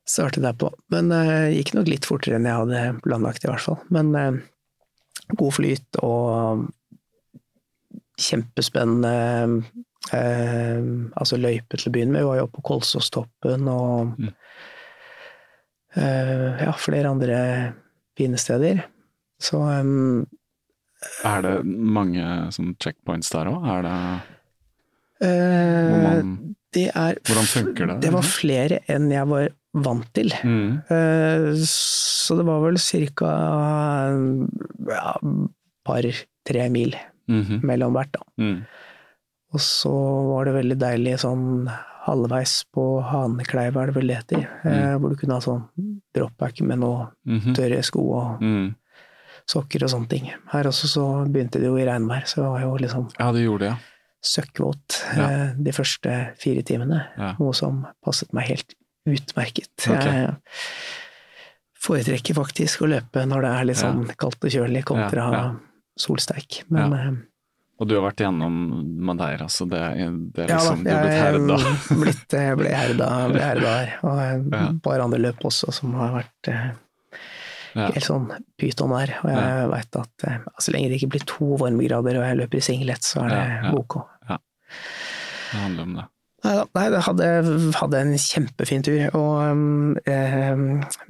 starte 0.06 0.42
der 0.44 0.54
på. 0.54 0.68
Men 0.94 1.08
eh, 1.16 1.54
gikk 1.56 1.72
nok 1.74 1.88
litt 1.90 2.06
fortere 2.06 2.38
enn 2.38 2.46
jeg 2.46 2.60
hadde 2.60 2.82
planlagt, 3.02 3.46
i 3.46 3.50
hvert 3.50 3.64
fall. 3.66 3.80
Men 3.90 4.12
uh, 4.14 4.36
god 5.40 5.56
flyt 5.56 5.98
og 6.06 6.68
kjempespennende 8.22 9.64
eh, 10.14 10.82
altså 11.16 11.38
løype 11.40 11.78
til 11.78 11.90
å 11.90 11.94
begynne 11.96 12.12
med. 12.16 12.22
Vi 12.24 12.30
var 12.32 12.38
jo 12.42 12.48
oppe 12.48 12.60
på 12.62 12.68
Kolsåstoppen 12.72 13.68
og 13.72 14.18
Mm. 14.20 14.34
eh, 15.96 16.66
ja, 16.66 16.72
flere 16.78 17.10
andre 17.12 17.40
fine 18.18 18.38
steder. 18.40 18.84
Så 19.42 19.62
eh, 19.70 20.26
Er 21.26 21.42
det 21.42 21.56
mange 21.66 22.24
sånn 22.54 22.76
checkpoints 22.82 23.32
der 23.34 23.50
òg? 23.52 23.64
Er 23.78 23.82
det 23.88 23.98
eh, 25.28 26.04
man 26.04 26.38
det 26.74 26.86
er 26.96 27.18
Hvordan 27.28 27.48
funker 27.52 27.88
det? 27.90 27.98
Det 28.06 28.12
var 28.14 28.24
flere 28.24 28.78
enn 28.88 29.10
jeg 29.12 29.28
var 29.28 29.50
vant 29.74 30.06
til. 30.16 30.30
mm. 30.32 30.84
Eh, 30.90 31.48
Så 31.68 32.38
det 32.38 32.46
var 32.48 32.62
vel 32.64 32.78
ca. 32.80 33.32
ja, 34.88 35.16
par-tre 35.84 36.70
mil 36.72 36.96
Mhm. 37.28 37.60
mellom 37.64 37.94
hvert, 37.94 38.12
da. 38.14 38.22
Mm. 39.52 39.56
Og 39.56 39.60
så 39.62 39.92
var 40.32 40.46
det 40.46 40.54
veldig 40.56 40.78
deilig 40.80 41.18
sånn 41.20 41.68
halvveis 42.06 42.64
på 42.74 42.86
Hanekleiva, 43.06 43.86
det 43.86 43.94
vel 43.96 44.08
det 44.08 44.16
heter, 44.24 44.48
mm. 44.64 45.00
hvor 45.00 45.10
du 45.10 45.16
kunne 45.20 45.36
ha 45.38 45.40
sånn 45.44 45.68
dropback 46.16 46.62
med 46.66 46.80
noe 46.80 47.12
Mhm. 47.28 47.54
tørre 47.56 47.84
sko 47.84 48.02
og 48.14 48.42
Mm. 48.42 48.76
sokker 49.48 49.84
og 49.84 49.90
sånne 49.90 50.10
ting. 50.10 50.32
Her 50.52 50.64
også 50.64 50.88
så 50.88 51.06
begynte 51.30 51.60
det 51.60 51.68
jo 51.70 51.76
i 51.78 51.86
regnvær, 51.86 52.24
så 52.26 52.36
det 52.42 52.50
var 52.50 52.62
jo 52.62 52.78
liksom 52.78 53.10
Ja, 53.20 53.32
det 53.32 53.46
gjorde 53.46 53.60
det, 53.60 53.70
ja. 53.70 53.78
søkkvåt 54.24 55.16
Ja. 55.18 55.30
eh, 55.30 55.54
de 55.62 55.72
første 55.72 56.38
fire 56.38 56.64
timene. 56.64 57.06
Ja. 57.18 57.36
Noe 57.40 57.54
som 57.54 57.86
passet 58.04 58.34
meg 58.34 58.46
helt 58.48 58.74
utmerket. 59.06 59.70
Okay. 59.88 60.26
Jeg 60.26 60.36
foretrekker 61.82 62.36
faktisk 62.38 62.82
å 62.86 62.90
løpe 62.90 63.26
når 63.28 63.42
det 63.42 63.52
er 63.52 63.66
litt 63.66 63.78
sånn 63.82 64.04
kaldt 64.18 64.44
og 64.44 64.52
kjølig, 64.54 64.84
kontra 64.86 65.32
Ja, 65.34 65.56
solsteik. 66.00 66.64
Men 66.70 66.94
eh, 66.94 67.12
Og 67.82 67.88
du 67.90 67.96
har 67.98 68.04
vært 68.06 68.22
igjennom 68.22 68.58
Madeira, 69.10 69.48
så 69.50 69.66
det, 69.66 69.80
det 70.36 70.44
er 70.46 70.52
ja 70.54 70.60
da, 70.60 70.62
liksom 70.62 70.84
Du 70.86 70.90
er 70.92 71.02
blitt 71.02 71.18
herda. 71.18 71.56
blitt, 72.04 72.36
jeg 72.38 72.58
ble 72.60 72.70
herda, 72.78 73.08
ble 73.32 73.42
herda 73.42 73.72
her. 73.80 73.94
Og 74.06 74.20
et 74.22 74.52
Ja. 74.54 74.68
par 74.86 75.02
andre 75.02 75.20
løp 75.24 75.42
også 75.50 75.74
som 75.74 75.96
har 75.98 76.12
vært 76.20 76.50
eh, 76.54 76.68
helt 77.74 78.06
sånn 78.06 78.28
pyton 78.62 78.94
der. 78.94 79.16
Og 79.24 79.32
jeg 79.34 79.42
Ja. 79.42 79.66
veit 79.74 79.98
at 80.04 80.28
eh, 80.30 80.38
så 80.62 80.76
lenge 80.76 80.92
det 80.94 81.00
ikke 81.02 81.10
blir 81.16 81.26
to 81.26 81.58
varmegrader 81.58 82.20
og 82.22 82.28
jeg 82.30 82.38
løper 82.44 82.62
i 82.62 82.66
singlet, 82.70 83.02
så 83.02 83.26
er 83.26 83.30
det 83.34 83.42
Ja, 83.42 83.62
ja. 83.66 83.74
ok. 83.82 83.98
Det 85.52 85.60
handler 85.60 85.84
om 85.90 85.96
det. 85.98 86.06
Nei 86.42 86.86
da, 86.90 87.00
hadde, 87.06 87.26
hadde 87.78 88.00
en 88.02 88.16
kjempefin 88.18 88.82
tur, 88.86 89.04
og 89.14 89.36
um, 89.52 89.94
eh, 90.10 90.56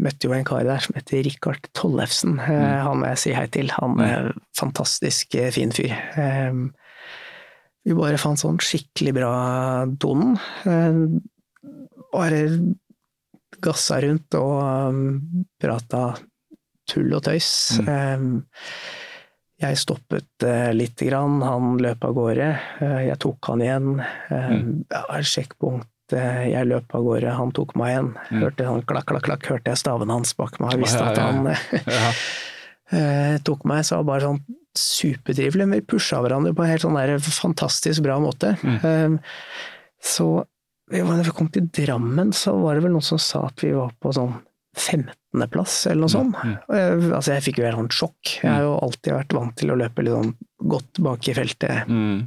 møtte 0.03 0.27
jo 0.27 0.33
en 0.35 0.43
kar 0.47 0.65
der 0.67 0.81
som 0.83 0.97
heter 0.97 1.23
Rikard 1.23 1.69
Tollefsen. 1.77 2.33
Eh, 2.39 2.49
Mm. 2.51 2.81
han 2.87 2.99
må 2.99 3.07
jeg 3.13 3.21
si 3.21 3.33
hei 3.37 3.45
til. 3.47 3.71
Han 3.77 3.99
er 4.03 4.31
fantastisk 4.59 5.35
eh, 5.39 5.47
fin 5.55 5.71
fyr. 5.71 5.93
Eh, 6.19 6.51
vi 7.87 7.95
bare 7.97 8.19
fant 8.21 8.37
sånn 8.43 8.59
skikkelig 8.61 9.13
bra 9.21 9.31
tonen. 10.03 10.35
Eh, 10.67 10.99
bare 12.11 12.41
gassa 13.63 14.01
rundt 14.03 14.35
og 14.35 14.59
um, 14.91 15.45
prata 15.61 16.09
tull 16.91 17.13
og 17.15 17.23
tøys. 17.23 17.79
Um, 17.87 18.41
jeg 19.61 19.79
stoppet 19.79 20.45
uh, 20.45 20.71
lite 20.75 21.07
grann, 21.07 21.39
han 21.45 21.77
løp 21.81 22.05
av 22.07 22.15
gårde. 22.17 22.51
Uh, 22.81 22.99
jeg 23.05 23.17
tok 23.23 23.51
han 23.51 23.63
igjen. 23.63 23.89
Mm. 24.29 24.69
ja, 24.91 25.21
sjekkpunkt, 25.21 25.89
jeg 26.15 26.67
løp 26.67 26.95
av 26.97 27.05
gårde, 27.05 27.35
han 27.37 27.53
tok 27.55 27.75
meg 27.79 27.93
igjen. 27.93 28.13
Hørte 28.41 28.67
sånn 28.67 28.87
klakk, 28.89 29.07
klakk, 29.11 29.27
klakk, 29.29 29.51
hørte 29.53 29.73
jeg 29.73 29.79
staven 29.79 30.11
hans 30.11 30.33
bak 30.37 30.57
meg, 30.59 30.75
jeg 30.75 30.83
visste 30.85 31.03
Ja, 31.05 31.11
at 31.11 31.21
ja, 31.21 31.29
han 31.29 31.93
Ja. 31.95 32.13
eh, 32.99 33.35
tok 33.47 33.63
meg, 33.69 33.85
så 33.87 33.97
var 33.97 34.03
det 34.03 34.11
bare 34.11 34.27
sånn 34.27 34.41
supertrivelig. 34.77 35.67
Vi 35.71 35.81
pusha 35.93 36.21
hverandre 36.23 36.53
på 36.55 36.65
en 36.65 36.71
helt 36.71 36.83
sånn 36.85 36.99
der 36.99 37.15
fantastisk 37.23 38.03
bra 38.05 38.19
måte. 38.23 38.55
Eh, 38.59 39.17
så 40.01 40.29
når 40.91 41.27
vi 41.27 41.35
kom 41.35 41.49
til 41.53 41.67
Drammen, 41.71 42.33
så 42.35 42.57
var 42.59 42.75
det 42.75 42.85
vel 42.85 42.95
noen 42.95 43.05
som 43.05 43.19
sa 43.21 43.45
at 43.47 43.63
vi 43.63 43.71
var 43.75 43.93
på 44.01 44.11
sånn 44.15 44.33
15.-plass, 44.77 45.87
eller 45.91 46.05
noe 46.05 46.11
sånt. 46.11 46.37
Jeg, 46.43 47.01
altså, 47.11 47.33
jeg 47.35 47.45
fikk 47.47 47.59
jo 47.59 47.67
helt 47.67 47.79
sånn 47.81 47.95
sjokk. 47.95 48.35
Jeg 48.39 48.49
har 48.49 48.63
jo 48.63 48.77
alltid 48.79 49.15
vært 49.17 49.35
vant 49.35 49.57
til 49.59 49.73
å 49.73 49.77
løpe 49.79 50.05
litt 50.05 50.15
sånn 50.15 50.33
godt 50.71 51.01
bak 51.03 51.27
i 51.27 51.35
feltet. 51.35 51.91
Mm. 51.91 52.21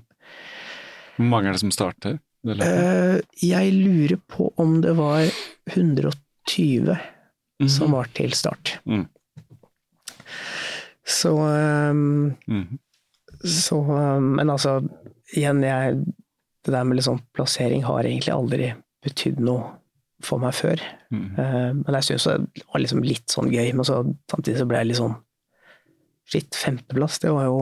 Hvor 1.17 1.31
mange 1.31 1.51
er 1.51 1.57
det 1.57 1.63
som 1.65 1.73
starter? 1.75 2.19
Eh, 2.45 3.19
jeg 3.41 3.73
lurer 3.73 4.19
på 4.29 4.51
om 4.61 4.81
det 4.85 4.93
var 4.99 5.25
120 5.73 6.93
som 7.71 7.95
var 7.97 8.11
til 8.13 8.35
start. 8.37 8.79
Mm. 8.85 9.07
Så, 11.07 11.33
um, 11.39 12.35
mm 12.47 12.65
-hmm. 12.65 12.79
så 13.49 13.77
um, 13.77 14.35
Men 14.37 14.51
altså, 14.51 14.83
igjen, 15.37 15.63
jeg 15.63 16.05
Det 16.65 16.71
der 16.73 16.85
med 16.85 16.97
liksom 16.97 17.19
plassering 17.35 17.83
har 17.85 18.05
egentlig 18.05 18.33
aldri 18.33 18.75
betydd 19.05 19.39
noe 19.39 19.65
for 20.25 20.43
meg 20.43 20.55
før. 20.57 20.81
Mm. 21.15 21.27
Eh, 21.39 21.71
men 21.81 21.97
jeg 21.99 22.09
syns 22.11 22.27
det 22.31 22.65
var 22.67 22.83
liksom 22.83 23.03
litt 23.07 23.31
sånn 23.33 23.51
gøy, 23.53 23.71
men 23.77 23.87
så 23.87 24.01
samtidig 24.33 24.59
så 24.63 24.67
ble 24.71 24.81
jeg 24.83 24.93
litt 24.93 25.01
sånn 25.03 25.17
Shit, 26.25 26.57
femteplass, 26.57 27.19
det 27.21 27.29
var 27.35 27.45
jo 27.51 27.57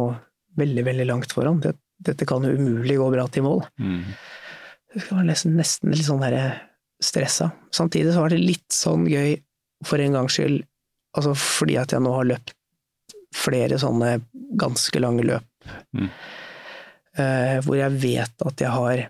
veldig, 0.55 0.84
veldig 0.86 1.05
langt 1.09 1.32
foran. 1.34 1.56
Det, 1.64 1.72
dette 2.06 2.26
kan 2.30 2.44
jo 2.47 2.52
umulig 2.55 2.94
gå 3.01 3.09
bra 3.10 3.24
til 3.34 3.43
mål. 3.43 3.64
Mm. 3.82 4.05
Jeg 4.94 5.09
var 5.09 5.24
nesten, 5.26 5.56
nesten 5.59 5.90
litt 5.90 6.06
sånn 6.06 6.22
der 6.22 6.36
stressa. 7.02 7.48
Samtidig 7.74 8.12
så 8.14 8.22
var 8.22 8.30
det 8.30 8.39
litt 8.39 8.70
sånn 8.70 9.09
gøy, 9.10 9.34
for 9.82 9.98
en 9.98 10.14
gangs 10.14 10.36
skyld, 10.39 10.62
altså 11.18 11.32
fordi 11.34 11.74
at 11.82 11.90
jeg 11.97 12.05
nå 12.06 12.12
har 12.14 12.28
løpt 12.30 12.55
flere 13.34 13.80
sånne 13.82 14.20
ganske 14.62 15.02
lange 15.02 15.26
løp, 15.26 15.48
Mm. 15.94 16.09
uh, 17.18 17.59
hvor 17.66 17.76
jeg 17.78 17.98
vet 18.02 18.47
at 18.47 18.62
jeg 18.64 18.72
har 18.74 19.02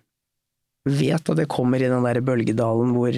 Vet 0.83 1.29
at 1.31 1.39
jeg 1.39 1.47
kommer 1.49 1.79
i 1.79 1.87
den 1.87 2.03
der 2.03 2.19
bølgedalen 2.27 2.91
hvor 2.97 3.15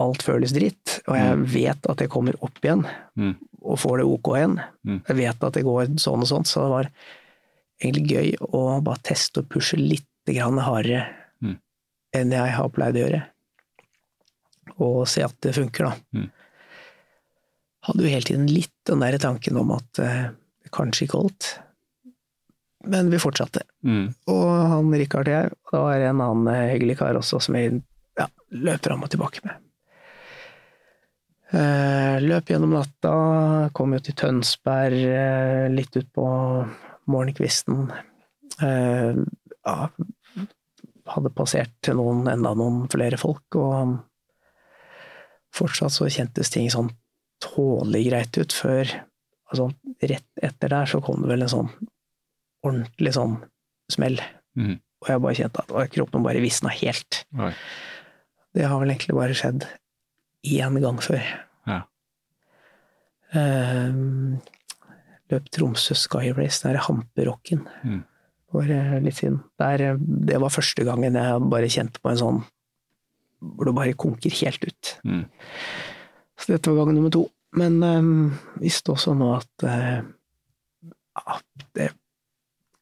alt 0.00 0.22
føles 0.26 0.52
dritt, 0.56 0.98
og 1.08 1.16
jeg 1.18 1.38
vet 1.54 1.86
at 1.92 2.00
jeg 2.04 2.10
kommer 2.12 2.36
opp 2.44 2.58
igjen 2.64 2.86
Mm. 3.16 3.34
og 3.62 3.78
får 3.78 3.98
det 4.00 4.06
ok 4.08 4.28
igjen. 4.38 4.58
Mm. 4.86 5.00
Jeg 5.08 5.16
vet 5.20 5.44
at 5.44 5.52
det 5.58 5.64
går 5.66 5.90
sånn 6.00 6.22
og 6.24 6.28
sånn, 6.30 6.46
så 6.48 6.62
det 6.64 6.70
var 6.74 6.90
egentlig 7.82 8.06
gøy 8.14 8.30
å 8.52 8.62
bare 8.84 9.02
teste 9.04 9.40
og 9.42 9.48
pushe 9.52 9.76
litt 9.80 10.06
grann 10.30 10.58
hardere 10.62 11.06
Mm. 11.42 11.56
enn 12.14 12.30
jeg 12.32 12.52
har 12.56 12.68
pleid 12.68 12.94
å 12.96 13.04
gjøre. 13.06 13.22
Og 14.80 15.06
se 15.08 15.22
at 15.24 15.34
det 15.42 15.54
funker, 15.56 15.84
da. 15.90 15.94
Mm. 16.14 16.30
Hadde 17.88 18.04
jo 18.04 18.12
hele 18.12 18.28
tiden 18.28 18.46
litt 18.52 18.72
den 18.86 19.00
der 19.00 19.16
tanken 19.18 19.56
om 19.60 19.70
at 19.72 19.88
det 19.96 20.12
kanskje 20.72 21.06
ikke 21.06 21.20
holdt. 21.20 21.48
Men 22.84 23.10
vi 23.12 23.18
fortsatte. 23.20 23.62
Mm. 23.84 24.14
Og 24.32 24.44
han 24.72 24.92
Rikard 24.96 25.28
og 25.28 25.34
jeg, 25.34 25.50
og 25.68 25.72
da 25.74 25.82
er 25.92 25.98
det 26.00 26.08
en 26.14 26.20
annen 26.24 26.48
eh, 26.54 26.70
hyggelig 26.74 26.96
kar 27.00 27.18
også 27.18 27.40
som 27.44 27.56
jeg 27.58 27.82
ja, 28.18 28.26
løp 28.52 28.80
fram 28.86 29.02
og 29.04 29.10
tilbake 29.12 29.42
med. 29.44 29.56
Eh, 31.50 32.16
løp 32.22 32.52
gjennom 32.52 32.76
natta, 32.76 33.12
kom 33.74 33.96
jo 33.96 34.00
til 34.06 34.14
Tønsberg 34.20 35.00
eh, 35.02 35.66
litt 35.72 35.96
utpå 35.98 36.26
morgenkvisten. 37.10 37.88
Eh, 38.62 39.18
ja, 39.18 39.76
hadde 41.10 41.32
passert 41.34 41.74
til 41.82 41.98
noen, 41.98 42.22
enda 42.30 42.54
noen 42.54 42.84
flere 42.92 43.18
folk, 43.18 43.58
og 43.58 43.96
fortsatt 45.56 45.96
så 45.96 46.06
kjentes 46.06 46.52
ting 46.54 46.70
sånn 46.70 46.92
tålelig 47.42 48.04
greit 48.10 48.36
ut 48.38 48.54
før 48.54 48.84
altså, 49.50 49.70
Rett 50.00 50.44
etter 50.44 50.70
der 50.72 50.86
så 50.88 51.00
kom 51.04 51.24
det 51.24 51.28
vel 51.28 51.42
en 51.44 51.50
sånn 51.52 51.66
ordentlig 52.64 53.10
sånn 53.12 53.34
smell. 53.92 54.14
Mm. 54.56 54.78
Og 55.02 55.10
jeg 55.10 55.22
bare 55.24 55.36
kjente 55.36 55.64
at 55.66 55.92
kroppen 55.92 56.24
bare 56.24 56.40
visna 56.40 56.72
helt. 56.72 57.24
Oi. 57.36 57.50
Det 58.56 58.64
har 58.64 58.80
vel 58.80 58.94
egentlig 58.94 59.16
bare 59.18 59.36
skjedd 59.36 59.66
én 60.44 60.78
gang 60.82 61.00
før. 61.04 61.24
Ja. 61.68 61.80
Um, 63.34 64.38
løp 65.30 65.50
Tromsø 65.54 65.94
Sky 65.94 66.32
Race, 66.34 66.62
den 66.64 66.74
der 66.74 66.82
hamperocken, 66.86 67.66
Mm. 67.84 68.00
for 68.50 68.62
eh, 68.66 68.98
litt 69.00 69.14
siden. 69.20 69.42
Der, 69.58 69.80
eh, 69.80 69.96
det 70.26 70.40
var 70.40 70.50
første 70.50 70.84
gangen 70.84 71.14
jeg 71.14 71.50
bare 71.50 71.68
kjente 71.70 72.00
på 72.02 72.10
en 72.10 72.16
sånn 72.18 72.40
hvor 73.40 73.64
det 73.64 73.74
bare 73.74 73.94
konker 73.94 74.30
helt 74.42 74.64
ut. 74.66 74.98
Mm. 75.04 75.24
Så 76.36 76.52
dette 76.52 76.66
var 76.74 76.84
gang 76.84 76.94
nummer 76.96 77.10
to. 77.10 77.30
Men 77.52 77.82
um, 77.82 78.38
visste 78.60 78.92
også 78.92 79.14
nå 79.16 79.30
at 79.38 79.64
uh, 79.64 80.02
ja, 81.16 81.38
det 81.74 81.88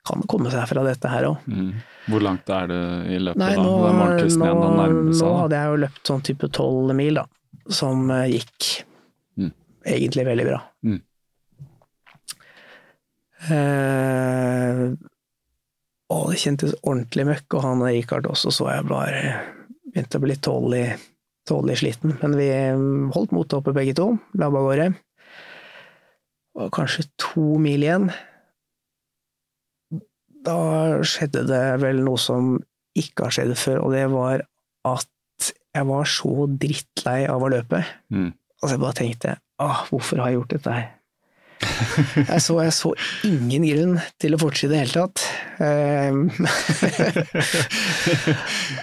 kan 0.09 0.24
komme 0.26 0.51
seg 0.51 0.66
fra 0.68 0.82
dette 0.85 1.09
her 1.12 1.28
òg. 1.28 1.44
Mm. 1.47 1.70
Hvor 2.09 2.20
langt 2.24 2.48
er 2.51 2.66
det 2.66 2.80
i 3.12 3.18
løpet 3.20 3.39
Nei, 3.39 3.55
da? 3.55 3.62
nå, 3.62 3.72
er 3.86 3.93
nå, 3.93 4.09
igjen, 4.24 5.12
nå 5.20 5.30
hadde 5.39 5.60
jeg 5.60 5.70
jo 5.70 5.80
løpt 5.85 6.10
sånn 6.10 6.24
type 6.26 6.51
tolv 6.56 6.94
mil, 6.97 7.20
da, 7.20 7.24
som 7.69 8.11
eh, 8.11 8.28
gikk 8.39 8.85
Mm. 9.39 9.53
egentlig 9.86 10.24
veldig 10.27 10.45
bra. 10.49 10.59
Mm. 10.82 11.03
Eh, 13.49 14.81
og 16.09 16.31
det 16.32 16.40
kjentes 16.43 16.74
ordentlig 16.82 17.27
møkk, 17.28 17.55
og 17.55 17.65
han 17.65 17.85
Richard 17.86 18.27
også 18.27 18.53
så 18.55 18.70
jeg 18.73 18.89
bare 18.89 19.20
begynte 19.89 20.19
å 20.19 20.24
bli 20.24 20.36
tålelig, 20.43 20.86
tålelig 21.49 21.78
sliten. 21.82 22.16
Men 22.23 22.36
vi 22.39 22.49
mm, 22.51 23.11
holdt 23.15 23.35
motet 23.36 23.59
oppe 23.61 23.77
begge 23.77 23.95
to, 23.99 24.11
labba 24.40 24.62
av 24.62 24.70
gårde. 24.70 24.89
Og 26.59 26.73
kanskje 26.74 27.07
to 27.20 27.47
mil 27.62 27.85
igjen. 27.85 28.09
Da 30.49 30.59
skjedde 31.07 31.45
det 31.47 31.62
vel 31.85 32.03
noe 32.07 32.19
som 32.20 32.57
ikke 32.99 33.28
har 33.28 33.36
skjedd 33.36 33.55
før, 33.61 33.85
og 33.85 33.95
det 33.95 34.07
var 34.11 34.43
at 34.89 35.09
jeg 35.77 35.85
var 35.89 36.05
så 36.11 36.32
drittlei 36.61 37.20
av 37.31 37.43
å 37.45 37.51
løpe. 37.53 37.78
Mm. 38.15 38.31
Altså 38.59 38.73
jeg 38.74 38.82
bare 38.82 38.99
tenkte 38.99 39.31
åh, 39.62 39.78
hvorfor 39.90 40.16
har 40.23 40.28
jeg 40.31 40.39
gjort 40.40 40.55
dette 40.55 40.70
her? 40.77 40.86
Jeg 41.59 42.39
så, 42.43 42.55
jeg 42.62 42.73
så 42.74 42.90
ingen 43.27 43.65
grunn 43.66 43.99
til 44.23 44.35
å 44.35 44.39
fortsette 44.40 44.70
i 44.70 44.73
det 44.77 44.81
hele 44.85 44.95
tatt. 44.95 45.19
Ehm, 45.65 46.20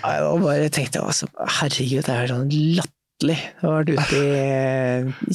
Nei, 0.04 0.16
da 0.26 0.32
bare 0.44 0.74
tenkte 0.74 0.98
jeg 1.00 1.06
altså, 1.06 1.26
herregud, 1.62 2.04
det 2.08 2.16
er 2.16 2.32
sånn 2.32 2.50
latterlig. 2.80 3.40
Jeg 3.40 3.62
har 3.62 3.74
vært 3.78 3.94
ute 3.96 4.18
i 4.20 4.22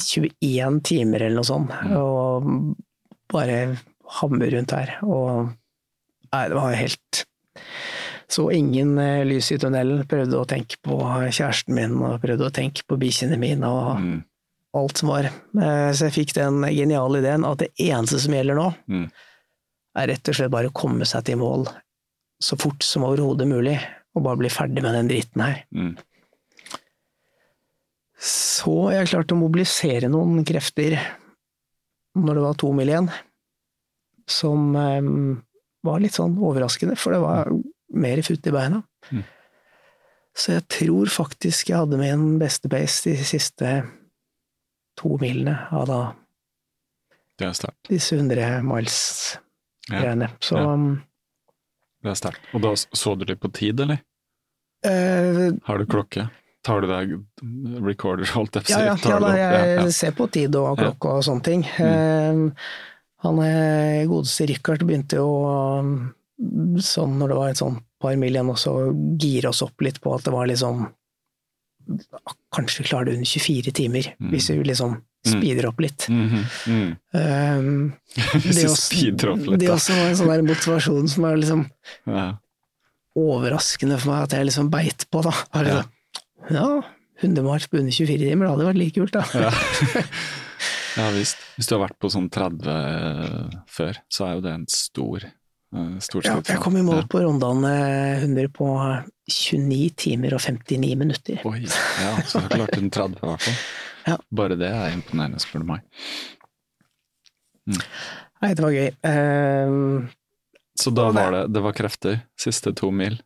21 0.05 0.77
timer 0.91 1.19
eller 1.25 1.37
noe 1.39 1.49
sånt, 1.49 1.71
og 1.97 2.37
bare 3.33 3.57
hammer 4.19 4.47
rundt 4.53 4.71
her. 4.77 4.89
Og 5.07 5.29
nei, 5.49 6.43
det 6.45 6.55
var 6.57 6.77
helt 6.77 7.11
så 8.31 8.45
ingen 8.55 8.95
eh, 9.01 9.23
lys 9.27 9.51
i 9.51 9.57
tunnelen. 9.59 10.05
Prøvde 10.07 10.39
å 10.39 10.47
tenke 10.47 10.77
på 10.85 10.97
kjæresten 11.35 11.75
min, 11.75 11.97
og 12.01 12.21
prøvde 12.23 12.47
å 12.47 12.53
tenke 12.55 12.85
på 12.87 12.97
bikkjene 13.01 13.37
mine, 13.41 13.67
og 13.67 13.97
Mm. 13.99 14.23
alt 14.73 14.97
som 14.97 15.09
var. 15.09 15.25
Eh, 15.25 15.91
Så 15.91 16.07
jeg 16.09 16.13
fikk 16.15 16.33
den 16.37 16.61
geniale 16.71 17.19
ideen 17.19 17.43
at 17.45 17.57
det 17.59 17.71
eneste 17.77 18.19
som 18.19 18.33
gjelder 18.33 18.55
nå, 18.55 18.69
Mm. 18.87 19.11
er 19.97 20.07
rett 20.07 20.29
og 20.29 20.35
slett 20.35 20.51
bare 20.51 20.69
å 20.69 20.73
komme 20.73 21.05
seg 21.05 21.25
til 21.25 21.37
mål 21.37 21.67
så 22.41 22.57
fort 22.57 22.81
som 22.81 23.03
overhodet 23.03 23.47
mulig, 23.47 23.79
og 24.15 24.23
bare 24.23 24.37
bli 24.37 24.49
ferdig 24.49 24.81
med 24.81 24.93
den 24.95 25.07
dritten 25.09 25.41
her. 25.43 25.63
Mm. 25.75 25.97
Så 28.21 28.91
jeg 28.93 29.07
klarte 29.09 29.33
å 29.35 29.39
mobilisere 29.41 30.09
noen 30.11 30.43
krefter 30.45 30.97
når 32.15 32.33
det 32.37 32.43
var 32.43 32.57
to 32.59 32.71
mil 32.73 32.87
igjen, 32.91 33.09
som 34.27 34.75
eh, 34.75 35.01
var 35.83 35.99
litt 36.03 36.13
sånn 36.13 36.35
overraskende, 36.37 36.97
for 36.99 37.15
det 37.15 37.21
var 37.23 37.49
mer 38.03 38.21
futt 38.25 38.47
i 38.49 38.53
beina. 38.55 38.81
Mm. 39.11 39.23
Så 40.37 40.53
jeg 40.55 40.65
tror 40.71 41.09
faktisk 41.11 41.69
jeg 41.71 41.77
hadde 41.81 41.97
min 41.99 42.37
beste 42.39 42.69
pace 42.71 43.03
de 43.09 43.15
siste 43.27 43.71
to 44.99 45.17
milene 45.21 45.57
av 45.75 45.87
da 45.89 46.01
disse 47.89 48.15
100 48.15 48.61
miles-greiene. 48.63 50.29
Så 50.39 50.57
Ja. 50.57 50.73
um, 50.73 51.01
Det 52.03 52.09
er 52.09 52.15
sterkt. 52.17 52.41
Og 52.53 52.61
da 52.61 52.69
så 52.75 53.15
du 53.17 53.25
det 53.25 53.39
på 53.39 53.51
tid, 53.53 53.79
eller? 53.79 53.99
Uh, 54.85 55.53
Har 55.65 55.77
du 55.77 55.85
klokke? 55.85 56.29
Tar 56.63 56.81
du 56.81 56.87
deg 56.87 57.11
recorder, 57.85 58.25
holdt 58.33 58.53
jeg 58.55 58.63
på 58.65 58.73
å 58.73 58.85
Ja, 58.85 58.95
si? 58.95 59.09
ja, 59.09 59.13
ja, 59.13 59.19
da, 59.19 59.35
jeg 59.37 59.77
Ja, 59.77 59.83
ja. 59.83 59.89
ser 59.91 60.11
på 60.11 60.27
tid 60.31 60.55
og 60.55 60.77
Ja. 60.79 60.85
klokke 60.91 61.05
og 61.17 61.23
sånne 61.23 61.43
ting. 61.43 61.63
Eh, 61.65 62.51
Han 63.21 63.37
eh, 63.39 64.05
godeste 64.09 64.47
Richard 64.49 64.79
begynte 64.81 65.17
jo 65.17 65.45
um, 65.45 66.13
sånn 66.77 67.19
når 67.19 67.27
det 67.29 67.37
var 67.37 67.49
et 67.49 67.57
sånn 67.61 67.83
par 68.01 68.17
mil 68.19 68.33
igjen 68.35 68.49
og 68.51 68.59
så 68.59 68.73
gire 69.21 69.51
oss 69.51 69.61
opp 69.65 69.81
litt 69.85 70.01
på 70.03 70.13
at 70.15 70.25
det 70.27 70.33
var 70.33 70.49
liksom 70.49 70.87
kanskje 72.53 72.85
klarer 72.85 73.09
det 73.09 73.15
under 73.17 73.25
24 73.25 73.71
timer, 73.73 74.11
hvis 74.31 74.49
vi 74.51 74.59
liksom 74.63 74.99
speeder 75.25 75.67
opp 75.69 75.81
litt. 75.83 76.07
Mm 76.09 76.29
mm. 76.67 76.95
Um, 77.13 77.93
Hvis 78.41 78.55
det 78.55 79.59
du 79.59 79.67
også- 79.69 79.97
en 79.97 80.15
sånn 80.17 80.47
motivasjon 80.47 81.09
som 81.09 81.25
er 81.25 81.37
liksom 81.37 81.69
Ja. 82.07 82.37
overraskende 83.15 83.99
for 83.99 84.11
meg 84.11 84.23
at 84.23 84.31
jeg 84.37 84.45
liksom 84.45 84.69
beit 84.71 85.05
på, 85.11 85.21
da. 85.21 85.33
Ja. 85.53 85.83
sånn, 85.83 86.55
Ja, 86.55 86.81
hundemars 87.21 87.67
på 87.67 87.77
under 87.79 87.91
24 87.91 88.17
timer, 88.17 88.45
det 88.47 88.51
hadde 88.51 88.69
vært 88.71 88.81
like 88.81 88.95
kult, 88.97 89.11
da. 89.11 89.23
Ja. 89.33 89.51
ja 90.97 91.09
visst. 91.11 91.37
Hvis 91.57 91.67
du 91.69 91.75
har 91.77 91.87
vært 91.87 91.99
på 91.99 92.09
sånn 92.09 92.29
30 92.29 93.61
før, 93.67 93.97
så 94.09 94.25
er 94.25 94.33
jo 94.35 94.41
det 94.41 94.53
en 94.53 94.67
stor, 94.67 95.19
eh, 95.75 95.99
sett. 95.99 96.25
Ja, 96.25 96.37
jeg 96.47 96.59
kom 96.63 96.77
i 96.77 96.83
mål 96.85 97.05
på 97.11 97.21
Rondane 97.23 97.71
100 98.19 98.51
på 98.55 98.67
29 99.31 99.79
timer 100.05 100.35
og 100.37 100.43
59 100.43 100.95
minutter. 100.99 101.41
Oi, 101.47 101.63
ja, 101.63 102.13
så 102.27 102.43
du 102.43 102.51
klarte 102.51 102.79
den 102.79 102.91
30 102.93 103.17
i 103.21 103.31
hvert 103.31 103.47
fall. 103.49 103.63
Ja. 104.01 104.15
Bare 104.33 104.55
det 104.57 104.65
er 104.73 104.95
imponerende, 104.95 105.37
spør 105.37 105.61
du 105.61 105.67
meg. 105.67 105.83
Nei, 108.41 108.49
det 108.57 108.63
var 108.63 108.73
gøy. 108.73 108.87
Uh, 109.05 110.07
Så 110.73 110.89
da 110.97 111.11
var 111.13 111.35
det, 111.35 111.41
det 111.53 111.61
var 111.61 111.75
krefter, 111.77 112.23
siste 112.33 112.73
to 112.73 112.89
mil. 112.89 113.19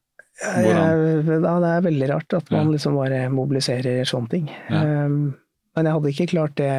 Hvordan? 0.43 1.23
Ja, 1.31 1.55
det 1.63 1.72
er 1.72 1.85
veldig 1.85 2.09
rart 2.11 2.35
at 2.35 2.51
man 2.51 2.73
liksom 2.73 2.97
bare 2.99 3.22
mobiliserer 3.31 4.03
sånne 4.09 4.34
ting. 4.34 4.49
Ja. 4.67 4.81
Um, 5.07 5.38
men 5.76 5.88
jeg 5.88 5.95
hadde 5.95 6.11
ikke 6.11 6.31
klart 6.34 6.57
det 6.59 6.73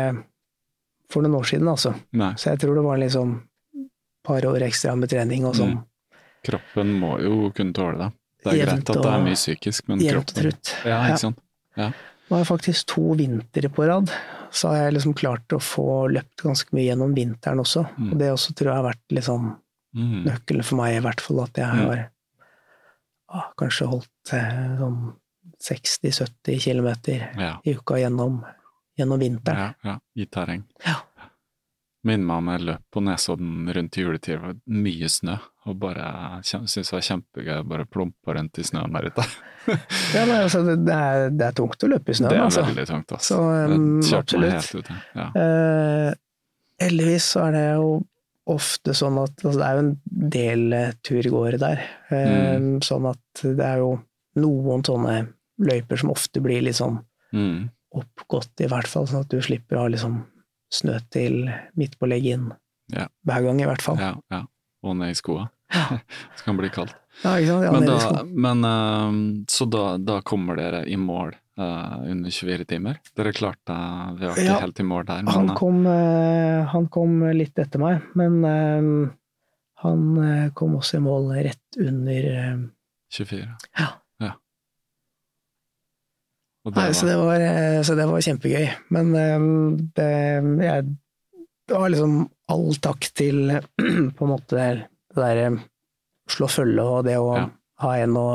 for 1.12 1.24
noen 1.24 1.38
år 1.40 1.48
siden, 1.48 1.68
altså. 1.72 1.94
Nei, 2.16 2.34
Så 2.36 2.52
jeg 2.52 2.60
tror 2.60 2.76
det 2.76 2.84
var 2.84 3.00
liksom 3.00 3.36
par 4.26 4.46
år 4.50 4.64
ekstra 4.66 4.94
med 4.98 5.10
trening 5.12 5.46
og 5.48 5.54
sånn. 5.58 5.76
Mm. 5.78 5.84
kroppen 6.46 6.92
må 7.00 7.16
jo 7.22 7.50
kunne 7.56 7.74
tåle 7.74 7.98
det. 7.98 8.12
Det 8.44 8.52
er 8.52 8.58
Jevnt 8.60 8.84
greit 8.86 8.90
at 8.96 9.02
det 9.02 9.12
er 9.16 9.22
mye 9.24 9.38
psykisk, 9.38 9.88
men 9.90 9.98
kroppen 10.04 10.36
trutt. 10.42 10.74
Ja, 10.86 10.98
ikke 11.08 11.18
sant. 11.24 11.40
Ja. 11.76 11.88
Har 12.28 12.38
jeg 12.42 12.46
faktisk 12.46 12.86
to 12.92 13.02
vintre 13.18 13.68
på 13.70 13.86
rad, 13.88 14.10
så 14.54 14.68
har 14.70 14.76
jeg 14.84 14.94
liksom 14.96 15.14
klart 15.18 15.54
å 15.54 15.58
få 15.62 15.86
løpt 16.10 16.42
ganske 16.44 16.70
mye 16.74 16.86
gjennom 16.88 17.14
vinteren 17.16 17.58
også. 17.62 17.82
Mm. 17.98 18.12
Og 18.12 18.18
det 18.22 18.30
også 18.32 18.54
tror 18.54 18.70
jeg 18.72 18.76
har 18.82 18.90
vært 18.92 19.16
liksom 19.20 19.54
Mm. 19.96 20.24
nøkkelen 20.26 20.64
for 20.66 20.76
meg, 20.76 20.96
i 20.98 21.00
hvert 21.00 21.20
fall, 21.24 21.38
at 21.40 21.54
jeg 21.56 21.66
Mm. 21.72 21.86
har 21.88 22.10
ah, 23.32 23.46
kanskje 23.56 23.86
holdt 23.88 24.32
eh, 24.32 24.76
sånn 24.78 25.14
60-70 25.58 26.58
km 26.60 26.90
Ja. 27.40 27.58
i 27.64 27.74
uka 27.74 27.94
gjennom, 27.98 28.44
gjennom 28.98 29.18
vinteren. 29.18 29.74
Ja, 29.82 29.90
ja, 29.92 29.98
i 30.16 30.26
terreng. 30.26 30.64
Ja. 30.84 30.96
Minner 32.06 32.26
meg 32.28 32.38
om 32.38 32.48
jeg 32.52 32.64
løp 32.68 32.82
på 32.94 33.02
Nesodden 33.02 33.66
rundt 33.74 33.96
juletid, 33.98 34.36
det 34.36 34.42
var 34.44 34.54
mye 34.84 35.08
snø, 35.10 35.36
og 35.66 35.78
bare 35.82 36.06
syntes 36.46 36.76
det 36.78 36.94
var 36.94 37.04
kjempegøy 37.08 37.56
å 37.58 37.66
bare 37.66 37.86
plumpe 37.90 38.36
rundt 38.36 38.60
i 38.62 38.66
snøen 38.68 38.94
der 38.96 39.10
ute. 39.10 39.26
Ja, 40.14 40.20
nei, 40.28 40.36
altså, 40.44 40.60
det, 40.62 40.76
er, 40.94 41.24
det 41.34 41.42
er 41.48 41.54
tungt 41.58 41.82
å 41.82 41.88
løpe 41.90 42.12
i 42.12 42.14
snøen, 42.14 42.30
det 42.30 42.36
er 42.38 42.44
altså. 42.44 42.62
veldig 42.68 42.84
tungt, 42.86 43.14
altså. 43.16 43.34
Så, 43.34 43.38
um, 43.72 43.96
absolutt. 44.14 44.52
helt 44.54 44.76
ut. 44.78 44.90
Ja. 45.18 45.24
uh, 45.34 46.10
heldigvis 46.84 47.26
så 47.34 47.40
er 47.48 47.56
det 47.56 47.64
jo 47.74 47.88
ofte 48.54 48.94
sånn 48.94 49.18
at 49.24 49.42
altså, 49.42 49.58
det 49.58 49.66
er 49.66 49.74
jo 49.74 49.82
en 49.82 49.90
del 50.36 50.62
eh, 50.78 50.92
turgåere 51.08 51.58
der. 51.58 51.82
Uh, 52.12 52.36
Mm. 52.62 52.68
Sånn 52.86 53.08
at 53.10 53.42
det 53.42 53.66
er 53.66 53.82
jo 53.82 53.90
noen 54.38 54.86
sånne 54.86 55.16
løyper 55.66 55.98
som 55.98 56.12
ofte 56.14 56.40
blir 56.44 56.62
litt 56.62 56.78
sånn 56.78 57.00
Mm. 57.34 57.66
oppgått, 57.98 58.52
i 58.62 58.68
hvert 58.70 58.86
fall, 58.86 59.08
sånn 59.10 59.24
at 59.26 59.32
du 59.34 59.40
slipper 59.42 59.80
å 59.80 59.82
ha 59.82 59.90
liksom 59.96 60.20
snø 60.72 60.98
til 61.10 61.44
midt 61.78 61.98
på 61.98 62.08
leggen 62.10 62.52
Ja. 62.92 63.06
hver 63.26 63.42
gang, 63.42 63.60
i 63.60 63.66
hvert 63.66 63.82
fall. 63.82 63.98
Ja, 63.98 64.14
ja. 64.30 64.44
Og 64.86 64.96
ned 64.96 65.10
i 65.10 65.18
skoa. 65.18 65.48
kan 66.44 66.54
Det 66.56 66.60
bli 66.60 66.68
kaldt. 66.70 66.94
Ja, 67.24 67.32
ikke 67.40 67.48
sant? 67.48 67.64
Ja, 67.64 67.72
men 67.72 67.86
da, 67.88 68.22
men, 68.46 68.64
uh, 68.64 69.44
så 69.50 69.66
da, 69.70 69.96
da 69.98 70.20
kommer 70.22 70.56
dere 70.60 70.84
i 70.86 70.96
mål 71.00 71.32
uh, 71.58 72.04
under 72.06 72.30
24 72.30 72.64
timer? 72.70 73.00
Dere 73.16 73.32
klarte 73.34 73.74
Vi 74.18 74.26
var 74.28 74.36
ikke 74.36 74.44
Ja. 74.46 74.58
helt 74.60 74.78
i 74.80 74.86
mål 74.86 75.06
der, 75.08 75.22
men 75.24 75.32
han, 75.34 75.50
eh, 75.50 75.56
kom, 75.58 75.80
uh, 75.86 76.66
han 76.70 76.86
kom 76.92 77.16
litt 77.34 77.58
etter 77.58 77.80
meg, 77.82 78.02
men 78.14 78.44
eh, 78.44 79.14
han 79.82 80.04
eh, 80.22 80.50
kom 80.56 80.76
også 80.78 80.96
i 81.00 81.04
mål 81.04 81.32
rett 81.48 81.80
under 81.82 82.28
eh, 82.32 82.56
24. 83.12 83.48
Ja. 83.80 83.88
Det 86.66 86.74
Nei, 86.80 86.92
så, 86.98 87.06
det 87.06 87.16
var, 87.20 87.40
eh, 87.40 87.80
så 87.86 87.94
det 87.94 88.06
var 88.10 88.20
kjempegøy. 88.26 88.66
Men 88.90 89.14
eh, 89.14 89.44
det, 89.94 90.08
jeg, 90.66 90.86
det 91.68 91.78
var 91.78 91.92
liksom 91.92 92.16
all 92.52 92.74
takk 92.82 93.06
til 93.14 93.52
på 94.16 94.26
en 94.26 94.32
måte 94.32 94.56
det 94.58 94.86
derre 95.16 95.48
slå 96.30 96.48
følge 96.50 96.82
og 96.82 97.04
det 97.06 97.16
å 97.22 97.28
Ja. 97.36 97.44
ha 97.84 97.92
en 98.02 98.16
å 98.18 98.26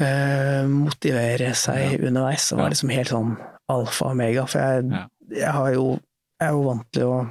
uh, 0.00 0.64
motivere 0.70 1.52
seg 1.58 2.00
underveis. 2.08 2.48
Det 2.48 2.56
var 2.56 2.64
Ja. 2.68 2.72
liksom 2.74 2.90
helt 2.94 3.08
sånn 3.12 3.36
alfa 3.68 4.04
og 4.06 4.12
omega. 4.16 4.46
For 4.46 4.58
jeg, 4.60 4.90
Ja. 4.92 5.06
jeg 5.30 5.52
har 5.52 5.72
jo 5.74 6.00
Jeg 6.40 6.48
er 6.48 6.52
jo 6.54 6.62
vant 6.68 6.92
til 6.94 7.02
å 7.02 7.30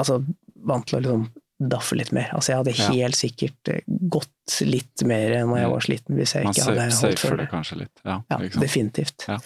Altså 0.00 0.24
vant 0.66 0.86
til 0.86 0.98
å 0.98 1.00
liksom 1.02 1.28
daffe 1.60 1.96
litt 1.98 2.12
mer. 2.12 2.28
Altså 2.34 2.52
jeg 2.52 2.58
hadde 2.60 2.74
Ja. 2.78 2.90
helt 2.92 3.16
sikkert 3.18 3.68
eh, 3.68 3.80
gått 4.08 4.60
litt 4.62 5.02
mer 5.04 5.30
når 5.44 5.56
jeg 5.58 5.66
Mm. 5.66 5.72
var 5.72 5.80
sliten, 5.80 6.16
hvis 6.16 6.34
jeg 6.34 6.44
Man 6.44 6.52
ikke 6.54 6.64
hadde 6.64 6.90
holdt 6.94 7.18
følge. 7.18 7.36
det 7.38 7.48
kanskje 7.50 7.76
litt. 7.78 8.00
Ja, 8.04 8.22
Ja, 8.30 8.36
definitivt. 8.36 9.24
Ja. 9.28 9.38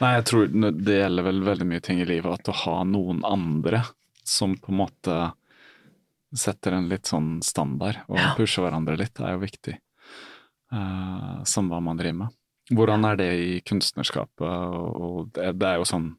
Nei, 0.00 0.14
jeg 0.16 0.24
tror 0.24 0.46
det 0.84 0.94
gjelder 1.00 1.22
vel 1.24 1.40
veldig 1.42 1.66
mye 1.66 1.82
ting 1.82 2.00
i 2.00 2.04
livet, 2.04 2.32
at 2.32 2.44
å 2.44 2.54
ha 2.54 2.84
noen 2.84 3.22
andre 3.24 3.82
som 4.24 4.54
på 4.56 4.68
en 4.70 4.76
måte 4.86 5.32
setter 6.34 6.72
en 6.74 6.88
litt 6.88 7.04
sånn 7.04 7.42
standard, 7.42 7.96
og 8.08 8.16
Ja. 8.18 8.34
pusher 8.36 8.62
hverandre 8.62 8.96
litt, 8.98 9.18
er 9.20 9.32
jo 9.32 9.38
viktig. 9.40 9.78
Uh, 10.72 11.44
som 11.44 11.68
hva 11.70 11.80
man 11.80 11.96
driver 11.96 12.18
med. 12.26 12.28
Hvordan 12.72 13.04
er 13.06 13.16
det 13.16 13.32
i 13.38 13.60
kunstnerskapet? 13.60 14.40
Og 14.40 15.32
det, 15.32 15.52
det 15.58 15.66
er 15.68 15.76
jo 15.78 15.84
sånn 15.84 16.16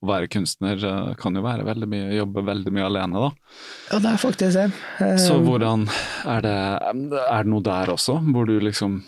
å 0.00 0.08
være 0.08 0.30
kunstner 0.32 0.80
eh, 0.80 1.14
kan 1.20 1.36
jo 1.36 1.44
være 1.44 1.66
veldig 1.68 1.88
mye, 1.92 2.10
jobbe 2.16 2.44
veldig 2.46 2.72
mye 2.72 2.88
alene, 2.88 3.24
da. 3.26 3.54
Ja, 3.90 4.00
det 4.00 4.12
er 4.14 4.20
faktisk 4.22 4.56
det. 4.56 4.68
Um, 5.00 5.16
Så 5.20 5.38
hvordan 5.44 5.88
er 6.28 6.44
det 6.46 6.54
Er 6.56 7.42
det 7.44 7.52
noe 7.52 7.64
der 7.66 7.92
også, 7.96 8.20
hvor 8.32 8.48
du 8.48 8.56
liksom 8.64 9.02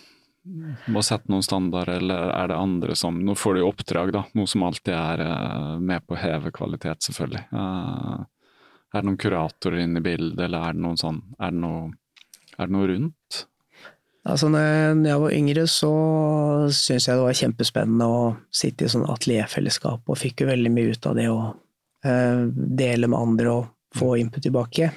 må 0.90 1.02
sette 1.06 1.30
noen 1.30 1.44
standarder, 1.46 2.00
eller 2.00 2.32
er 2.34 2.48
det 2.50 2.58
andre 2.58 2.96
som 2.98 3.20
Nå 3.22 3.36
får 3.38 3.54
du 3.54 3.60
jo 3.62 3.68
oppdrag, 3.70 4.10
da, 4.14 4.24
noe 4.34 4.50
som 4.50 4.64
alltid 4.66 4.94
er 4.96 5.22
eh, 5.24 5.78
med 5.78 6.06
på 6.06 6.16
å 6.16 6.22
heve 6.22 6.50
kvalitet, 6.54 7.04
selvfølgelig. 7.06 7.44
Eh, 7.52 8.24
er 8.92 9.00
det 9.00 9.08
noen 9.08 9.20
kuratorer 9.22 9.84
inne 9.84 10.02
i 10.02 10.04
bildet, 10.04 10.40
eller 10.48 10.66
er 10.66 10.76
det 10.76 10.84
noen 10.84 11.00
sånn 11.00 11.22
Er 11.38 11.54
det 11.54 11.62
noe, 11.62 11.86
er 12.58 12.66
det 12.66 12.74
noe 12.74 12.90
rundt? 12.90 13.44
Altså, 14.22 14.46
når 14.52 15.08
jeg 15.08 15.20
var 15.24 15.34
yngre, 15.34 15.64
så 15.66 15.92
syntes 16.70 17.08
jeg 17.08 17.18
det 17.18 17.24
var 17.26 17.38
kjempespennende 17.38 18.06
å 18.06 18.20
sitte 18.54 18.86
i 18.86 18.92
sånn 18.92 19.08
atelierfellesskap, 19.10 20.04
og 20.06 20.18
fikk 20.20 20.44
jo 20.44 20.50
veldig 20.52 20.70
mye 20.70 20.92
ut 20.94 21.08
av 21.10 21.16
det 21.18 21.26
å 21.32 21.38
eh, 22.06 22.44
dele 22.82 23.10
med 23.10 23.18
andre 23.18 23.56
og 23.56 23.98
få 23.98 24.12
input 24.20 24.44
tilbake. 24.44 24.92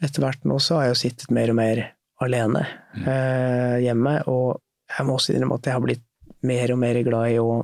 Etter 0.00 0.24
hvert 0.24 0.48
nå 0.48 0.56
så 0.60 0.78
har 0.78 0.86
jeg 0.86 0.94
jo 0.94 1.00
sittet 1.02 1.34
mer 1.36 1.52
og 1.52 1.58
mer 1.60 1.82
alene 2.24 2.64
eh, 3.02 3.76
hjemme, 3.84 4.18
og 4.32 4.62
jeg 4.96 5.04
må 5.04 5.16
også 5.18 5.34
innrømme 5.34 5.60
at 5.60 5.68
jeg 5.68 5.76
har 5.76 5.84
blitt 5.84 6.06
mer 6.46 6.72
og 6.72 6.80
mer 6.80 7.00
glad 7.04 7.34
i 7.34 7.40
å 7.42 7.60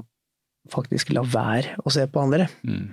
faktisk 0.73 1.15
la 1.17 1.25
være 1.27 1.79
å 1.83 1.93
se 1.93 2.05
på 2.13 2.21
andre. 2.23 2.51
Mm. 2.69 2.93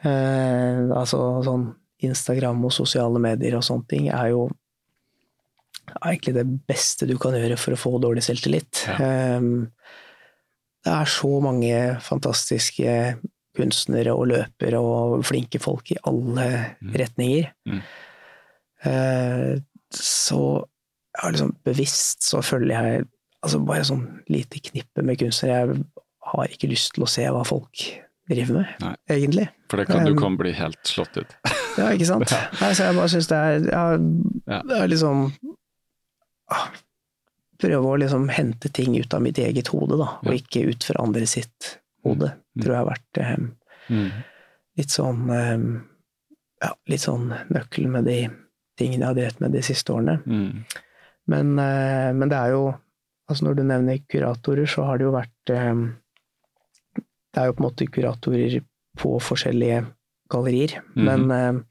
Eh, 0.00 0.80
altså 0.96 1.20
sånn 1.44 1.68
Instagram 2.08 2.64
og 2.64 2.72
sosiale 2.72 3.20
medier 3.20 3.58
og 3.58 3.66
sånne 3.66 3.88
ting 3.90 4.08
er 4.08 4.32
jo 4.32 4.46
er 5.88 6.12
egentlig 6.12 6.34
det 6.36 6.46
beste 6.70 7.06
du 7.08 7.16
kan 7.18 7.32
gjøre 7.34 7.56
for 7.58 7.74
å 7.74 7.80
få 7.80 7.92
dårlig 8.02 8.22
selvtillit. 8.26 8.84
Ja. 8.86 8.96
Eh, 9.00 9.40
det 10.84 10.92
er 10.96 11.04
så 11.12 11.30
mange 11.44 12.00
fantastiske 12.00 12.92
kunstnere 13.56 14.12
og 14.14 14.28
løpere 14.30 14.78
og 14.80 15.24
flinke 15.26 15.58
folk 15.60 15.90
i 15.92 15.98
alle 16.06 16.46
Mm. 16.80 16.92
retninger. 16.96 17.50
Mm. 17.68 17.80
Eh, 18.84 19.58
så 19.92 20.66
har 21.18 21.32
liksom 21.34 21.56
bevisst 21.66 22.22
så 22.22 22.40
følger 22.42 22.70
jeg 22.86 23.04
altså 23.44 23.58
bare 23.66 23.84
sånn 23.88 24.04
lite 24.30 24.60
knippe 24.70 25.02
med 25.04 25.18
kunstnere. 25.20 25.74
Jeg 25.74 25.84
har 26.32 26.46
ikke 26.54 26.70
lyst 26.70 26.94
til 26.94 27.04
å 27.04 27.10
se 27.10 27.26
hva 27.26 27.42
folk 27.44 27.84
driver 28.30 28.60
med, 28.60 28.66
Nei. 28.84 28.94
egentlig. 29.10 29.48
For 29.68 29.76
det 29.80 29.88
kan, 29.88 30.04
du 30.06 30.12
Um, 30.12 30.18
kan 30.20 30.36
bli 30.38 30.52
helt 30.54 30.78
slått 30.86 31.16
ut. 31.18 31.32
Ja, 31.76 31.88
ikke 31.90 32.06
sant? 32.06 32.30
Ja. 32.34 32.46
Nei, 32.60 32.72
så 32.78 32.84
jeg 32.86 32.94
bare 33.00 33.08
syns 33.10 33.26
det 33.30 33.38
er 33.38 33.64
ja, 33.72 33.84
Ja. 34.46 34.62
Det 34.62 34.76
er 34.78 34.88
liksom 34.92 35.32
Prøve 37.60 37.84
å 37.92 37.98
liksom 38.00 38.28
hente 38.32 38.70
ting 38.72 38.94
ut 38.96 39.12
av 39.14 39.20
mitt 39.22 39.36
eget 39.38 39.68
hode, 39.68 39.98
da, 40.00 40.06
og 40.24 40.32
ikke 40.32 40.62
ut 40.70 40.84
fra 40.88 41.02
andre 41.04 41.26
sitt 41.28 41.74
hode. 42.06 42.30
Mm. 42.32 42.62
Tror 42.62 42.74
jeg 42.74 42.80
har 42.84 42.90
vært 42.94 43.48
Mm. 43.90 44.10
litt 44.78 44.92
sånn 44.94 45.30
eh, 45.34 45.80
Ja, 46.62 46.68
litt 46.88 47.00
sånn 47.00 47.30
nøkkelen 47.50 47.90
med 47.90 48.04
de 48.04 48.28
tingene 48.78 49.00
jeg 49.00 49.08
har 49.08 49.14
drevet 49.16 49.40
med 49.40 49.52
de 49.52 49.62
siste 49.66 49.92
årene. 49.92 50.18
Mm. 50.26 50.64
Men, 51.26 51.58
eh, 51.58 52.12
men 52.12 52.28
det 52.28 52.36
er 52.38 52.50
jo 52.56 52.74
Altså 53.30 53.44
når 53.46 53.54
du 53.56 53.62
nevner 53.62 53.98
kuratorer, 54.10 54.66
så 54.66 54.82
har 54.84 54.98
det 54.98 55.04
jo 55.04 55.12
vært 55.14 55.50
eh, 55.54 55.74
Det 56.98 57.38
er 57.42 57.46
jo 57.46 57.52
på 57.52 57.62
en 57.62 57.68
måte 57.68 57.86
kuratorer 57.90 58.60
på 58.98 59.20
forskjellige 59.22 59.84
gallerier, 60.30 60.80
Mm. 60.96 61.04
men 61.04 61.30
eh, 61.30 61.62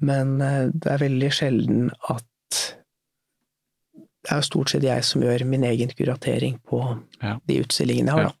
Men 0.00 0.40
eh, 0.40 0.68
det 0.72 0.86
er 0.92 0.98
veldig 1.08 1.30
sjelden 1.30 1.90
at 2.08 2.76
det 4.30 4.36
er 4.36 4.42
jo 4.44 4.46
stort 4.46 4.70
sett 4.70 4.84
jeg 4.86 5.02
som 5.08 5.24
gjør 5.26 5.42
min 5.50 5.64
egen 5.66 5.90
kuratering 5.98 6.60
på 6.70 6.78
Ja. 7.22 7.38
de 7.50 7.56
utstillingene 7.64 8.06
jeg 8.14 8.14
har, 8.14 8.28
Ja. 8.30 8.36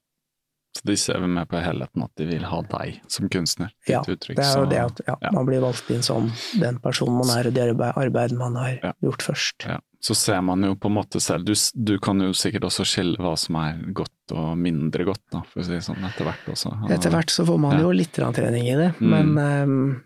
Så 0.78 0.84
de 0.86 0.94
ser 0.96 1.18
med 1.26 1.48
på 1.50 1.58
helheten 1.58 2.04
at 2.04 2.12
de 2.14 2.24
vil 2.30 2.44
ha 2.46 2.60
deg 2.62 3.00
som 3.10 3.26
kunstner. 3.28 3.72
Ja, 3.88 4.04
uttrykk, 4.06 4.36
det 4.38 4.44
er 4.46 4.58
jo 4.60 4.66
det 4.70 4.78
at 4.78 5.00
ja, 5.08 5.16
man 5.34 5.44
blir 5.48 5.58
valgt 5.64 5.90
inn 5.90 6.00
som 6.06 6.28
den 6.60 6.78
personen 6.78 7.16
man 7.18 7.32
er, 7.34 7.48
og 7.50 7.54
det 7.56 7.64
arbeidet 7.98 8.38
man 8.38 8.54
har 8.54 8.76
gjort 9.02 9.24
først. 9.26 9.66
Ja. 9.66 9.80
Så 10.00 10.14
ser 10.14 10.38
man 10.46 10.62
jo 10.62 10.76
på 10.76 10.86
en 10.86 10.94
måte 10.94 11.18
selv, 11.20 11.44
du, 11.44 11.54
du 11.74 11.98
kan 11.98 12.20
jo 12.22 12.30
sikkert 12.32 12.62
også 12.70 12.86
skille 12.86 13.18
hva 13.18 13.34
som 13.36 13.56
er 13.56 13.82
godt 13.92 14.30
og 14.32 14.56
mindre 14.62 15.04
godt, 15.10 15.24
da, 15.34 15.42
for 15.42 15.60
å 15.60 15.64
si 15.66 15.74
det 15.74 15.82
sånn, 15.82 15.98
etter 16.06 16.24
hvert 16.30 16.46
også. 16.54 16.72
Etter 16.88 17.10
hvert 17.10 17.34
så 17.34 17.44
får 17.50 17.58
man 17.66 17.80
jo 17.82 17.90
litt 17.90 18.12
trening 18.14 18.70
i 18.70 18.76
det, 18.78 18.94
Mm. 19.02 19.10
men, 19.10 19.38
um, 19.66 20.02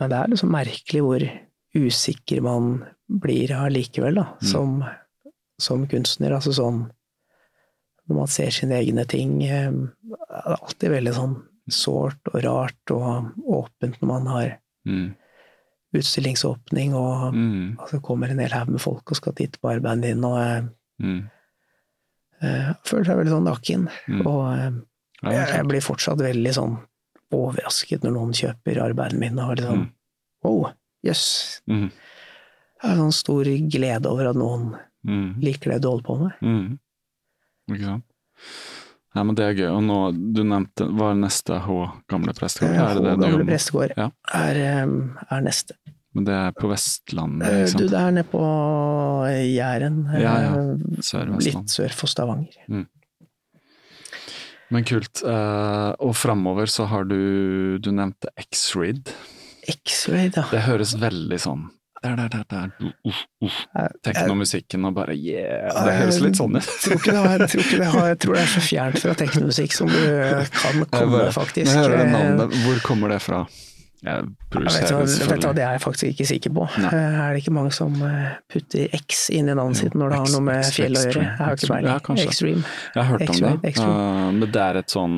men 0.00 0.10
det 0.10 0.16
er 0.18 0.28
liksom 0.32 0.50
merkelig 0.50 1.02
hvor 1.04 1.28
usikker 1.76 2.40
man 2.42 2.84
blir 3.20 3.52
allikevel, 3.52 4.14
da, 4.14 4.24
Mm. 4.40 4.48
som, 4.48 4.84
som 5.60 5.86
kunstner. 5.86 6.32
Altså 6.32 6.52
sånn 6.56 6.90
når 8.08 8.16
man 8.16 8.26
ser 8.26 8.50
sine 8.50 8.74
egne 8.80 9.04
ting. 9.06 9.38
Det 9.38 9.50
er 10.28 10.56
alltid 10.58 10.90
veldig 10.90 11.12
sånn 11.14 11.36
sårt 11.70 12.18
og 12.34 12.42
rart 12.44 12.90
og 12.90 13.32
åpent 13.46 14.00
når 14.00 14.08
man 14.08 14.26
har 14.26 14.58
Mm. 14.86 15.14
utstillingsåpning, 15.94 16.94
og 16.94 17.34
Mm. 17.34 17.76
altså, 17.78 18.00
kommer 18.02 18.28
en 18.30 18.38
hel 18.38 18.50
haug 18.50 18.68
med 18.68 18.80
folk 18.80 19.10
og 19.10 19.16
skal 19.16 19.32
titte 19.34 19.58
på 19.60 19.70
arbeidet 19.78 20.02
ditt, 20.02 20.24
og 20.24 20.38
eh, 20.38 20.62
Mm. 21.00 21.30
eh, 22.42 22.72
føler 22.84 23.04
seg 23.04 23.16
veldig 23.18 23.32
sånn 23.32 23.44
naken. 23.46 23.88
Mm. 24.08 24.26
Og 24.26 24.58
eh, 24.58 25.32
jeg, 25.32 25.48
jeg 25.54 25.66
blir 25.68 25.80
fortsatt 25.80 26.18
veldig 26.18 26.54
sånn 26.56 26.78
overrasket 27.32 28.02
når 28.02 28.12
noen 28.12 28.32
kjøper 28.32 28.82
arbeidet 28.82 29.18
mitt, 29.18 29.38
og 29.38 29.56
liksom. 29.56 29.92
Wow, 30.42 30.72
jøss. 31.04 31.60
Mm. 31.68 31.90
Jeg 32.82 32.90
har 32.90 32.96
sånn 32.98 33.12
stor 33.14 33.44
glede 33.70 34.06
over 34.10 34.30
at 34.32 34.36
noen 34.36 34.72
Mm. 35.06 35.40
liker 35.42 35.72
det 35.72 35.80
du 35.82 35.88
holder 35.88 36.04
på 36.06 36.14
med. 36.20 36.32
Mm. 36.42 36.78
Ikke 37.74 37.84
sant. 37.84 38.04
Ja, 39.14 39.22
men 39.24 39.34
det 39.34 39.44
er 39.44 39.54
gøy. 39.58 39.70
Og 39.76 39.82
nå, 39.82 39.96
du 40.32 40.42
nevnte, 40.46 40.86
hva 40.94 41.10
er 41.10 41.18
neste 41.18 41.58
H 41.60 41.78
gamle 42.08 42.32
prestegård? 42.32 42.70
Eh, 42.74 42.80
Er 42.80 42.94
det 42.94 43.02
det 43.18 43.30
gamle 43.32 43.44
prestegård 43.50 43.92
Ja. 43.98 44.10
er, 44.32 44.54
eh, 44.54 44.86
er 45.36 45.40
neste. 45.42 45.74
Men 46.14 46.24
det 46.24 46.32
er 46.34 46.52
på 46.52 46.68
Vestlandet, 46.70 47.48
ikke 47.48 47.68
sant? 47.68 47.78
Du, 47.82 47.88
det 47.88 47.98
er 47.98 48.10
nede 48.12 48.28
på 48.30 48.44
Jæren, 49.56 49.98
eh, 50.14 50.20
Ja, 50.22 50.34
ja. 50.40 50.54
litt 50.54 51.04
Sør 51.04 51.26
litt 51.42 51.66
sør 51.68 51.90
for 51.92 52.06
Stavanger. 52.06 52.86
Men 54.70 54.84
kult. 54.84 55.22
Eh, 55.22 55.94
og 56.00 56.14
framover 56.16 56.66
så 56.70 56.86
har 56.88 57.04
du 57.04 57.78
Du 57.78 57.90
nevnte 57.90 58.28
X-Read. 58.38 59.10
X-ray, 59.68 60.30
ja. 60.34 60.42
Det 60.50 60.62
høres 60.64 60.94
veldig 60.98 61.38
sånn 61.38 61.70
der, 62.02 62.16
der, 62.18 62.28
der, 62.28 62.44
der. 62.50 62.70
Uh, 62.82 62.92
uh, 63.08 63.48
uh. 63.48 63.88
Teknomusikken 64.04 64.84
og 64.88 64.94
bare 64.98 65.16
yeah. 65.16 65.70
Det 65.72 65.96
høres 66.00 66.20
litt 66.24 66.38
sånn 66.40 66.58
ut. 66.58 66.70
Tror 66.84 66.98
ikke 66.98 67.12
det, 67.14 67.18
har, 67.22 67.34
jeg 67.38 67.50
tror 67.54 67.64
ikke 67.66 67.80
det, 67.82 67.90
har, 67.96 68.06
jeg 68.12 68.22
tror 68.24 68.38
det 68.38 68.44
er 68.44 68.54
så 68.54 68.62
fjernt 68.68 69.02
fra 69.04 69.18
teknomusikk 69.24 69.76
som 69.76 69.92
du 69.92 70.00
kan 70.02 70.86
komme, 70.90 71.12
bare- 71.16 71.34
faktisk. 71.34 71.68
Jeg 71.70 71.78
hører 71.78 71.96
det 72.02 72.08
Eh, 72.12 72.16
navnet, 72.16 72.56
hvor 72.64 72.80
kommer 72.86 73.08
det 73.14 73.20
fra? 73.22 73.44
Jeg 74.02 74.24
Jeg 74.50 74.62
vet, 74.66 74.90
hva, 74.90 75.04
vet 75.06 75.40
du 75.40 75.46
hva, 75.46 75.52
det 75.54 75.62
er 75.62 75.76
jeg 75.76 75.80
faktisk 75.84 76.08
ikke 76.10 76.24
sikker 76.26 76.52
på. 76.56 76.64
Nei. 76.82 76.90
Eh, 76.90 77.18
Er 77.22 77.32
det 77.36 77.42
ikke 77.44 77.54
mange 77.54 77.70
som 77.72 77.94
eh, 78.02 78.32
putter 78.50 78.96
X 78.98 79.28
inn 79.30 79.48
i 79.48 79.54
navnet 79.54 79.78
sitt 79.78 79.94
når 79.94 80.10
det 80.10 80.18
har 80.18 80.32
noe 80.34 80.46
med 80.48 80.70
fjell 80.74 80.98
å 80.98 81.04
gjøre? 81.06 81.22
Jeg 81.22 81.38
har 81.38 81.54
ikke 81.54 81.70
peiling. 81.70 81.92
Ja, 81.92 82.24
Extreme. 82.26 82.64
Jeg 82.96 82.98
har 82.98 83.10
hørt 83.12 83.30
om 83.30 83.40
det. 83.62 83.74
Eh, 83.76 84.30
men 84.40 84.48
det 84.56 84.64
er 84.64 84.80
et 84.82 84.90
sånn 84.96 85.16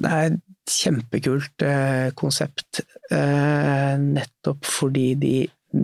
Det 0.00 0.14
er 0.16 0.30
et 0.30 0.40
kjempekult 0.66 1.62
uh, 1.62 2.08
konsept, 2.18 2.80
uh, 3.12 3.94
nettopp 4.02 4.64
fordi 4.66 5.04
de 5.20 5.34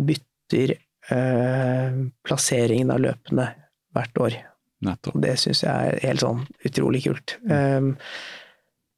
bytter 0.09 0.75
eh, 1.13 2.01
plasseringen 2.27 2.91
av 2.95 3.03
løpene 3.05 3.49
hvert 3.95 4.19
år. 4.25 4.37
Nettopp. 4.83 5.19
Det 5.23 5.37
syns 5.39 5.63
jeg 5.63 5.71
er 5.93 6.01
helt 6.03 6.23
sånn 6.25 6.45
utrolig 6.67 7.05
kult. 7.05 7.37
Um, 7.47 7.93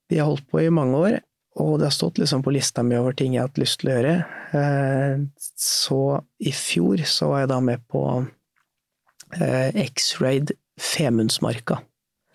de 0.09 0.21
har 0.21 0.31
holdt 0.31 0.47
på 0.49 0.63
i 0.63 0.71
mange 0.73 0.97
år, 0.97 1.17
og 1.61 1.75
det 1.81 1.91
har 1.91 1.95
stått 1.97 2.19
liksom 2.23 2.43
på 2.45 2.55
lista 2.55 2.83
mi 2.87 2.97
over 2.97 3.13
ting 3.17 3.35
jeg 3.35 3.43
har 3.43 3.51
hatt 3.51 3.61
lyst 3.61 3.81
til 3.83 3.91
å 3.91 3.97
gjøre. 3.99 4.15
Uh, 4.55 5.27
så 5.61 6.01
i 6.41 6.55
fjor 6.57 7.03
så 7.09 7.29
var 7.33 7.45
jeg 7.45 7.53
da 7.53 7.59
med 7.69 7.85
på 7.93 8.05
uh, 8.25 9.69
X-Raid 9.85 10.55
Femundsmarka. 10.81 11.83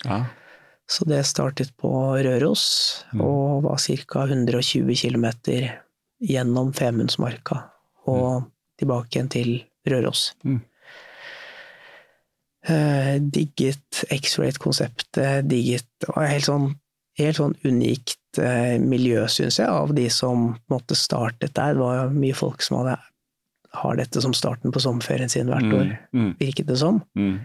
Ja. 0.05 0.21
Så 0.89 1.05
det 1.05 1.23
startet 1.29 1.73
på 1.77 1.89
Røros, 2.25 2.63
Mm. 3.13 3.21
og 3.25 3.63
var 3.65 3.77
ca. 3.81 4.23
120 4.29 4.93
km 4.93 5.25
gjennom 6.21 6.73
Femundsmarka 6.73 7.63
og 8.09 8.49
tilbake 8.79 9.15
igjen 9.15 9.29
til 9.31 9.51
Røros. 9.89 10.33
Mm. 10.45 10.59
Eh, 12.69 13.15
digget 13.23 14.03
X-rate-konseptet, 14.11 15.47
digget 15.47 15.85
Det 16.01 16.09
var 16.11 16.27
helt 16.27 16.45
sånn, 16.47 16.65
helt 17.19 17.37
sånn 17.39 17.53
unikt 17.65 18.39
eh, 18.43 18.75
miljø, 18.83 19.23
syns 19.31 19.57
jeg, 19.61 19.67
av 19.71 19.93
de 19.95 20.07
som 20.11 20.49
måtte 20.71 20.95
startet 20.99 21.53
der. 21.55 21.73
Det 21.77 21.81
var 21.81 22.11
mye 22.13 22.35
folk 22.37 22.61
som 22.63 22.81
hadde, 22.81 22.97
har 23.79 23.95
dette 23.99 24.21
som 24.23 24.35
starten 24.35 24.71
på 24.75 24.81
sommerferien 24.83 25.31
sin 25.31 25.47
hvert 25.51 25.71
år, 25.75 25.95
Mm, 26.13 26.33
virket 26.39 26.67
det 26.67 26.77
som. 26.81 27.01
mm, 27.17 27.39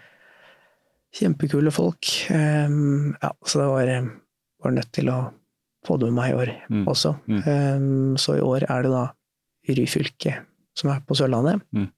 Kjempekule 1.15 1.71
folk. 1.71 2.09
Um, 2.35 3.15
ja, 3.23 3.31
så 3.47 3.61
det 3.61 3.67
var, 3.71 3.91
var 4.65 4.73
nødt 4.75 4.91
til 4.93 5.11
å 5.15 5.19
få 5.87 5.99
det 6.01 6.09
med 6.11 6.17
meg 6.19 6.33
i 6.33 6.39
år 6.41 6.51
Mm. 6.71 6.85
også. 6.91 7.13
Mm. 7.29 7.43
Um, 7.47 8.17
så 8.19 8.35
i 8.39 8.43
år 8.43 8.67
er 8.69 8.83
det 8.83 8.91
da 8.91 9.05
Ryfylke 9.69 10.35
som 10.75 10.91
er 10.93 11.03
på 11.07 11.17
Sørlandet. 11.19 11.63
Mm. 11.75 11.91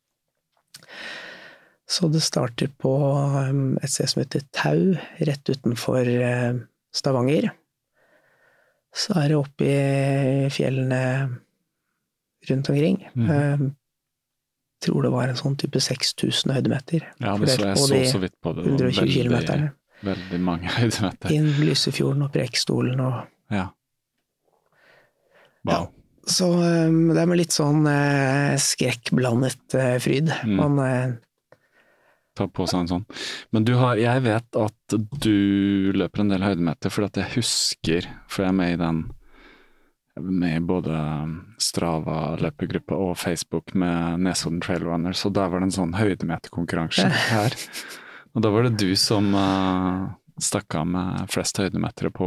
Så 1.86 2.08
det 2.10 2.22
starter 2.26 2.70
på 2.82 2.92
um, 3.14 3.76
et 3.78 3.92
sted 3.92 4.10
som 4.10 4.22
heter 4.24 4.42
Tau, 4.54 4.96
rett 5.28 5.52
utenfor 5.52 6.08
eh, 6.10 6.58
Stavanger. 6.94 7.52
Så 8.96 9.14
er 9.20 9.30
det 9.30 9.38
oppe 9.38 9.66
i 9.68 10.50
fjellene 10.50 11.02
rundt 12.50 12.70
omkring. 12.72 13.02
Mm. 13.14 13.28
Jeg 13.28 14.88
tror 14.88 15.04
det 15.04 15.12
var 15.12 15.30
en 15.30 15.38
sånn 15.38 15.56
type 15.60 15.80
6000 15.82 16.54
høydemeter. 16.56 17.04
Ja, 17.20 17.36
det 17.40 17.54
så 17.54 17.68
jeg 17.68 17.80
så 17.80 18.00
så 18.16 18.22
vidt 18.22 18.34
på 18.44 18.54
det. 18.56 18.64
Det 18.66 18.90
120 18.90 19.30
veldig, 19.32 19.70
veldig 20.08 20.40
mange 20.44 20.72
høydemeter. 20.72 21.34
Inn 21.36 21.50
Lysefjorden 21.60 22.26
og 22.26 22.32
Preikestolen 22.34 23.02
og 23.04 23.20
Ja. 23.52 23.68
Wow. 25.66 25.90
Så 26.26 26.48
um, 26.50 27.12
det 27.14 27.22
er 27.22 27.28
med 27.30 27.38
litt 27.38 27.54
sånn 27.54 27.86
eh, 27.86 28.56
skrekkblandet 28.58 29.76
eh, 29.78 29.94
fryd. 30.02 30.32
Mm. 30.42 30.56
Man 30.58 30.82
eh, 30.82 31.14
Ta 32.36 32.44
på 32.52 32.66
seg 32.68 32.82
en 32.82 32.90
sånn. 32.90 33.04
Men 33.56 33.64
du 33.64 33.72
har, 33.80 33.96
jeg 33.96 34.20
vet 34.26 34.58
at 34.60 34.96
du 35.24 35.92
løper 35.96 36.20
en 36.20 36.32
del 36.34 36.44
høydemeter, 36.44 36.92
for 36.92 37.06
at 37.06 37.16
jeg 37.16 37.32
husker, 37.38 38.08
for 38.28 38.44
jeg 38.44 38.52
er 38.52 38.58
med 38.58 38.74
i 38.74 38.80
den 38.82 38.98
med 40.16 40.64
både 40.68 40.98
Strava 41.60 42.36
løpegruppe 42.40 42.96
og 42.96 43.16
Facebook 43.20 43.74
med 43.76 44.22
Nesodden 44.24 44.62
Trail 44.64 44.84
Runners, 44.84 45.24
og 45.28 45.34
der 45.36 45.50
var 45.52 45.60
det 45.60 45.70
en 45.70 45.76
sånn 45.78 45.96
høydemeterkonkurranse 45.96 47.08
her. 47.30 47.56
Og 48.36 48.44
da 48.44 48.52
var 48.52 48.68
det 48.68 48.76
du 48.80 48.90
som 49.00 49.32
uh, 49.36 50.12
stakk 50.42 50.74
av 50.76 50.86
med 50.86 51.30
flest 51.32 51.56
høydemetere 51.60 52.10
på 52.14 52.26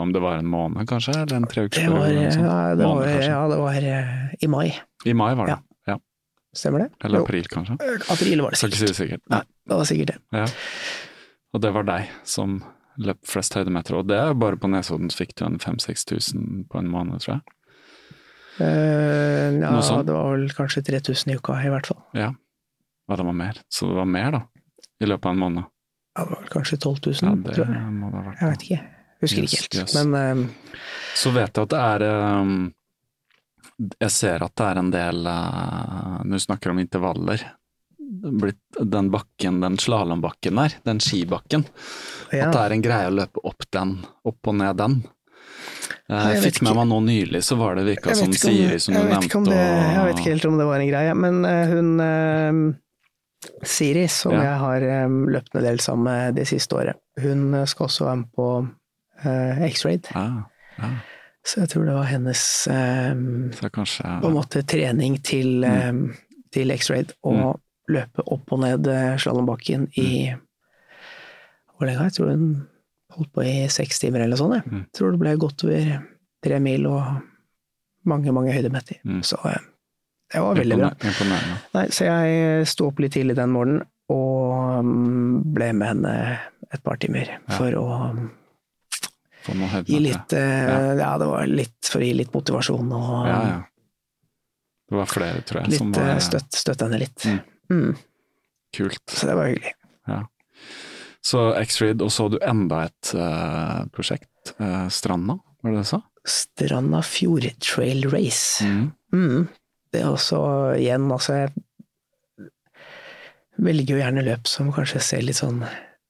om 0.00 0.12
det 0.14 0.20
var 0.22 0.38
en 0.38 0.46
måned, 0.50 0.86
kanskje? 0.88 1.14
Eller 1.22 1.36
en 1.40 1.46
tre 1.50 1.64
det 1.68 1.86
var, 1.90 2.06
ja, 2.08 2.30
det 2.76 2.84
Måned, 2.86 3.08
var, 3.08 3.24
ja, 3.26 3.40
det 3.50 3.58
var 3.58 3.74
eh, 3.94 4.34
i 4.44 4.50
mai. 4.50 4.68
I 5.04 5.14
mai 5.14 5.34
var 5.34 5.46
det. 5.50 5.56
Ja. 5.56 5.94
Ja. 5.94 5.96
Stemmer 6.56 6.84
det? 6.84 6.90
Eller 7.04 7.18
Jo, 7.22 7.24
april, 7.24 7.48
kanskje. 7.50 7.78
april 8.10 8.42
var 8.44 8.50
det 8.54 8.60
Skal 8.60 8.70
ikke 8.70 8.78
si 8.78 8.86
sikkert. 8.86 8.90
det 8.94 8.96
sikkert. 9.02 9.22
Nei, 9.34 9.42
det 9.70 9.80
var 9.80 9.88
sikkert 9.90 10.12
det. 10.12 10.18
Ja. 10.38 10.46
Og 11.54 11.64
det 11.64 11.72
var 11.74 11.88
deg 11.88 12.12
som 12.24 12.60
løp 13.00 13.18
flest 13.26 13.54
høydemeter, 13.56 13.96
og 13.98 14.06
det 14.10 14.18
er 14.20 14.34
bare 14.38 14.58
på 14.60 14.68
Nesodden 14.70 15.10
fikk 15.10 15.34
du 15.40 15.44
en 15.46 15.58
5000-6000 15.58 16.68
på 16.70 16.78
en 16.78 16.90
måned, 16.92 17.18
tror 17.24 17.38
jeg. 17.38 17.56
Uh, 18.60 19.56
ja, 19.62 19.72
det 20.04 20.12
var 20.12 20.34
vel 20.34 20.50
kanskje 20.52 20.82
3000 20.84 21.32
i 21.32 21.36
uka, 21.38 21.56
i 21.64 21.70
hvert 21.72 21.86
fall. 21.88 22.00
Ja. 22.18 22.30
Og 23.08 23.16
det 23.18 23.24
var 23.26 23.36
mer. 23.36 23.60
Så 23.72 23.88
det 23.88 23.96
var 23.96 24.04
mer, 24.10 24.30
da. 24.36 24.40
I 25.00 25.08
løpet 25.08 25.26
av 25.30 25.32
en 25.34 25.40
måned. 25.40 25.70
Ja, 26.20 26.24
det 26.28 26.34
var 26.36 26.48
kanskje 26.52 26.76
12 26.76 26.98
000, 27.06 27.14
Ja, 27.24 27.30
det 27.46 27.54
tror 27.56 27.70
jeg. 27.72 27.92
må 27.96 28.10
det 28.12 28.18
ha 28.20 28.24
vært. 28.28 28.40
Jeg 28.44 28.50
vet 28.52 28.66
ikke. 28.66 28.80
Husker 29.20 29.44
Yes, 29.44 29.52
ikke 29.54 29.62
helt. 29.62 29.78
yes. 29.80 29.94
Men 29.96 30.14
eh, 30.16 30.74
Så 31.16 31.32
vet 31.32 31.56
jeg 31.56 31.64
at 31.66 31.72
det 31.72 31.80
er 31.80 32.04
um, 32.40 32.52
Jeg 34.00 34.12
ser 34.14 34.44
at 34.46 34.54
det 34.56 34.66
er 34.70 34.80
en 34.80 34.90
del 34.94 35.18
uh, 35.28 36.20
Når 36.24 36.40
du 36.40 36.44
snakker 36.46 36.72
om 36.72 36.80
intervaller 36.80 37.44
blitt, 38.10 38.60
Den 38.80 39.10
bakken, 39.12 39.60
den 39.60 39.76
slalåmbakken 39.80 40.56
der, 40.60 40.74
den 40.88 41.00
skibakken, 41.00 41.64
ja. 42.32 42.48
at 42.48 42.52
det 42.56 42.62
er 42.64 42.74
en 42.74 42.82
greie 42.84 43.08
å 43.08 43.14
løpe 43.14 43.42
opp 43.46 43.64
den, 43.72 43.92
opp 44.26 44.50
og 44.50 44.56
ned 44.58 44.76
den. 44.80 44.96
Eh, 46.10 46.26
jeg 46.34 46.42
fikk 46.48 46.58
med 46.66 46.74
meg 46.80 46.88
nå 46.90 46.98
nylig, 47.06 47.40
så 47.46 47.54
var 47.60 47.78
det 47.78 47.84
virka 47.86 48.16
som 48.18 48.34
Siri 48.34 48.80
som 48.82 48.98
du 48.98 49.04
nevnte. 49.04 49.44
det, 49.46 49.60
Jeg 49.62 50.08
vet 50.08 50.18
ikke 50.24 50.32
helt 50.34 50.48
om 50.50 50.58
det 50.58 50.66
var 50.72 50.82
en 50.82 50.90
greie, 50.90 51.14
men 51.22 51.38
hun 51.70 51.92
Siri, 53.64 54.06
som 54.08 54.32
Ja. 54.32 54.42
jeg 54.42 54.58
har 54.58 54.80
løpt 55.32 55.54
en 55.56 55.62
del 55.64 55.78
sammen 55.80 56.04
med 56.04 56.34
det 56.36 56.46
siste 56.48 56.76
året, 56.76 56.96
hun 57.20 57.54
eh, 57.54 57.64
skal 57.66 57.86
også 57.86 58.04
være 58.04 58.16
med 58.16 58.32
på 58.36 58.48
uh, 59.24 59.62
X-Raid. 59.70 60.10
Ah, 60.14 60.42
ah. 60.78 60.98
Så 61.44 61.60
jeg 61.62 61.68
tror 61.72 61.86
det 61.86 61.94
var 61.96 62.04
hennes 62.04 62.42
um, 62.68 63.50
Så 63.56 63.70
kanskje 63.72 64.04
på 64.20 64.28
en 64.28 64.34
måte 64.36 64.62
trening 64.68 65.16
til, 65.24 65.64
Mm. 65.64 65.88
um, 65.88 66.14
til 66.52 66.70
X-Raid, 66.70 67.12
å 67.24 67.54
løpe 67.88 68.22
opp 68.26 68.52
og 68.52 68.60
ned 68.60 68.86
eh, 68.86 69.16
slalåmbakken 69.16 69.88
i 69.98 70.34
Hvor 71.78 71.86
lenge? 71.88 72.02
Jeg 72.10 72.12
tror 72.12 72.30
hun 72.30 72.66
holdt 73.16 73.32
på 73.32 73.42
i 73.42 73.68
seks 73.72 73.98
timer 74.02 74.20
eller 74.20 74.36
sånt. 74.36 74.54
Jeg 74.60 74.72
Mm. 74.72 74.84
tror 74.92 75.10
det 75.12 75.20
ble 75.20 75.36
godt 75.40 75.64
over 75.64 76.02
tre 76.44 76.58
mil 76.60 76.86
og 76.86 77.22
mange, 78.04 78.32
mange 78.32 78.52
høydemeter. 78.52 79.00
Mm. 79.04 79.22
Så 79.24 79.36
eh, 79.48 79.58
det 80.32 80.42
var 80.44 80.58
veldig 80.58 80.76
bra. 80.78 80.90
Nei, 81.74 81.86
så 81.94 82.06
jeg 82.06 82.66
sto 82.70 82.90
opp 82.90 83.00
litt 83.02 83.16
tidlig 83.16 83.36
den 83.38 83.54
morgenen 83.54 83.86
og 84.10 84.84
mm, 84.84 85.40
ble 85.54 85.70
med 85.78 85.92
henne 85.92 86.14
et 86.70 86.82
par 86.86 86.98
timer 87.02 87.32
for 87.54 87.74
å 87.78 87.88
gi 89.86 89.98
litt 90.02 90.34
eh, 90.36 90.94
ja. 90.98 91.12
det 91.18 91.28
var 91.30 91.46
litt 91.50 91.90
for 91.90 92.02
å 92.02 92.06
gi 92.06 92.12
litt 92.18 92.32
motivasjon 92.34 92.94
og 92.94 93.12
Ja, 93.26 93.40
ja. 93.48 93.58
Det 94.90 94.98
var 94.98 95.06
flere, 95.06 95.42
tror 95.46 95.60
jeg, 95.62 95.78
som 95.78 95.92
var 95.94 96.16
eh, 96.16 96.22
støtt, 96.24 96.50
støtte 96.58 96.88
henne 96.88 96.98
litt. 96.98 97.22
Mm. 97.22 97.36
Mm. 97.70 97.92
kult. 98.74 99.04
Så 99.06 99.28
det 99.28 99.36
var 99.38 99.46
hyggelig. 99.46 99.76
Så 101.22 101.44
X-Read, 101.60 102.02
og 102.02 102.10
så 102.10 102.26
du 102.32 102.38
enda 102.42 102.86
et 102.88 103.12
uh, 103.14 103.86
prosjekt, 103.94 104.26
Uh, 104.56 104.88
Stranda, 104.88 105.36
var 105.60 105.70
det 105.70 105.76
det 105.76 105.82
du 105.84 105.88
sa? 105.90 105.98
Stranda 106.26 107.02
Fjord 107.04 107.44
Trail 107.60 108.06
Race. 108.10 108.64
Mm. 108.64 108.90
Mm. 109.12 109.48
Det 109.90 110.00
er 110.02 110.08
også 110.10 110.40
igjen, 110.78 111.08
altså 111.10 111.36
Jeg 112.38 112.48
velger 113.60 113.96
jo 113.96 114.00
gjerne 114.00 114.22
løp 114.24 114.48
som 114.48 114.70
kanskje 114.72 115.02
ser 115.04 115.24
litt 115.26 115.40
sånn 115.40 115.64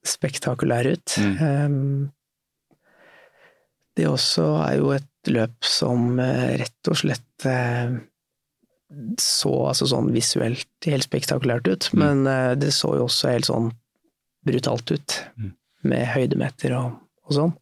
spektakulære 0.06 0.92
ut. 0.96 1.14
Mm. 1.18 1.36
Um, 1.40 2.10
det 3.98 4.06
også 4.08 4.44
er 4.64 4.76
jo 4.78 4.92
et 4.94 5.30
løp 5.32 5.66
som 5.66 6.20
eh, 6.22 6.54
rett 6.60 6.88
og 6.88 6.96
slett 6.96 7.46
eh, 7.48 7.96
så 9.20 9.52
altså 9.70 9.88
sånn 9.90 10.08
visuelt 10.14 10.88
helt 10.88 11.06
spektakulært 11.06 11.68
ut, 11.68 11.90
Mm. 11.92 12.00
men 12.00 12.26
eh, 12.30 12.54
det 12.58 12.72
så 12.74 12.94
jo 12.96 13.04
også 13.08 13.34
helt 13.34 13.50
sånn 13.50 13.68
brutalt 14.46 14.94
ut. 14.94 15.18
Mm. 15.36 15.52
Med 15.90 16.06
høydemeter 16.14 16.76
og, 16.76 16.96
og 17.26 17.36
sånn. 17.36 17.52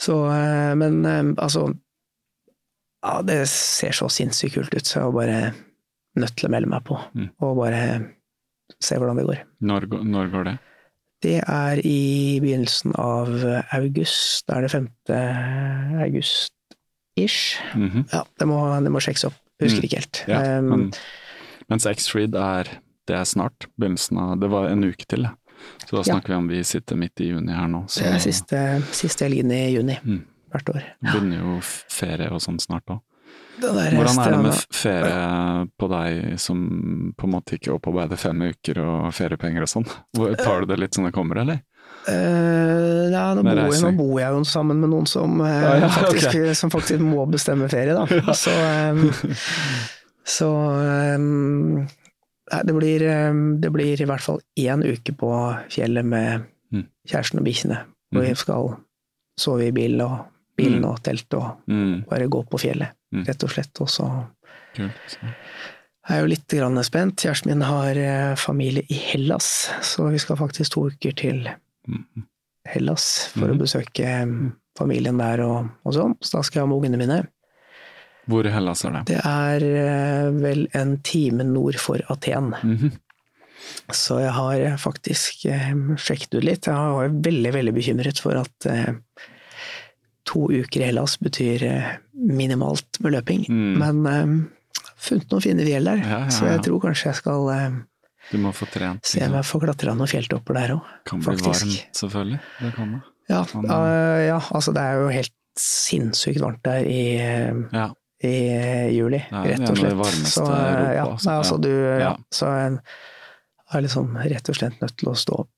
Så, 0.00 0.14
men 0.80 1.04
altså 1.38 1.66
Ja, 3.04 3.22
det 3.22 3.48
ser 3.48 3.92
så 3.96 4.08
sinnssykt 4.12 4.54
kult 4.58 4.74
ut, 4.74 4.84
så 4.86 5.00
jeg 5.00 5.12
var 5.12 5.12
bare 5.22 5.54
nødt 6.20 6.34
til 6.36 6.48
å 6.48 6.52
melde 6.52 6.68
meg 6.68 6.82
på. 6.84 6.98
Mm. 7.16 7.30
Og 7.40 7.56
bare 7.56 7.84
se 8.80 8.96
hvordan 9.00 9.16
det 9.16 9.24
går. 9.26 9.40
Når, 9.62 9.86
går- 9.88 10.04
når 10.04 10.30
går 10.34 10.44
det? 10.50 10.58
Det 11.22 11.38
er 11.48 11.80
i 11.84 12.40
begynnelsen 12.40 12.94
av 12.96 13.28
august. 13.76 14.46
Da 14.48 14.56
er 14.56 14.62
det 14.66 14.70
5. 14.72 14.88
august-ish. 16.00 17.58
Mhm. 17.76 18.04
Ja, 18.12 18.24
det 18.38 18.48
må, 18.48 18.60
det 18.84 18.92
må 18.92 19.00
sjekkes 19.02 19.26
opp. 19.28 19.34
Husker 19.60 19.82
Mm. 19.82 19.84
ikke 19.88 19.98
helt. 20.00 20.24
Ja, 20.28 20.58
Um, 20.58 20.68
men, 20.70 20.92
mens 21.68 21.84
X-Freed 21.86 22.34
er 22.34 22.64
det 23.06 23.16
er 23.16 23.24
snart, 23.24 23.66
begynnelsen 23.78 24.18
av 24.18 24.38
Det 24.40 24.48
var 24.50 24.68
en 24.70 24.84
uke 24.84 25.04
til. 25.08 25.26
Så 25.86 25.90
da 25.90 25.96
Ja. 25.98 26.14
snakker 26.14 26.28
vi 26.28 26.34
om 26.34 26.48
vi 26.48 26.62
sitter 26.64 26.96
midt 26.96 27.20
i 27.20 27.24
juni 27.28 27.52
her 27.52 27.66
nå. 27.68 27.84
Så 27.88 28.00
det 28.00 28.14
er 28.14 28.18
siste, 28.18 28.82
siste 28.92 29.24
helgen 29.28 29.50
i 29.52 29.74
juni 29.74 29.98
Mm. 30.04 30.24
Hvert 30.52 30.68
år. 30.74 30.82
det 31.00 31.12
begynner 31.14 31.38
jo 31.44 31.60
ferie 31.62 32.30
og 32.30 32.40
sånn 32.44 32.58
snart 32.62 32.86
òg. 32.90 33.00
Hvordan 33.60 34.18
er 34.24 34.30
det 34.32 34.38
med 34.42 34.60
ferie 34.72 35.66
på 35.78 35.88
deg 35.92 36.38
som 36.40 37.12
på 37.16 37.26
en 37.28 37.34
måte 37.34 37.58
ikke 37.58 37.74
opparbeider 37.76 38.16
fem 38.18 38.40
uker 38.48 38.80
og 38.82 39.10
feriepenger 39.14 39.66
og 39.66 39.68
sånn? 39.70 39.86
Tar 40.40 40.62
du 40.64 40.70
det 40.72 40.78
litt 40.80 40.94
som 40.96 41.04
det 41.04 41.12
kommer, 41.12 41.42
eller? 41.44 41.60
Uh, 42.08 43.10
ja, 43.12 43.26
nå 43.36 43.42
bor, 43.44 43.58
jeg, 43.60 43.82
nå 43.84 43.90
bor 43.98 44.14
jeg 44.22 44.32
jo 44.32 44.40
sammen 44.48 44.78
med 44.80 44.88
noen 44.88 45.06
som, 45.10 45.34
uh, 45.42 45.48
Ja, 45.50 45.72
ja, 45.82 45.88
faktisk, 45.92 46.38
som 46.56 46.72
faktisk 46.72 47.02
må 47.04 47.26
bestemme 47.28 47.68
ferie, 47.68 47.92
da. 47.98 48.06
Så, 48.44 48.54
um, 48.56 49.10
så 50.24 50.48
um, 51.18 51.86
det, 52.64 52.74
blir, 52.76 53.04
um, 53.30 53.42
det 53.60 53.70
blir 53.74 54.00
i 54.00 54.08
hvert 54.08 54.24
fall 54.24 54.40
én 54.58 54.84
uke 54.86 55.12
på 55.20 55.32
fjellet 55.72 56.06
med 56.06 56.48
Mm. 56.70 56.84
kjæresten 57.02 57.40
og 57.40 57.44
bikkjene. 57.48 57.76
Hvor 58.14 58.22
vi 58.22 58.28
Mhm. 58.30 58.36
skal 58.38 58.68
sove 59.42 59.64
i 59.66 59.72
bil 59.74 60.00
og, 60.04 60.20
bilen 60.60 60.80
Mm. 60.84 60.90
og 60.90 61.02
telt 61.06 61.34
og 61.40 61.48
Mm, 61.68 62.04
bare 62.08 62.28
gå 62.28 62.42
på 62.50 62.60
fjellet, 62.60 62.92
Mm. 63.12 63.24
rett 63.26 63.42
og 63.44 63.50
slett. 63.50 63.80
Og 63.80 63.88
så 63.88 64.06
kult. 64.76 65.18
Er 66.08 66.16
jeg 66.16 66.22
jo 66.24 66.30
litt 66.30 66.48
grann 66.48 66.84
spent. 66.84 67.16
Kjæresten 67.22 67.46
min 67.52 67.62
har 67.62 67.96
eh, 67.96 68.34
familie 68.36 68.82
i 68.90 68.94
Hellas, 68.94 69.70
så 69.82 70.10
vi 70.10 70.18
skal 70.18 70.36
faktisk 70.36 70.72
to 70.72 70.86
uker 70.90 71.12
til 71.16 71.48
Mm. 71.88 72.04
Hellas 72.68 73.28
for 73.32 73.48
å 73.48 73.56
besøke 73.58 74.06
familien 74.78 75.16
der 75.18 75.40
og, 75.42 75.68
og 75.84 75.94
sånn. 75.96 76.14
Så 76.22 76.36
da 76.38 76.42
skal 76.42 76.60
jeg 76.60 76.66
ha 76.68 76.70
med 76.70 76.78
ungene 76.82 76.98
mine. 77.00 77.20
Hvor 78.28 78.46
i 78.46 78.50
Hellas 78.52 78.84
er 78.84 78.90
det? 78.98 79.04
Det 79.06 79.20
er 79.24 79.64
eh, 79.64 80.30
vel 80.30 80.66
en 80.74 80.98
time 81.02 81.42
nord 81.44 81.78
for 81.80 81.98
Aten. 82.12 82.52
Mhm. 82.62 82.92
Så 83.92 84.20
jeg 84.22 84.32
har 84.32 84.54
eh, 84.60 84.76
faktisk 84.80 85.42
sjekket 86.00 86.34
ut 86.38 86.44
litt. 86.44 86.66
Jeg 86.66 86.74
var 86.74 87.08
veldig, 87.08 87.52
veldig 87.52 87.74
bekymret 87.76 88.20
for 88.22 88.38
at 88.40 88.66
to 90.30 90.46
uker 90.54 90.82
i 90.84 90.88
Hellas 90.90 91.16
betyr 91.22 91.64
eh, 91.66 91.92
minimalt 92.14 93.00
med 93.04 93.16
løping. 93.16 93.44
Mm. 93.50 93.70
Men 93.82 94.00
um, 94.06 94.34
funnet 95.00 95.30
noen 95.32 95.44
fine 95.44 95.66
fjell 95.66 95.88
der, 95.90 96.02
Ja, 96.04 96.18
ja, 96.26 96.34
så 96.34 96.48
jeg 96.50 96.62
tror 96.66 96.82
kanskje 96.86 97.10
jeg 97.10 97.18
skal 97.20 97.48
um, 97.50 97.78
trent. 98.70 99.06
se 99.10 99.22
om 99.26 99.36
jeg 99.40 99.48
får 99.50 99.64
klatra 99.66 99.94
noen 99.98 100.10
fjelltopper 100.12 100.58
der 100.60 100.74
òg. 100.76 100.90
Kan 101.10 101.22
bli 101.24 101.30
faktisk. 101.32 101.66
varmt, 101.66 102.00
selvfølgelig. 102.02 102.40
Det 102.60 102.72
kan 102.78 102.96
det. 102.96 103.02
Ja, 103.30 103.44
eh, 103.62 104.20
ja, 104.28 104.40
altså 104.58 104.74
det 104.74 104.82
er 104.82 105.00
jo 105.04 105.08
helt 105.14 105.36
sinnssykt 105.60 106.42
varmt 106.42 106.62
der 106.66 106.86
i, 106.86 107.02
uh, 107.20 107.62
Ja. 107.74 107.86
i 108.26 108.34
juli, 108.96 109.22
rett 109.30 109.64
og 109.70 109.78
slett. 109.78 110.26
så, 110.28 110.44
Europa, 110.44 110.92
ja, 110.94 111.06
altså. 111.06 111.30
altså, 111.38 111.56
du, 111.62 111.70
ja. 111.70 111.98
Ja. 112.10 112.12
så 112.34 112.50
en 112.66 112.80
er 113.70 113.84
liksom 113.86 114.16
rett 114.18 114.48
og 114.50 114.56
slett 114.58 114.80
nødt 114.82 114.96
til 114.98 115.10
å 115.12 115.14
stå 115.18 115.36
opp 115.44 115.50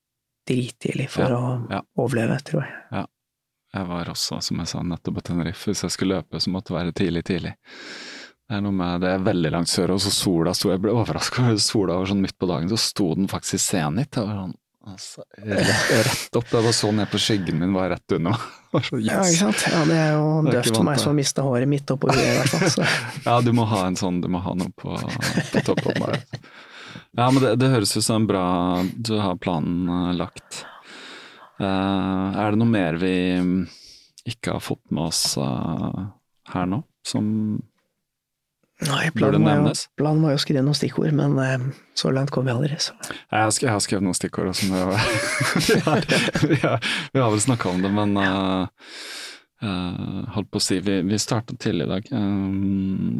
drittidlig 0.47 1.07
for 1.09 1.31
Ja, 1.31 1.81
å 1.81 2.03
overleve, 2.03 2.37
tror 2.45 2.65
jeg. 2.65 3.05
Jeg 3.73 3.89
var 3.89 4.09
også, 4.11 4.37
som 4.45 4.59
jeg 4.61 4.69
sa, 4.69 4.81
nettopp 4.85 5.17
på 5.17 5.23
Tenerife. 5.29 5.71
Hvis 5.71 5.81
jeg 5.85 5.93
skulle 5.95 6.19
løpe, 6.19 6.41
så 6.41 6.51
måtte 6.53 6.73
det 6.73 6.77
være 6.77 6.93
tidlig, 6.97 7.23
tidlig. 7.25 7.53
Det 8.43 8.57
er 8.59 8.65
noe 8.65 8.75
med 8.75 9.01
det 9.01 9.13
er 9.15 9.23
veldig 9.23 9.49
langt 9.55 9.71
sør, 9.71 9.95
og 9.95 10.01
så 10.03 10.11
sola 10.13 10.51
sto 10.53 10.69
Jeg 10.69 10.81
ble 10.83 10.91
overraska 10.93 11.45
over 11.45 11.61
sola 11.63 11.95
var 11.97 12.09
sånn 12.11 12.21
midt 12.21 12.35
på 12.37 12.49
dagen, 12.49 12.67
så 12.69 12.77
sto 12.77 13.13
den 13.17 13.29
faktisk 13.31 13.57
i 13.57 13.61
senit. 13.63 14.19
Jeg 14.19 14.27
var 14.27 14.41
sånn, 14.43 14.51
altså, 14.91 15.23
rett, 15.41 15.87
rett 16.09 16.37
opp. 16.37 16.51
Jeg 16.51 16.67
bare 16.67 16.73
så 16.77 16.91
ned 16.93 17.09
på 17.09 17.21
skyggen 17.23 17.57
min, 17.63 17.73
var 17.73 17.89
rett 17.95 18.15
under 18.17 18.35
meg. 18.35 18.43
Var 18.73 18.89
Ja, 19.05 19.19
ikke 19.21 19.37
sant? 19.37 19.63
Ja, 19.69 19.81
det 19.85 19.97
er 20.01 20.11
jo 20.17 20.27
døvt 20.49 20.69
for 20.73 20.85
meg 20.87 21.01
som 21.01 21.11
har 21.11 21.17
mista 21.19 21.43
håret 21.45 21.69
midt 21.69 21.91
oppå 21.93 22.09
huet, 22.09 22.21
i 22.25 22.37
hvert 22.39 22.53
fall. 22.53 22.71
Så. 22.73 22.85
Ja, 23.29 23.35
du 23.45 23.51
må 23.53 23.65
ha 23.69 23.83
en 23.85 23.97
sånn, 23.97 24.17
du 24.21 24.29
må 24.33 24.41
ha 24.41 24.53
noe 24.57 24.73
på, 24.73 24.95
på 25.53 25.65
toppen 25.65 25.97
der. 26.01 26.23
Ja, 27.13 27.27
men 27.29 27.39
det, 27.41 27.55
det 27.61 27.69
høres 27.69 27.93
ut 27.93 28.01
som 28.05 28.23
en 28.23 28.29
bra 28.29 28.45
Du 28.97 29.13
har 29.21 29.37
planen 29.41 29.85
eh, 29.89 30.13
lagt. 30.17 30.63
Eh, 31.61 32.39
er 32.41 32.53
det 32.53 32.61
noe 32.61 32.69
mer 32.69 32.97
vi 33.01 33.13
mm, 33.41 33.59
ikke 34.33 34.57
har 34.57 34.63
fått 34.63 34.83
med 34.89 35.11
oss 35.11 35.35
eh, 35.37 36.01
her 36.53 36.67
nå, 36.69 36.83
som 37.05 37.29
Nei, 38.83 39.11
planen 39.15 39.45
var, 39.45 39.59
jo, 39.61 39.73
planen 39.95 40.23
var 40.25 40.33
jo 40.33 40.39
å 40.39 40.41
skrive 40.41 40.63
noen 40.65 40.75
stikkord, 40.75 41.13
men 41.15 41.37
eh, 41.39 41.67
så 41.95 42.11
langt 42.11 42.33
kom 42.33 42.47
vi 42.47 42.53
aldri. 42.53 42.75
Så. 42.81 42.95
Jeg 43.05 43.37
har, 43.37 43.51
jeg 43.61 43.71
har 43.71 43.83
skrevet 43.85 44.05
noen 44.07 44.17
stikkord 44.17 44.49
også, 44.51 44.69
vi, 44.73 45.79
har, 45.85 46.07
vi, 46.51 46.57
har, 46.63 46.89
vi 47.13 47.21
har 47.21 47.29
vel 47.31 47.43
snakka 47.45 47.69
om 47.71 47.83
det, 47.85 47.91
men 47.93 48.17
uh, 48.17 48.65
uh, 49.63 50.19
holdt 50.35 50.51
på 50.51 50.59
å 50.59 50.65
si, 50.65 50.81
vi, 50.83 50.99
vi 51.07 51.21
starta 51.21 51.55
tidlig 51.55 51.87
i 51.87 51.91
dag. 51.93 52.11
Eh, 52.17 52.35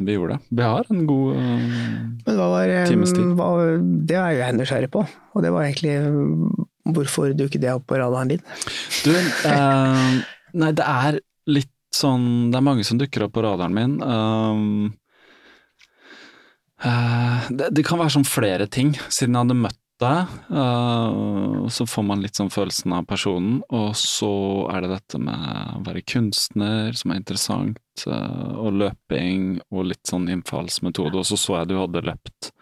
vi 0.09 0.17
gjorde 0.17 0.39
det. 0.39 0.57
Vi 0.59 0.67
har 0.73 0.91
en 0.97 1.07
god 1.07 1.37
uh, 1.37 1.71
Men 2.25 2.41
hva 2.41 2.49
var 2.57 2.75
Times 2.89 3.15
tid. 3.15 3.31
hva, 3.39 3.49
Det 4.09 4.19
er 4.19 4.37
jeg 4.41 4.59
nysgjerrig 4.59 4.91
på, 4.97 5.05
og 5.05 5.45
det 5.45 5.53
var 5.53 5.69
egentlig 5.69 6.67
Hvorfor 6.83 7.31
dukker 7.37 7.61
det 7.63 7.71
opp 7.71 7.85
på 7.87 7.99
radaren 7.99 8.33
din? 8.33 8.41
Du, 9.05 9.13
eh, 9.15 10.17
nei 10.59 10.71
det 10.75 10.87
er 10.87 11.21
litt 11.47 11.71
sånn 11.93 12.51
Det 12.51 12.57
er 12.57 12.65
mange 12.65 12.83
som 12.87 12.97
dukker 12.99 13.27
opp 13.27 13.35
på 13.37 13.43
radaren 13.45 13.75
min. 13.75 13.95
Um, 14.01 14.93
uh, 16.83 17.45
det, 17.53 17.69
det 17.77 17.85
kan 17.85 18.01
være 18.01 18.15
sånn 18.17 18.27
flere 18.27 18.65
ting. 18.65 18.95
Siden 19.13 19.37
jeg 19.37 19.45
hadde 19.45 19.59
møtt 19.61 19.79
deg, 20.01 20.31
uh, 20.49 21.67
så 21.71 21.85
får 21.87 22.07
man 22.07 22.23
litt 22.23 22.39
sånn 22.39 22.51
følelsen 22.53 22.95
av 22.97 23.05
personen. 23.09 23.61
Og 23.69 23.93
så 23.99 24.33
er 24.73 24.83
det 24.83 24.95
dette 24.95 25.21
med 25.21 25.77
å 25.77 25.83
være 25.85 26.03
kunstner, 26.15 26.97
som 26.97 27.13
er 27.13 27.21
interessant, 27.21 27.79
uh, 28.07 28.57
og 28.57 28.81
løping, 28.81 29.61
og 29.69 29.91
litt 29.93 30.03
sånn 30.09 30.27
innfallsmetode. 30.33 31.21
Og 31.21 31.29
så 31.29 31.39
så 31.39 31.59
jeg 31.61 31.71
du 31.71 31.77
hadde 31.79 32.05
løpt. 32.09 32.53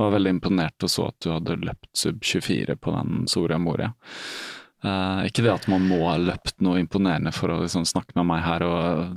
Var 0.00 0.10
veldig 0.14 0.30
imponert 0.38 0.84
og 0.86 0.90
så 0.90 1.08
at 1.10 1.18
du 1.20 1.30
hadde 1.34 1.58
løpt 1.60 1.90
sub 1.96 2.22
24 2.24 2.76
på 2.80 2.94
den 2.96 3.26
Soria 3.28 3.58
Moria. 3.60 3.92
Uh, 4.82 5.22
ikke 5.28 5.44
det 5.44 5.52
at 5.52 5.68
man 5.70 5.84
må 5.86 6.00
ha 6.08 6.16
løpt 6.18 6.56
noe 6.64 6.80
imponerende 6.82 7.30
for 7.30 7.52
å 7.54 7.60
liksom 7.62 7.84
snakke 7.86 8.16
med 8.18 8.26
meg 8.32 8.40
her 8.42 8.64
og 8.66 9.12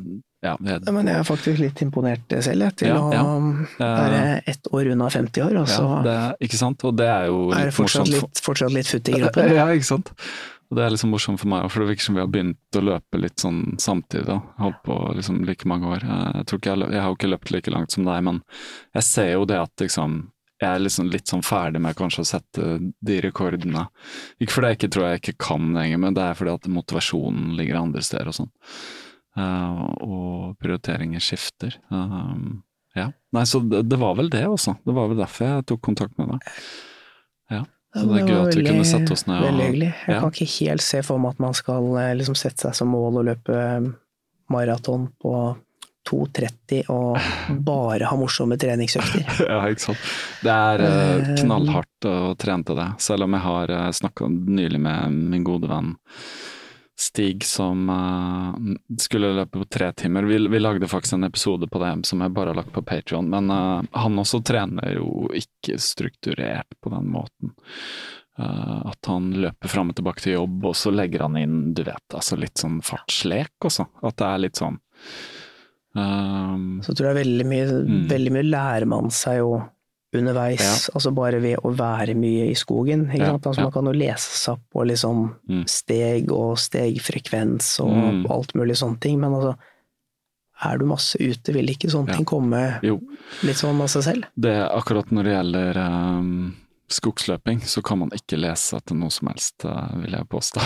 ja, 0.46 0.52
jeg, 0.62 0.82
Ja, 0.86 0.92
men 0.94 1.08
jeg 1.10 1.18
er 1.18 1.26
faktisk 1.26 1.58
litt 1.58 1.80
imponert 1.82 2.36
selv, 2.46 2.68
jeg, 2.68 2.76
til 2.84 2.92
Ja, 2.92 3.00
å 3.02 3.40
være 3.80 4.20
ett 4.46 4.70
år 4.70 4.92
unna 4.94 5.08
50 5.10 5.42
år, 5.42 5.56
og 5.64 5.72
så 5.72 5.88
det, 6.06 6.18
Ikke 6.46 6.60
sant? 6.60 6.86
Og 6.86 6.94
det 7.00 7.08
er 7.10 7.32
jo 7.32 7.40
er 7.50 7.72
litt 7.72 7.78
fortsatt 7.80 8.06
morsomt. 8.06 8.20
for- 8.20 8.28
litt, 8.30 8.44
fortsatt 8.46 8.76
litt 8.76 8.92
futt 8.92 9.10
i 9.10 9.16
kroppen. 9.24 9.50
Ja, 9.58 9.66
ikke 9.74 9.90
sant. 9.90 10.12
Og 10.70 10.78
det 10.78 10.86
er 10.86 10.94
liksom 10.94 11.12
morsomt 11.14 11.42
for 11.42 11.50
meg, 11.50 11.66
for 11.74 11.82
det 11.82 11.90
virker 11.96 12.08
som 12.12 12.16
vi 12.20 12.22
har 12.22 12.30
begynt 12.30 12.78
å 12.78 12.86
løpe 12.86 13.20
litt 13.22 13.42
sånn 13.42 13.60
samtidig. 13.82 14.26
da. 14.30 14.38
Holdt 14.62 14.80
på 14.86 14.96
liksom 15.18 15.42
like 15.50 15.66
mange 15.70 15.90
år. 15.98 16.06
Eh, 16.06 16.44
Jeg 16.46 16.62
jeg, 16.62 16.78
jeg 16.94 17.02
har 17.02 17.10
jo 17.10 17.18
ikke 17.18 17.30
løpt 17.34 17.52
like 17.54 17.74
langt 17.74 17.92
som 17.98 18.06
deg, 18.06 18.22
men 18.26 18.42
jeg 18.94 19.04
ser 19.04 19.32
jo 19.34 19.46
det 19.50 19.60
at 19.62 19.74
liksom 19.82 20.28
jeg 20.62 20.70
er 20.70 20.84
liksom 20.84 21.10
litt 21.12 21.28
sånn 21.28 21.44
ferdig 21.44 21.82
med 21.84 21.98
kanskje 22.00 22.24
å 22.24 22.28
sette 22.30 22.76
de 22.80 23.18
rekordene. 23.26 23.88
Ikke 24.40 24.56
fordi 24.56 24.72
jeg 24.72 24.80
ikke 24.80 24.92
tror 24.96 25.08
jeg 25.08 25.22
ikke 25.22 25.40
kan 25.50 25.74
lenger, 25.76 26.00
men 26.00 26.16
det 26.16 26.24
er 26.24 26.38
fordi 26.40 26.54
at 26.56 26.70
motivasjonen 26.72 27.58
ligger 27.58 27.82
andre 27.82 28.04
steder 28.06 28.32
og 28.32 28.38
sånn. 28.38 28.54
Uh, 29.36 29.82
og 30.00 30.56
prioriteringer 30.64 31.24
skifter. 31.24 31.76
Uh, 31.92 32.64
ja. 32.96 33.10
Nei, 33.36 33.44
så 33.52 33.60
det, 33.60 33.84
det, 33.92 34.00
var 34.00 34.16
vel 34.16 34.32
det 34.32 34.46
også. 34.48 34.78
Det 34.88 34.96
var 34.96 35.12
vel 35.12 35.20
derfor 35.20 35.50
jeg 35.50 35.68
tok 35.74 35.84
kontakt 35.84 36.16
med 36.22 36.32
deg. 36.32 36.54
Ja. 37.52 37.66
Så 37.96 38.08
det 38.08 38.22
er 38.22 38.32
gøy 38.32 38.40
at 38.40 38.56
vi 38.56 38.64
kunne 38.68 38.88
sette 38.88 39.16
oss 39.16 39.24
ned 39.28 39.40
og 39.40 39.46
Veldig 39.50 39.68
hyggelig. 39.70 39.92
Jeg 39.92 40.16
ja. 40.16 40.22
kan 40.24 40.34
ikke 40.34 40.52
helt 40.54 40.84
se 40.84 41.04
for 41.08 41.22
meg 41.24 41.36
at 41.36 41.44
man 41.44 41.56
skal 41.56 41.86
eh, 42.00 42.16
liksom 42.20 42.36
sette 42.40 42.64
seg 42.64 42.76
som 42.76 42.92
mål 42.92 43.22
å 43.22 43.24
løpe 43.28 43.60
maraton 44.52 45.08
på 45.20 45.36
2,30 46.10 46.90
og 46.94 47.60
bare 47.66 48.10
ha 48.10 48.18
morsomme 48.20 48.58
treningsøkter. 48.62 49.26
ja, 49.50 49.60
ikke 49.70 49.88
sant. 49.88 50.10
Det 50.46 50.56
er 50.56 50.84
uh, 50.86 51.30
knallhardt 51.42 52.10
å 52.10 52.34
trene 52.40 52.68
til 52.68 52.80
det, 52.80 52.90
selv 53.04 53.28
om 53.28 53.38
jeg 53.38 53.46
har 53.46 53.76
uh, 53.76 53.88
snakka 54.02 54.30
nylig 54.30 54.82
med 54.82 55.22
min 55.36 55.48
gode 55.48 55.72
venn 55.72 55.96
Stig 56.96 57.42
som 57.44 57.90
skulle 59.04 59.34
løpe 59.36 59.60
på 59.60 59.66
tre 59.68 59.90
timer. 60.00 60.24
Vi, 60.30 60.38
vi, 60.48 60.60
lagde 60.62 60.88
faktisk 60.88 61.18
en 61.18 61.28
episode 61.28 61.68
på 61.68 61.82
det 61.82 61.90
som 62.08 62.22
jeg 62.24 62.32
bare 62.32 62.54
har 62.54 62.60
lagt 62.62 62.72
på 62.72 62.86
Patrion, 62.88 63.28
men 63.28 63.52
han 63.52 64.22
også 64.22 64.40
trener 64.48 64.94
jo 64.96 65.28
ikke 65.36 65.76
strukturert 65.84 66.72
på 66.80 66.94
den 66.94 67.10
måten. 67.12 67.52
Uh, 68.40 68.88
at 68.92 69.06
han 69.06 69.30
løper 69.32 69.72
fram 69.72 69.94
og 69.94 69.96
tilbake 69.96 70.24
til 70.24 70.34
jobb, 70.36 70.66
og 70.68 70.76
så 70.76 70.92
legger 70.92 71.24
han 71.24 71.38
inn, 71.40 71.60
du 71.76 71.86
vet, 71.88 72.04
altså 72.12 72.36
litt 72.36 72.60
sånn 72.60 72.82
fartslek 72.84 73.68
også. 73.70 73.86
At 74.04 74.18
det 74.20 74.28
er 74.28 74.42
litt 74.44 74.60
sånn 74.60 74.80
Um, 75.96 76.82
så 76.84 76.92
tror 76.92 77.12
jeg 77.12 77.22
veldig 77.22 77.46
mye, 77.48 77.66
mm. 77.72 78.04
veldig 78.12 78.34
mye 78.36 78.48
lærer 78.50 78.88
man 78.92 79.08
seg 79.16 79.40
jo 79.40 79.54
underveis, 80.16 80.64
ja. 80.64 80.74
altså 80.96 81.12
bare 81.16 81.42
ved 81.44 81.60
å 81.68 81.72
være 81.76 82.16
mye 82.20 82.50
i 82.52 82.58
skogen. 82.58 83.08
Ikke 83.10 83.32
ja? 83.34 83.36
Altså 83.36 83.60
ja. 83.60 83.68
Man 83.68 83.74
kan 83.76 83.90
jo 83.90 83.96
lese 83.96 84.38
seg 84.40 84.58
opp 84.58 84.66
på 84.76 84.86
liksom 84.88 85.24
mm. 85.52 85.64
steg 85.72 86.32
og 86.36 86.60
stegfrekvens 86.62 87.72
og 87.84 87.96
mm. 87.96 88.22
alt 88.36 88.54
mulig 88.56 88.78
sånne 88.80 89.02
ting, 89.04 89.18
men 89.24 89.36
altså 89.36 89.56
er 90.66 90.80
du 90.80 90.86
masse 90.88 91.20
ute, 91.20 91.52
vil 91.52 91.68
ikke 91.74 91.90
sånne 91.92 92.16
ting 92.16 92.28
komme 92.28 92.62
jo. 92.86 92.96
litt 93.44 93.60
sånn 93.60 93.82
av 93.84 93.90
seg 93.92 94.06
selv? 94.06 94.30
Det 94.40 94.54
er 94.56 94.70
akkurat 94.72 95.10
når 95.12 95.28
det 95.28 95.34
gjelder 95.34 95.82
um 95.84 96.38
skogsløping, 96.88 97.62
så 97.66 97.82
kan 97.82 98.00
man 98.00 98.12
ikke 98.14 98.38
lese 98.38 98.78
etter 98.78 98.98
noe 98.98 99.14
som 99.14 99.30
helst, 99.32 99.66
eh, 99.66 99.96
vil 100.04 100.14
jeg 100.14 100.28
påstå. 100.30 100.62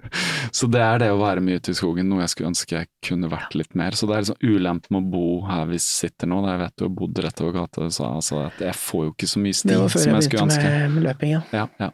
så 0.58 0.68
det 0.68 0.82
er 0.84 1.00
det 1.00 1.08
å 1.14 1.20
være 1.20 1.40
mye 1.44 1.62
ute 1.62 1.72
i 1.72 1.76
skogen, 1.76 2.10
noe 2.10 2.20
jeg 2.24 2.34
skulle 2.34 2.50
ønske 2.52 2.76
jeg 2.76 2.90
kunne 3.06 3.30
vært 3.32 3.56
litt 3.56 3.72
mer. 3.78 3.96
Så 3.96 4.08
det 4.08 4.16
er 4.16 4.26
liksom 4.26 4.44
ulempe 4.44 4.92
med 4.92 5.06
å 5.06 5.12
bo 5.14 5.24
her 5.48 5.64
vi 5.70 5.80
sitter 5.82 6.28
nå, 6.28 6.42
jeg 6.50 6.62
vet 6.64 6.76
du 6.76 6.86
har 6.86 6.94
bodd 7.00 7.22
rett 7.24 7.42
over 7.44 7.56
gata, 7.56 7.88
så 7.88 8.10
altså, 8.10 8.44
jeg 8.60 8.76
får 8.82 9.06
jo 9.06 9.14
ikke 9.14 9.30
så 9.32 9.44
mye 9.46 9.60
sti 9.62 9.80
som 9.80 9.82
jeg 9.88 9.90
skulle 9.96 10.12
ønske. 10.12 10.28
Det 10.28 10.38
var 10.38 10.52
før 10.52 10.68
jeg 10.68 10.78
begynte 10.78 10.94
med, 10.94 11.06
løping, 11.08 11.34
ja. 11.36 11.42
ja, 11.56 11.66
ja. 11.86 11.90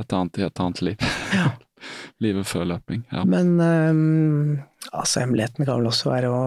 Et 0.00 0.16
annet, 0.16 0.42
et 0.48 0.64
annet 0.64 0.84
liv. 0.90 1.08
Ja. 1.36 1.48
Livet 2.24 2.48
før 2.48 2.66
løping, 2.74 3.06
ja. 3.14 3.22
Men 3.28 3.54
um, 3.60 4.58
altså, 4.90 5.22
hemmeligheten 5.22 5.62
kan 5.62 5.78
vel 5.78 5.92
også 5.92 6.10
være 6.10 6.34
å 6.34 6.42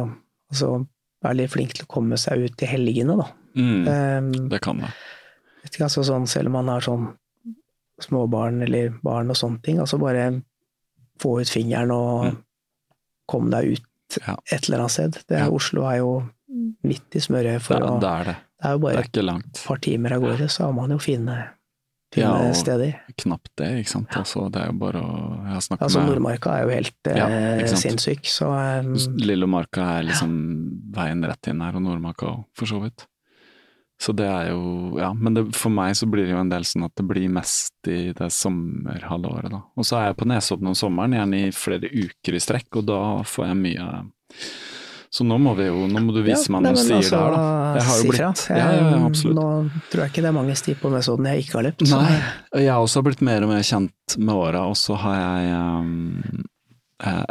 altså, 0.52 0.76
være 1.24 1.40
litt 1.40 1.56
flink 1.56 1.78
til 1.78 1.88
å 1.88 1.94
komme 1.96 2.20
seg 2.20 2.44
ut 2.44 2.66
i 2.66 2.70
helgene, 2.70 3.16
da. 3.24 3.32
Mm, 3.54 3.84
um, 3.88 4.32
det 4.50 4.60
kan 4.66 4.82
det 4.82 4.92
ikke, 5.68 5.86
altså 5.88 6.04
sånn, 6.08 6.28
selv 6.30 6.52
om 6.52 6.58
man 6.60 6.72
har 6.74 6.86
sånn 6.86 7.08
småbarn 8.04 8.64
eller 8.66 8.96
barn 9.06 9.32
og 9.32 9.38
sånne 9.40 9.62
ting, 9.64 9.80
altså 9.80 10.00
bare 10.02 10.28
få 11.22 11.38
ut 11.42 11.50
fingeren 11.50 11.94
og 11.94 12.28
mm. 12.28 12.38
komme 13.30 13.52
deg 13.54 13.76
ut 13.78 14.18
ja. 14.20 14.38
et 14.52 14.68
eller 14.68 14.84
annet 14.84 14.96
sted. 14.96 15.20
Det, 15.28 15.40
ja. 15.40 15.50
Oslo 15.54 15.86
er 15.90 16.02
jo 16.02 16.14
midt 16.86 17.18
i 17.18 17.22
smørøyet 17.24 17.64
for 17.64 17.80
ja, 17.80 17.90
å 17.90 18.00
det 18.02 18.14
er 18.14 18.32
det. 18.32 18.38
Det 18.64 18.70
er 18.70 18.78
jo 18.78 18.82
bare 18.86 19.04
er 19.04 19.34
et 19.34 19.62
par 19.66 19.84
timer 19.84 20.16
av 20.16 20.24
gårde, 20.24 20.48
så 20.52 20.68
har 20.68 20.76
man 20.76 20.94
jo 20.94 21.00
fine, 21.02 21.38
ja, 22.16 22.30
og 22.32 22.54
steder. 22.56 23.00
Knapt 23.24 23.52
det, 23.60 23.70
ikke 23.82 23.92
sant. 23.92 24.14
Altså, 24.20 24.46
det 24.54 24.62
er 24.62 24.70
jo 24.70 24.78
bare 24.84 25.02
å 25.02 25.16
Jeg 25.34 25.56
har 25.56 25.66
snakket 25.66 25.88
altså, 25.88 26.04
med 26.04 26.12
Nordmarka 26.12 26.54
er 26.54 26.64
jo 26.64 26.76
helt 26.78 27.10
ja, 27.10 27.28
sinnssyk, 27.74 28.30
så 28.32 28.52
um, 28.54 28.94
Lillomarka 29.20 29.88
er 29.98 30.08
liksom 30.12 30.38
veien 30.96 31.26
rett 31.28 31.52
inn 31.52 31.66
her, 31.66 31.80
og 31.80 31.84
Nordmarka 31.88 32.30
òg, 32.30 32.46
for 32.60 32.70
så 32.70 32.80
vidt. 32.86 33.08
Så 34.02 34.12
det 34.18 34.26
er 34.28 34.50
jo 34.52 34.98
Ja, 35.00 35.14
men 35.14 35.38
det, 35.38 35.46
for 35.56 35.74
meg 35.74 35.96
så 35.98 36.08
blir 36.10 36.28
det 36.28 36.34
jo 36.34 36.42
en 36.42 36.52
del 36.52 36.66
sånn 36.68 36.88
at 36.88 36.96
det 37.00 37.06
blir 37.08 37.32
mest 37.32 37.90
i 37.90 38.12
det 38.16 38.30
sommerhalvåret, 38.34 39.52
da. 39.54 39.64
Og 39.78 39.88
så 39.88 40.00
er 40.00 40.10
jeg 40.10 40.20
på 40.20 40.30
Nesodden 40.30 40.72
om 40.74 40.78
sommeren, 40.78 41.16
gjerne 41.18 41.48
i 41.48 41.56
flere 41.56 41.90
uker 41.90 42.38
i 42.38 42.44
strekk, 42.44 42.70
og 42.82 42.88
da 42.90 43.02
får 43.28 43.52
jeg 43.52 43.60
mye 43.64 43.90
så 45.14 45.22
nå 45.30 45.36
må 45.38 45.52
vi 45.54 45.68
jo, 45.68 45.84
nå 45.86 46.02
må 46.02 46.14
du 46.16 46.24
vise 46.26 46.48
ja, 46.48 46.56
meg 46.56 46.64
noen 46.66 46.78
stier 46.80 46.98
altså, 46.98 47.18
der, 47.20 47.34
da. 47.36 47.42
Jeg 47.78 47.86
har 47.86 47.98
jo 48.00 48.06
blitt 48.10 48.40
ja, 48.50 48.70
ja, 48.74 48.94
absolutt. 49.06 49.36
Nå 49.38 49.82
tror 49.92 50.02
jeg 50.02 50.10
ikke 50.10 50.24
det 50.26 50.30
er 50.32 50.36
mange 50.40 50.56
stier 50.58 50.80
på 50.80 50.90
Nesodden 50.90 51.28
jeg 51.30 51.44
ikke 51.44 51.60
har 51.60 51.66
løpt. 51.68 51.84
Nei, 51.92 52.16
jeg 52.58 52.72
har 52.72 52.82
også 52.82 53.04
blitt 53.06 53.22
mer 53.22 53.46
og 53.46 53.52
mer 53.52 53.68
kjent 53.68 54.16
med 54.18 54.34
åra, 54.34 54.64
og 54.72 54.80
så 54.80 54.98
har 55.04 55.20
jeg 55.20 55.52
um, 55.54 56.48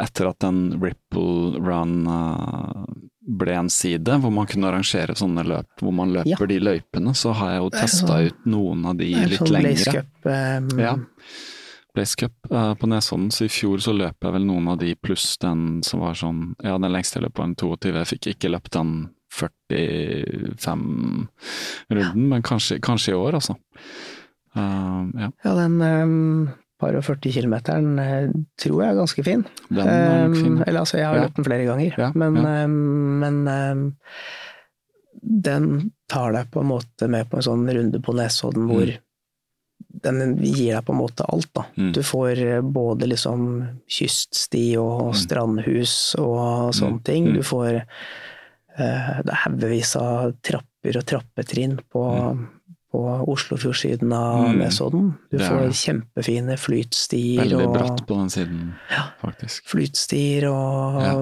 etter 0.04 0.30
at 0.30 0.38
den 0.46 0.62
Ripple 0.78 1.58
Run 1.58 1.96
uh, 2.06 2.86
ble 3.22 3.54
en 3.54 3.70
side, 3.70 4.18
hvor 4.18 4.32
man 4.34 4.46
kunne 4.50 4.66
arrangere 4.70 5.14
sånne 5.18 5.44
løp 5.46 5.82
hvor 5.82 5.92
man 5.94 6.12
løper 6.14 6.30
ja. 6.32 6.46
de 6.50 6.58
løypene, 6.62 7.14
så 7.14 7.32
har 7.38 7.48
jeg 7.54 7.60
jo 7.62 7.68
testa 7.76 8.06
sånn, 8.06 8.26
ut 8.26 8.38
noen 8.50 8.80
av 8.90 8.94
de 8.98 9.10
litt 9.30 9.42
sånn 9.42 9.54
lengre. 9.54 9.92
Cup, 9.98 10.12
um... 10.26 10.80
Ja. 10.80 10.94
Blaze 11.92 12.16
Cup 12.16 12.32
uh, 12.50 12.74
på 12.80 12.86
Nesodden, 12.88 13.30
så 13.34 13.44
i 13.46 13.52
fjor 13.52 13.78
så 13.84 13.92
løp 13.92 14.24
jeg 14.24 14.32
vel 14.34 14.44
noen 14.48 14.68
av 14.72 14.78
de 14.80 14.94
pluss 14.96 15.36
den 15.42 15.82
som 15.84 16.00
var 16.00 16.14
sånn 16.16 16.54
Ja, 16.64 16.78
den 16.80 16.92
lengste 16.94 17.18
jeg 17.18 17.24
løp 17.26 17.38
var 17.38 17.46
en 17.50 17.60
22, 17.60 17.92
jeg 17.98 18.10
fikk 18.14 18.24
ikke 18.32 18.52
løpt 18.54 18.72
den 18.78 18.90
45-runden, 19.32 22.24
men 22.28 22.42
kanskje, 22.44 22.76
kanskje, 22.84 23.14
i 23.14 23.16
år, 23.16 23.32
altså. 23.38 23.54
Uh, 24.56 25.08
ja. 25.16 25.28
ja, 25.44 25.50
den 25.56 25.80
um 25.80 26.48
par 26.82 26.98
og 26.98 27.04
40 27.06 27.36
kilometeren 27.36 28.00
eh, 28.02 28.32
tror 28.60 28.82
jeg 28.82 28.90
er 28.90 28.98
ganske 28.98 29.24
fin. 29.26 29.44
Den 29.70 29.86
er 29.86 30.26
nok 30.26 30.36
fin. 30.38 30.56
Um, 30.58 30.64
eller 30.66 30.82
altså, 30.82 30.98
jeg 30.98 31.08
har 31.08 31.18
ja. 31.18 31.26
løpt 31.26 31.38
den 31.38 31.48
flere 31.48 31.68
ganger, 31.68 32.00
ja, 32.02 32.10
men, 32.18 32.40
ja. 32.42 32.64
Um, 32.64 33.22
men 33.22 33.38
um, 33.46 33.86
den 35.22 35.70
tar 36.10 36.34
deg 36.34 36.50
på 36.52 36.62
en 36.62 36.70
måte 36.72 37.08
med 37.10 37.30
på 37.30 37.38
en 37.38 37.46
sånn 37.46 37.64
runde 37.68 38.02
på 38.02 38.14
Nesodden 38.18 38.66
hvor 38.70 38.88
mm. 38.90 39.04
den 40.02 40.34
gir 40.42 40.74
deg 40.74 40.82
på 40.86 40.94
en 40.96 41.00
måte 41.02 41.26
alt, 41.30 41.50
da. 41.54 41.66
Mm. 41.78 41.92
Du 41.94 42.02
får 42.06 42.42
eh, 42.42 42.64
både 42.64 43.10
liksom 43.12 43.46
kyststi 43.86 44.66
og 44.82 45.12
mm. 45.12 45.20
strandhus 45.22 45.96
og 46.18 46.74
sånne 46.74 46.98
mm. 46.98 47.06
ting. 47.06 47.30
Du 47.36 47.42
mm. 47.44 47.48
får 47.52 47.70
uh, 47.82 49.14
det 49.28 49.38
haugevis 49.44 49.94
av 50.00 50.34
trapper 50.42 50.98
og 50.98 51.06
trappetrinn 51.06 51.78
på 51.92 52.08
mm 52.18 52.42
på 52.92 53.02
Oslofjordsiden 53.32 54.12
av 54.12 54.48
mm. 54.50 54.58
Nesodden. 54.60 55.12
Du 55.32 55.38
får 55.40 55.70
kjempefine 55.80 56.56
flytstier. 56.60 57.40
Veldig 57.40 57.60
og, 57.64 57.76
bratt 57.76 58.02
på 58.08 58.18
den 58.18 58.32
siden, 58.32 58.66
ja, 58.92 59.06
faktisk. 59.22 59.64
Flytstier 59.72 60.48
og 60.50 60.98
ja. 61.00 61.14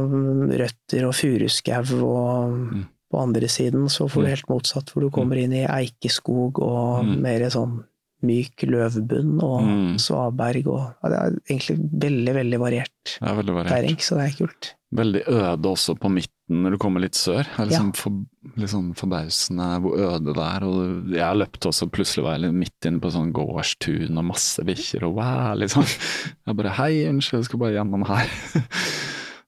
røtter 0.64 1.06
og 1.06 1.14
furuskau, 1.14 1.84
og 2.00 2.56
mm. 2.56 2.82
på 3.14 3.22
andre 3.22 3.50
siden 3.52 3.86
så 3.92 4.08
får 4.10 4.24
du 4.24 4.26
mm. 4.26 4.32
helt 4.34 4.50
motsatt, 4.50 4.90
hvor 4.90 5.06
du 5.06 5.12
kommer 5.14 5.38
mm. 5.38 5.44
inn 5.44 5.56
i 5.60 5.68
eikeskog 5.68 6.58
og 6.66 7.06
mm. 7.06 7.14
mer 7.22 7.46
sånn 7.54 7.78
myk 8.26 8.66
løvbunn 8.68 9.38
og 9.44 9.62
mm. 9.64 9.94
svaberg 10.02 10.68
og 10.68 10.82
ja, 10.82 11.10
Det 11.10 11.20
er 11.20 11.38
egentlig 11.54 11.78
veldig, 12.04 12.34
veldig 12.36 12.60
variert, 12.60 13.16
ja, 13.16 13.32
veldig 13.38 13.56
variert. 13.56 13.72
terreng, 13.74 13.98
så 14.04 14.18
det 14.18 14.26
er 14.26 14.36
kult. 14.38 14.70
Veldig 14.90 15.22
øde 15.30 15.70
også 15.70 15.94
på 16.02 16.10
midten 16.10 16.64
når 16.64 16.74
du 16.74 16.78
kommer 16.82 17.02
litt 17.04 17.14
sør. 17.14 17.44
Det 17.46 17.62
er 17.62 17.68
liksom, 17.70 17.92
ja. 17.94 17.98
for, 18.00 18.56
liksom 18.58 18.88
forbausende 18.98 19.68
hvor 19.84 20.00
øde 20.08 20.34
det 20.34 20.46
er. 20.48 20.66
Og 20.66 21.14
jeg 21.14 21.22
har 21.22 21.38
løpt 21.38 21.68
også, 21.70 21.88
plutselig 21.94 22.26
var 22.26 22.40
jeg 22.40 22.56
midt 22.56 22.90
inne 22.90 23.02
på 23.02 23.12
sånn 23.14 23.30
gårdstun 23.36 24.18
og 24.18 24.28
masse 24.32 24.66
bikkjer 24.66 25.06
og 25.06 25.20
wow, 25.20 25.54
liksom. 25.62 25.86
Jeg 26.50 26.58
bare 26.58 26.74
hei, 26.80 26.92
unnskyld, 27.06 27.44
jeg 27.44 27.46
skal 27.50 27.62
bare 27.62 27.76
gjennom 27.76 28.06
her. 28.10 28.34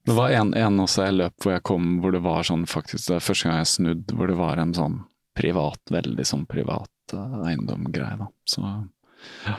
Det 0.03 0.15
var 0.17 0.33
en, 0.35 0.49
en 0.59 0.81
også 0.83 1.05
jeg 1.05 1.15
løp 1.15 1.45
hvor 1.45 1.53
jeg 1.53 1.63
kom 1.63 1.85
hvor 2.03 2.11
det 2.11 2.19
var 2.25 2.43
sånn 2.43 2.65
faktisk, 2.67 3.05
det 3.07 3.13
er 3.15 3.23
første 3.23 3.47
gang 3.47 3.61
jeg 3.61 3.69
snudd 3.71 4.11
hvor 4.11 4.27
det 4.27 4.35
var 4.35 4.59
en 4.59 4.73
sånn 4.75 4.97
privat, 5.37 5.79
veldig 5.95 6.25
sånn 6.27 6.43
privat 6.49 6.91
uh, 7.13 7.41
eiendom-greie, 7.49 8.15
da. 8.19 8.29
Så 8.47 8.63
ja. 9.45 9.57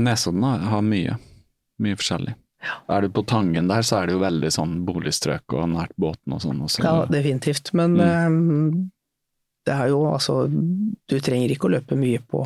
Nesodden 0.00 0.42
har 0.42 0.82
mye. 0.82 1.16
Mye 1.82 1.98
forskjellig. 1.98 2.34
Ja. 2.66 2.96
Er 2.96 3.04
du 3.04 3.12
på 3.14 3.22
Tangen 3.28 3.68
der, 3.70 3.84
så 3.86 4.00
er 4.00 4.08
det 4.08 4.16
jo 4.16 4.22
veldig 4.24 4.50
sånn 4.52 4.76
boligstrøk 4.88 5.54
og 5.54 5.68
nært 5.74 5.94
båten 6.00 6.34
og 6.34 6.42
sånn. 6.42 6.62
Også. 6.66 6.82
Ja, 6.82 7.04
definitivt. 7.10 7.70
Men 7.76 7.96
mm. 8.00 8.26
um, 8.26 8.90
det 9.66 9.74
er 9.74 9.90
jo 9.90 10.04
altså 10.08 10.44
Du 10.46 11.16
trenger 11.22 11.52
ikke 11.52 11.68
å 11.68 11.74
løpe 11.74 11.98
mye 11.98 12.22
på 12.22 12.42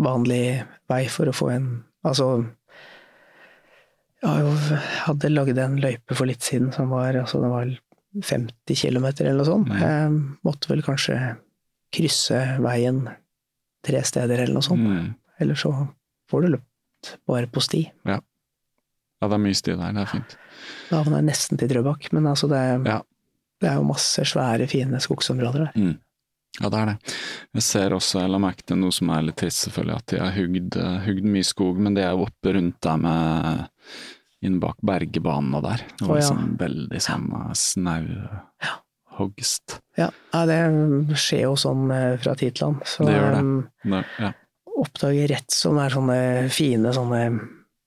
vanlig 0.00 0.62
vei 0.90 1.04
for 1.12 1.28
å 1.28 1.36
få 1.36 1.50
en 1.52 1.68
Altså 2.06 2.30
Jeg 4.24 4.54
hadde 5.04 5.32
lagd 5.32 5.60
en 5.60 5.78
løype 5.82 6.16
for 6.16 6.28
litt 6.28 6.44
siden 6.44 6.70
som 6.72 6.92
var 6.92 7.16
altså 7.20 7.42
den 7.42 7.52
var 7.52 7.74
50 8.26 8.74
km 8.74 9.04
eller 9.06 9.36
noe 9.38 9.46
sånt. 9.46 9.68
Mm. 9.70 9.80
Jeg 9.80 10.14
måtte 10.42 10.70
vel 10.72 10.80
kanskje 10.82 11.16
krysse 11.94 12.40
veien 12.62 13.04
tre 13.86 14.02
steder 14.06 14.44
eller 14.44 14.58
noe 14.58 14.66
sånt. 14.66 14.86
Mm. 14.86 15.14
Eller 15.40 15.58
så 15.58 15.72
får 16.30 16.44
du 16.44 16.52
løpt 16.56 17.14
bare 17.28 17.48
på 17.50 17.62
sti. 17.64 17.84
Ja. 18.08 18.20
Ja, 19.20 19.28
det 19.28 19.36
er 19.36 19.42
mye 19.42 19.56
sti 19.56 19.74
der, 19.76 19.96
det 19.96 20.02
er 20.02 20.12
fint. 20.14 20.36
Da 20.88 21.00
havner 21.02 21.20
jeg 21.20 21.28
nesten 21.28 21.60
til 21.60 21.68
Drøbak, 21.68 22.06
men 22.16 22.28
altså 22.30 22.48
det 22.48 22.60
er, 22.70 22.78
ja. 22.88 23.00
det 23.60 23.68
er, 23.68 23.74
jo 23.76 23.88
masse 23.90 24.24
svære, 24.28 24.68
fine 24.70 25.00
skogsområder 25.04 25.66
der. 25.66 25.74
Mm. 25.76 25.98
Ja, 26.60 26.70
det 26.72 26.78
er 26.78 26.88
det. 26.88 27.16
Jeg 27.58 27.66
ser 27.66 27.94
også, 27.94 28.22
jeg 28.24 28.32
la 28.32 28.40
merke 28.42 28.64
til 28.66 28.80
noe 28.80 28.94
som 28.94 29.12
er 29.12 29.26
litt 29.26 29.38
trist, 29.40 29.66
selvfølgelig, 29.66 29.98
at 30.00 30.14
de 30.14 30.22
har 30.22 30.32
hugd, 30.34 30.78
hugd 31.04 31.28
mye 31.36 31.46
skog, 31.46 31.82
men 31.84 31.96
de 31.96 32.04
er 32.04 32.16
jo 32.16 32.24
oppe 32.26 32.56
rundt 32.56 32.80
der 32.84 33.04
med 33.04 33.68
inn 34.40 34.56
bak 34.60 34.80
bergebanen 34.88 35.58
og 35.58 35.66
der. 35.68 35.84
Det 35.84 36.06
var 36.06 36.14
var 36.14 36.20
ja. 36.20 36.24
liksom 36.24 36.56
veldig 36.64 37.02
sånn 37.04 37.28
snau 37.60 38.06
snau 38.08 38.78
hogst. 39.20 39.78
Ja, 40.00 40.08
ja, 40.32 40.42
det 40.48 40.58
skjer 41.20 41.44
jo 41.46 41.54
sånn 41.60 41.86
eh, 41.94 42.16
fra 42.22 42.34
tid 42.40 42.56
til 42.58 42.66
annen. 42.70 42.82
Så 42.88 43.06
Det 43.06 43.14
gjør 43.14 43.36
det. 43.36 43.44
Nei, 43.94 44.02
ja. 44.18 44.32
oppdager 44.80 45.28
rett 45.34 45.50
som 45.52 45.78
er 45.82 45.90
sånne 45.94 46.18
fine 46.50 46.92
sånne 46.96 47.22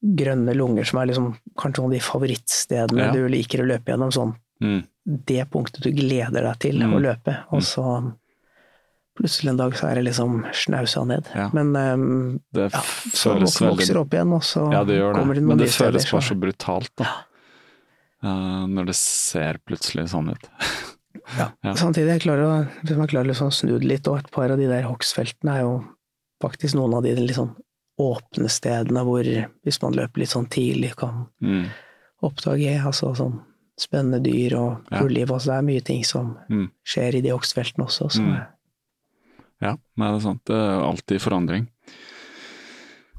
grønne 0.04 0.54
lunger 0.56 0.84
som 0.86 1.00
er 1.00 1.08
liksom 1.10 1.30
kanskje 1.58 1.80
noen 1.82 1.92
av 1.92 1.96
de 1.96 2.02
favorittstedene 2.04 3.06
Ja. 3.08 3.12
du 3.16 3.28
liker 3.32 3.64
å 3.64 3.68
løpe 3.70 3.94
gjennom. 3.94 4.12
Sånn 4.12 4.36
Mm. 4.64 4.84
det 5.26 5.50
punktet 5.52 5.82
du 5.84 5.92
gleder 5.92 6.44
deg 6.44 6.60
til 6.60 6.78
Mm. 6.80 6.94
å 6.94 7.00
løpe, 7.02 7.38
og 7.52 7.62
så 7.62 8.14
plutselig 9.18 9.50
en 9.52 9.58
dag 9.58 9.74
så 9.76 9.90
er 9.92 9.96
det 9.96 10.06
liksom 10.06 10.44
snausa 10.54 11.04
ned. 11.06 11.28
Ja. 11.36 11.50
Men 11.54 11.76
um, 11.76 12.40
Det 12.54 12.72
ja, 12.72 12.80
så 13.14 13.36
vokser, 13.40 13.68
veldig 13.76 13.96
opp 14.00 14.10
igjen, 14.14 14.34
og 14.34 14.42
så 14.42 14.72
Ja, 14.74 14.84
det 14.84 14.98
gjør 15.00 15.14
kommer 15.16 15.34
det, 15.36 15.42
det 15.42 15.48
men 15.48 15.58
noen 15.58 15.66
det 15.66 15.70
føles 15.74 16.12
bare 16.12 16.22
så 16.22 16.40
brutalt, 16.40 16.90
da. 16.98 17.10
Eh, 18.24 18.66
når 18.72 18.86
det 18.86 18.96
ser 18.96 19.60
plutselig 19.68 20.08
sånn 20.14 20.32
ut. 20.32 20.48
Ja. 21.38 21.52
Ja. 21.64 21.74
Samtidig, 21.76 22.08
jeg 22.18 22.22
klarer 22.26 22.44
å, 22.48 22.56
hvis 22.84 22.98
man 22.98 23.08
klarer 23.08 23.28
å 23.28 23.32
liksom 23.32 23.52
snu 23.54 23.78
det 23.80 23.88
litt, 23.88 24.08
og 24.08 24.18
et 24.20 24.32
par 24.32 24.52
av 24.52 24.58
de 24.58 24.68
der 24.68 24.84
hogstfeltene 24.88 25.58
er 25.58 25.62
jo 25.62 25.74
faktisk 26.44 26.76
noen 26.76 26.94
av 26.98 27.04
de 27.06 27.14
litt 27.16 27.38
sånn 27.38 27.54
åpne 28.02 28.50
stedene 28.50 29.04
hvor, 29.06 29.24
hvis 29.64 29.82
man 29.84 29.94
løper 29.94 30.24
litt 30.24 30.30
sånn 30.34 30.50
tidlig, 30.50 30.96
kan 30.98 31.28
Mm. 31.42 31.68
oppdage 32.24 32.74
altså 32.84 33.14
sånn 33.16 33.42
spennende 33.80 34.20
dyr 34.24 34.56
og 34.58 34.82
Ja. 34.92 35.00
Altså 35.02 35.46
det 35.52 35.58
er 35.58 35.62
mye 35.70 35.84
ting 35.84 36.04
som 36.04 36.38
Mm. 36.50 36.72
skjer 36.86 37.16
i 37.16 37.22
de 37.22 37.30
hogstfeltene 37.30 37.86
også. 37.86 38.10
Så 38.12 38.22
Mm. 38.22 38.48
Ja, 39.62 39.76
nei, 39.98 40.12
det 40.12 40.18
er 40.18 40.20
sant. 40.28 40.44
Det 40.46 40.56
er 40.56 40.82
alltid 40.84 41.22
forandring. 41.22 41.68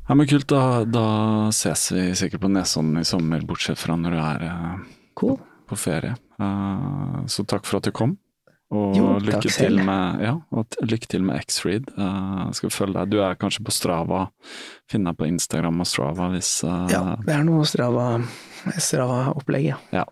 Ja, 0.08 0.14
men 0.14 0.26
kult. 0.26 0.46
Da, 0.46 0.84
da 0.84 1.04
ses 1.50 1.90
vi 1.92 2.10
sikkert 2.12 2.40
på 2.40 2.50
Nesodden 2.50 2.98
i 3.00 3.04
sommer, 3.04 3.40
bortsett 3.40 3.78
fra 3.78 3.96
når 3.96 4.10
du 4.10 4.18
er 4.18 4.42
eh, 4.42 4.78
cool. 5.14 5.38
på 5.66 5.76
ferie. 5.78 6.14
Eh, 6.40 7.18
så 7.30 7.44
takk 7.48 7.66
for 7.68 7.78
at 7.80 7.88
du 7.88 7.92
kom. 7.94 8.16
Og 8.74 8.96
Jo, 8.96 9.10
lykke 9.22 9.50
til 9.52 9.76
med, 9.86 10.22
ja, 10.24 10.32
og 10.50 10.74
lykke 10.82 11.06
til 11.12 11.22
med 11.22 11.38
X-Read. 11.44 11.90
Uh, 11.94 12.48
skal 12.56 12.72
følge 12.74 12.96
deg. 12.96 13.10
Du 13.12 13.20
er 13.22 13.36
kanskje 13.38 13.62
på 13.62 13.70
Strava. 13.70 14.24
Finn 14.90 15.04
deg 15.06 15.14
på 15.20 15.28
Instagram 15.28 15.82
og 15.84 15.86
Strava 15.86 16.30
hvis 16.32 16.48
uh, 16.66 16.88
Ja, 16.90 17.02
det 17.22 17.36
er 17.36 17.44
noe 17.46 17.62
Strava- 17.68 18.24
Strava-opplegg, 18.80 19.68
ja. 19.68 19.76
ja. 19.94 20.04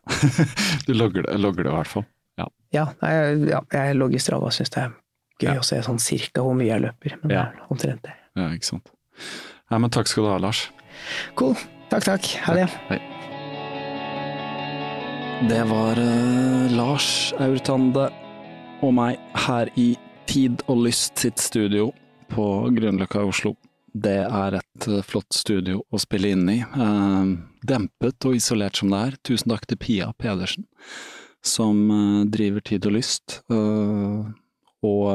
du 0.87 0.93
logger 0.95 1.27
det, 1.27 1.39
logger 1.43 1.65
det 1.67 1.73
i 1.73 1.77
hvert 1.79 1.91
fall. 1.91 2.05
Ja. 2.39 2.47
Ja, 2.77 2.85
jeg, 3.03 3.41
ja, 3.51 3.63
jeg 3.73 3.97
logger 3.99 4.23
Strava 4.23 4.53
syns 4.55 4.71
det 4.77 4.85
er 4.85 4.95
gøy 5.43 5.59
å 5.59 5.67
se 5.67 5.81
sånn 5.83 5.99
cirka 6.05 6.45
hvor 6.45 6.55
mye 6.55 6.69
jeg 6.71 6.85
løper. 6.85 7.17
Men 7.23 7.33
det 7.33 7.41
er 7.41 7.65
omtrent 7.73 8.05
det. 8.07 8.15
ja, 8.39 8.51
ikke 8.55 8.69
sant. 8.69 8.93
Ja, 9.73 9.81
men 9.81 9.91
takk 9.91 10.13
skal 10.13 10.29
du 10.29 10.31
ha, 10.35 10.39
Lars. 10.45 10.69
Cool. 11.41 11.57
Takk, 11.91 12.05
takk. 12.13 12.31
Ha 12.47 12.61
det. 12.61 12.69
Hei. 12.93 13.01
Det 15.49 15.65
var 15.65 15.99
uh, 15.99 16.77
Lars 16.77 17.35
Aurtande 17.39 18.05
og 18.83 18.93
meg 18.95 19.19
her 19.45 19.67
i 19.75 19.89
Tid 20.31 20.63
og 20.71 20.85
Lyst 20.85 21.19
sitt 21.19 21.43
studio 21.43 21.89
på 22.31 22.45
Grünerløkka 22.77 23.25
i 23.25 23.31
Oslo. 23.33 23.57
Det 23.91 24.21
er 24.23 24.59
et 24.61 24.87
uh, 24.87 25.01
flott 25.03 25.35
studio 25.35 25.83
å 25.91 25.99
spille 25.99 26.31
inn 26.37 26.47
i. 26.47 26.61
Uh, 26.63 27.35
dempet 27.67 28.29
og 28.29 28.39
isolert 28.39 28.79
som 28.79 28.95
det 28.95 29.03
er. 29.09 29.19
Tusen 29.27 29.51
takk 29.51 29.67
til 29.67 29.83
Pia 29.83 30.13
Pedersen, 30.15 30.69
som 31.43 31.91
driver 32.31 32.63
Tid 32.63 32.87
og 32.87 32.95
Lyst, 33.01 33.41
og 33.51 35.07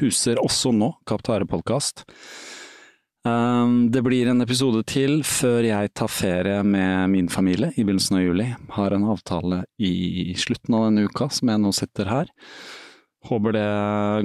huser 0.00 0.40
også 0.40 0.72
nå 0.72 0.94
Kaptare-podkast. 1.08 2.06
Um, 2.08 2.55
Det 3.90 4.02
blir 4.06 4.28
en 4.30 4.42
episode 4.44 4.84
til 4.86 5.18
før 5.26 5.64
jeg 5.66 5.90
tar 5.98 6.10
ferie 6.12 6.60
med 6.62 7.10
min 7.10 7.28
familie 7.32 7.72
i 7.74 7.82
begynnelsen 7.82 8.20
av 8.20 8.22
juli. 8.22 8.44
Har 8.76 8.94
en 8.94 9.06
avtale 9.10 9.64
i 9.82 10.34
slutten 10.38 10.76
av 10.78 10.84
denne 10.86 11.08
uka 11.08 11.26
som 11.34 11.50
jeg 11.50 11.62
nå 11.62 11.72
sitter 11.74 12.10
her. 12.10 12.30
Håper 13.26 13.56
det 13.56 13.64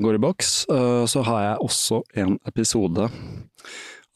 går 0.03 0.17
i 0.17 0.21
boks. 0.21 0.51
Uh, 0.69 1.07
Så 1.09 1.23
har 1.25 1.47
jeg 1.47 1.63
også 1.65 2.01
en 2.21 2.35
episode 2.45 3.07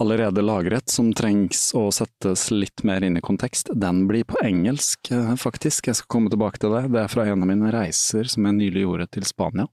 allerede 0.04 0.44
lagret 0.44 0.92
som 0.92 1.10
trengs 1.16 1.72
å 1.74 1.88
settes 1.96 2.50
litt 2.54 2.84
mer 2.86 3.02
inn 3.08 3.18
i 3.18 3.24
kontekst. 3.26 3.72
Den 3.74 4.04
blir 4.10 4.28
på 4.30 4.38
engelsk, 4.46 5.10
uh, 5.16 5.34
faktisk. 5.40 5.90
Jeg 5.90 5.98
skal 6.02 6.12
komme 6.14 6.30
tilbake 6.30 6.62
til 6.62 6.76
det. 6.78 6.92
Det 6.94 7.02
er 7.02 7.10
fra 7.10 7.26
en 7.26 7.42
av 7.42 7.50
mine 7.50 7.74
reiser 7.74 8.30
som 8.30 8.46
jeg 8.46 8.60
nylig 8.60 8.86
gjorde 8.86 9.10
til 9.18 9.26
Spania 9.26 9.66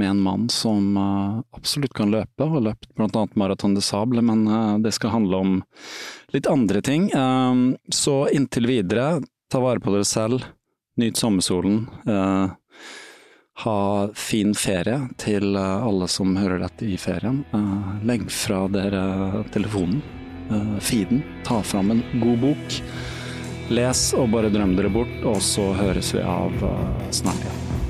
med 0.00 0.10
en 0.10 0.20
mann 0.20 0.48
som 0.48 0.96
eh, 0.96 1.56
absolutt 1.56 1.92
kan 1.94 2.10
løpe, 2.10 2.44
og 2.44 2.54
har 2.54 2.64
løpt 2.70 2.94
blant 2.96 3.16
annet 3.16 3.36
Marathon 3.36 3.74
de 3.76 3.82
Sable, 3.84 4.22
men 4.24 4.46
eh, 4.48 4.78
det 4.80 4.94
skal 4.96 5.12
handle 5.12 5.42
om 5.44 5.58
litt 6.32 6.48
andre 6.48 6.80
ting. 6.80 7.10
Eh, 7.12 7.60
så 7.92 8.16
inntil 8.32 8.70
videre, 8.70 9.20
ta 9.52 9.60
vare 9.60 9.82
på 9.84 9.92
dere 9.92 10.08
selv, 10.08 10.48
nyt 11.00 11.20
sommersolen. 11.20 11.86
ha 13.60 14.08
fin 14.14 14.54
ferie 14.54 15.08
til 15.20 15.56
alle 15.56 16.08
som 16.08 16.36
hører 16.36 16.62
dette 16.62 16.86
i 16.86 16.96
ferien. 17.00 17.42
Legg 18.04 18.28
fra 18.32 18.62
dere 18.68 19.44
telefonen, 19.52 20.02
feeden, 20.80 21.22
ta 21.44 21.62
fram 21.62 21.90
en 21.90 22.04
god 22.22 22.38
bok. 22.46 22.80
Les 23.70 24.04
og 24.16 24.30
bare 24.32 24.52
drøm 24.52 24.76
dere 24.78 24.92
bort, 24.92 25.16
og 25.24 25.40
så 25.44 25.72
høres 25.82 26.14
vi 26.14 26.24
av 26.24 26.56
snart 27.10 27.48
igjen. 27.48 27.89